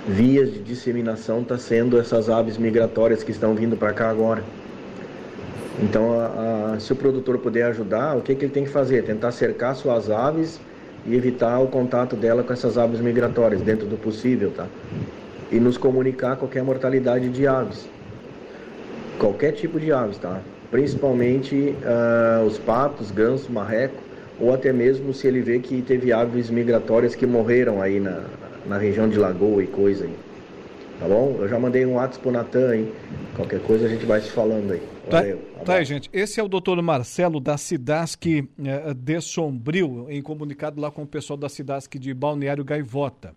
vias 0.08 0.54
de 0.54 0.60
disseminação 0.60 1.42
está 1.42 1.58
sendo 1.58 2.00
essas 2.00 2.30
aves 2.30 2.58
migratórias 2.58 3.24
que 3.24 3.32
estão 3.32 3.56
vindo 3.56 3.78
para 3.78 3.94
cá 3.94 4.10
agora. 4.10 4.44
Então, 5.80 6.20
a, 6.20 6.74
a, 6.74 6.80
se 6.80 6.92
o 6.92 6.96
produtor 6.96 7.38
puder 7.38 7.64
ajudar, 7.64 8.18
o 8.18 8.22
que, 8.22 8.34
que 8.34 8.46
ele 8.46 8.54
tem 8.54 8.64
que 8.64 8.70
fazer? 8.70 9.04
Tentar 9.04 9.32
cercar 9.32 9.76
suas 9.76 10.10
aves 10.10 10.60
e 11.06 11.16
evitar 11.16 11.60
o 11.60 11.68
contato 11.68 12.16
dela 12.16 12.44
com 12.44 12.52
essas 12.52 12.78
aves 12.78 13.00
migratórias, 13.00 13.62
dentro 13.62 13.86
do 13.86 13.96
possível, 13.96 14.52
tá? 14.56 14.66
E 15.52 15.60
nos 15.60 15.78
comunicar 15.78 16.36
qualquer 16.36 16.64
mortalidade 16.64 17.30
de 17.30 17.46
aves. 17.46 17.88
Qualquer 19.20 19.52
tipo 19.52 19.80
de 19.80 19.92
aves, 19.92 20.18
tá? 20.18 20.40
Principalmente 20.72 21.76
uh, 21.84 22.46
os 22.46 22.58
patos, 22.58 23.12
ganso, 23.12 23.52
marreco, 23.52 24.02
ou 24.40 24.54
até 24.54 24.74
mesmo 24.74 25.14
se 25.14 25.28
ele 25.28 25.42
vê 25.42 25.60
que 25.60 25.82
teve 25.82 26.12
aves 26.12 26.50
migratórias 26.50 27.16
que 27.16 27.26
morreram 27.26 27.82
aí 27.82 28.00
na, 28.00 28.24
na 28.68 28.78
região 28.78 29.08
de 29.08 29.18
Lagoa 29.18 29.64
e 29.64 29.68
coisa 29.68 30.06
aí. 30.06 30.14
Tá 31.00 31.08
bom? 31.08 31.38
Eu 31.40 31.48
já 31.48 31.60
mandei 31.60 31.86
um 31.86 31.94
WhatsApp 31.94 32.20
pro 32.24 32.32
Natan 32.32 32.70
aí. 32.70 32.94
Qualquer 33.36 33.60
coisa 33.62 33.86
a 33.86 33.90
gente 33.90 34.06
vai 34.06 34.20
se 34.20 34.32
falando 34.32 34.74
aí. 34.74 34.97
Tá, 35.10 35.22
tá 35.64 35.76
aí, 35.76 35.86
gente. 35.86 36.10
Esse 36.12 36.40
é 36.40 36.44
o 36.44 36.50
doutor 36.50 36.82
Marcelo 36.82 37.40
da 37.40 37.58
Cidasc 37.58 38.26
é, 38.26 38.94
de 38.94 39.22
Sombrio, 39.22 40.06
em 40.10 40.22
comunicado 40.22 40.82
lá 40.82 40.92
com 40.92 41.04
o 41.04 41.08
pessoal 41.08 41.38
da 41.38 41.48
Cidasc 41.48 41.98
de 41.98 42.14
Balneário 42.14 42.64
Gaivota. 42.66 43.34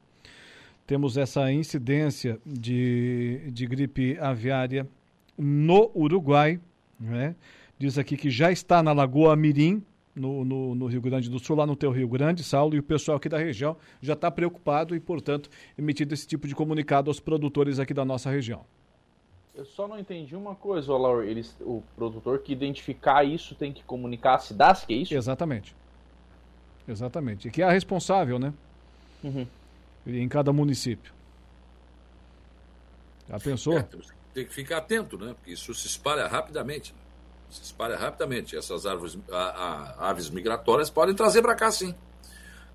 Temos 0.85 1.17
essa 1.17 1.53
incidência 1.53 2.41
de, 2.45 3.41
de 3.53 3.67
gripe 3.67 4.19
aviária 4.19 4.85
no 5.39 5.93
Uruguai. 5.95 6.59
Né? 6.99 7.37
Diz 7.79 7.97
aqui 7.99 8.17
que 8.17 8.31
já 8.31 8.51
está 8.51 8.83
na 8.83 8.93
Lagoa 8.93 9.37
Mirim, 9.37 9.81
no, 10.15 10.45
no, 10.45 10.75
no, 10.75 10.87
Rio 10.87 11.01
Grande 11.01 11.31
do 11.31 11.39
Sul, 11.39 11.55
lá 11.55 11.67
no 11.67 11.77
teu 11.77 11.93
Rio 11.93 12.09
Grande, 12.09 12.43
Saulo, 12.43 12.75
e 12.75 12.81
o 12.81 12.83
pessoal 12.83 13.17
aqui 13.17 13.29
da 13.29 13.39
região 13.39 13.77
já 14.03 14.15
está 14.15 14.29
preocupado 14.29 14.97
e, 14.97 14.99
portanto, 14.99 15.49
emitido 15.79 16.13
esse 16.15 16.27
tipo 16.27 16.49
de 16.49 16.55
comunicado 16.55 17.09
aos 17.09 17.21
produtores 17.21 17.79
aqui 17.79 17.95
da 17.95 18.05
nossa 18.05 18.29
região. 18.29 18.65
Eu 19.61 19.67
só 19.67 19.87
não 19.87 19.99
entendi 19.99 20.35
uma 20.35 20.55
coisa, 20.55 20.91
Laura. 20.97 21.27
Eles, 21.27 21.55
o 21.61 21.83
produtor 21.95 22.39
que 22.39 22.51
identificar 22.51 23.25
isso 23.25 23.55
tem 23.55 23.71
que 23.71 23.85
comunicar 23.85 24.37
a 24.37 24.39
cidade, 24.39 24.87
que 24.87 24.95
é 24.95 24.97
isso? 24.97 25.15
Exatamente. 25.15 25.77
Exatamente. 26.89 27.47
E 27.47 27.51
que 27.51 27.61
é 27.61 27.67
a 27.67 27.71
responsável, 27.71 28.39
né? 28.39 28.55
Uhum. 29.23 29.47
Em 30.07 30.27
cada 30.31 30.51
município. 30.51 31.13
Já 33.29 33.39
pensou? 33.39 33.77
É, 33.77 33.87
tem 34.33 34.47
que 34.47 34.55
ficar 34.55 34.79
atento, 34.79 35.19
né? 35.19 35.35
Porque 35.35 35.53
isso 35.53 35.75
se 35.75 35.87
espalha 35.87 36.27
rapidamente. 36.27 36.95
Se 37.51 37.63
espalha 37.63 37.99
rapidamente. 37.99 38.57
Essas 38.57 38.87
árvores, 38.87 39.19
a, 39.31 39.37
a, 39.37 40.09
aves 40.09 40.31
migratórias 40.31 40.89
podem 40.89 41.15
trazer 41.15 41.43
para 41.43 41.55
cá, 41.55 41.71
sim. 41.71 41.95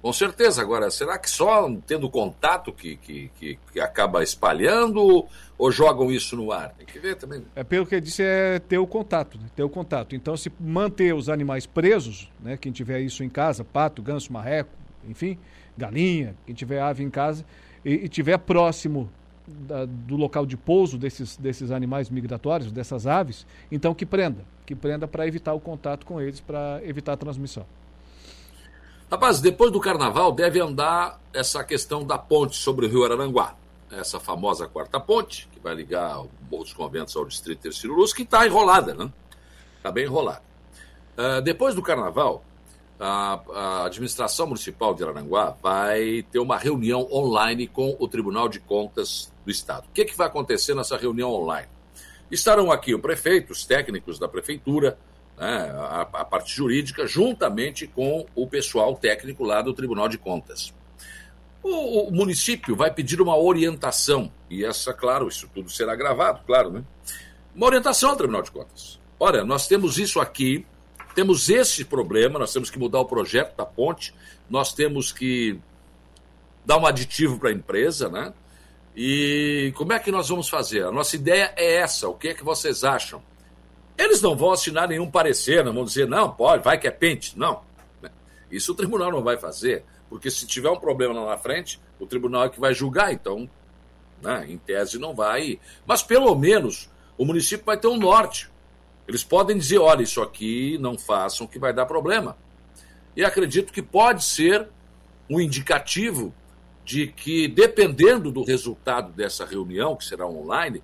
Com 0.06 0.14
certeza. 0.14 0.62
Agora, 0.62 0.92
será 0.92 1.18
que 1.18 1.28
só 1.28 1.68
tendo 1.88 2.08
contato 2.12 2.72
que, 2.72 2.96
que, 2.98 3.32
que, 3.40 3.60
que, 3.74 3.80
acaba 3.80 4.22
espalhando 4.22 5.26
ou 5.58 5.72
jogam 5.72 6.12
isso 6.12 6.36
no 6.36 6.52
ar? 6.52 6.76
Tem 6.78 6.86
que 6.86 7.00
ver 7.00 7.16
também. 7.16 7.44
É 7.56 7.64
pelo 7.64 7.88
que 7.88 7.96
ele 7.96 8.02
disse, 8.02 8.22
é 8.22 8.60
ter 8.60 8.78
o 8.78 8.86
contato, 8.86 9.40
né? 9.40 9.46
ter 9.56 9.64
o 9.64 9.70
contato. 9.70 10.16
Então, 10.16 10.38
se 10.38 10.52
manter 10.60 11.16
os 11.16 11.28
animais 11.28 11.66
presos, 11.66 12.32
né? 12.40 12.56
Quem 12.56 12.72
tiver 12.72 13.00
isso 13.00 13.24
em 13.24 13.30
casa, 13.30 13.64
pato, 13.64 14.00
ganso, 14.04 14.32
marreco, 14.32 14.70
enfim, 15.10 15.40
galinha, 15.76 16.36
quem 16.46 16.54
tiver 16.54 16.80
ave 16.80 17.04
em 17.04 17.10
casa, 17.10 17.44
e, 17.84 17.94
e 17.94 18.08
tiver 18.08 18.38
próximo 18.38 19.10
da, 19.48 19.86
do 19.86 20.16
local 20.16 20.46
de 20.46 20.56
pouso 20.56 21.00
desses, 21.00 21.36
desses 21.36 21.72
animais 21.72 22.12
migratórios, 22.12 22.72
dessas 22.72 23.08
aves, 23.08 23.48
então 23.72 23.96
que 23.96 24.06
prenda, 24.06 24.46
que 24.68 24.76
prenda 24.76 25.08
para 25.08 25.26
evitar 25.26 25.56
o 25.56 25.60
contato 25.60 26.06
com 26.06 26.22
eles, 26.22 26.40
para 26.40 26.80
evitar 26.84 27.14
a 27.14 27.18
transmissão. 27.18 27.66
Rapaz, 29.10 29.40
depois 29.40 29.72
do 29.72 29.80
carnaval 29.80 30.32
deve 30.32 30.60
andar 30.60 31.20
essa 31.32 31.64
questão 31.64 32.04
da 32.04 32.18
ponte 32.18 32.56
sobre 32.58 32.88
o 32.88 32.90
rio 32.90 33.06
Araranguá. 33.06 33.56
Essa 33.92 34.20
famosa 34.20 34.68
quarta 34.68 35.00
ponte, 35.00 35.48
que 35.54 35.60
vai 35.60 35.76
ligar 35.76 36.22
o 36.22 36.30
Morro 36.50 36.64
dos 36.64 36.74
Conventos 36.74 37.16
ao 37.16 37.24
Distrito 37.24 37.62
Terceiro 37.62 37.96
Luz, 37.96 38.12
que 38.12 38.24
está 38.24 38.48
enrolada, 38.48 38.96
né? 38.96 39.12
Está 39.78 39.92
bem 39.92 40.06
enrolada. 40.06 40.42
Uh, 41.16 41.40
depois 41.44 41.76
do 41.76 41.84
carnaval, 41.84 42.44
a, 43.00 43.40
a, 43.54 43.86
administração 43.86 44.48
municipal 44.48 44.96
de 44.96 45.04
Araranguá 45.04 45.56
vai 45.62 46.26
ter 46.32 46.40
uma 46.40 46.58
reunião 46.58 47.08
online 47.12 47.68
com 47.68 47.96
o 48.00 48.08
Tribunal 48.08 48.50
de 48.50 48.60
Contas 48.60 49.32
do 49.46 49.52
Estado. 49.52 49.86
O 49.86 49.92
que, 49.94 50.06
que 50.06 50.18
vai 50.18 50.28
acontecer 50.28 50.74
nessa 50.74 50.98
reunião 50.98 51.32
online? 51.32 51.68
Estarão 52.32 52.72
aqui 52.72 52.96
o 52.96 53.00
prefeito, 53.00 53.54
os 53.54 53.66
técnicos 53.66 54.18
da 54.18 54.28
prefeitura, 54.28 54.98
né, 55.38 55.72
a, 55.78 56.02
a 56.02 56.26
parte 56.26 56.56
jurídica, 56.56 57.06
juntamente 57.06 57.88
com 57.88 58.26
o 58.36 58.48
pessoal 58.48 58.96
técnico 58.96 59.44
lá 59.44 59.62
do 59.62 59.74
Tribunal 59.74 60.08
de 60.08 60.18
Contas. 60.18 60.74
O, 61.62 62.10
o, 62.10 62.12
município 62.12 62.76
vai 62.76 62.94
pedir 62.94 63.20
uma 63.20 63.36
orientação, 63.36 64.32
e 64.50 64.64
essa, 64.64 64.94
claro, 64.94 65.28
isso 65.28 65.50
tudo 65.54 65.70
será 65.70 65.96
gravado, 65.96 66.42
claro, 66.46 66.70
né? 66.70 66.84
Uma 67.56 67.66
orientação 67.66 68.12
ao 68.12 68.16
Tribunal 68.16 68.44
de 68.44 68.52
Contas. 68.52 69.00
Olha, 69.20 69.44
nós 69.44 69.68
temos 69.68 69.98
isso 69.98 70.20
aqui, 70.20 70.66
temos 71.16 71.50
esse 71.50 71.84
problema, 71.84 72.38
nós 72.38 72.54
temos 72.54 72.70
que 72.70 72.78
mudar 72.78 73.00
o 73.00 73.06
projeto 73.06 73.56
da 73.56 73.66
ponte, 73.66 74.14
nós 74.50 74.74
temos 74.74 75.12
que 75.12 75.60
dar 76.64 76.78
um 76.78 76.86
aditivo 76.86 77.40
para 77.40 77.50
a 77.50 77.54
empresa, 77.54 78.10
né? 78.10 78.34
E 78.96 79.74
como 79.76 79.92
é 79.92 80.00
que 80.00 80.12
nós 80.12 80.30
vamos 80.30 80.48
fazer? 80.48 80.86
A 80.86 80.92
nossa 80.92 81.16
ideia 81.16 81.54
é 81.56 81.78
essa, 81.78 82.08
o 82.08 82.14
que 82.14 82.30
é 82.30 82.34
que 82.34 82.44
vocês 82.44 82.84
acham? 82.84 83.22
Eles 83.98 84.22
não 84.22 84.36
vão 84.36 84.52
assinar 84.52 84.88
nenhum 84.88 85.10
parecer, 85.10 85.64
não 85.64 85.74
vão 85.74 85.86
dizer, 85.86 86.08
não, 86.08 86.32
pode, 86.32 86.64
vai 86.64 86.78
que 86.78 86.88
é 86.88 86.92
pente. 86.92 87.38
Não. 87.38 87.62
Isso 88.52 88.74
o 88.74 88.76
tribunal 88.76 89.12
não 89.12 89.24
vai 89.24 89.38
fazer, 89.38 89.84
porque 90.10 90.30
se 90.30 90.46
tiver 90.46 90.70
um 90.70 90.80
problema 90.80 91.14
lá 91.14 91.32
na 91.32 91.38
frente, 91.38 91.80
o 92.00 92.06
tribunal 92.06 92.46
é 92.46 92.50
que 92.50 92.60
vai 92.60 92.74
julgar, 92.74 93.14
então, 93.14 93.50
né, 94.22 94.46
em 94.48 94.58
tese, 94.58 95.00
não 95.00 95.14
vai. 95.14 95.60
Mas 95.86 96.04
pelo 96.04 96.36
menos 96.36 96.90
o 97.18 97.26
município 97.26 97.66
vai 97.66 97.78
ter 97.78 97.88
um 97.88 97.98
norte. 97.98 98.50
Eles 99.08 99.24
podem 99.24 99.58
dizer, 99.58 99.78
olha, 99.78 100.04
isso 100.04 100.22
aqui 100.22 100.78
não 100.80 100.98
façam 100.98 101.48
que 101.48 101.60
vai 101.60 101.74
dar 101.74 101.86
problema. 101.86 102.38
E 103.16 103.24
acredito 103.24 103.72
que 103.72 103.82
pode 103.82 104.24
ser 104.26 104.68
um 105.30 105.40
indicativo 105.40 106.34
de 106.84 107.08
que, 107.08 107.48
dependendo 107.48 108.32
do 108.32 108.44
resultado 108.44 109.12
dessa 109.12 109.46
reunião, 109.46 109.96
que 109.96 110.06
será 110.06 110.28
online, 110.28 110.84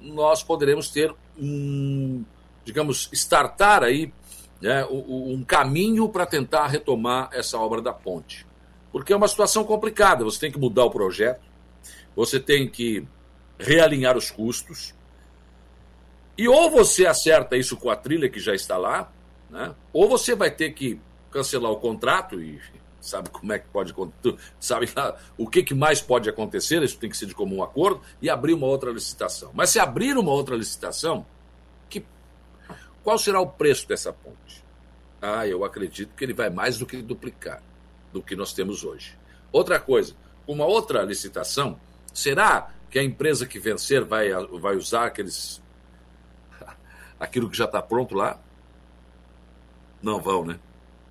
nós 0.00 0.42
poderemos 0.42 0.88
ter 0.88 1.14
um, 1.38 2.24
digamos, 2.66 3.08
startar 3.12 3.84
aí 3.84 4.12
né, 4.60 4.84
um 4.90 5.42
caminho 5.44 6.08
para 6.08 6.26
tentar 6.26 6.66
retomar 6.66 7.30
essa 7.32 7.56
obra 7.56 7.80
da 7.80 7.92
ponte. 7.92 8.44
Porque 8.90 9.12
é 9.12 9.16
uma 9.16 9.28
situação 9.28 9.62
complicada, 9.62 10.24
você 10.24 10.40
tem 10.40 10.50
que 10.50 10.58
mudar 10.58 10.84
o 10.84 10.90
projeto, 10.90 11.46
você 12.14 12.40
tem 12.40 12.68
que 12.68 13.06
realinhar 13.56 14.16
os 14.16 14.32
custos, 14.32 14.94
e 16.36 16.48
ou 16.48 16.68
você 16.70 17.06
acerta 17.06 17.56
isso 17.56 17.76
com 17.76 17.88
a 17.88 17.96
trilha 17.96 18.28
que 18.28 18.40
já 18.40 18.54
está 18.54 18.76
lá, 18.76 19.12
né, 19.48 19.72
ou 19.92 20.08
você 20.08 20.34
vai 20.34 20.50
ter 20.50 20.72
que 20.72 21.00
cancelar 21.30 21.70
o 21.70 21.76
contrato 21.76 22.42
e 22.42 22.60
sabe 23.00 23.30
como 23.30 23.52
é 23.52 23.60
que 23.60 23.68
pode 23.68 23.94
sabe 24.58 24.88
o 25.38 25.48
que, 25.48 25.62
que 25.62 25.74
mais 25.74 26.00
pode 26.00 26.28
acontecer, 26.28 26.82
isso 26.82 26.98
tem 26.98 27.08
que 27.08 27.16
ser 27.16 27.26
de 27.26 27.34
comum 27.34 27.62
acordo, 27.62 28.00
e 28.20 28.28
abrir 28.28 28.54
uma 28.54 28.66
outra 28.66 28.90
licitação. 28.90 29.52
Mas 29.54 29.70
se 29.70 29.78
abrir 29.78 30.18
uma 30.18 30.32
outra 30.32 30.56
licitação, 30.56 31.24
qual 33.06 33.18
será 33.18 33.40
o 33.40 33.46
preço 33.46 33.86
dessa 33.86 34.12
ponte? 34.12 34.64
Ah, 35.22 35.46
eu 35.46 35.64
acredito 35.64 36.12
que 36.16 36.24
ele 36.24 36.32
vai 36.32 36.50
mais 36.50 36.76
do 36.76 36.84
que 36.84 36.96
duplicar 37.00 37.62
do 38.12 38.20
que 38.20 38.34
nós 38.34 38.52
temos 38.52 38.82
hoje. 38.82 39.16
Outra 39.52 39.78
coisa, 39.78 40.12
uma 40.44 40.64
outra 40.66 41.04
licitação, 41.04 41.78
será 42.12 42.68
que 42.90 42.98
a 42.98 43.04
empresa 43.04 43.46
que 43.46 43.60
vencer 43.60 44.04
vai, 44.04 44.30
vai 44.58 44.74
usar 44.74 45.06
aqueles 45.06 45.62
aquilo 47.20 47.48
que 47.48 47.56
já 47.56 47.66
está 47.66 47.80
pronto 47.80 48.12
lá? 48.12 48.40
Não 50.02 50.20
vão, 50.20 50.44
né? 50.44 50.58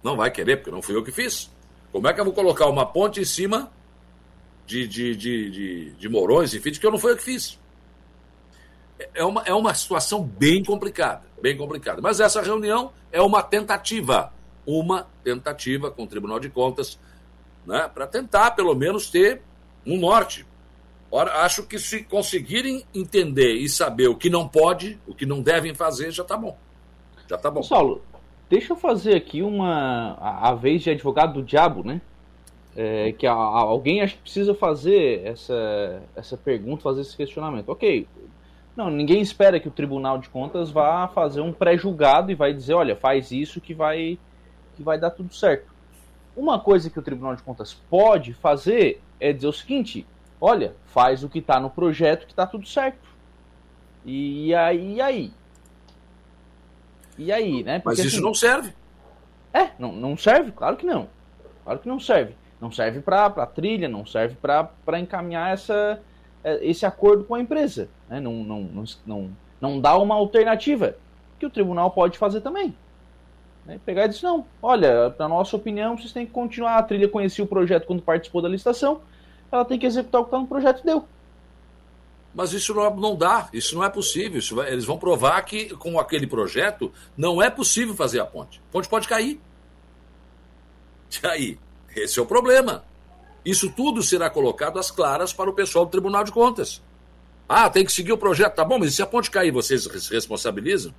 Não 0.03 0.17
vai 0.17 0.29
querer, 0.29 0.57
porque 0.57 0.71
não 0.71 0.81
fui 0.81 0.97
eu 0.97 1.03
que 1.03 1.13
fiz. 1.13 1.49
Como 1.93 2.09
é 2.09 2.13
que 2.13 2.19
eu 2.19 2.25
vou 2.25 2.33
colocar 2.33 2.65
uma 2.65 2.85
ponte 2.85 3.21
em 3.21 3.25
cima 3.25 3.71
de, 4.65 4.85
de, 4.85 5.15
de, 5.15 5.49
de, 5.49 5.91
de 5.91 6.09
Morões, 6.09 6.53
enfim, 6.53 6.71
de 6.71 6.79
que 6.81 6.85
eu 6.85 6.91
não 6.91 6.99
foi 6.99 7.13
eu 7.13 7.17
que 7.17 7.23
fiz. 7.23 7.57
É 9.13 9.23
uma, 9.23 9.41
é 9.43 9.53
uma 9.53 9.73
situação 9.73 10.23
bem 10.23 10.63
complicada, 10.63 11.23
bem 11.41 11.57
complicada. 11.57 12.01
Mas 12.01 12.19
essa 12.19 12.41
reunião 12.41 12.91
é 13.11 13.21
uma 13.21 13.43
tentativa, 13.43 14.31
uma 14.65 15.07
tentativa 15.23 15.91
com 15.91 16.03
o 16.03 16.07
Tribunal 16.07 16.39
de 16.39 16.49
Contas, 16.49 16.97
né, 17.65 17.89
para 17.93 18.07
tentar, 18.07 18.51
pelo 18.51 18.73
menos, 18.75 19.09
ter 19.09 19.41
um 19.85 19.97
norte. 19.97 20.45
Ora, 21.11 21.43
acho 21.43 21.63
que 21.63 21.79
se 21.79 22.03
conseguirem 22.03 22.83
entender 22.93 23.53
e 23.53 23.69
saber 23.69 24.07
o 24.07 24.15
que 24.15 24.29
não 24.29 24.47
pode, 24.47 24.99
o 25.07 25.13
que 25.13 25.25
não 25.25 25.41
devem 25.41 25.73
fazer, 25.73 26.11
já 26.11 26.23
está 26.23 26.35
bom. 26.35 26.57
Já 27.27 27.35
está 27.35 27.49
bom. 27.49 27.63
Saulo, 27.63 28.01
deixa 28.49 28.73
eu 28.73 28.77
fazer 28.77 29.15
aqui 29.15 29.41
uma. 29.41 30.13
A, 30.19 30.49
a 30.49 30.55
vez 30.55 30.83
de 30.83 30.89
advogado 30.89 31.35
do 31.35 31.43
diabo, 31.43 31.83
né? 31.83 32.01
É, 32.75 33.13
que 33.13 33.25
a, 33.25 33.31
a, 33.31 33.61
alguém 33.61 34.01
acho 34.01 34.15
que 34.15 34.23
precisa 34.23 34.53
fazer 34.53 35.25
essa, 35.25 36.03
essa 36.15 36.35
pergunta, 36.35 36.83
fazer 36.83 37.01
esse 37.01 37.15
questionamento. 37.15 37.69
Ok, 37.69 38.05
não, 38.75 38.89
ninguém 38.89 39.21
espera 39.21 39.59
que 39.59 39.67
o 39.67 39.71
Tribunal 39.71 40.17
de 40.17 40.29
Contas 40.29 40.69
vá 40.69 41.07
fazer 41.07 41.39
um 41.39 41.53
pré-julgado 41.53 42.31
e 42.31 42.35
vai 42.35 42.53
dizer, 42.53 42.73
olha, 42.73 42.95
faz 42.95 43.31
isso 43.31 43.61
que 43.61 43.73
vai, 43.73 44.19
que 44.75 44.83
vai 44.83 44.99
dar 44.99 45.11
tudo 45.11 45.33
certo. 45.33 45.73
Uma 46.35 46.59
coisa 46.59 46.89
que 46.89 46.99
o 46.99 47.01
Tribunal 47.01 47.35
de 47.35 47.43
Contas 47.43 47.73
pode 47.73 48.33
fazer 48.33 49.01
é 49.19 49.31
dizer 49.31 49.47
o 49.47 49.53
seguinte, 49.53 50.05
olha, 50.41 50.75
faz 50.87 51.23
o 51.23 51.29
que 51.29 51.39
está 51.39 51.59
no 51.59 51.69
projeto 51.69 52.25
que 52.25 52.33
está 52.33 52.45
tudo 52.45 52.67
certo. 52.67 53.07
E 54.03 54.53
aí, 54.53 54.95
e 54.95 55.01
aí? 55.01 55.33
E 57.17 57.31
aí, 57.31 57.63
né? 57.63 57.79
Porque, 57.79 57.97
Mas 57.97 57.99
isso 57.99 58.17
assim, 58.17 58.25
não 58.25 58.33
serve. 58.33 58.73
É, 59.53 59.69
não, 59.79 59.93
não 59.93 60.17
serve? 60.17 60.51
Claro 60.51 60.75
que 60.75 60.85
não. 60.85 61.07
Claro 61.63 61.79
que 61.79 61.87
não 61.87 61.99
serve. 61.99 62.35
Não 62.59 62.69
serve 62.69 62.99
para 62.99 63.45
trilha, 63.45 63.87
não 63.87 64.05
serve 64.05 64.35
para 64.35 64.99
encaminhar 64.99 65.53
essa, 65.53 66.01
é, 66.43 66.65
esse 66.65 66.85
acordo 66.85 67.23
com 67.23 67.35
a 67.35 67.39
empresa. 67.39 67.89
Né? 68.09 68.19
Não, 68.19 68.43
não, 68.43 68.61
não, 68.61 68.83
não, 69.05 69.29
não 69.59 69.81
dá 69.81 69.97
uma 69.97 70.15
alternativa 70.15 70.95
que 71.39 71.45
o 71.45 71.49
tribunal 71.49 71.91
pode 71.91 72.17
fazer 72.17 72.41
também. 72.41 72.75
Né? 73.65 73.79
Pegar 73.85 74.05
e 74.05 74.09
dizer, 74.09 74.23
não, 74.23 74.45
olha, 74.61 75.13
na 75.17 75.27
nossa 75.27 75.55
opinião, 75.55 75.97
vocês 75.97 76.13
têm 76.13 76.25
que 76.25 76.31
continuar. 76.31 76.77
A 76.77 76.83
trilha 76.83 77.09
conhecia 77.09 77.43
o 77.43 77.47
projeto 77.47 77.85
quando 77.85 78.01
participou 78.01 78.41
da 78.41 78.49
licitação, 78.49 79.01
ela 79.51 79.65
tem 79.65 79.79
que 79.79 79.85
executar 79.85 80.21
o 80.21 80.23
que 80.25 80.29
está 80.29 80.39
no 80.39 80.47
projeto 80.47 80.81
e 80.81 80.85
deu. 80.85 81.05
Mas 82.33 82.51
isso 82.51 82.73
não, 82.73 82.93
não 82.95 83.15
dá, 83.15 83.47
isso 83.53 83.75
não 83.75 83.83
é 83.83 83.89
possível. 83.89 84.41
Vai, 84.55 84.71
eles 84.71 84.83
vão 84.83 84.97
provar 84.97 85.41
que 85.43 85.69
com 85.75 85.97
aquele 85.97 86.27
projeto 86.27 86.91
não 87.15 87.41
é 87.41 87.49
possível 87.49 87.95
fazer 87.95 88.19
a 88.19 88.25
ponte. 88.25 88.61
A 88.69 88.71
ponte 88.71 88.89
pode 88.89 89.07
cair. 89.07 89.39
E 91.23 91.27
aí? 91.27 91.59
Esse 91.95 92.19
é 92.19 92.21
o 92.21 92.25
problema. 92.25 92.83
Isso 93.45 93.71
tudo 93.71 94.03
será 94.03 94.29
colocado 94.29 94.77
às 94.77 94.91
claras 94.91 95.31
para 95.31 95.49
o 95.49 95.53
pessoal 95.53 95.85
do 95.85 95.91
Tribunal 95.91 96.25
de 96.25 96.31
Contas. 96.31 96.81
Ah, 97.47 97.69
tem 97.69 97.85
que 97.85 97.91
seguir 97.91 98.11
o 98.11 98.17
projeto, 98.17 98.55
tá 98.55 98.65
bom, 98.65 98.79
mas 98.79 98.95
se 98.95 99.01
a 99.01 99.05
ponte 99.05 99.29
cair, 99.29 99.51
vocês 99.51 99.83
se 99.83 100.13
responsabilizam? 100.13 100.93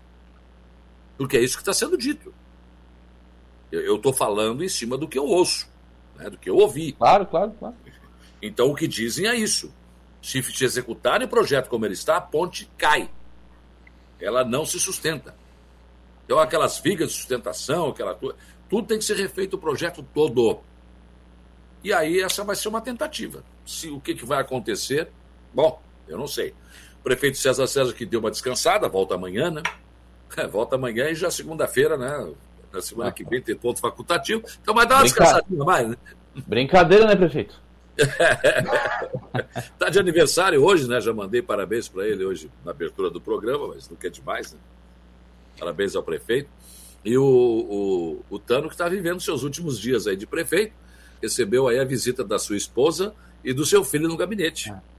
Porque 1.19 1.37
é 1.37 1.41
isso 1.41 1.57
que 1.57 1.63
está 1.63 1.73
sendo 1.73 1.97
dito. 1.97 2.33
Eu 3.73 3.97
estou 3.97 4.13
falando 4.13 4.63
em 4.63 4.69
cima 4.69 4.97
do 4.97 5.09
que 5.09 5.19
eu 5.19 5.25
ouço, 5.25 5.69
né, 6.17 6.31
do 6.31 6.39
que 6.39 6.49
eu 6.49 6.57
ouvi. 6.57 6.93
Claro, 6.93 7.27
claro, 7.27 7.53
claro. 7.59 7.75
Então 8.41 8.71
o 8.71 8.75
que 8.75 8.87
dizem 8.87 9.27
é 9.27 9.35
isso. 9.35 9.73
Se 10.23 10.39
executarem 10.63 11.27
o 11.27 11.31
projeto 11.31 11.69
como 11.69 11.87
ele 11.87 11.95
está, 11.95 12.19
a 12.19 12.21
ponte 12.21 12.71
cai. 12.77 13.11
Ela 14.21 14.45
não 14.45 14.65
se 14.65 14.79
sustenta. 14.79 15.35
Então 16.25 16.39
aquelas 16.39 16.79
vigas 16.79 17.11
de 17.11 17.17
sustentação, 17.17 17.89
aquela 17.89 18.15
tudo 18.69 18.87
tem 18.87 18.99
que 18.99 19.05
ser 19.05 19.17
refeito 19.17 19.55
o 19.55 19.59
projeto 19.59 20.03
todo. 20.15 20.61
E 21.83 21.93
aí 21.93 22.21
essa 22.21 22.45
vai 22.45 22.55
ser 22.55 22.69
uma 22.69 22.81
tentativa. 22.81 23.43
Se 23.65 23.89
o 23.89 24.01
que, 24.01 24.15
que 24.15 24.25
vai 24.25 24.41
acontecer, 24.41 25.09
bom, 25.55 25.81
eu 26.09 26.19
não 26.19 26.27
sei. 26.27 26.55
O 27.01 27.03
prefeito 27.03 27.39
César 27.39 27.67
César 27.67 27.93
que 27.93 28.07
deu 28.07 28.21
uma 28.21 28.31
descansada, 28.31 28.89
volta 28.89 29.15
amanhã, 29.15 29.51
né? 29.51 29.63
É, 30.37 30.47
volta 30.47 30.77
amanhã 30.77 31.09
e 31.09 31.15
já 31.15 31.31
segunda-feira, 31.31 31.97
né? 31.97 32.33
Na 32.73 32.83
semana 32.83 33.13
que 33.13 33.25
vem 33.25 33.41
tem 33.41 33.57
ponto 33.57 33.81
facultativo. 33.81 34.43
Então 34.61 34.75
vai 34.75 34.87
dar 34.87 34.97
uma 34.97 35.03
Brinca... 35.03 35.21
descansadinha 35.21 35.65
mais, 35.65 35.89
né? 35.89 35.97
Brincadeira, 36.47 37.07
né, 37.07 37.17
prefeito? 37.17 37.61
tá 39.79 39.89
de 39.89 39.99
aniversário 39.99 40.63
hoje, 40.63 40.87
né? 40.89 41.01
Já 41.01 41.15
mandei 41.15 41.41
parabéns 41.41 41.89
para 41.89 42.07
ele 42.07 42.25
hoje 42.25 42.51
na 42.65 42.73
abertura 42.73 43.09
do 43.09 43.21
programa, 43.21 43.69
mas 43.69 43.89
não 43.89 43.97
quer 43.97 44.11
demais, 44.11 44.53
né? 44.53 44.59
Parabéns 45.59 45.97
ao 45.97 46.03
prefeito. 46.03 46.51
E 47.05 47.17
o, 47.17 47.25
o, 47.25 48.25
o 48.29 48.39
Tano 48.39 48.69
que 48.69 48.75
está 48.75 48.89
vivendo 48.89 49.21
seus 49.21 49.43
últimos 49.43 49.81
dias 49.81 50.07
aí 50.07 50.17
de 50.17 50.27
prefeito 50.27 50.75
recebeu 51.23 51.69
aí 51.69 51.79
a 51.79 51.85
visita 51.85 52.23
da 52.23 52.39
sua 52.39 52.57
esposa 52.57 53.15
e 53.43 53.53
do 53.53 53.65
seu 53.65 53.85
filho 53.85 54.09
no 54.09 54.17
gabinete. 54.17 54.71
É. 54.71 54.96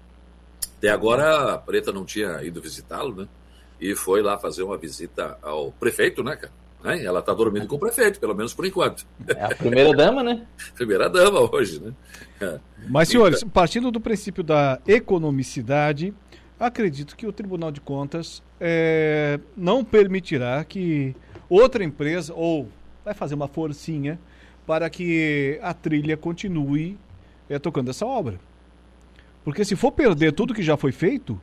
Até 0.78 0.90
agora 0.90 1.54
a 1.54 1.58
Preta 1.58 1.92
não 1.92 2.06
tinha 2.06 2.44
ido 2.44 2.62
visitá-lo, 2.62 3.16
né? 3.16 3.28
E 3.80 3.96
foi 3.96 4.22
lá 4.22 4.38
fazer 4.38 4.64
uma 4.64 4.78
visita 4.78 5.38
ao 5.42 5.72
prefeito, 5.72 6.24
né, 6.24 6.36
cara? 6.36 6.54
Né? 6.84 7.04
Ela 7.04 7.20
está 7.20 7.34
dormindo 7.34 7.68
com 7.68 7.76
o 7.76 7.80
prefeito, 7.80 8.20
pelo 8.20 8.36
menos 8.36 8.54
por 8.54 8.66
enquanto. 8.66 9.06
É 9.28 9.44
a 9.44 9.56
primeira 9.56 9.92
dama, 9.96 10.24
né? 10.24 10.46
primeira 10.76 11.10
dama 11.10 11.40
hoje, 11.54 11.82
né? 11.82 12.60
Mas, 12.88 13.10
senhores, 13.10 13.44
partindo 13.44 13.92
do 13.92 14.00
princípio 14.00 14.44
da 14.44 14.80
economicidade, 14.88 16.14
acredito 16.60 17.16
que 17.16 17.28
o 17.28 17.32
Tribunal 17.32 17.72
de 17.72 17.82
Contas 17.82 18.44
é, 18.60 19.40
não 19.56 19.84
permitirá 19.84 20.64
que 20.64 21.16
outra 21.50 21.84
empresa, 21.84 22.34
ou 22.34 22.70
vai 23.04 23.14
fazer 23.14 23.36
uma 23.36 23.48
forcinha, 23.48 24.20
para 24.66 24.90
que 24.90 25.60
a 25.62 25.74
trilha 25.74 26.18
continue 26.18 26.98
é, 27.50 27.58
tocando 27.58 27.90
essa 27.90 28.06
obra. 28.06 28.40
Porque 29.48 29.64
se 29.64 29.78
for 29.78 29.94
perder 29.94 30.34
tudo 30.34 30.54
que 30.54 30.62
já 30.62 30.76
foi 30.76 30.92
feito, 30.92 31.40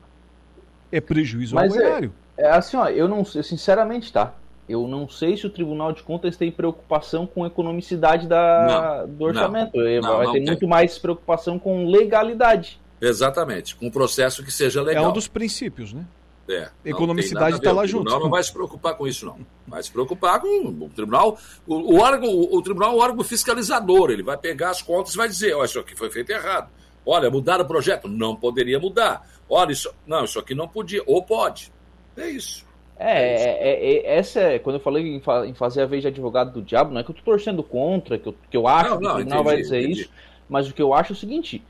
é 0.91 1.01
prejuízo 1.01 1.55
Mas 1.55 1.73
ao 1.73 1.81
é, 1.81 1.87
erário. 1.87 2.13
É, 2.37 2.43
é 2.43 2.51
assim, 2.51 2.77
ó, 2.77 2.87
eu 2.87 3.07
não 3.07 3.25
sinceramente, 3.25 4.13
tá? 4.13 4.35
Eu 4.69 4.87
não 4.87 5.09
sei 5.09 5.35
se 5.35 5.47
o 5.47 5.49
Tribunal 5.49 5.91
de 5.91 6.03
Contas 6.03 6.37
tem 6.37 6.51
preocupação 6.51 7.25
com 7.25 7.43
a 7.43 7.47
economicidade 7.47 8.27
da, 8.27 9.05
não, 9.07 9.11
do 9.11 9.23
orçamento. 9.23 9.75
Não, 9.75 10.01
não, 10.01 10.17
Vai 10.17 10.27
ter 10.27 10.33
tem. 10.33 10.45
muito 10.45 10.67
mais 10.67 10.99
preocupação 10.99 11.57
com 11.57 11.87
legalidade. 11.87 12.79
Exatamente, 13.01 13.75
com 13.75 13.87
um 13.87 13.91
processo 13.91 14.43
que 14.43 14.51
seja 14.51 14.83
legal. 14.83 15.05
É 15.05 15.07
um 15.07 15.11
dos 15.11 15.27
princípios, 15.27 15.91
né? 15.91 16.05
É, 16.47 16.69
Economicidade 16.85 17.57
está 17.57 17.71
lá 17.71 17.87
junto. 17.87 18.01
O 18.01 18.03
tribunal 18.03 18.23
não 18.23 18.29
vai 18.29 18.43
se 18.43 18.53
preocupar 18.53 18.93
com 18.93 19.07
isso, 19.07 19.25
não. 19.25 19.39
Vai 19.67 19.81
se 19.81 19.91
preocupar 19.91 20.39
com 20.39 20.67
o 20.67 20.89
tribunal. 20.89 21.39
O, 21.65 21.95
o 21.95 21.99
órgão, 21.99 22.29
o, 22.29 22.55
o 22.57 22.61
tribunal 22.61 22.91
é 22.91 22.95
um 22.97 22.99
órgão 22.99 23.23
fiscalizador. 23.23 24.11
Ele 24.11 24.21
vai 24.21 24.37
pegar 24.37 24.69
as 24.69 24.83
contas 24.83 25.15
e 25.15 25.17
vai 25.17 25.27
dizer: 25.27 25.55
olha, 25.55 25.65
isso 25.65 25.79
aqui 25.79 25.95
foi 25.95 26.11
feito 26.11 26.29
errado. 26.29 26.69
Olha, 27.05 27.29
mudar 27.29 27.61
o 27.61 27.65
projeto? 27.65 28.07
Não 28.07 28.35
poderia 28.35 28.79
mudar. 28.79 29.27
Olha, 29.49 29.71
isso. 29.71 29.93
Não, 30.07 30.25
isso 30.25 30.39
aqui 30.39 30.55
não 30.55 30.67
podia. 30.67 31.03
Ou 31.05 31.21
pode. 31.21 31.71
É 32.17 32.27
isso. 32.27 32.65
É, 32.97 33.19
é, 33.19 33.69
é, 33.69 33.95
é, 33.97 34.17
essa 34.17 34.39
é, 34.39 34.59
quando 34.59 34.77
eu 34.77 34.79
falei 34.79 35.15
em, 35.15 35.19
fa 35.19 35.45
em, 35.45 35.53
fazer 35.53 35.81
a 35.81 35.85
vez 35.85 36.01
de 36.01 36.07
advogado 36.07 36.53
do 36.53 36.61
diabo, 36.61 36.93
não 36.93 37.01
é 37.01 37.03
que 37.03 37.11
eu 37.11 37.15
tô 37.15 37.21
torcendo 37.23 37.61
contra, 37.61 38.17
que 38.17 38.27
eu, 38.27 38.35
que 38.49 38.55
eu 38.55 38.67
acho 38.67 38.91
não, 38.91 38.99
que 38.99 39.05
o 39.05 39.15
tribunal 39.15 39.43
vai 39.43 39.57
dizer 39.57 39.81
entendi. 39.81 40.01
isso, 40.01 40.11
mas 40.47 40.69
o 40.69 40.73
que 40.73 40.81
eu 40.81 40.93
acho 40.93 41.11
é 41.11 41.15
o 41.15 41.17
seguinte, 41.17 41.61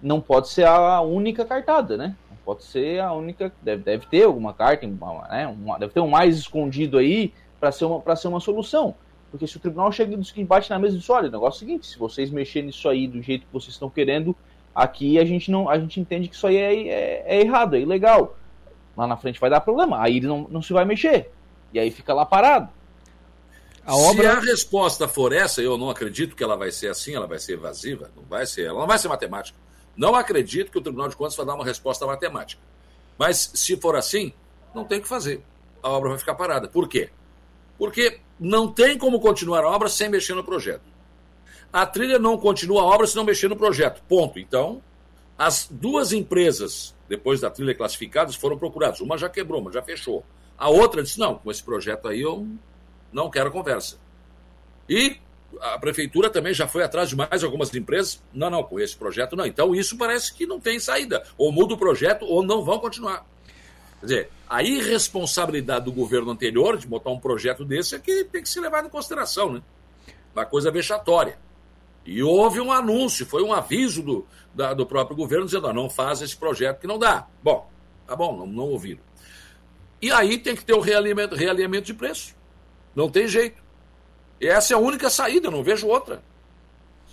não 0.00 0.20
pode 0.20 0.48
ser 0.48 0.66
a 0.66 1.00
única 1.00 1.44
cartada, 1.44 1.96
né? 1.96 2.14
Pode 2.44 2.62
ser 2.62 3.00
a 3.00 3.12
única. 3.12 3.52
Deve, 3.60 3.82
deve 3.82 4.06
ter 4.06 4.22
alguma 4.22 4.54
carta, 4.54 4.86
né, 4.86 5.46
uma, 5.46 5.78
deve 5.78 5.92
ter 5.92 6.00
um 6.00 6.08
mais 6.08 6.38
escondido 6.38 6.96
aí 6.96 7.34
para 7.60 7.70
ser, 7.70 7.84
uma, 7.84 8.16
ser 8.16 8.28
uma 8.28 8.40
solução. 8.40 8.94
Porque 9.30 9.46
se 9.46 9.58
o 9.58 9.60
tribunal 9.60 9.92
chega 9.92 10.18
e 10.36 10.44
bate 10.44 10.70
na 10.70 10.78
mesa 10.78 10.96
e 10.96 10.98
diz: 10.98 11.10
olha, 11.10 11.28
o 11.28 11.32
negócio 11.32 11.56
é 11.56 11.58
o 11.58 11.68
seguinte, 11.68 11.86
se 11.86 11.98
vocês 11.98 12.30
mexerem 12.30 12.68
nisso 12.68 12.88
aí 12.88 13.06
do 13.06 13.20
jeito 13.20 13.44
que 13.44 13.52
vocês 13.52 13.74
estão 13.74 13.90
querendo, 13.90 14.34
aqui 14.78 15.18
a 15.18 15.24
gente 15.24 15.50
não 15.50 15.68
a 15.68 15.76
gente 15.76 15.98
entende 15.98 16.28
que 16.28 16.36
isso 16.36 16.46
aí 16.46 16.56
é, 16.56 16.88
é, 16.88 17.24
é 17.26 17.40
errado, 17.40 17.74
é 17.74 17.80
ilegal. 17.80 18.36
Lá 18.96 19.06
na 19.06 19.16
frente 19.16 19.40
vai 19.40 19.50
dar 19.50 19.60
problema. 19.60 20.00
Aí 20.00 20.18
ele 20.18 20.26
não, 20.26 20.46
não 20.48 20.62
se 20.62 20.72
vai 20.72 20.84
mexer. 20.84 21.30
E 21.72 21.78
aí 21.78 21.90
fica 21.90 22.14
lá 22.14 22.24
parado. 22.24 22.68
A 23.84 23.96
obra... 23.96 24.22
Se 24.22 24.36
a 24.36 24.40
resposta 24.40 25.08
for 25.08 25.32
essa, 25.32 25.62
eu 25.62 25.78
não 25.78 25.90
acredito 25.90 26.36
que 26.36 26.44
ela 26.44 26.56
vai 26.56 26.70
ser 26.70 26.88
assim, 26.88 27.14
ela 27.14 27.26
vai 27.26 27.38
ser 27.38 27.54
evasiva, 27.54 28.10
não 28.14 28.22
vai 28.24 28.44
ser, 28.44 28.66
ela 28.66 28.80
não 28.80 28.86
vai 28.86 28.98
ser 28.98 29.08
matemática. 29.08 29.56
Não 29.96 30.14
acredito 30.14 30.70
que 30.70 30.78
o 30.78 30.80
Tribunal 30.80 31.08
de 31.08 31.16
Contas 31.16 31.36
vai 31.36 31.46
dar 31.46 31.54
uma 31.54 31.64
resposta 31.64 32.06
matemática. 32.06 32.60
Mas, 33.16 33.50
se 33.54 33.76
for 33.76 33.96
assim, 33.96 34.32
não 34.74 34.84
tem 34.84 34.98
o 34.98 35.02
que 35.02 35.08
fazer. 35.08 35.42
A 35.82 35.88
obra 35.88 36.10
vai 36.10 36.18
ficar 36.18 36.34
parada. 36.34 36.68
Por 36.68 36.88
quê? 36.88 37.10
Porque 37.78 38.20
não 38.38 38.70
tem 38.70 38.98
como 38.98 39.20
continuar 39.20 39.64
a 39.64 39.70
obra 39.70 39.88
sem 39.88 40.08
mexer 40.08 40.34
no 40.34 40.44
projeto. 40.44 40.82
A 41.72 41.84
trilha 41.86 42.18
não 42.18 42.38
continua 42.38 42.82
a 42.82 42.84
obra 42.84 43.06
se 43.06 43.16
não 43.16 43.24
mexer 43.24 43.48
no 43.48 43.56
projeto. 43.56 44.02
Ponto. 44.08 44.38
Então, 44.38 44.82
as 45.36 45.68
duas 45.70 46.12
empresas, 46.12 46.94
depois 47.08 47.40
da 47.40 47.50
trilha 47.50 47.74
classificadas, 47.74 48.34
foram 48.34 48.58
procuradas. 48.58 49.00
Uma 49.00 49.18
já 49.18 49.28
quebrou, 49.28 49.60
uma 49.60 49.70
já 49.70 49.82
fechou. 49.82 50.24
A 50.56 50.68
outra 50.68 51.02
disse: 51.02 51.18
não, 51.18 51.36
com 51.36 51.50
esse 51.50 51.62
projeto 51.62 52.08
aí 52.08 52.20
eu 52.22 52.46
não 53.12 53.30
quero 53.30 53.50
conversa. 53.50 53.98
E 54.88 55.18
a 55.60 55.78
prefeitura 55.78 56.30
também 56.30 56.52
já 56.52 56.66
foi 56.66 56.82
atrás 56.82 57.08
de 57.08 57.16
mais 57.16 57.44
algumas 57.44 57.72
empresas. 57.74 58.22
Não, 58.32 58.50
não, 58.50 58.62
com 58.62 58.80
esse 58.80 58.96
projeto 58.96 59.36
não. 59.36 59.46
Então 59.46 59.74
isso 59.74 59.96
parece 59.96 60.34
que 60.34 60.46
não 60.46 60.58
tem 60.58 60.80
saída. 60.80 61.22
Ou 61.36 61.52
muda 61.52 61.74
o 61.74 61.78
projeto 61.78 62.24
ou 62.24 62.42
não 62.42 62.64
vão 62.64 62.78
continuar. 62.78 63.24
Quer 64.00 64.06
dizer, 64.06 64.30
a 64.48 64.62
irresponsabilidade 64.62 65.84
do 65.84 65.92
governo 65.92 66.30
anterior 66.30 66.76
de 66.76 66.86
botar 66.86 67.10
um 67.10 67.18
projeto 67.18 67.64
desse 67.64 67.94
é 67.94 67.98
que 67.98 68.24
tem 68.24 68.42
que 68.42 68.48
ser 68.48 68.60
levado 68.60 68.86
em 68.86 68.90
consideração, 68.90 69.52
né? 69.52 69.62
Uma 70.34 70.44
coisa 70.44 70.70
vexatória. 70.70 71.38
E 72.10 72.22
houve 72.22 72.58
um 72.58 72.72
anúncio, 72.72 73.26
foi 73.26 73.42
um 73.42 73.52
aviso 73.52 74.02
do, 74.02 74.26
da, 74.54 74.72
do 74.72 74.86
próprio 74.86 75.14
governo 75.14 75.44
dizendo: 75.44 75.70
não 75.74 75.90
faz 75.90 76.22
esse 76.22 76.34
projeto 76.34 76.80
que 76.80 76.86
não 76.86 76.98
dá. 76.98 77.26
Bom, 77.42 77.70
tá 78.06 78.16
bom, 78.16 78.34
não, 78.34 78.46
não 78.46 78.64
ouviram. 78.64 79.02
E 80.00 80.10
aí 80.10 80.38
tem 80.38 80.56
que 80.56 80.64
ter 80.64 80.72
o 80.72 80.80
realinhamento, 80.80 81.34
realinhamento 81.34 81.84
de 81.84 81.92
preço. 81.92 82.34
Não 82.96 83.10
tem 83.10 83.28
jeito. 83.28 83.62
E 84.40 84.46
essa 84.46 84.72
é 84.72 84.74
a 84.74 84.78
única 84.78 85.10
saída, 85.10 85.50
não 85.50 85.62
vejo 85.62 85.86
outra. 85.86 86.22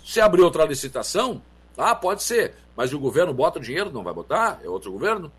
Se 0.02 0.18
abrir 0.18 0.40
outra 0.40 0.64
licitação, 0.64 1.42
ah, 1.76 1.94
pode 1.94 2.22
ser, 2.22 2.54
mas 2.74 2.94
o 2.94 2.98
governo 2.98 3.34
bota 3.34 3.58
o 3.58 3.62
dinheiro, 3.62 3.92
não 3.92 4.02
vai 4.02 4.14
botar? 4.14 4.60
É 4.64 4.68
outro 4.68 4.90
governo? 4.90 5.30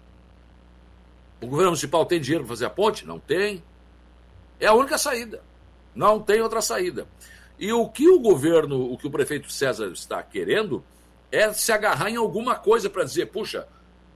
O 1.42 1.48
governo 1.48 1.72
municipal 1.72 2.06
tem 2.06 2.22
dinheiro 2.22 2.44
para 2.44 2.54
fazer 2.54 2.66
a 2.66 2.70
ponte? 2.70 3.08
Não 3.08 3.18
tem. 3.18 3.64
É 4.60 4.68
a 4.68 4.74
única 4.74 5.00
saída. 5.00 5.42
Não 5.96 6.20
tem 6.20 6.42
outra 6.42 6.62
saída. 6.62 7.08
E 7.60 7.72
o 7.74 7.88
que 7.90 8.08
o 8.08 8.20
governo, 8.20 8.92
o 8.92 8.98
que 8.98 9.08
o 9.08 9.12
prefeito 9.12 9.52
César 9.52 9.88
está 9.88 10.22
querendo 10.22 10.84
é 11.32 11.52
se 11.54 11.72
agarrar 11.72 12.10
em 12.10 12.16
alguma 12.16 12.56
coisa 12.56 12.90
para 12.90 13.04
dizer, 13.04 13.28
puxa, 13.28 13.68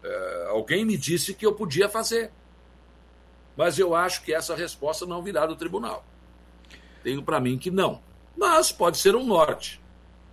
é, 0.03 0.47
alguém 0.49 0.85
me 0.85 0.97
disse 0.97 1.34
que 1.34 1.45
eu 1.45 1.53
podia 1.53 1.89
fazer. 1.89 2.31
Mas 3.55 3.77
eu 3.77 3.95
acho 3.95 4.23
que 4.23 4.34
essa 4.34 4.55
resposta 4.55 5.05
não 5.05 5.22
virá 5.22 5.45
do 5.45 5.55
tribunal. 5.55 6.05
Tenho 7.03 7.22
para 7.23 7.39
mim 7.39 7.57
que 7.57 7.72
não. 7.72 8.01
Mas 8.38 8.72
pode 8.72 8.97
ser 8.97 9.15
um 9.15 9.26
norte. 9.26 9.81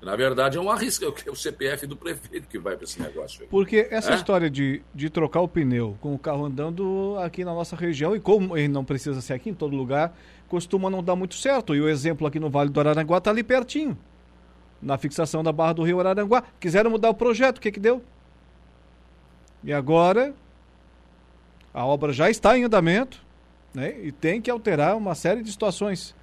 Na 0.00 0.14
verdade, 0.14 0.56
é 0.56 0.60
um 0.60 0.70
arrisco, 0.70 1.04
é 1.04 1.30
o 1.30 1.34
CPF 1.34 1.84
do 1.84 1.96
prefeito 1.96 2.46
que 2.46 2.56
vai 2.58 2.76
para 2.76 2.84
esse 2.84 3.02
negócio 3.02 3.42
aí. 3.42 3.48
Porque 3.48 3.88
essa 3.90 4.12
é? 4.12 4.14
história 4.14 4.48
de, 4.48 4.80
de 4.94 5.10
trocar 5.10 5.40
o 5.40 5.48
pneu 5.48 5.96
com 6.00 6.14
o 6.14 6.18
carro 6.18 6.44
andando 6.44 7.16
aqui 7.18 7.44
na 7.44 7.52
nossa 7.52 7.74
região, 7.74 8.14
e 8.14 8.20
como 8.20 8.56
ele 8.56 8.68
não 8.68 8.84
precisa 8.84 9.20
ser 9.20 9.32
aqui 9.32 9.50
em 9.50 9.54
todo 9.54 9.74
lugar, 9.74 10.16
costuma 10.48 10.90
não 10.90 11.02
dar 11.02 11.14
muito 11.14 11.34
certo. 11.34 11.74
E 11.74 11.80
o 11.80 11.88
exemplo 11.88 12.26
aqui 12.26 12.40
no 12.40 12.50
Vale 12.50 12.70
do 12.70 12.80
Araranguá 12.80 13.18
está 13.18 13.30
ali 13.30 13.42
pertinho. 13.42 13.96
Na 14.80 14.96
fixação 14.96 15.42
da 15.42 15.52
Barra 15.52 15.74
do 15.74 15.82
Rio 15.82 16.00
Araranguá. 16.00 16.42
Quiseram 16.58 16.90
mudar 16.90 17.10
o 17.10 17.14
projeto, 17.14 17.58
o 17.58 17.60
que, 17.60 17.72
que 17.72 17.80
deu? 17.80 18.02
E 19.62 19.72
agora, 19.72 20.34
a 21.74 21.84
obra 21.84 22.12
já 22.12 22.30
está 22.30 22.56
em 22.56 22.64
andamento 22.64 23.20
né, 23.74 23.96
e 24.02 24.12
tem 24.12 24.40
que 24.40 24.50
alterar 24.50 24.96
uma 24.96 25.14
série 25.14 25.42
de 25.42 25.50
situações. 25.50 26.14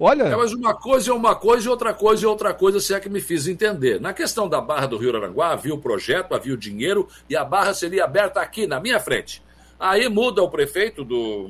Olha. 0.00 0.24
É, 0.24 0.36
mas 0.36 0.52
uma 0.52 0.74
coisa 0.74 1.10
é 1.10 1.14
uma 1.14 1.34
coisa 1.34 1.66
e 1.66 1.68
outra 1.68 1.92
coisa 1.92 2.24
é 2.24 2.28
outra 2.28 2.54
coisa, 2.54 2.78
se 2.78 2.94
é 2.94 3.00
que 3.00 3.08
me 3.08 3.20
fiz 3.20 3.48
entender. 3.48 4.00
Na 4.00 4.12
questão 4.12 4.48
da 4.48 4.60
Barra 4.60 4.86
do 4.86 4.96
Rio 4.96 5.16
Aranguá, 5.16 5.52
havia 5.52 5.74
o 5.74 5.78
projeto, 5.78 6.34
havia 6.34 6.54
o 6.54 6.56
dinheiro 6.56 7.08
e 7.28 7.36
a 7.36 7.44
barra 7.44 7.74
seria 7.74 8.04
aberta 8.04 8.40
aqui, 8.40 8.66
na 8.66 8.78
minha 8.78 9.00
frente. 9.00 9.42
Aí 9.78 10.08
muda 10.08 10.42
o 10.42 10.50
prefeito 10.50 11.04
do, 11.04 11.48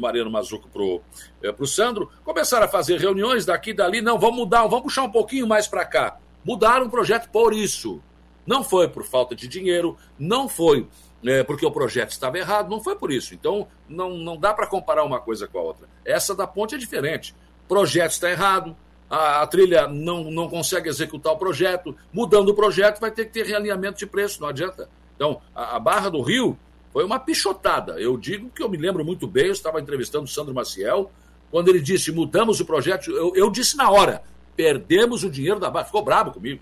Mariano 0.00 0.30
Mazuco 0.30 0.68
pro, 0.68 1.00
é, 1.42 1.54
Sandro, 1.66 2.10
começaram 2.24 2.66
a 2.66 2.68
fazer 2.68 2.98
reuniões 3.00 3.46
daqui 3.46 3.70
e 3.70 3.74
dali, 3.74 4.02
não, 4.02 4.18
vamos 4.18 4.36
mudar, 4.36 4.66
vamos 4.66 4.82
puxar 4.82 5.02
um 5.02 5.10
pouquinho 5.10 5.46
mais 5.46 5.66
para 5.66 5.84
cá. 5.84 6.18
Mudaram 6.44 6.86
o 6.86 6.90
projeto 6.90 7.30
por 7.30 7.54
isso. 7.54 8.02
Não 8.46 8.62
foi 8.62 8.88
por 8.88 9.04
falta 9.04 9.34
de 9.34 9.46
dinheiro, 9.48 9.96
não 10.18 10.48
foi 10.48 10.86
é, 11.24 11.42
porque 11.42 11.64
o 11.64 11.70
projeto 11.70 12.10
estava 12.10 12.38
errado, 12.38 12.70
não 12.70 12.82
foi 12.82 12.96
por 12.96 13.12
isso. 13.12 13.34
Então, 13.34 13.68
não, 13.88 14.10
não 14.16 14.36
dá 14.36 14.52
para 14.54 14.66
comparar 14.66 15.04
uma 15.04 15.20
coisa 15.20 15.46
com 15.46 15.58
a 15.58 15.62
outra. 15.62 15.88
Essa 16.04 16.34
da 16.34 16.46
ponte 16.46 16.74
é 16.74 16.78
diferente 16.78 17.34
projeto 17.70 18.10
está 18.10 18.28
errado, 18.28 18.76
a, 19.08 19.42
a, 19.42 19.46
trilha 19.46 19.86
não, 19.86 20.24
não 20.24 20.48
consegue 20.48 20.88
executar 20.88 21.32
o 21.32 21.36
projeto, 21.36 21.96
mudando 22.12 22.48
o 22.48 22.54
projeto 22.54 22.98
vai 22.98 23.12
ter 23.12 23.26
que 23.26 23.30
ter 23.30 23.46
realinhamento 23.46 24.00
de 24.00 24.06
preço, 24.06 24.40
não 24.40 24.48
adianta. 24.48 24.90
Então, 25.14 25.40
a, 25.54 25.76
a 25.76 25.78
Barra 25.78 26.10
do 26.10 26.20
Rio 26.20 26.58
foi 26.92 27.04
uma 27.04 27.18
pichotada. 27.18 28.00
Eu 28.00 28.16
digo 28.16 28.50
que 28.50 28.62
eu 28.62 28.68
me 28.68 28.76
lembro 28.76 29.04
muito 29.04 29.26
bem, 29.26 29.46
eu 29.46 29.52
estava 29.52 29.80
entrevistando 29.80 30.24
o 30.24 30.28
Sandro 30.28 30.54
Maciel, 30.54 31.10
quando 31.50 31.68
ele 31.68 31.80
disse, 31.80 32.12
mudamos 32.12 32.60
o 32.60 32.64
projeto, 32.64 33.10
eu, 33.10 33.34
eu 33.34 33.50
disse 33.50 33.76
na 33.76 33.90
hora, 33.90 34.22
perdemos 34.56 35.24
o 35.24 35.30
dinheiro 35.30 35.58
da 35.58 35.70
Barra, 35.70 35.86
ficou 35.86 36.04
bravo 36.04 36.32
comigo. 36.32 36.60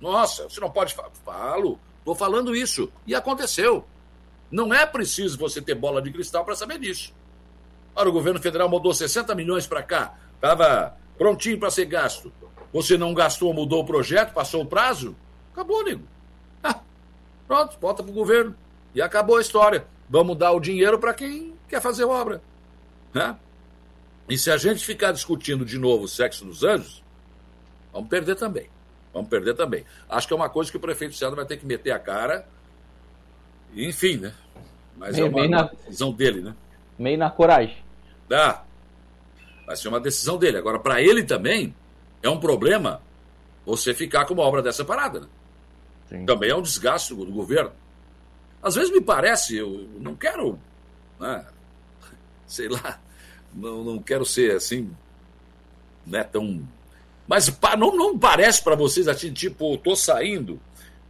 Nossa, 0.00 0.48
você 0.48 0.60
não 0.60 0.70
pode 0.70 0.94
falar. 0.94 1.10
Falo, 1.24 1.78
estou 1.98 2.14
falando 2.14 2.54
isso. 2.54 2.90
E 3.06 3.14
aconteceu. 3.14 3.84
Não 4.50 4.72
é 4.72 4.86
preciso 4.86 5.38
você 5.38 5.60
ter 5.60 5.74
bola 5.74 6.00
de 6.00 6.10
cristal 6.10 6.44
para 6.44 6.56
saber 6.56 6.78
disso. 6.78 7.12
Ora, 7.94 8.08
o 8.08 8.12
governo 8.12 8.40
federal 8.40 8.68
mudou 8.68 8.94
60 8.94 9.34
milhões 9.34 9.66
para 9.66 9.82
cá. 9.82 10.14
Estava 10.34 10.96
prontinho 11.18 11.58
para 11.58 11.70
ser 11.70 11.84
gasto. 11.84 12.32
Você 12.72 12.96
não 12.96 13.12
gastou, 13.12 13.52
mudou 13.52 13.82
o 13.82 13.86
projeto, 13.86 14.32
passou 14.32 14.62
o 14.62 14.66
prazo? 14.66 15.14
Acabou, 15.52 15.84
nego. 15.84 16.04
Ah, 16.62 16.80
pronto, 17.46 17.76
volta 17.80 18.02
para 18.02 18.10
o 18.10 18.14
governo. 18.14 18.54
E 18.94 19.00
acabou 19.00 19.36
a 19.36 19.40
história. 19.40 19.86
Vamos 20.08 20.36
dar 20.36 20.52
o 20.52 20.60
dinheiro 20.60 20.98
para 20.98 21.14
quem 21.14 21.54
quer 21.68 21.80
fazer 21.80 22.04
obra. 22.04 22.42
Né? 23.14 23.36
E 24.28 24.38
se 24.38 24.50
a 24.50 24.56
gente 24.56 24.84
ficar 24.84 25.12
discutindo 25.12 25.64
de 25.64 25.78
novo 25.78 26.04
o 26.04 26.08
sexo 26.08 26.44
dos 26.44 26.62
anjos, 26.62 27.02
vamos 27.92 28.08
perder 28.08 28.36
também. 28.36 28.68
Vamos 29.12 29.28
perder 29.28 29.54
também. 29.54 29.84
Acho 30.08 30.26
que 30.26 30.32
é 30.32 30.36
uma 30.36 30.48
coisa 30.48 30.70
que 30.70 30.76
o 30.76 30.80
prefeito 30.80 31.16
César 31.16 31.34
vai 31.34 31.44
ter 31.44 31.56
que 31.56 31.66
meter 31.66 31.90
a 31.90 31.98
cara. 31.98 32.46
Enfim, 33.74 34.16
né? 34.18 34.32
Mas 34.96 35.16
meio, 35.16 35.26
é 35.26 35.30
uma, 35.30 35.48
na... 35.48 35.62
decisão 35.64 36.12
dele, 36.12 36.40
né? 36.40 36.54
Meio 36.98 37.18
na 37.18 37.30
coragem. 37.30 37.76
Dá. 38.28 38.62
Vai 39.66 39.76
ser 39.76 39.88
uma 39.88 40.00
decisão 40.00 40.38
dele. 40.38 40.58
Agora, 40.58 40.78
para 40.78 41.00
ele 41.00 41.24
também, 41.24 41.74
é 42.22 42.28
um 42.28 42.38
problema 42.38 43.02
você 43.64 43.94
ficar 43.94 44.24
com 44.26 44.34
uma 44.34 44.42
obra 44.42 44.62
dessa 44.62 44.84
parada. 44.84 45.20
Né? 46.10 46.24
Também 46.26 46.50
é 46.50 46.54
um 46.54 46.62
desgaste 46.62 47.14
do, 47.14 47.26
governo. 47.26 47.72
Às 48.62 48.74
vezes 48.74 48.92
me 48.92 49.00
parece, 49.00 49.56
eu 49.56 49.88
não 49.98 50.14
quero, 50.14 50.58
né, 51.18 51.46
sei 52.46 52.68
lá, 52.68 52.98
não, 53.54 53.82
não 53.82 53.98
quero 53.98 54.24
ser 54.24 54.56
assim, 54.56 54.90
né, 56.06 56.22
tão. 56.24 56.62
Mas 57.26 57.48
não, 57.78 57.96
não 57.96 58.18
parece 58.18 58.62
para 58.62 58.74
vocês 58.74 59.08
assim, 59.08 59.32
tipo, 59.32 59.76
tô 59.78 59.96
saindo, 59.96 60.60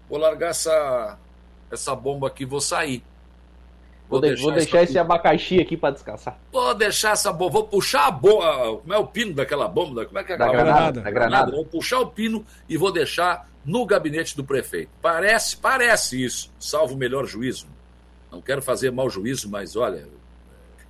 vou 0.08 0.18
largar 0.18 0.50
essa, 0.50 1.18
essa 1.70 1.94
bomba 1.94 2.28
aqui, 2.28 2.44
vou 2.44 2.60
sair. 2.60 3.02
Vou, 4.08 4.20
deixar, 4.20 4.42
vou 4.42 4.52
deixar 4.52 4.82
esse 4.82 4.98
abacaxi 4.98 5.60
aqui 5.60 5.76
para 5.76 5.94
descansar. 5.94 6.36
Vou 6.50 6.74
deixar 6.74 7.12
essa 7.12 7.32
bomba. 7.32 7.52
Vou 7.52 7.64
puxar 7.68 8.08
a 8.08 8.10
bomba. 8.10 8.78
Como 8.80 8.92
é 8.92 8.98
o 8.98 9.06
pino 9.06 9.32
daquela 9.32 9.68
bomba? 9.68 10.04
Como 10.04 10.18
é 10.18 10.24
que 10.24 10.32
é 10.32 10.36
da 10.36 10.48
granada, 10.48 11.00
da 11.00 11.10
granada. 11.12 11.52
Vou 11.52 11.64
puxar 11.64 12.00
o 12.00 12.08
pino 12.08 12.44
e 12.68 12.76
vou 12.76 12.90
deixar 12.90 13.48
no 13.64 13.84
gabinete 13.84 14.36
do 14.36 14.44
prefeito. 14.44 14.90
Parece, 15.00 15.56
parece 15.56 16.22
isso, 16.22 16.52
salvo 16.58 16.94
o 16.94 16.98
melhor 16.98 17.26
juízo. 17.26 17.66
Não 18.30 18.40
quero 18.40 18.62
fazer 18.62 18.90
mau 18.90 19.10
juízo, 19.10 19.48
mas 19.48 19.76
olha, 19.76 20.08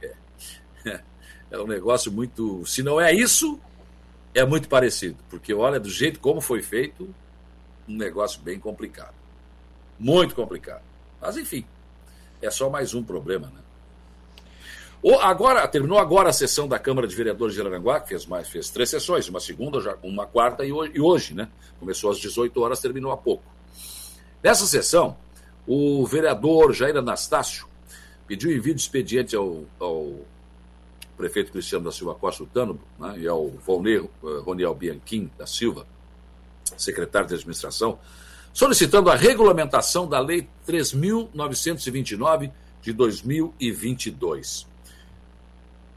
é, 0.03 0.15
é 1.51 1.59
um 1.59 1.67
negócio 1.67 2.13
muito. 2.13 2.65
Se 2.67 2.83
não 2.83 3.01
é 3.01 3.13
isso, 3.13 3.59
é 4.35 4.45
muito 4.45 4.69
parecido. 4.69 5.17
Porque 5.29 5.55
olha, 5.55 5.81
do 5.81 5.89
jeito 5.89 6.21
como 6.21 6.41
foi 6.41 6.63
feito, 6.63 7.13
um 7.89 7.97
negócio 7.97 8.41
bem 8.41 8.59
complicado. 8.59 9.15
Muito 9.99 10.35
complicado. 10.35 10.83
Mas 11.21 11.37
enfim, 11.37 11.65
é 12.41 12.51
só 12.51 12.71
mais 12.71 12.95
um 12.95 13.03
problema, 13.03 13.49
né? 13.49 13.61
O, 15.03 15.15
agora, 15.15 15.67
terminou 15.67 15.99
agora 15.99 16.29
a 16.29 16.33
sessão 16.33 16.69
da 16.69 16.79
Câmara 16.79 17.07
de 17.07 17.17
Vereadores 17.17 17.55
de 17.55 17.61
Araranguá, 17.61 18.01
que 18.01 18.11
fez, 18.11 18.27
mais, 18.27 18.49
fez 18.49 18.69
três 18.69 18.91
sessões, 18.91 19.29
uma 19.29 19.41
segunda, 19.41 19.81
já, 19.81 19.97
uma 20.03 20.27
quarta 20.27 20.65
e 20.65 20.73
hoje, 20.73 20.93
e 20.95 21.01
hoje, 21.01 21.35
né? 21.35 21.49
Começou 21.79 22.11
às 22.11 22.19
18 22.19 22.61
horas, 22.61 22.81
terminou 22.81 23.11
há 23.11 23.17
pouco. 23.17 23.43
Nessa 24.43 24.67
sessão, 24.67 25.17
o 25.67 26.07
vereador 26.07 26.75
Jair 26.75 26.97
Anastácio 26.97 27.67
pediu 28.27 28.55
envio 28.55 28.75
de 28.75 28.81
expediente 28.81 29.35
ao, 29.35 29.65
ao 29.79 30.17
prefeito 31.17 31.51
Cristiano 31.51 31.85
da 31.85 31.93
Silva 31.93 32.15
Costa 32.15 32.45
Tano 32.53 32.79
né, 32.99 33.19
e 33.19 33.29
ao 33.29 33.49
Volney 33.49 33.99
uh, 33.99 34.11
Roniel 34.43 34.75
Bianchim 34.75 35.31
da 35.39 35.47
Silva, 35.47 35.87
secretário 36.77 37.29
de 37.29 37.35
administração, 37.35 37.99
solicitando 38.53 39.11
a 39.11 39.17
regulamentação 39.17 40.09
da 40.09 40.21
Lei 40.21 40.49
3.929 40.67 42.51
de 42.83 42.93
2022. 42.93 44.70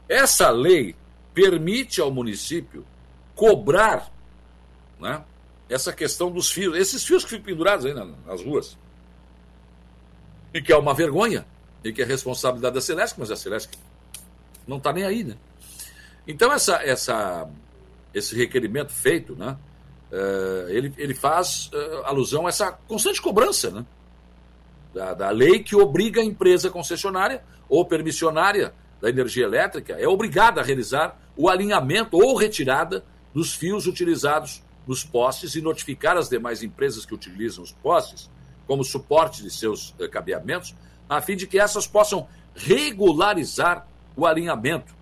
Essa 0.08 0.50
lei 0.50 0.94
permite 1.32 2.00
ao 2.00 2.10
município 2.10 2.86
cobrar 3.34 4.12
né, 5.00 5.24
essa 5.68 5.92
questão 5.92 6.30
dos 6.30 6.50
fios, 6.50 6.76
esses 6.76 7.04
fios 7.04 7.24
que 7.24 7.30
ficam 7.30 7.44
pendurados 7.44 7.84
aí 7.86 7.94
nas 7.94 8.42
ruas. 8.42 8.76
E 10.52 10.62
que 10.62 10.72
é 10.72 10.76
uma 10.76 10.94
vergonha, 10.94 11.44
e 11.82 11.92
que 11.92 12.02
é 12.02 12.04
responsabilidade 12.04 12.74
da 12.74 12.80
Celeste, 12.80 13.18
mas 13.18 13.30
a 13.30 13.36
Celeste 13.36 13.76
não 14.66 14.76
está 14.76 14.92
nem 14.92 15.04
aí, 15.04 15.24
né? 15.24 15.36
Então, 16.26 16.52
essa, 16.52 16.76
essa, 16.76 17.48
esse 18.14 18.36
requerimento 18.36 18.92
feito, 18.92 19.34
né? 19.34 19.56
Uh, 20.10 20.68
ele, 20.68 20.94
ele 20.96 21.14
faz 21.14 21.70
uh, 21.72 22.04
alusão 22.04 22.46
a 22.46 22.48
essa 22.48 22.70
constante 22.86 23.20
cobrança 23.20 23.70
né? 23.70 23.84
da, 24.94 25.12
da 25.12 25.30
lei 25.30 25.58
que 25.58 25.74
obriga 25.74 26.20
a 26.20 26.24
empresa 26.24 26.70
concessionária 26.70 27.42
ou 27.68 27.84
permissionária 27.84 28.72
da 29.04 29.10
energia 29.10 29.44
elétrica 29.44 29.92
é 30.00 30.08
obrigada 30.08 30.62
a 30.62 30.64
realizar 30.64 31.20
o 31.36 31.50
alinhamento 31.50 32.16
ou 32.16 32.34
retirada 32.34 33.04
dos 33.34 33.54
fios 33.54 33.86
utilizados 33.86 34.62
nos 34.86 35.04
postes 35.04 35.54
e 35.54 35.60
notificar 35.60 36.16
as 36.16 36.30
demais 36.30 36.62
empresas 36.62 37.04
que 37.04 37.12
utilizam 37.12 37.62
os 37.62 37.70
postes 37.70 38.30
como 38.66 38.82
suporte 38.82 39.42
de 39.42 39.50
seus 39.50 39.90
uh, 39.90 40.08
cabeamentos, 40.10 40.74
a 41.06 41.20
fim 41.20 41.36
de 41.36 41.46
que 41.46 41.58
essas 41.58 41.86
possam 41.86 42.26
regularizar 42.54 43.86
o 44.16 44.24
alinhamento 44.24 44.94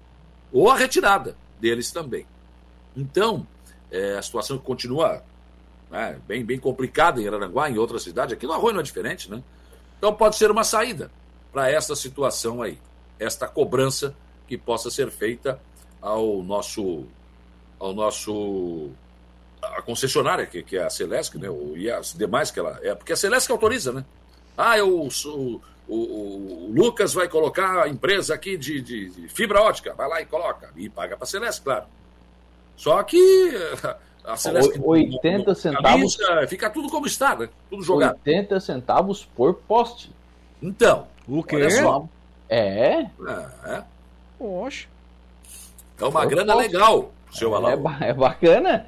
ou 0.52 0.68
a 0.68 0.76
retirada 0.76 1.36
deles 1.60 1.92
também. 1.92 2.26
Então, 2.96 3.46
é, 3.88 4.18
a 4.18 4.22
situação 4.22 4.58
continua 4.58 5.22
né? 5.88 6.18
bem, 6.26 6.44
bem 6.44 6.58
complicada 6.58 7.22
em 7.22 7.28
Araranguá, 7.28 7.70
em 7.70 7.78
outras 7.78 8.02
cidades. 8.02 8.32
Aqui 8.32 8.48
no 8.48 8.52
Arroio 8.52 8.74
não 8.74 8.80
é 8.80 8.84
diferente, 8.84 9.30
né? 9.30 9.40
Então 9.96 10.12
pode 10.12 10.34
ser 10.34 10.50
uma 10.50 10.64
saída 10.64 11.08
para 11.52 11.70
esta 11.70 11.94
situação 11.94 12.62
aí, 12.62 12.80
esta 13.22 13.46
cobrança 13.46 14.14
que 14.46 14.58
possa 14.58 14.90
ser 14.90 15.10
feita 15.10 15.60
ao 16.00 16.42
nosso, 16.42 17.04
ao 17.78 17.92
nosso 17.92 18.90
a 19.62 19.80
concessionária, 19.80 20.46
que, 20.46 20.62
que 20.62 20.76
é 20.76 20.82
a 20.82 20.90
Celesc, 20.90 21.38
né? 21.38 21.48
E 21.76 21.90
as 21.90 22.12
demais 22.12 22.50
que 22.50 22.58
ela 22.58 22.78
é, 22.82 22.94
porque 22.94 23.12
a 23.12 23.16
Celesc 23.16 23.50
autoriza, 23.50 23.92
né? 23.92 24.04
Ah, 24.58 24.76
eu, 24.76 25.00
o, 25.00 25.60
o, 25.88 25.94
o, 25.94 26.72
Lucas 26.74 27.14
vai 27.14 27.28
colocar 27.28 27.84
a 27.84 27.88
empresa 27.88 28.34
aqui 28.34 28.56
de, 28.56 28.80
de, 28.82 29.10
de, 29.10 29.28
fibra 29.28 29.62
ótica, 29.62 29.94
vai 29.94 30.08
lá 30.08 30.20
e 30.20 30.26
coloca. 30.26 30.70
E 30.76 30.88
paga 30.88 31.16
para 31.16 31.24
a 31.24 31.26
Celeste, 31.26 31.62
claro. 31.62 31.84
Só 32.76 33.02
que 33.02 33.52
a 34.24 34.36
Celeste. 34.36 34.80
80 34.82 35.54
centavos. 35.54 36.16
Camisa, 36.16 36.46
fica 36.48 36.68
tudo 36.68 36.88
como 36.88 37.06
está, 37.06 37.36
né? 37.36 37.48
Tudo 37.70 37.82
jogado. 37.82 38.18
80 38.24 38.60
centavos 38.60 39.24
por 39.36 39.54
poste. 39.54 40.10
Então. 40.60 41.06
O 41.26 41.42
quê? 41.42 41.56
É? 41.56 41.68
É. 42.52 43.06
é. 43.66 43.84
Oxe. 44.38 44.86
É 45.98 46.04
uma 46.04 46.20
por 46.22 46.28
grana 46.28 46.52
poste. 46.54 46.68
legal, 46.68 47.12
seu 47.30 47.68
é, 47.68 47.72
é 48.00 48.12
bacana. 48.12 48.86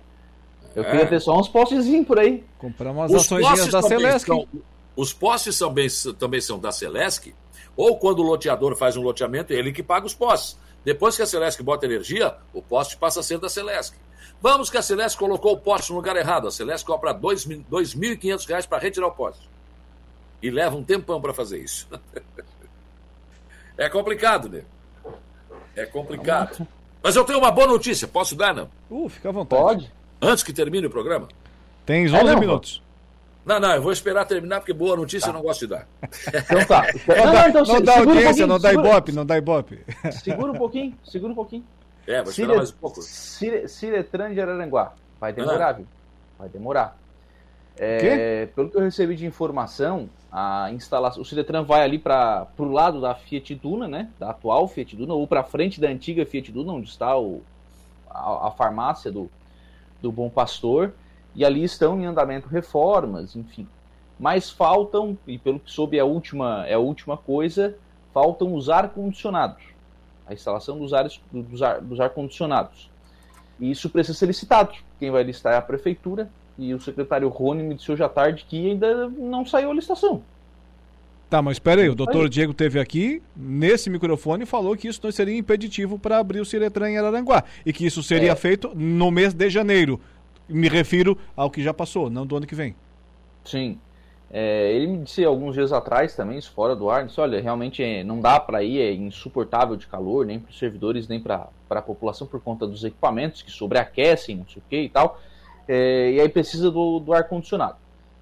Eu 0.75 0.83
é. 0.83 0.91
queria 0.91 1.07
ter 1.07 1.21
só 1.21 1.39
uns 1.39 1.49
postezinhos 1.49 2.07
por 2.07 2.19
aí. 2.19 2.45
Comprar 2.59 2.91
umas 2.91 3.13
ações 3.15 3.71
da 3.71 3.83
Celeste. 3.83 4.27
São, 4.27 4.47
os 4.97 5.13
postes 5.13 5.59
também, 5.59 5.89
também 6.19 6.41
são 6.41 6.59
da 6.59 6.73
Celesc, 6.73 7.35
ou 7.77 7.97
quando 7.99 8.19
o 8.19 8.23
loteador 8.23 8.77
faz 8.77 8.97
um 8.97 9.03
loteamento, 9.03 9.53
é 9.53 9.57
ele 9.57 9.73
que 9.73 9.83
paga 9.83 10.07
os 10.07 10.15
postes. 10.15 10.59
Depois 10.85 11.17
que 11.17 11.23
a 11.23 11.27
Celesc 11.27 11.63
bota 11.63 11.87
energia, 11.87 12.37
o 12.53 12.61
poste 12.61 12.97
passa 12.97 13.21
a 13.21 13.23
ser 13.23 13.39
da 13.39 13.49
Celesc. 13.49 13.97
Vamos 14.43 14.69
que 14.69 14.77
a 14.77 14.83
Celeste 14.83 15.17
colocou 15.17 15.55
o 15.55 15.59
poste 15.59 15.91
no 15.91 15.97
lugar 15.97 16.17
errado. 16.17 16.49
A 16.49 16.51
Celeste 16.51 16.85
cobra 16.85 17.13
R$ 17.13 17.19
2.500 17.19 18.69
para 18.69 18.79
retirar 18.79 19.07
o 19.07 19.13
poste. 19.13 19.49
E 20.43 20.51
leva 20.51 20.77
um 20.77 20.85
tempão 20.85 21.21
para 21.21 21.33
fazer 21.33 21.61
isso. 21.61 21.89
é 23.77 23.89
complicado, 23.89 24.49
né? 24.49 24.63
É 25.77 25.85
complicado. 25.85 26.67
Mas 27.03 27.17
eu 27.17 27.25
tenho 27.25 27.39
uma 27.39 27.51
boa 27.51 27.67
notícia. 27.67 28.09
Posso 28.09 28.35
dar, 28.35 28.55
não? 28.55 28.71
Uh, 28.91 29.09
fica 29.09 29.29
à 29.29 29.33
vontade. 29.33 29.63
Pode. 29.63 29.93
Antes 30.23 30.43
que 30.43 30.53
termine 30.53 30.87
o 30.87 30.91
programa? 30.91 31.29
Tem 31.85 32.07
11 32.07 32.17
é, 32.17 32.37
minutos. 32.37 32.83
Não, 33.45 33.61
não, 33.61 33.75
eu 33.75 33.83
vou 33.83 33.93
esperar 33.93 34.25
terminar, 34.25 34.61
porque 34.61 34.73
boa 34.73 34.97
notícia 34.97 35.27
tá. 35.27 35.29
eu 35.29 35.35
não 35.35 35.43
gosto 35.43 35.61
de 35.61 35.67
dar. 35.67 35.87
Então 36.03 36.65
tá. 36.65 36.87
Não, 37.07 37.33
não, 37.33 37.49
então, 37.49 37.65
não 37.65 37.83
dá 37.83 37.99
audiência, 37.99 38.45
um 38.47 38.49
não 38.49 38.59
dá 38.59 38.73
ibope, 38.73 39.13
não 39.13 39.27
dá 39.27 39.37
ibope. 39.37 39.85
Segura 40.23 40.53
um 40.53 40.57
pouquinho, 40.57 40.97
segura 41.05 41.33
um 41.33 41.35
pouquinho. 41.35 41.65
É, 42.07 42.23
vou 42.23 42.31
esperar 42.31 42.57
mais 42.57 42.71
um 42.71 42.77
pouco. 42.77 43.03
Ciretran 43.03 44.33
de 44.33 44.41
Araranguá. 44.41 44.95
Vai 45.21 45.33
demorar, 45.33 45.69
ah. 45.69 45.73
viu? 45.73 45.87
Vai 46.39 46.49
demorar. 46.49 46.97
É, 47.77 48.47
pelo 48.55 48.71
que 48.71 48.77
eu 48.77 48.83
recebi 48.83 49.17
de 49.17 49.27
informação, 49.27 50.09
a 50.31 50.71
instalação, 50.73 51.23
o 51.23 51.25
Ciretran 51.25 51.65
vai 51.65 51.83
ali 51.83 51.99
para 51.99 52.47
o 52.59 52.65
lado 52.65 53.01
da 53.01 53.15
Fiat 53.15 53.55
Duna, 53.57 53.89
né? 53.89 54.11
Da 54.19 54.31
atual 54.31 54.69
Fiat 54.69 54.97
Duna, 54.97 55.15
ou 55.15 55.27
para 55.27 55.43
frente 55.43 55.81
da 55.81 55.89
antiga 55.89 56.25
Fiat 56.25 56.53
Duna, 56.53 56.73
onde 56.73 56.89
está 56.89 57.19
o, 57.19 57.43
a, 58.09 58.49
a 58.49 58.51
farmácia 58.53 59.11
do, 59.11 59.29
do 60.01 60.13
Bom 60.13 60.31
Pastor 60.31 60.93
e 61.35 61.45
ali 61.45 61.65
estão 61.65 62.01
em 62.01 62.07
andamento 62.07 62.49
reformas, 62.49 63.35
enfim. 63.35 63.67
Mas 64.19 64.51
faltam, 64.51 65.19
e 65.27 65.37
pelo 65.37 65.59
que 65.59 65.71
soube 65.71 65.97
é 65.97 66.01
a 66.01 66.05
última, 66.05 66.65
é 66.67 66.75
a 66.75 66.79
última 66.79 67.17
coisa, 67.17 67.77
faltam 68.13 68.55
os 68.55 68.71
ar-condicionados. 68.71 69.63
A 70.27 70.33
instalação 70.33 70.79
dos, 70.79 70.95
ares, 70.95 71.21
dos, 71.33 71.61
ar, 71.61 71.81
dos 71.81 72.01
ar-condicionados. 72.01 72.89
E 73.59 73.71
isso 73.71 73.91
precisa 73.91 74.17
ser 74.17 74.27
licitado. 74.27 74.75
Quem 74.99 75.11
vai 75.11 75.25
listar 75.25 75.53
é 75.53 75.57
a 75.57 75.63
prefeitura, 75.63 76.31
e 76.59 76.73
o 76.73 76.81
secretário 76.81 77.29
Rony 77.29 77.63
me 77.63 77.75
disse 77.75 77.91
hoje 77.91 78.03
à 78.03 78.09
tarde 78.09 78.45
que 78.49 78.71
ainda 78.71 79.09
não 79.09 79.45
saiu 79.45 79.71
a 79.71 79.75
licitação. 79.75 80.23
Tá, 81.29 81.43
mas 81.43 81.57
espera 81.57 81.81
aí, 81.81 81.89
o 81.89 81.95
doutor 81.95 82.29
Diego 82.29 82.55
teve 82.55 82.79
aqui, 82.79 83.21
nesse 83.35 83.91
microfone, 83.91 84.45
e 84.45 84.47
falou 84.47 84.77
que 84.77 84.87
isso 84.87 85.01
não 85.03 85.11
seria 85.11 85.37
impeditivo 85.37 85.99
para 85.99 86.19
abrir 86.19 86.41
o 86.41 86.45
Ciretran 86.45 86.91
em 86.91 86.99
Araranguá. 86.99 87.43
E 87.67 87.73
que 87.73 87.85
isso 87.85 88.03
seria 88.03 88.33
é. 88.33 88.37
feito 88.37 88.71
no 88.75 89.11
mês 89.11 89.35
de 89.35 89.51
janeiro. 89.51 90.01
Me 90.49 90.69
refiro 90.69 91.19
ao 91.35 91.51
que 91.51 91.63
já 91.63 91.75
passou, 91.75 92.09
não 92.09 92.27
do 92.27 92.37
ano 92.37 92.47
que 92.47 92.55
vem. 92.55 92.77
Sim. 93.45 93.79
É, 94.31 94.73
ele 94.73 94.87
me 94.87 94.99
disse 94.99 95.25
alguns 95.25 95.55
dias 95.55 95.73
atrás 95.73 96.15
também, 96.15 96.39
isso 96.39 96.53
fora 96.53 96.75
do 96.75 96.91
ar, 96.91 97.07
disse, 97.07 97.21
olha, 97.21 97.41
realmente 97.41 97.83
é, 97.83 98.03
não 98.03 98.21
dá 98.21 98.39
para 98.39 98.63
ir, 98.63 98.81
é 98.81 98.93
insuportável 98.93 99.77
de 99.77 99.87
calor, 99.87 100.27
nem 100.27 100.41
para 100.41 100.51
os 100.51 100.59
servidores, 100.59 101.09
nem 101.09 101.21
para 101.21 101.49
a 101.71 101.83
população 101.83 102.27
por 102.27 102.41
conta 102.41 102.67
dos 102.67 102.85
equipamentos 102.85 103.43
que 103.43 103.51
sobreaquecem, 103.51 104.37
não 104.37 104.47
sei 104.47 104.61
o 104.61 104.65
que 104.69 104.81
e 104.83 104.89
tal. 104.89 105.21
É, 105.67 106.13
e 106.13 106.21
aí 106.21 106.29
precisa 106.29 106.71
do, 106.71 106.99
do 106.99 107.13
ar-condicionado. 107.13 107.77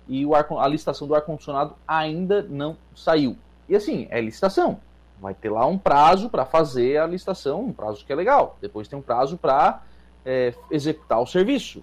E 0.09 0.25
o 0.27 0.35
ar, 0.35 0.47
a 0.59 0.69
licitação 0.69 1.07
do 1.07 1.15
ar-condicionado 1.15 1.75
ainda 1.87 2.43
não 2.43 2.77
saiu. 2.95 3.37
E 3.69 3.77
assim, 3.77 4.07
é 4.11 4.21
licitação. 4.21 4.81
Vai 5.21 5.35
ter 5.35 5.51
lá 5.51 5.67
um 5.67 5.79
prazo 5.79 6.29
para 6.29 6.45
fazer 6.45 6.99
a 6.99 7.07
licitação, 7.07 7.65
um 7.65 7.73
prazo 7.73 8.05
que 8.05 8.13
é 8.13 8.17
legal. 8.17 8.59
Depois 8.61 8.89
tem 8.89 8.99
um 8.99 9.03
prazo 9.03 9.39
para 9.39 9.83
é, 10.25 10.53
executar 10.71 11.21
o 11.21 11.27
serviço. 11.27 11.83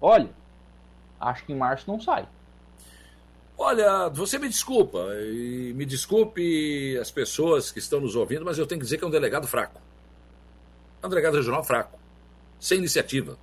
Olha, 0.00 0.30
acho 1.20 1.44
que 1.44 1.52
em 1.52 1.56
março 1.56 1.90
não 1.90 2.00
sai. 2.00 2.26
Olha, 3.56 4.08
você 4.08 4.38
me 4.38 4.48
desculpa, 4.48 4.98
e 5.20 5.74
me 5.76 5.84
desculpe 5.84 6.96
as 6.98 7.10
pessoas 7.10 7.70
que 7.70 7.78
estão 7.78 8.00
nos 8.00 8.16
ouvindo, 8.16 8.42
mas 8.44 8.58
eu 8.58 8.66
tenho 8.66 8.78
que 8.78 8.84
dizer 8.84 8.96
que 8.96 9.04
é 9.04 9.06
um 9.06 9.10
delegado 9.10 9.46
fraco. 9.46 9.80
É 11.02 11.06
um 11.06 11.10
delegado 11.10 11.34
regional 11.34 11.62
fraco, 11.62 11.98
sem 12.58 12.78
iniciativa. 12.78 13.36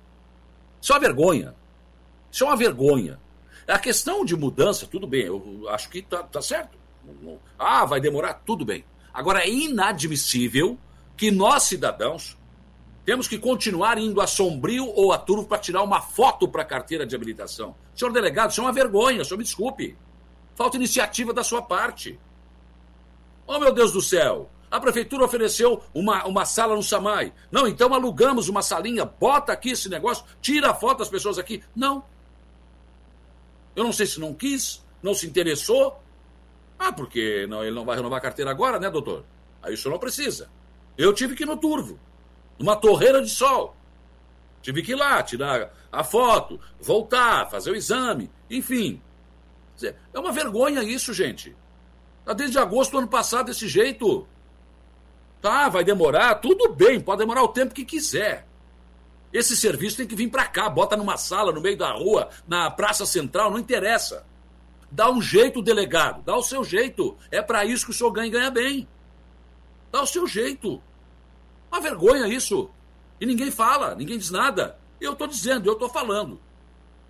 Isso 0.80 0.92
é 0.92 0.96
uma 0.96 1.00
vergonha. 1.00 1.54
Isso 2.30 2.44
é 2.44 2.46
uma 2.46 2.56
vergonha. 2.56 3.18
A 3.66 3.78
questão 3.78 4.24
de 4.24 4.34
mudança, 4.36 4.86
tudo 4.86 5.06
bem, 5.06 5.22
eu 5.22 5.66
acho 5.68 5.90
que 5.90 6.00
tá, 6.02 6.22
tá 6.22 6.40
certo. 6.40 6.78
Ah, 7.58 7.84
vai 7.84 8.00
demorar, 8.00 8.34
tudo 8.34 8.64
bem. 8.64 8.84
Agora, 9.12 9.40
é 9.40 9.50
inadmissível 9.50 10.78
que 11.16 11.30
nós, 11.30 11.64
cidadãos, 11.64 12.36
temos 13.04 13.26
que 13.26 13.38
continuar 13.38 13.98
indo 13.98 14.20
a 14.20 14.26
Sombrio 14.26 14.86
ou 14.94 15.12
a 15.12 15.18
Turvo 15.18 15.46
para 15.46 15.58
tirar 15.58 15.82
uma 15.82 16.00
foto 16.00 16.46
para 16.46 16.62
a 16.62 16.64
carteira 16.64 17.06
de 17.06 17.16
habilitação. 17.16 17.74
Senhor 17.94 18.12
delegado, 18.12 18.50
isso 18.50 18.60
é 18.60 18.64
uma 18.64 18.72
vergonha, 18.72 19.24
senhor 19.24 19.38
me 19.38 19.44
desculpe. 19.44 19.96
Falta 20.54 20.76
iniciativa 20.76 21.32
da 21.32 21.42
sua 21.42 21.62
parte. 21.62 22.18
Oh, 23.46 23.58
meu 23.58 23.72
Deus 23.72 23.92
do 23.92 24.02
céu! 24.02 24.50
A 24.70 24.80
prefeitura 24.80 25.24
ofereceu 25.24 25.82
uma, 25.94 26.24
uma 26.26 26.44
sala 26.44 26.76
no 26.76 26.82
Samai. 26.82 27.32
Não, 27.50 27.66
então 27.66 27.94
alugamos 27.94 28.48
uma 28.48 28.62
salinha, 28.62 29.04
bota 29.04 29.52
aqui 29.52 29.70
esse 29.70 29.88
negócio, 29.88 30.24
tira 30.40 30.70
a 30.70 30.74
foto 30.74 30.98
das 30.98 31.08
pessoas 31.08 31.38
aqui. 31.38 31.62
Não. 31.74 32.04
Eu 33.74 33.84
não 33.84 33.92
sei 33.92 34.06
se 34.06 34.20
não 34.20 34.34
quis, 34.34 34.84
não 35.02 35.14
se 35.14 35.26
interessou. 35.26 36.02
Ah, 36.78 36.92
porque 36.92 37.46
não, 37.48 37.62
ele 37.62 37.74
não 37.74 37.84
vai 37.84 37.96
renovar 37.96 38.18
a 38.18 38.22
carteira 38.22 38.50
agora, 38.50 38.78
né, 38.78 38.90
doutor? 38.90 39.24
Aí 39.62 39.74
o 39.74 39.76
senhor 39.76 39.92
não 39.92 40.00
precisa. 40.00 40.50
Eu 40.96 41.12
tive 41.12 41.34
que 41.34 41.44
ir 41.44 41.46
no 41.46 41.56
Turvo 41.56 41.98
numa 42.58 42.76
torreira 42.76 43.22
de 43.22 43.30
sol. 43.30 43.74
Tive 44.60 44.82
que 44.82 44.92
ir 44.92 44.96
lá, 44.96 45.22
tirar 45.22 45.72
a 45.90 46.02
foto, 46.02 46.60
voltar, 46.80 47.48
fazer 47.48 47.70
o 47.70 47.76
exame, 47.76 48.30
enfim. 48.50 49.00
É 50.12 50.18
uma 50.18 50.32
vergonha 50.32 50.82
isso, 50.82 51.14
gente. 51.14 51.56
Está 52.20 52.32
desde 52.32 52.58
agosto 52.58 52.92
do 52.92 52.98
ano 52.98 53.08
passado 53.08 53.46
desse 53.46 53.68
jeito. 53.68 54.26
Tá, 55.40 55.68
vai 55.68 55.84
demorar, 55.84 56.36
tudo 56.36 56.72
bem, 56.72 57.00
pode 57.00 57.20
demorar 57.20 57.42
o 57.42 57.48
tempo 57.48 57.74
que 57.74 57.84
quiser. 57.84 58.46
Esse 59.32 59.56
serviço 59.56 59.98
tem 59.98 60.06
que 60.06 60.16
vir 60.16 60.28
para 60.28 60.46
cá, 60.46 60.68
bota 60.68 60.96
numa 60.96 61.16
sala, 61.16 61.52
no 61.52 61.60
meio 61.60 61.76
da 61.76 61.92
rua, 61.92 62.28
na 62.46 62.70
praça 62.70 63.04
central, 63.04 63.50
não 63.50 63.58
interessa. 63.58 64.26
Dá 64.90 65.10
um 65.10 65.20
jeito, 65.20 65.62
delegado, 65.62 66.22
dá 66.22 66.36
o 66.36 66.42
seu 66.42 66.64
jeito. 66.64 67.16
É 67.30 67.42
para 67.42 67.64
isso 67.64 67.84
que 67.84 67.90
o 67.90 67.94
senhor 67.94 68.10
ganha 68.10 68.26
e 68.26 68.30
ganha 68.30 68.50
bem. 68.50 68.88
Dá 69.92 70.02
o 70.02 70.06
seu 70.06 70.26
jeito. 70.26 70.82
Uma 71.70 71.80
vergonha 71.80 72.26
isso. 72.26 72.70
E 73.20 73.26
ninguém 73.26 73.50
fala, 73.50 73.94
ninguém 73.94 74.16
diz 74.16 74.30
nada. 74.30 74.78
Eu 75.00 75.12
estou 75.12 75.26
dizendo, 75.26 75.68
eu 75.68 75.74
estou 75.74 75.88
falando. 75.88 76.40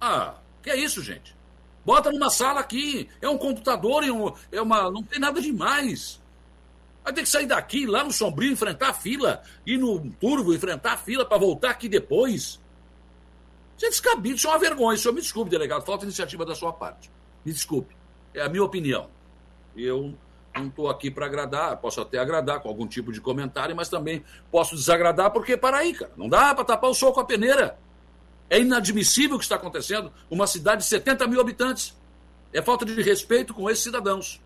Ah, 0.00 0.34
que 0.62 0.70
é 0.70 0.76
isso, 0.76 1.02
gente? 1.02 1.36
Bota 1.84 2.10
numa 2.10 2.30
sala 2.30 2.60
aqui, 2.60 3.08
é 3.20 3.28
um 3.28 3.38
computador, 3.38 4.02
um, 4.04 4.32
é 4.50 4.60
uma. 4.60 4.90
não 4.90 5.02
tem 5.02 5.18
nada 5.18 5.40
demais. 5.40 6.20
Vai 7.08 7.14
ter 7.14 7.22
que 7.22 7.30
sair 7.30 7.46
daqui, 7.46 7.86
lá 7.86 8.04
no 8.04 8.12
Sombrio, 8.12 8.52
enfrentar 8.52 8.90
a 8.90 8.92
fila, 8.92 9.42
ir 9.64 9.78
no 9.78 10.10
Turvo, 10.20 10.52
enfrentar 10.52 10.92
a 10.92 10.96
fila 10.98 11.24
para 11.24 11.38
voltar 11.38 11.70
aqui 11.70 11.88
depois. 11.88 12.60
Isso 13.78 13.86
é 13.86 13.88
descabido, 13.88 14.36
isso 14.36 14.46
é 14.46 14.50
uma 14.50 14.58
vergonha. 14.58 14.94
Isso 14.94 15.10
me 15.10 15.22
desculpe, 15.22 15.50
delegado, 15.50 15.86
falta 15.86 16.04
iniciativa 16.04 16.44
da 16.44 16.54
sua 16.54 16.70
parte. 16.70 17.10
Me 17.46 17.50
desculpe. 17.50 17.96
É 18.34 18.42
a 18.42 18.48
minha 18.50 18.62
opinião. 18.62 19.08
Eu 19.74 20.14
não 20.54 20.66
estou 20.66 20.90
aqui 20.90 21.10
para 21.10 21.24
agradar, 21.24 21.78
posso 21.78 21.98
até 21.98 22.18
agradar 22.18 22.60
com 22.60 22.68
algum 22.68 22.86
tipo 22.86 23.10
de 23.10 23.22
comentário, 23.22 23.74
mas 23.74 23.88
também 23.88 24.22
posso 24.50 24.76
desagradar, 24.76 25.30
porque 25.30 25.56
para 25.56 25.78
aí, 25.78 25.94
cara, 25.94 26.12
não 26.14 26.28
dá 26.28 26.54
para 26.54 26.66
tapar 26.66 26.90
o 26.90 26.94
sol 26.94 27.14
com 27.14 27.20
a 27.20 27.24
peneira. 27.24 27.78
É 28.50 28.60
inadmissível 28.60 29.36
o 29.36 29.38
que 29.38 29.46
está 29.46 29.56
acontecendo. 29.56 30.12
Uma 30.30 30.46
cidade 30.46 30.82
de 30.82 30.88
70 30.88 31.26
mil 31.26 31.40
habitantes. 31.40 31.96
É 32.52 32.60
falta 32.60 32.84
de 32.84 33.00
respeito 33.00 33.54
com 33.54 33.70
esses 33.70 33.82
cidadãos. 33.82 34.42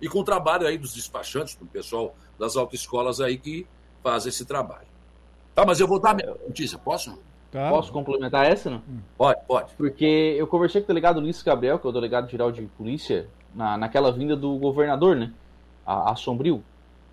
E 0.00 0.08
com 0.08 0.20
o 0.20 0.24
trabalho 0.24 0.66
aí 0.66 0.76
dos 0.76 0.94
despachantes, 0.94 1.56
do 1.56 1.66
pessoal 1.66 2.14
das 2.38 2.56
autoescolas 2.56 3.20
aí 3.20 3.38
que 3.38 3.66
faz 4.02 4.26
esse 4.26 4.44
trabalho. 4.44 4.86
Tá, 5.54 5.64
mas 5.64 5.80
eu 5.80 5.88
vou 5.88 5.98
dar 5.98 6.10
a 6.10 6.14
minha 6.14 6.34
notícia, 6.46 6.78
posso? 6.78 7.18
Tá. 7.50 7.70
Posso 7.70 7.90
complementar 7.90 8.44
essa, 8.44 8.68
não? 8.68 8.78
Hum. 8.78 9.00
Pode, 9.16 9.40
pode. 9.46 9.72
Porque 9.74 10.34
eu 10.38 10.46
conversei 10.46 10.80
com 10.80 10.84
o 10.84 10.88
delegado 10.88 11.18
Ulisses 11.18 11.42
Gabriel, 11.42 11.78
que 11.78 11.86
é 11.86 11.90
o 11.90 11.92
delegado 11.92 12.28
geral 12.28 12.52
de 12.52 12.62
polícia, 12.62 13.28
na, 13.54 13.78
naquela 13.78 14.12
vinda 14.12 14.36
do 14.36 14.56
governador, 14.58 15.16
né? 15.16 15.32
A, 15.86 16.12
a 16.12 16.16
Sombrio. 16.16 16.62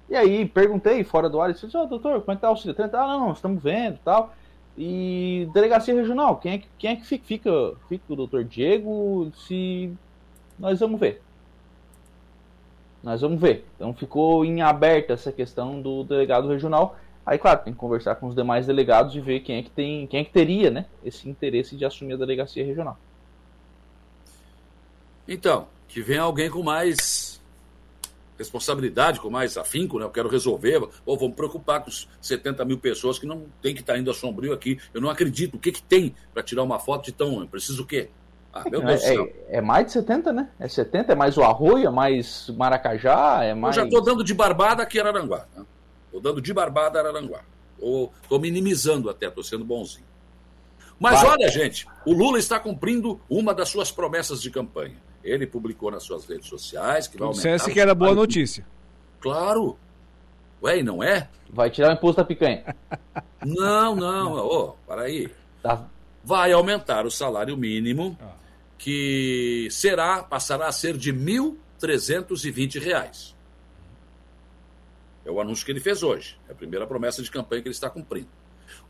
E 0.09 0.15
aí 0.15 0.45
perguntei 0.45 1.03
fora 1.03 1.29
do 1.29 1.39
ar, 1.39 1.49
ele 1.49 1.57
disse, 1.57 1.77
oh, 1.77 1.85
doutor, 1.85 2.19
como 2.21 2.33
é 2.33 2.35
que 2.35 2.41
tá 2.41 2.47
o 2.47 2.51
auxílio? 2.51 2.75
Ah, 2.77 3.07
não, 3.07 3.19
não, 3.19 3.31
estamos 3.31 3.63
vendo 3.63 3.97
tal. 4.03 4.33
E 4.77 5.47
delegacia 5.53 5.93
regional, 5.93 6.37
quem 6.37 6.53
é 6.53 6.57
que, 6.57 6.67
quem 6.77 6.91
é 6.91 6.95
que 6.95 7.05
fica? 7.05 7.25
Fica, 7.25 7.75
fica 7.87 8.03
o 8.09 8.15
doutor 8.15 8.43
Diego, 8.43 9.31
se... 9.35 9.93
Nós 10.59 10.79
vamos 10.79 10.99
ver. 10.99 11.21
Nós 13.03 13.19
vamos 13.19 13.39
ver. 13.39 13.65
Então 13.75 13.93
ficou 13.93 14.45
em 14.45 14.61
aberto 14.61 15.11
essa 15.11 15.31
questão 15.31 15.81
do 15.81 16.05
delegado 16.05 16.47
regional. 16.47 16.97
Aí, 17.25 17.37
claro, 17.37 17.63
tem 17.63 17.73
que 17.73 17.79
conversar 17.79 18.15
com 18.15 18.27
os 18.27 18.35
demais 18.35 18.65
delegados 18.65 19.15
e 19.15 19.19
ver 19.19 19.41
quem 19.41 19.57
é 19.57 19.63
que 19.63 19.69
tem, 19.69 20.07
quem 20.07 20.21
é 20.21 20.23
que 20.23 20.31
teria, 20.31 20.69
né, 20.69 20.85
esse 21.03 21.29
interesse 21.29 21.75
de 21.75 21.85
assumir 21.85 22.13
a 22.13 22.17
delegacia 22.17 22.65
regional. 22.65 22.97
Então, 25.27 25.67
que 25.87 26.01
venha 26.01 26.21
alguém 26.21 26.49
com 26.49 26.61
mais 26.63 27.41
responsabilidade, 28.37 29.19
com 29.19 29.29
mais 29.29 29.57
afinco, 29.57 29.99
né? 29.99 30.05
Eu 30.05 30.09
quero 30.09 30.27
resolver. 30.27 30.81
Ou 31.05 31.17
vamos 31.17 31.35
preocupar 31.35 31.81
com 31.81 31.89
os 31.89 32.09
70 32.21 32.65
mil 32.65 32.77
pessoas 32.77 33.19
que 33.19 33.25
não 33.25 33.45
tem 33.61 33.73
que 33.73 33.81
estar 33.81 33.93
tá 33.93 33.99
indo 33.99 34.11
a 34.11 34.13
sombrio 34.13 34.53
aqui. 34.53 34.79
Eu 34.93 34.99
não 34.99 35.09
acredito. 35.09 35.55
O 35.55 35.59
que, 35.59 35.71
que 35.71 35.81
tem 35.81 36.15
para 36.33 36.43
tirar 36.43 36.63
uma 36.63 36.79
foto 36.79 37.05
de 37.05 37.11
tão. 37.11 37.45
Preciso 37.47 37.83
o 37.83 37.85
quê? 37.85 38.09
Ah, 38.53 38.69
meu 38.69 38.81
Deus 38.81 39.03
é, 39.03 39.15
é, 39.15 39.33
é, 39.57 39.61
mais 39.61 39.87
de 39.87 39.93
70, 39.93 40.31
né? 40.31 40.47
É 40.59 40.67
70, 40.67 41.11
é 41.11 41.15
mais 41.15 41.37
o 41.37 41.43
arroio, 41.43 41.87
é 41.87 41.89
mais 41.89 42.49
Maracajá, 42.55 43.43
é 43.43 43.55
mais. 43.55 43.75
Eu 43.75 43.81
já 43.81 43.87
estou 43.87 44.03
dando 44.03 44.23
de 44.23 44.33
barbada 44.33 44.83
aqui 44.83 44.99
em 44.99 45.01
Araranguá. 45.01 45.47
Né? 45.55 45.65
Estou 46.05 46.21
dando 46.21 46.39
de 46.39 46.53
barbada 46.53 46.99
Araranguá. 46.99 47.41
Estou 47.75 48.39
minimizando 48.39 49.09
até, 49.09 49.27
estou 49.27 49.43
sendo 49.43 49.65
bonzinho. 49.65 50.05
Mas 50.99 51.21
Vai. 51.21 51.31
olha, 51.31 51.49
gente, 51.49 51.87
o 52.05 52.13
Lula 52.13 52.37
está 52.37 52.59
cumprindo 52.59 53.19
uma 53.27 53.53
das 53.55 53.69
suas 53.69 53.91
promessas 53.91 54.39
de 54.39 54.51
campanha. 54.51 54.95
Ele 55.23 55.47
publicou 55.47 55.89
nas 55.89 56.03
suas 56.03 56.25
redes 56.25 56.47
sociais 56.47 57.07
que 57.07 57.17
vai 57.17 57.27
aumentar. 57.27 57.41
Dissesse 57.41 57.71
que 57.71 57.79
era 57.79 57.95
boa 57.95 58.13
notícia. 58.13 58.65
Claro. 59.19 59.77
Ué, 60.61 60.79
e 60.79 60.83
não 60.83 61.03
é? 61.03 61.27
Vai 61.49 61.69
tirar 61.69 61.89
o 61.89 61.93
imposto 61.93 62.17
da 62.17 62.25
picanha. 62.25 62.63
Não, 63.43 63.95
não. 63.95 64.33
Ô, 64.33 64.63
oh, 64.63 64.71
para 64.87 65.03
aí. 65.03 65.29
Tá. 65.61 65.85
Vai 66.23 66.53
aumentar 66.53 67.05
o 67.05 67.11
salário 67.11 67.57
mínimo, 67.57 68.17
ah. 68.21 68.42
Que 68.77 69.67
será, 69.71 70.23
passará 70.23 70.67
a 70.67 70.71
ser 70.71 70.97
de 70.97 71.11
R$ 71.11 71.17
1.320. 71.79 73.33
É 75.25 75.31
o 75.31 75.39
anúncio 75.39 75.65
que 75.65 75.71
ele 75.71 75.79
fez 75.79 76.03
hoje. 76.03 76.37
É 76.47 76.51
a 76.51 76.55
primeira 76.55 76.85
promessa 76.85 77.23
de 77.23 77.31
campanha 77.31 77.61
que 77.61 77.67
ele 77.67 77.75
está 77.75 77.89
cumprindo. 77.89 78.27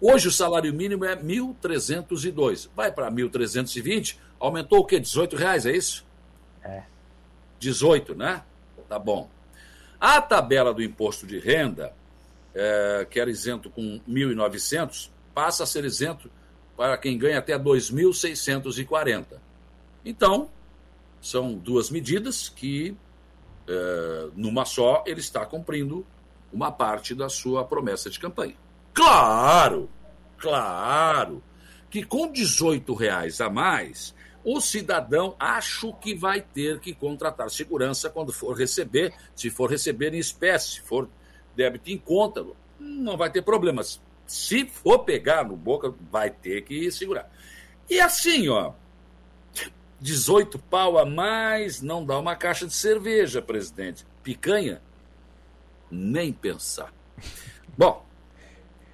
Hoje 0.01 0.27
o 0.27 0.31
salário 0.31 0.73
mínimo 0.73 1.05
é 1.05 1.15
1.302. 1.15 2.69
Vai 2.75 2.91
para 2.91 3.11
1.320, 3.11 4.17
aumentou 4.39 4.79
o 4.79 4.85
quê? 4.85 4.99
18 4.99 5.35
reais, 5.35 5.65
é 5.65 5.71
isso? 5.71 6.05
É. 6.63 6.83
18, 7.59 8.15
né? 8.15 8.43
Tá 8.89 8.97
bom. 8.99 9.29
A 9.99 10.21
tabela 10.21 10.73
do 10.73 10.83
imposto 10.83 11.25
de 11.25 11.39
renda, 11.39 11.93
é, 12.53 13.07
que 13.09 13.19
era 13.19 13.29
isento 13.29 13.69
com 13.69 13.99
1.900, 14.09 15.09
passa 15.33 15.63
a 15.63 15.65
ser 15.65 15.85
isento 15.85 16.29
para 16.75 16.97
quem 16.97 17.17
ganha 17.17 17.39
até 17.39 17.57
2.640. 17.57 19.42
Então, 20.05 20.49
são 21.21 21.53
duas 21.53 21.89
medidas 21.89 22.49
que, 22.49 22.95
é, 23.67 24.29
numa 24.35 24.65
só, 24.65 25.03
ele 25.07 25.21
está 25.21 25.45
cumprindo 25.45 26.05
uma 26.51 26.71
parte 26.71 27.15
da 27.15 27.29
sua 27.29 27.63
promessa 27.63 28.09
de 28.09 28.19
campanha. 28.19 28.55
Claro, 28.93 29.89
claro, 30.37 31.41
que 31.89 32.03
com 32.03 32.31
18 32.31 32.93
reais 32.93 33.41
a 33.41 33.49
mais, 33.49 34.13
o 34.43 34.59
cidadão 34.59 35.35
acho 35.39 35.93
que 35.93 36.13
vai 36.13 36.41
ter 36.41 36.79
que 36.79 36.93
contratar 36.93 37.49
segurança 37.49 38.09
quando 38.09 38.33
for 38.33 38.55
receber, 38.57 39.13
se 39.33 39.49
for 39.49 39.69
receber 39.69 40.13
em 40.13 40.19
espécie, 40.19 40.73
se 40.73 40.81
for 40.81 41.09
débito 41.55 41.89
em 41.89 41.97
conta, 41.97 42.45
não 42.79 43.15
vai 43.15 43.31
ter 43.31 43.41
problemas. 43.41 44.01
Se 44.27 44.65
for 44.67 44.99
pegar 44.99 45.47
no 45.47 45.55
boca, 45.55 45.93
vai 46.11 46.29
ter 46.29 46.63
que 46.63 46.91
segurar. 46.91 47.31
E 47.89 47.99
assim, 47.99 48.49
ó, 48.49 48.73
18 50.03 50.59
pau 50.59 50.97
a 50.97 51.05
mais 51.05 51.81
não 51.81 52.05
dá 52.05 52.19
uma 52.19 52.35
caixa 52.35 52.67
de 52.67 52.73
cerveja, 52.73 53.41
presidente. 53.41 54.05
Picanha 54.21 54.81
nem 55.89 56.33
pensar. 56.33 56.93
Bom, 57.77 58.03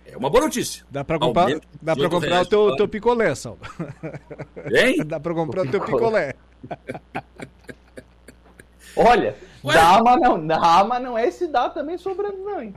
é 0.06 0.15
uma 0.15 0.30
boa 0.30 0.44
notícia. 0.44 0.86
Dá 0.88 1.03
para 1.03 1.18
comprar, 1.18 1.49
dá 1.81 1.95
pra 1.95 2.10
comprar 2.10 2.44
o 2.44 2.45
teu, 2.45 2.76
teu 2.76 2.88
picolé, 2.88 3.34
Salva. 3.34 3.65
Hein? 4.72 5.03
Dá 5.03 5.19
para 5.19 5.34
comprar 5.34 5.65
o 5.65 5.72
teu 5.72 5.81
picolé. 5.84 6.36
Olha, 8.95 9.36
Ué? 9.64 9.73
dá, 9.73 10.03
mas 10.03 10.22
não, 10.22 10.45
dá, 10.48 10.84
mas 10.84 11.02
não 11.02 11.18
é 11.18 11.27
esse 11.27 11.48
dá 11.48 11.72
também 11.72 11.98
sobrando, 11.98 12.38
não, 12.38 12.61
hein? 12.61 12.76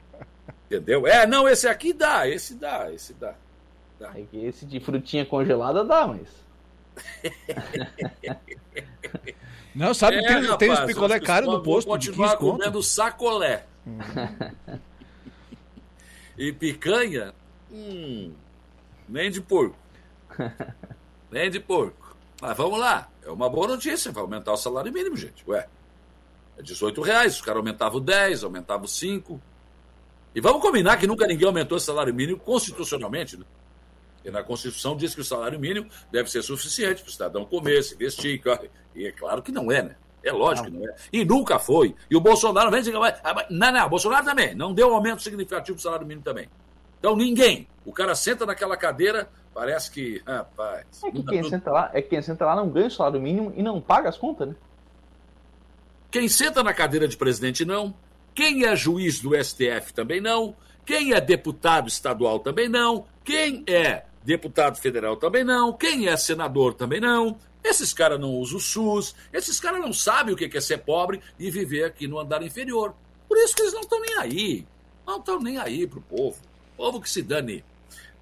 Entendeu? 0.66 1.06
É, 1.06 1.26
não, 1.26 1.46
esse 1.46 1.68
aqui 1.68 1.92
dá, 1.92 2.26
esse 2.26 2.54
dá, 2.54 2.90
esse 2.90 3.12
dá. 3.12 3.34
dá. 4.00 4.12
É 4.14 4.24
esse 4.32 4.64
de 4.64 4.80
frutinha 4.80 5.26
congelada 5.26 5.84
dá, 5.84 6.06
mas. 6.06 6.41
Não, 9.74 9.94
sabe, 9.94 10.16
é, 10.16 10.26
tem, 10.26 10.42
rapaz, 10.42 10.58
tem 10.58 10.70
os 10.70 10.80
picolé 10.80 11.18
caro 11.18 11.46
no 11.46 11.62
posto. 11.62 11.88
Vou 11.88 11.96
continuar 11.96 12.36
comendo 12.36 12.82
sacolé. 12.82 13.64
Hum. 13.86 13.98
e 16.36 16.52
picanha, 16.52 17.34
hum, 17.70 18.32
nem 19.08 19.30
de 19.30 19.40
porco. 19.40 19.76
nem 21.30 21.50
de 21.50 21.58
porco. 21.58 22.16
Mas 22.40 22.56
vamos 22.56 22.78
lá, 22.78 23.08
é 23.24 23.30
uma 23.30 23.48
boa 23.48 23.68
notícia, 23.68 24.12
vai 24.12 24.22
aumentar 24.22 24.52
o 24.52 24.56
salário 24.56 24.92
mínimo, 24.92 25.16
gente. 25.16 25.42
Ué, 25.48 25.66
é 26.58 26.62
18 26.62 27.00
reais, 27.00 27.36
os 27.36 27.40
caras 27.40 27.58
aumentavam 27.58 28.00
10, 28.00 28.44
aumentavam 28.44 28.86
5. 28.86 29.40
E 30.34 30.40
vamos 30.40 30.60
combinar 30.60 30.98
que 30.98 31.06
nunca 31.06 31.26
ninguém 31.26 31.46
aumentou 31.46 31.76
o 31.76 31.80
salário 31.80 32.12
mínimo 32.12 32.38
constitucionalmente, 32.38 33.36
né? 33.36 33.44
E 34.24 34.30
na 34.30 34.42
Constituição 34.42 34.96
diz 34.96 35.14
que 35.14 35.20
o 35.20 35.24
salário 35.24 35.58
mínimo 35.58 35.88
deve 36.10 36.30
ser 36.30 36.42
suficiente 36.42 37.02
para 37.02 37.08
o 37.08 37.12
cidadão 37.12 37.44
comer, 37.44 37.82
se 37.82 37.94
vestir. 37.96 38.40
E 38.94 39.06
é 39.06 39.12
claro 39.12 39.42
que 39.42 39.50
não 39.50 39.70
é, 39.70 39.82
né? 39.82 39.96
É 40.22 40.30
lógico 40.30 40.70
não. 40.70 40.80
que 40.80 40.86
não 40.86 40.92
é. 40.92 40.96
E 41.12 41.24
nunca 41.24 41.58
foi. 41.58 41.94
E 42.10 42.16
o 42.16 42.20
Bolsonaro 42.20 42.70
vem 42.70 42.80
dizer 42.80 42.92
que 42.92 43.52
Não, 43.52 43.72
não, 43.72 43.86
o 43.86 43.90
Bolsonaro 43.90 44.24
também. 44.24 44.54
Não 44.54 44.72
deu 44.72 44.94
aumento 44.94 45.22
significativo 45.22 45.76
do 45.76 45.82
salário 45.82 46.06
mínimo 46.06 46.24
também. 46.24 46.48
Então 46.98 47.16
ninguém. 47.16 47.66
O 47.84 47.92
cara 47.92 48.14
senta 48.14 48.46
naquela 48.46 48.76
cadeira, 48.76 49.28
parece 49.52 49.90
que. 49.90 50.22
Rapaz. 50.24 50.86
É 51.04 51.10
que 51.10 51.22
quem, 51.24 51.42
tudo... 51.42 51.50
senta 51.50 51.70
lá, 51.72 51.90
é 51.92 52.00
que 52.00 52.10
quem 52.10 52.22
senta 52.22 52.46
lá 52.46 52.54
não 52.54 52.68
ganha 52.68 52.86
o 52.86 52.90
salário 52.90 53.20
mínimo 53.20 53.52
e 53.56 53.62
não 53.62 53.80
paga 53.80 54.08
as 54.08 54.16
contas, 54.16 54.48
né? 54.48 54.54
Quem 56.10 56.28
senta 56.28 56.62
na 56.62 56.72
cadeira 56.72 57.08
de 57.08 57.16
presidente, 57.16 57.64
não. 57.64 57.92
Quem 58.34 58.64
é 58.64 58.76
juiz 58.76 59.20
do 59.20 59.34
STF 59.42 59.92
também 59.92 60.20
não. 60.20 60.54
Quem 60.84 61.12
é 61.12 61.20
deputado 61.20 61.88
estadual 61.88 62.38
também 62.38 62.68
não. 62.68 63.06
Quem 63.24 63.64
é 63.66 64.04
deputado 64.24 64.78
federal 64.78 65.16
também 65.16 65.44
não. 65.44 65.72
Quem 65.72 66.08
é 66.08 66.16
senador 66.16 66.74
também 66.74 67.00
não. 67.00 67.36
Esses 67.62 67.92
caras 67.92 68.18
não 68.18 68.30
usam 68.30 68.58
o 68.58 68.60
SUS, 68.60 69.14
esses 69.32 69.60
caras 69.60 69.80
não 69.80 69.92
sabem 69.92 70.34
o 70.34 70.36
que 70.36 70.56
é 70.56 70.60
ser 70.60 70.78
pobre 70.78 71.20
e 71.38 71.50
viver 71.50 71.84
aqui 71.84 72.08
no 72.08 72.18
andar 72.18 72.42
inferior. 72.42 72.94
Por 73.28 73.38
isso 73.38 73.54
que 73.54 73.62
eles 73.62 73.72
não 73.72 73.82
estão 73.82 74.00
nem 74.00 74.18
aí. 74.18 74.66
Não 75.06 75.18
estão 75.18 75.40
nem 75.40 75.58
aí 75.58 75.86
pro 75.86 76.00
povo. 76.00 76.40
Povo 76.76 77.00
que 77.00 77.08
se 77.08 77.22
dane. 77.22 77.64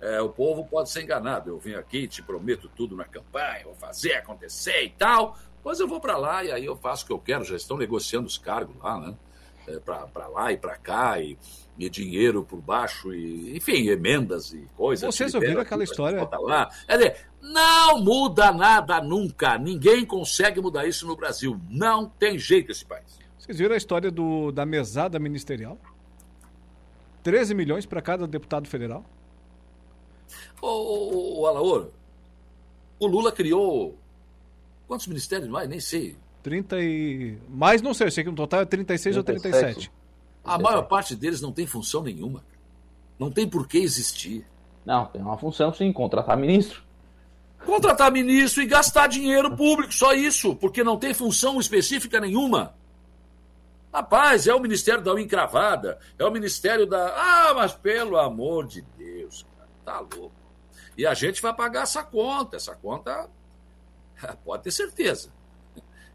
É, 0.01 0.21
o 0.21 0.29
povo 0.29 0.65
pode 0.65 0.91
ser 0.91 1.03
enganado. 1.03 1.51
Eu 1.51 1.59
vim 1.59 1.75
aqui, 1.75 2.07
te 2.07 2.23
prometo 2.23 2.71
tudo 2.75 2.97
na 2.97 3.05
campanha, 3.05 3.65
vou 3.65 3.75
fazer 3.75 4.15
acontecer 4.15 4.85
e 4.85 4.91
tal. 4.91 5.39
Pois 5.63 5.81
eu 5.81 5.89
vou 5.89 6.01
para 6.01 6.17
lá 6.17 6.45
e 6.45 6.53
aí 6.53 6.65
eu 6.65 6.77
faço 6.77 7.05
o 7.05 7.07
que 7.07 7.13
eu 7.13 7.19
quero. 7.19 7.45
Já 7.45 7.57
estão 7.57 7.77
negociando 7.77 8.27
os 8.27 8.39
cargos 8.39 8.77
lá, 8.83 8.99
né? 8.99 9.15
É, 9.67 9.79
para 9.79 10.29
lá 10.29 10.53
e 10.53 10.57
para 10.57 10.77
cá. 10.77 11.21
E 11.21 11.39
e 11.81 11.91
dinheiro 11.91 12.45
por 12.45 12.61
baixo, 12.61 13.13
e, 13.13 13.57
enfim, 13.57 13.89
emendas 13.89 14.53
e 14.53 14.67
coisas. 14.77 15.15
Vocês 15.15 15.35
ouviram 15.35 15.61
aquela 15.61 15.83
história? 15.83 16.29
Lá. 16.41 16.71
Quer 16.87 16.97
dizer, 16.97 17.17
não 17.41 18.03
muda 18.03 18.53
nada 18.53 19.01
nunca. 19.01 19.59
Ninguém 19.59 20.05
consegue 20.05 20.61
mudar 20.61 20.87
isso 20.87 21.07
no 21.07 21.17
Brasil. 21.17 21.59
Não 21.69 22.07
tem 22.09 22.39
jeito 22.39 22.71
esse 22.71 22.85
país. 22.85 23.19
Vocês 23.39 23.59
viram 23.59 23.75
a 23.75 23.79
história 23.79 24.11
do, 24.11 24.53
da 24.53 24.67
mesada 24.67 25.19
ministerial? 25.19 25.79
13 27.23 27.55
milhões 27.55 27.87
para 27.87 28.01
cada 28.01 28.27
deputado 28.27 28.69
federal? 28.69 29.05
Ô, 30.61 30.67
ô, 30.67 31.41
ô 31.41 31.47
Alaor, 31.47 31.89
o 32.99 33.07
Lula 33.07 33.33
criou 33.33 33.99
quantos 34.87 35.07
ministérios 35.07 35.49
mais? 35.49 35.69
Nem 35.69 35.81
sei. 35.81 36.17
30 36.43 36.81
e... 36.81 37.39
Mais 37.49 37.83
não 37.83 37.95
sei, 37.95 38.07
eu 38.07 38.11
sei 38.11 38.25
que 38.25 38.31
no 38.31 38.37
total 38.37 38.61
é 38.61 38.65
36 38.65 39.17
37. 39.17 39.19
ou 39.19 39.25
37. 39.25 40.00
A 40.51 40.59
maior 40.59 40.83
parte 40.83 41.15
deles 41.15 41.41
não 41.41 41.53
tem 41.53 41.65
função 41.65 42.03
nenhuma. 42.03 42.45
Não 43.17 43.31
tem 43.31 43.49
por 43.49 43.69
que 43.69 43.79
existir. 43.79 44.45
Não, 44.85 45.07
tem 45.07 45.23
uma 45.23 45.39
função 45.39 45.73
sim, 45.73 45.93
contratar 45.93 46.37
ministro. 46.37 46.83
Contratar 47.65 48.11
ministro 48.11 48.61
e 48.61 48.67
gastar 48.67 49.07
dinheiro 49.07 49.57
público, 49.57 49.95
só 49.95 50.13
isso, 50.13 50.57
porque 50.57 50.83
não 50.83 50.97
tem 50.97 51.15
função 51.15 51.61
específica 51.61 52.19
nenhuma. 52.19 52.75
Rapaz, 53.93 54.49
é 54.49 54.55
o 54.55 54.59
Ministério 54.59 55.05
da 55.05 55.21
Encravada, 55.21 56.01
é 56.19 56.25
o 56.25 56.31
Ministério 56.33 56.85
da. 56.85 57.15
Ah, 57.15 57.55
mas 57.55 57.73
pelo 57.73 58.17
amor 58.17 58.67
de 58.67 58.83
Deus, 58.99 59.47
cara, 59.57 59.69
tá 59.85 60.01
louco. 60.01 60.33
E 60.97 61.07
a 61.07 61.15
gente 61.15 61.41
vai 61.41 61.55
pagar 61.55 61.83
essa 61.83 62.03
conta. 62.03 62.57
Essa 62.57 62.75
conta, 62.75 63.31
pode 64.45 64.65
ter 64.65 64.73
certeza. 64.73 65.33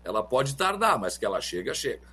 Ela 0.04 0.22
pode 0.22 0.58
tardar, 0.58 1.00
mas 1.00 1.18
que 1.18 1.26
ela 1.26 1.40
chega, 1.40 1.74
chega. 1.74 2.08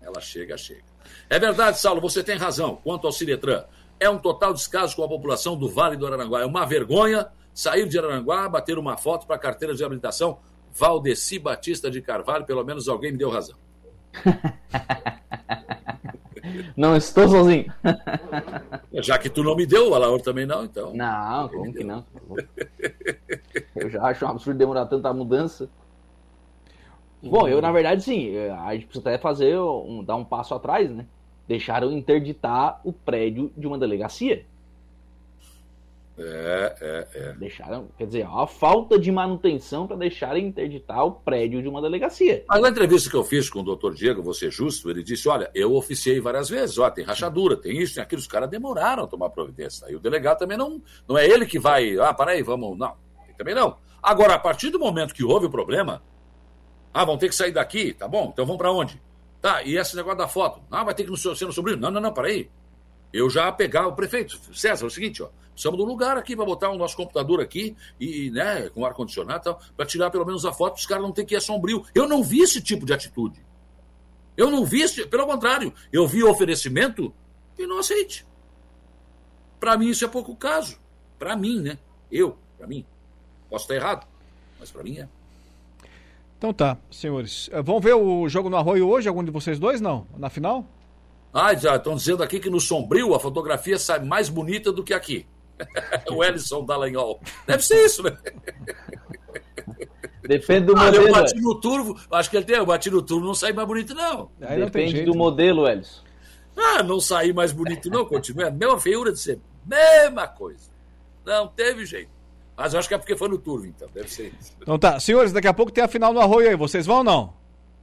Ela 0.00 0.20
chega, 0.20 0.56
chega. 0.56 0.89
É 1.28 1.38
verdade, 1.38 1.78
Saulo, 1.78 2.00
você 2.00 2.22
tem 2.22 2.36
razão. 2.36 2.76
Quanto 2.82 3.06
ao 3.06 3.12
Ciretran, 3.12 3.64
é 3.98 4.08
um 4.08 4.18
total 4.18 4.52
descaso 4.52 4.96
com 4.96 5.04
a 5.04 5.08
população 5.08 5.56
do 5.56 5.68
Vale 5.68 5.96
do 5.96 6.06
Araranguá. 6.06 6.40
É 6.40 6.46
uma 6.46 6.64
vergonha 6.64 7.28
sair 7.52 7.88
de 7.88 7.98
Araranguá, 7.98 8.48
bater 8.48 8.78
uma 8.78 8.96
foto 8.96 9.26
para 9.26 9.36
a 9.36 9.38
carteira 9.38 9.74
de 9.74 9.84
habilitação. 9.84 10.38
Valdeci 10.72 11.38
Batista 11.38 11.90
de 11.90 12.00
Carvalho, 12.00 12.44
pelo 12.44 12.64
menos 12.64 12.88
alguém 12.88 13.12
me 13.12 13.18
deu 13.18 13.30
razão. 13.30 13.56
Não 16.76 16.96
estou 16.96 17.28
sozinho. 17.28 17.72
Já 19.02 19.18
que 19.18 19.28
tu 19.28 19.42
não 19.42 19.54
me 19.54 19.66
deu, 19.66 19.90
o 19.90 19.94
Alaor 19.94 20.20
também 20.20 20.46
não, 20.46 20.64
então. 20.64 20.92
Não, 20.94 21.48
como 21.48 21.72
que 21.72 21.84
não? 21.84 22.04
Eu 23.76 23.88
já 23.88 24.02
acho 24.04 24.24
um 24.24 24.28
absurdo 24.28 24.58
demorar 24.58 24.86
tanta 24.86 25.12
mudança. 25.12 25.68
Bom, 27.22 27.46
eu 27.46 27.60
na 27.60 27.70
verdade 27.70 28.02
sim, 28.02 28.36
a 28.36 28.72
gente 28.72 28.86
precisa 28.86 29.08
até 29.08 29.18
fazer 29.18 29.58
um, 29.58 30.02
dar 30.02 30.16
um 30.16 30.24
passo 30.24 30.54
atrás, 30.54 30.90
né? 30.90 31.06
Deixaram 31.46 31.92
interditar 31.92 32.80
o 32.84 32.92
prédio 32.92 33.52
de 33.56 33.66
uma 33.66 33.78
delegacia. 33.78 34.46
É, 36.22 36.76
é, 36.80 37.08
é. 37.14 37.32
Deixaram, 37.32 37.88
quer 37.96 38.06
dizer, 38.06 38.26
a 38.30 38.46
falta 38.46 38.98
de 38.98 39.10
manutenção 39.10 39.86
para 39.86 39.96
deixarem 39.96 40.46
interditar 40.46 41.04
o 41.06 41.12
prédio 41.12 41.62
de 41.62 41.68
uma 41.68 41.80
delegacia. 41.80 42.44
Mas 42.46 42.60
na 42.60 42.68
entrevista 42.68 43.08
que 43.08 43.16
eu 43.16 43.24
fiz 43.24 43.48
com 43.48 43.60
o 43.60 43.62
doutor 43.62 43.94
Diego, 43.94 44.22
você 44.22 44.50
justo, 44.50 44.90
ele 44.90 45.02
disse: 45.02 45.28
olha, 45.30 45.50
eu 45.54 45.74
oficiei 45.74 46.20
várias 46.20 46.50
vezes, 46.50 46.76
ó, 46.76 46.90
tem 46.90 47.04
rachadura, 47.04 47.56
tem 47.56 47.78
isso, 47.80 47.94
tem 47.94 48.02
aquilo, 48.02 48.20
os 48.20 48.26
caras 48.26 48.50
demoraram 48.50 49.04
a 49.04 49.06
tomar 49.06 49.30
providência. 49.30 49.86
Aí 49.86 49.96
o 49.96 50.00
delegado 50.00 50.38
também 50.38 50.58
não, 50.58 50.82
não 51.08 51.16
é 51.16 51.26
ele 51.26 51.46
que 51.46 51.58
vai, 51.58 51.98
ah, 51.98 52.12
para 52.12 52.32
aí, 52.32 52.42
vamos, 52.42 52.76
não, 52.76 52.94
também 53.38 53.54
não. 53.54 53.78
Agora, 54.02 54.34
a 54.34 54.38
partir 54.38 54.68
do 54.68 54.78
momento 54.78 55.14
que 55.14 55.24
houve 55.24 55.46
o 55.46 55.50
problema, 55.50 56.02
ah, 56.92 57.04
vão 57.04 57.16
ter 57.16 57.28
que 57.28 57.34
sair 57.34 57.52
daqui, 57.52 57.92
tá 57.92 58.08
bom, 58.08 58.30
então 58.32 58.44
vamos 58.44 58.58
para 58.58 58.72
onde? 58.72 59.00
Tá, 59.40 59.62
e 59.62 59.76
esse 59.76 59.96
negócio 59.96 60.18
da 60.18 60.28
foto? 60.28 60.60
Ah, 60.70 60.84
vai 60.84 60.94
ter 60.94 61.04
que 61.04 61.16
ser 61.16 61.46
no 61.46 61.52
sobrinho? 61.52 61.78
Não, 61.78 61.90
não, 61.90 62.00
não, 62.00 62.12
para 62.12 62.28
aí. 62.28 62.50
Eu 63.12 63.28
já 63.28 63.50
pegar 63.50 63.86
o 63.86 63.94
prefeito, 63.94 64.38
César, 64.54 64.84
é 64.84 64.86
o 64.86 64.90
seguinte, 64.90 65.22
ó, 65.22 65.30
precisamos 65.52 65.78
de 65.78 65.84
um 65.84 65.88
lugar 65.88 66.16
aqui 66.16 66.36
para 66.36 66.44
botar 66.44 66.70
o 66.70 66.76
nosso 66.76 66.96
computador 66.96 67.40
aqui 67.40 67.76
e, 67.98 68.30
né, 68.30 68.68
com 68.70 68.84
ar 68.84 68.94
condicionado 68.94 69.40
e 69.40 69.44
tal, 69.44 69.60
para 69.76 69.86
tirar 69.86 70.10
pelo 70.10 70.24
menos 70.24 70.44
a 70.44 70.52
foto, 70.52 70.76
os 70.76 70.86
caras 70.86 71.02
não 71.02 71.12
terem 71.12 71.26
que 71.26 71.34
ir 71.34 71.40
sombrio. 71.40 71.84
Eu 71.94 72.08
não 72.08 72.22
vi 72.22 72.40
esse 72.40 72.60
tipo 72.60 72.86
de 72.86 72.92
atitude. 72.92 73.44
Eu 74.36 74.50
não 74.50 74.64
vi, 74.64 74.82
esse, 74.82 75.06
pelo 75.06 75.26
contrário, 75.26 75.72
eu 75.92 76.06
vi 76.06 76.22
o 76.22 76.30
oferecimento 76.30 77.12
e 77.58 77.66
não 77.66 77.78
aceite. 77.78 78.26
Para 79.58 79.76
mim 79.76 79.88
isso 79.88 80.04
é 80.04 80.08
pouco 80.08 80.34
caso. 80.36 80.78
Para 81.18 81.36
mim, 81.36 81.60
né? 81.60 81.78
Eu, 82.10 82.38
para 82.56 82.66
mim. 82.66 82.86
Posso 83.50 83.64
estar 83.64 83.74
errado, 83.74 84.06
mas 84.58 84.70
para 84.70 84.82
mim 84.82 84.98
é. 84.98 85.08
Então 86.40 86.54
tá, 86.54 86.78
senhores. 86.90 87.50
Eh, 87.52 87.60
vão 87.60 87.78
ver 87.78 87.92
o 87.92 88.26
jogo 88.26 88.48
no 88.48 88.56
Arroio 88.56 88.88
hoje, 88.88 89.06
algum 89.06 89.22
de 89.22 89.30
vocês 89.30 89.58
dois, 89.58 89.78
não? 89.78 90.06
Na 90.16 90.30
final? 90.30 90.64
Ah, 91.34 91.54
já 91.54 91.76
estão 91.76 91.94
dizendo 91.94 92.22
aqui 92.22 92.40
que 92.40 92.48
no 92.48 92.58
Sombrio 92.58 93.14
a 93.14 93.20
fotografia 93.20 93.78
sai 93.78 94.02
mais 94.02 94.30
bonita 94.30 94.72
do 94.72 94.82
que 94.82 94.94
aqui. 94.94 95.26
o 96.10 96.24
Ellison 96.24 96.64
Dallagnol. 96.64 97.20
Deve 97.46 97.62
ser 97.62 97.84
isso, 97.84 98.02
né? 98.02 98.16
Depende 100.22 100.68
do 100.68 100.78
ah, 100.78 100.86
modelo. 100.86 101.08
Eu 101.08 101.12
bati 101.12 101.38
no 101.38 101.60
turvo, 101.60 102.00
acho 102.10 102.30
que 102.30 102.38
ele 102.38 102.46
tem, 102.46 102.56
eu 102.56 102.64
bati 102.64 102.90
no 102.90 103.02
turvo, 103.02 103.26
não 103.26 103.34
sai 103.34 103.52
mais 103.52 103.68
bonito, 103.68 103.94
não. 103.94 104.30
Aí 104.40 104.64
Depende 104.64 104.96
não 105.02 105.12
do 105.12 105.18
modelo, 105.18 105.68
Ellison. 105.68 106.00
Ah, 106.56 106.82
não 106.82 107.00
sair 107.00 107.34
mais 107.34 107.52
bonito, 107.52 107.90
não, 107.90 108.06
continua. 108.06 108.46
A 108.46 108.50
mesma 108.50 108.80
feiura 108.80 109.12
de 109.12 109.20
sempre. 109.20 109.42
Mesma 109.66 110.26
coisa. 110.26 110.70
Não 111.22 111.48
teve 111.48 111.84
jeito. 111.84 112.19
Mas 112.60 112.74
eu 112.74 112.78
acho 112.78 112.88
que 112.88 112.94
é 112.94 112.98
porque 112.98 113.16
foi 113.16 113.26
no 113.26 113.38
turvo, 113.38 113.64
então. 113.64 113.88
Deve 113.94 114.10
ser 114.10 114.34
isso. 114.38 114.54
Então 114.60 114.78
tá. 114.78 115.00
Senhores, 115.00 115.32
daqui 115.32 115.48
a 115.48 115.54
pouco 115.54 115.72
tem 115.72 115.82
a 115.82 115.88
final 115.88 116.12
no 116.12 116.20
Arroio 116.20 116.46
aí. 116.46 116.54
Vocês 116.54 116.84
vão 116.84 116.98
ou 116.98 117.04
não? 117.04 117.32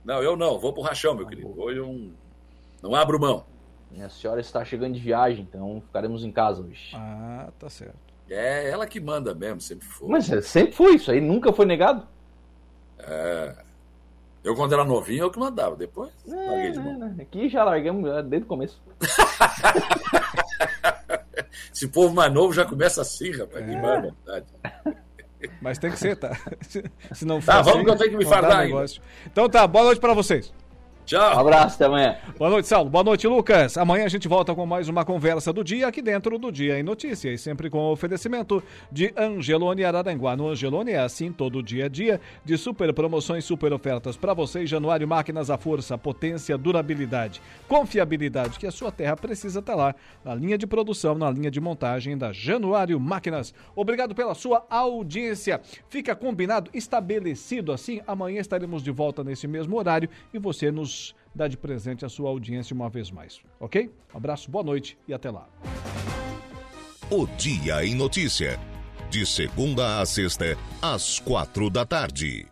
Não, 0.06 0.22
eu 0.22 0.38
não. 0.38 0.60
Vou 0.60 0.72
pro 0.72 0.84
rachão, 0.84 1.16
meu 1.16 1.26
querido. 1.26 1.52
Hoje 1.60 1.80
eu 1.80 1.88
não, 1.88 2.12
não 2.84 2.96
abro 2.96 3.20
mão. 3.20 3.44
Minha 3.90 4.08
senhora 4.08 4.40
está 4.40 4.64
chegando 4.64 4.94
de 4.94 5.00
viagem, 5.00 5.48
então 5.50 5.82
ficaremos 5.84 6.24
em 6.24 6.32
casa 6.32 6.62
hoje. 6.62 6.92
Ah, 6.94 7.50
tá 7.58 7.68
certo. 7.72 7.98
É 8.30 8.70
ela 8.70 8.86
que 8.86 9.00
manda 9.00 9.34
mesmo, 9.34 9.62
sempre 9.62 9.88
foi. 9.88 10.10
Mas 10.10 10.32
é, 10.32 10.44
sempre 10.44 10.74
foi 10.74 10.94
isso 10.94 11.10
aí, 11.10 11.20
nunca 11.20 11.52
foi 11.52 11.66
negado. 11.66 12.06
É. 13.00 13.56
Eu, 14.44 14.56
quando 14.56 14.74
era 14.74 14.86
novinho, 14.86 15.24
eu 15.24 15.32
que 15.32 15.40
mandava. 15.40 15.76
Depois, 15.76 16.12
é, 16.28 16.36
larguei 16.36 16.72
de 16.72 16.80
mão. 16.80 17.16
Aqui 17.20 17.50
já 17.50 17.64
largamos 17.64 18.04
desde 18.26 18.46
o 18.46 18.48
começo. 18.48 18.80
Esse 21.74 21.88
povo 21.88 22.14
mais 22.14 22.32
novo 22.32 22.54
já 22.54 22.66
começa 22.66 23.02
assim, 23.02 23.32
rapaz. 23.32 23.68
É. 23.68 23.68
Que 23.68 24.08
vontade. 24.08 24.46
Mas 25.62 25.78
tem 25.78 25.92
que 25.92 26.00
ser, 26.00 26.16
tá? 26.16 26.36
Se 27.14 27.26
não 27.26 27.40
for 27.40 27.52
tá, 27.52 27.62
vamos 27.62 27.78
assim, 27.78 27.86
que 27.86 27.92
eu 27.92 27.98
tenho 27.98 28.12
que 28.12 28.18
me 28.18 28.26
fardar 28.26 28.60
ainda. 28.60 28.86
Então 29.26 29.48
tá, 29.48 29.68
boa 29.68 29.86
noite 29.86 30.02
para 30.02 30.14
vocês. 30.14 30.52
Tchau. 31.08 31.38
Um 31.38 31.40
abraço, 31.40 31.76
até 31.76 31.86
amanhã. 31.86 32.18
Boa 32.38 32.50
noite, 32.50 32.68
Saulo. 32.68 32.90
Boa 32.90 33.02
noite, 33.02 33.26
Lucas. 33.26 33.78
Amanhã 33.78 34.04
a 34.04 34.10
gente 34.10 34.28
volta 34.28 34.54
com 34.54 34.66
mais 34.66 34.90
uma 34.90 35.06
conversa 35.06 35.54
do 35.54 35.64
dia 35.64 35.88
aqui 35.88 36.02
dentro 36.02 36.38
do 36.38 36.52
Dia 36.52 36.78
em 36.78 36.84
Notícias. 36.84 37.34
E 37.34 37.42
sempre 37.42 37.70
com 37.70 37.80
o 37.80 37.94
oferecimento 37.94 38.62
de 38.92 39.14
Angelone 39.16 39.86
Araranguá. 39.86 40.36
No 40.36 40.50
Angelone 40.50 40.92
é 40.92 41.00
assim 41.00 41.32
todo 41.32 41.64
dia 41.64 41.86
a 41.86 41.88
dia 41.88 42.20
de 42.44 42.58
super 42.58 42.94
promoções, 42.94 43.46
super 43.46 43.72
ofertas 43.72 44.18
para 44.18 44.34
vocês. 44.34 44.70
Januário 44.70 45.08
Máquinas 45.08 45.50
à 45.50 45.58
Força, 45.58 45.98
potência, 45.98 46.58
durabilidade, 46.58 47.42
confiabilidade 47.70 48.60
que 48.60 48.68
a 48.68 48.72
sua 48.72 48.92
terra 48.92 49.16
precisa 49.16 49.60
estar 49.60 49.78
tá 49.78 49.78
lá 49.78 49.96
na 50.26 50.36
linha 50.36 50.58
de 50.58 50.68
produção, 50.68 51.16
na 51.16 51.32
linha 51.32 51.50
de 51.50 51.62
montagem 51.62 52.18
da 52.18 52.34
Januário 52.34 53.00
Máquinas. 53.00 53.54
Obrigado 53.74 54.14
pela 54.14 54.36
sua 54.36 54.66
audiência. 54.70 55.62
Fica 55.88 56.14
combinado, 56.14 56.70
estabelecido 56.74 57.72
assim. 57.72 58.02
Amanhã 58.06 58.42
estaremos 58.42 58.84
de 58.84 58.92
volta 58.92 59.24
nesse 59.24 59.48
mesmo 59.48 59.78
horário 59.78 60.10
e 60.34 60.38
você 60.38 60.70
nos 60.70 60.97
dá 61.38 61.48
de 61.48 61.56
presente 61.56 62.04
a 62.04 62.10
sua 62.10 62.30
audiência 62.30 62.74
uma 62.74 62.90
vez 62.90 63.12
mais, 63.12 63.40
ok? 63.60 63.90
abraço, 64.14 64.50
boa 64.50 64.64
noite 64.64 64.98
e 65.08 65.14
até 65.14 65.30
lá. 65.30 65.48
O 67.10 67.26
Dia 67.38 67.86
em 67.86 67.96
Notícia. 67.96 68.60
De 69.10 69.26
segunda 69.26 70.02
a 70.02 70.06
sexta, 70.06 70.58
às 70.82 71.20
quatro 71.20 71.70
da 71.70 71.86
tarde. 71.86 72.48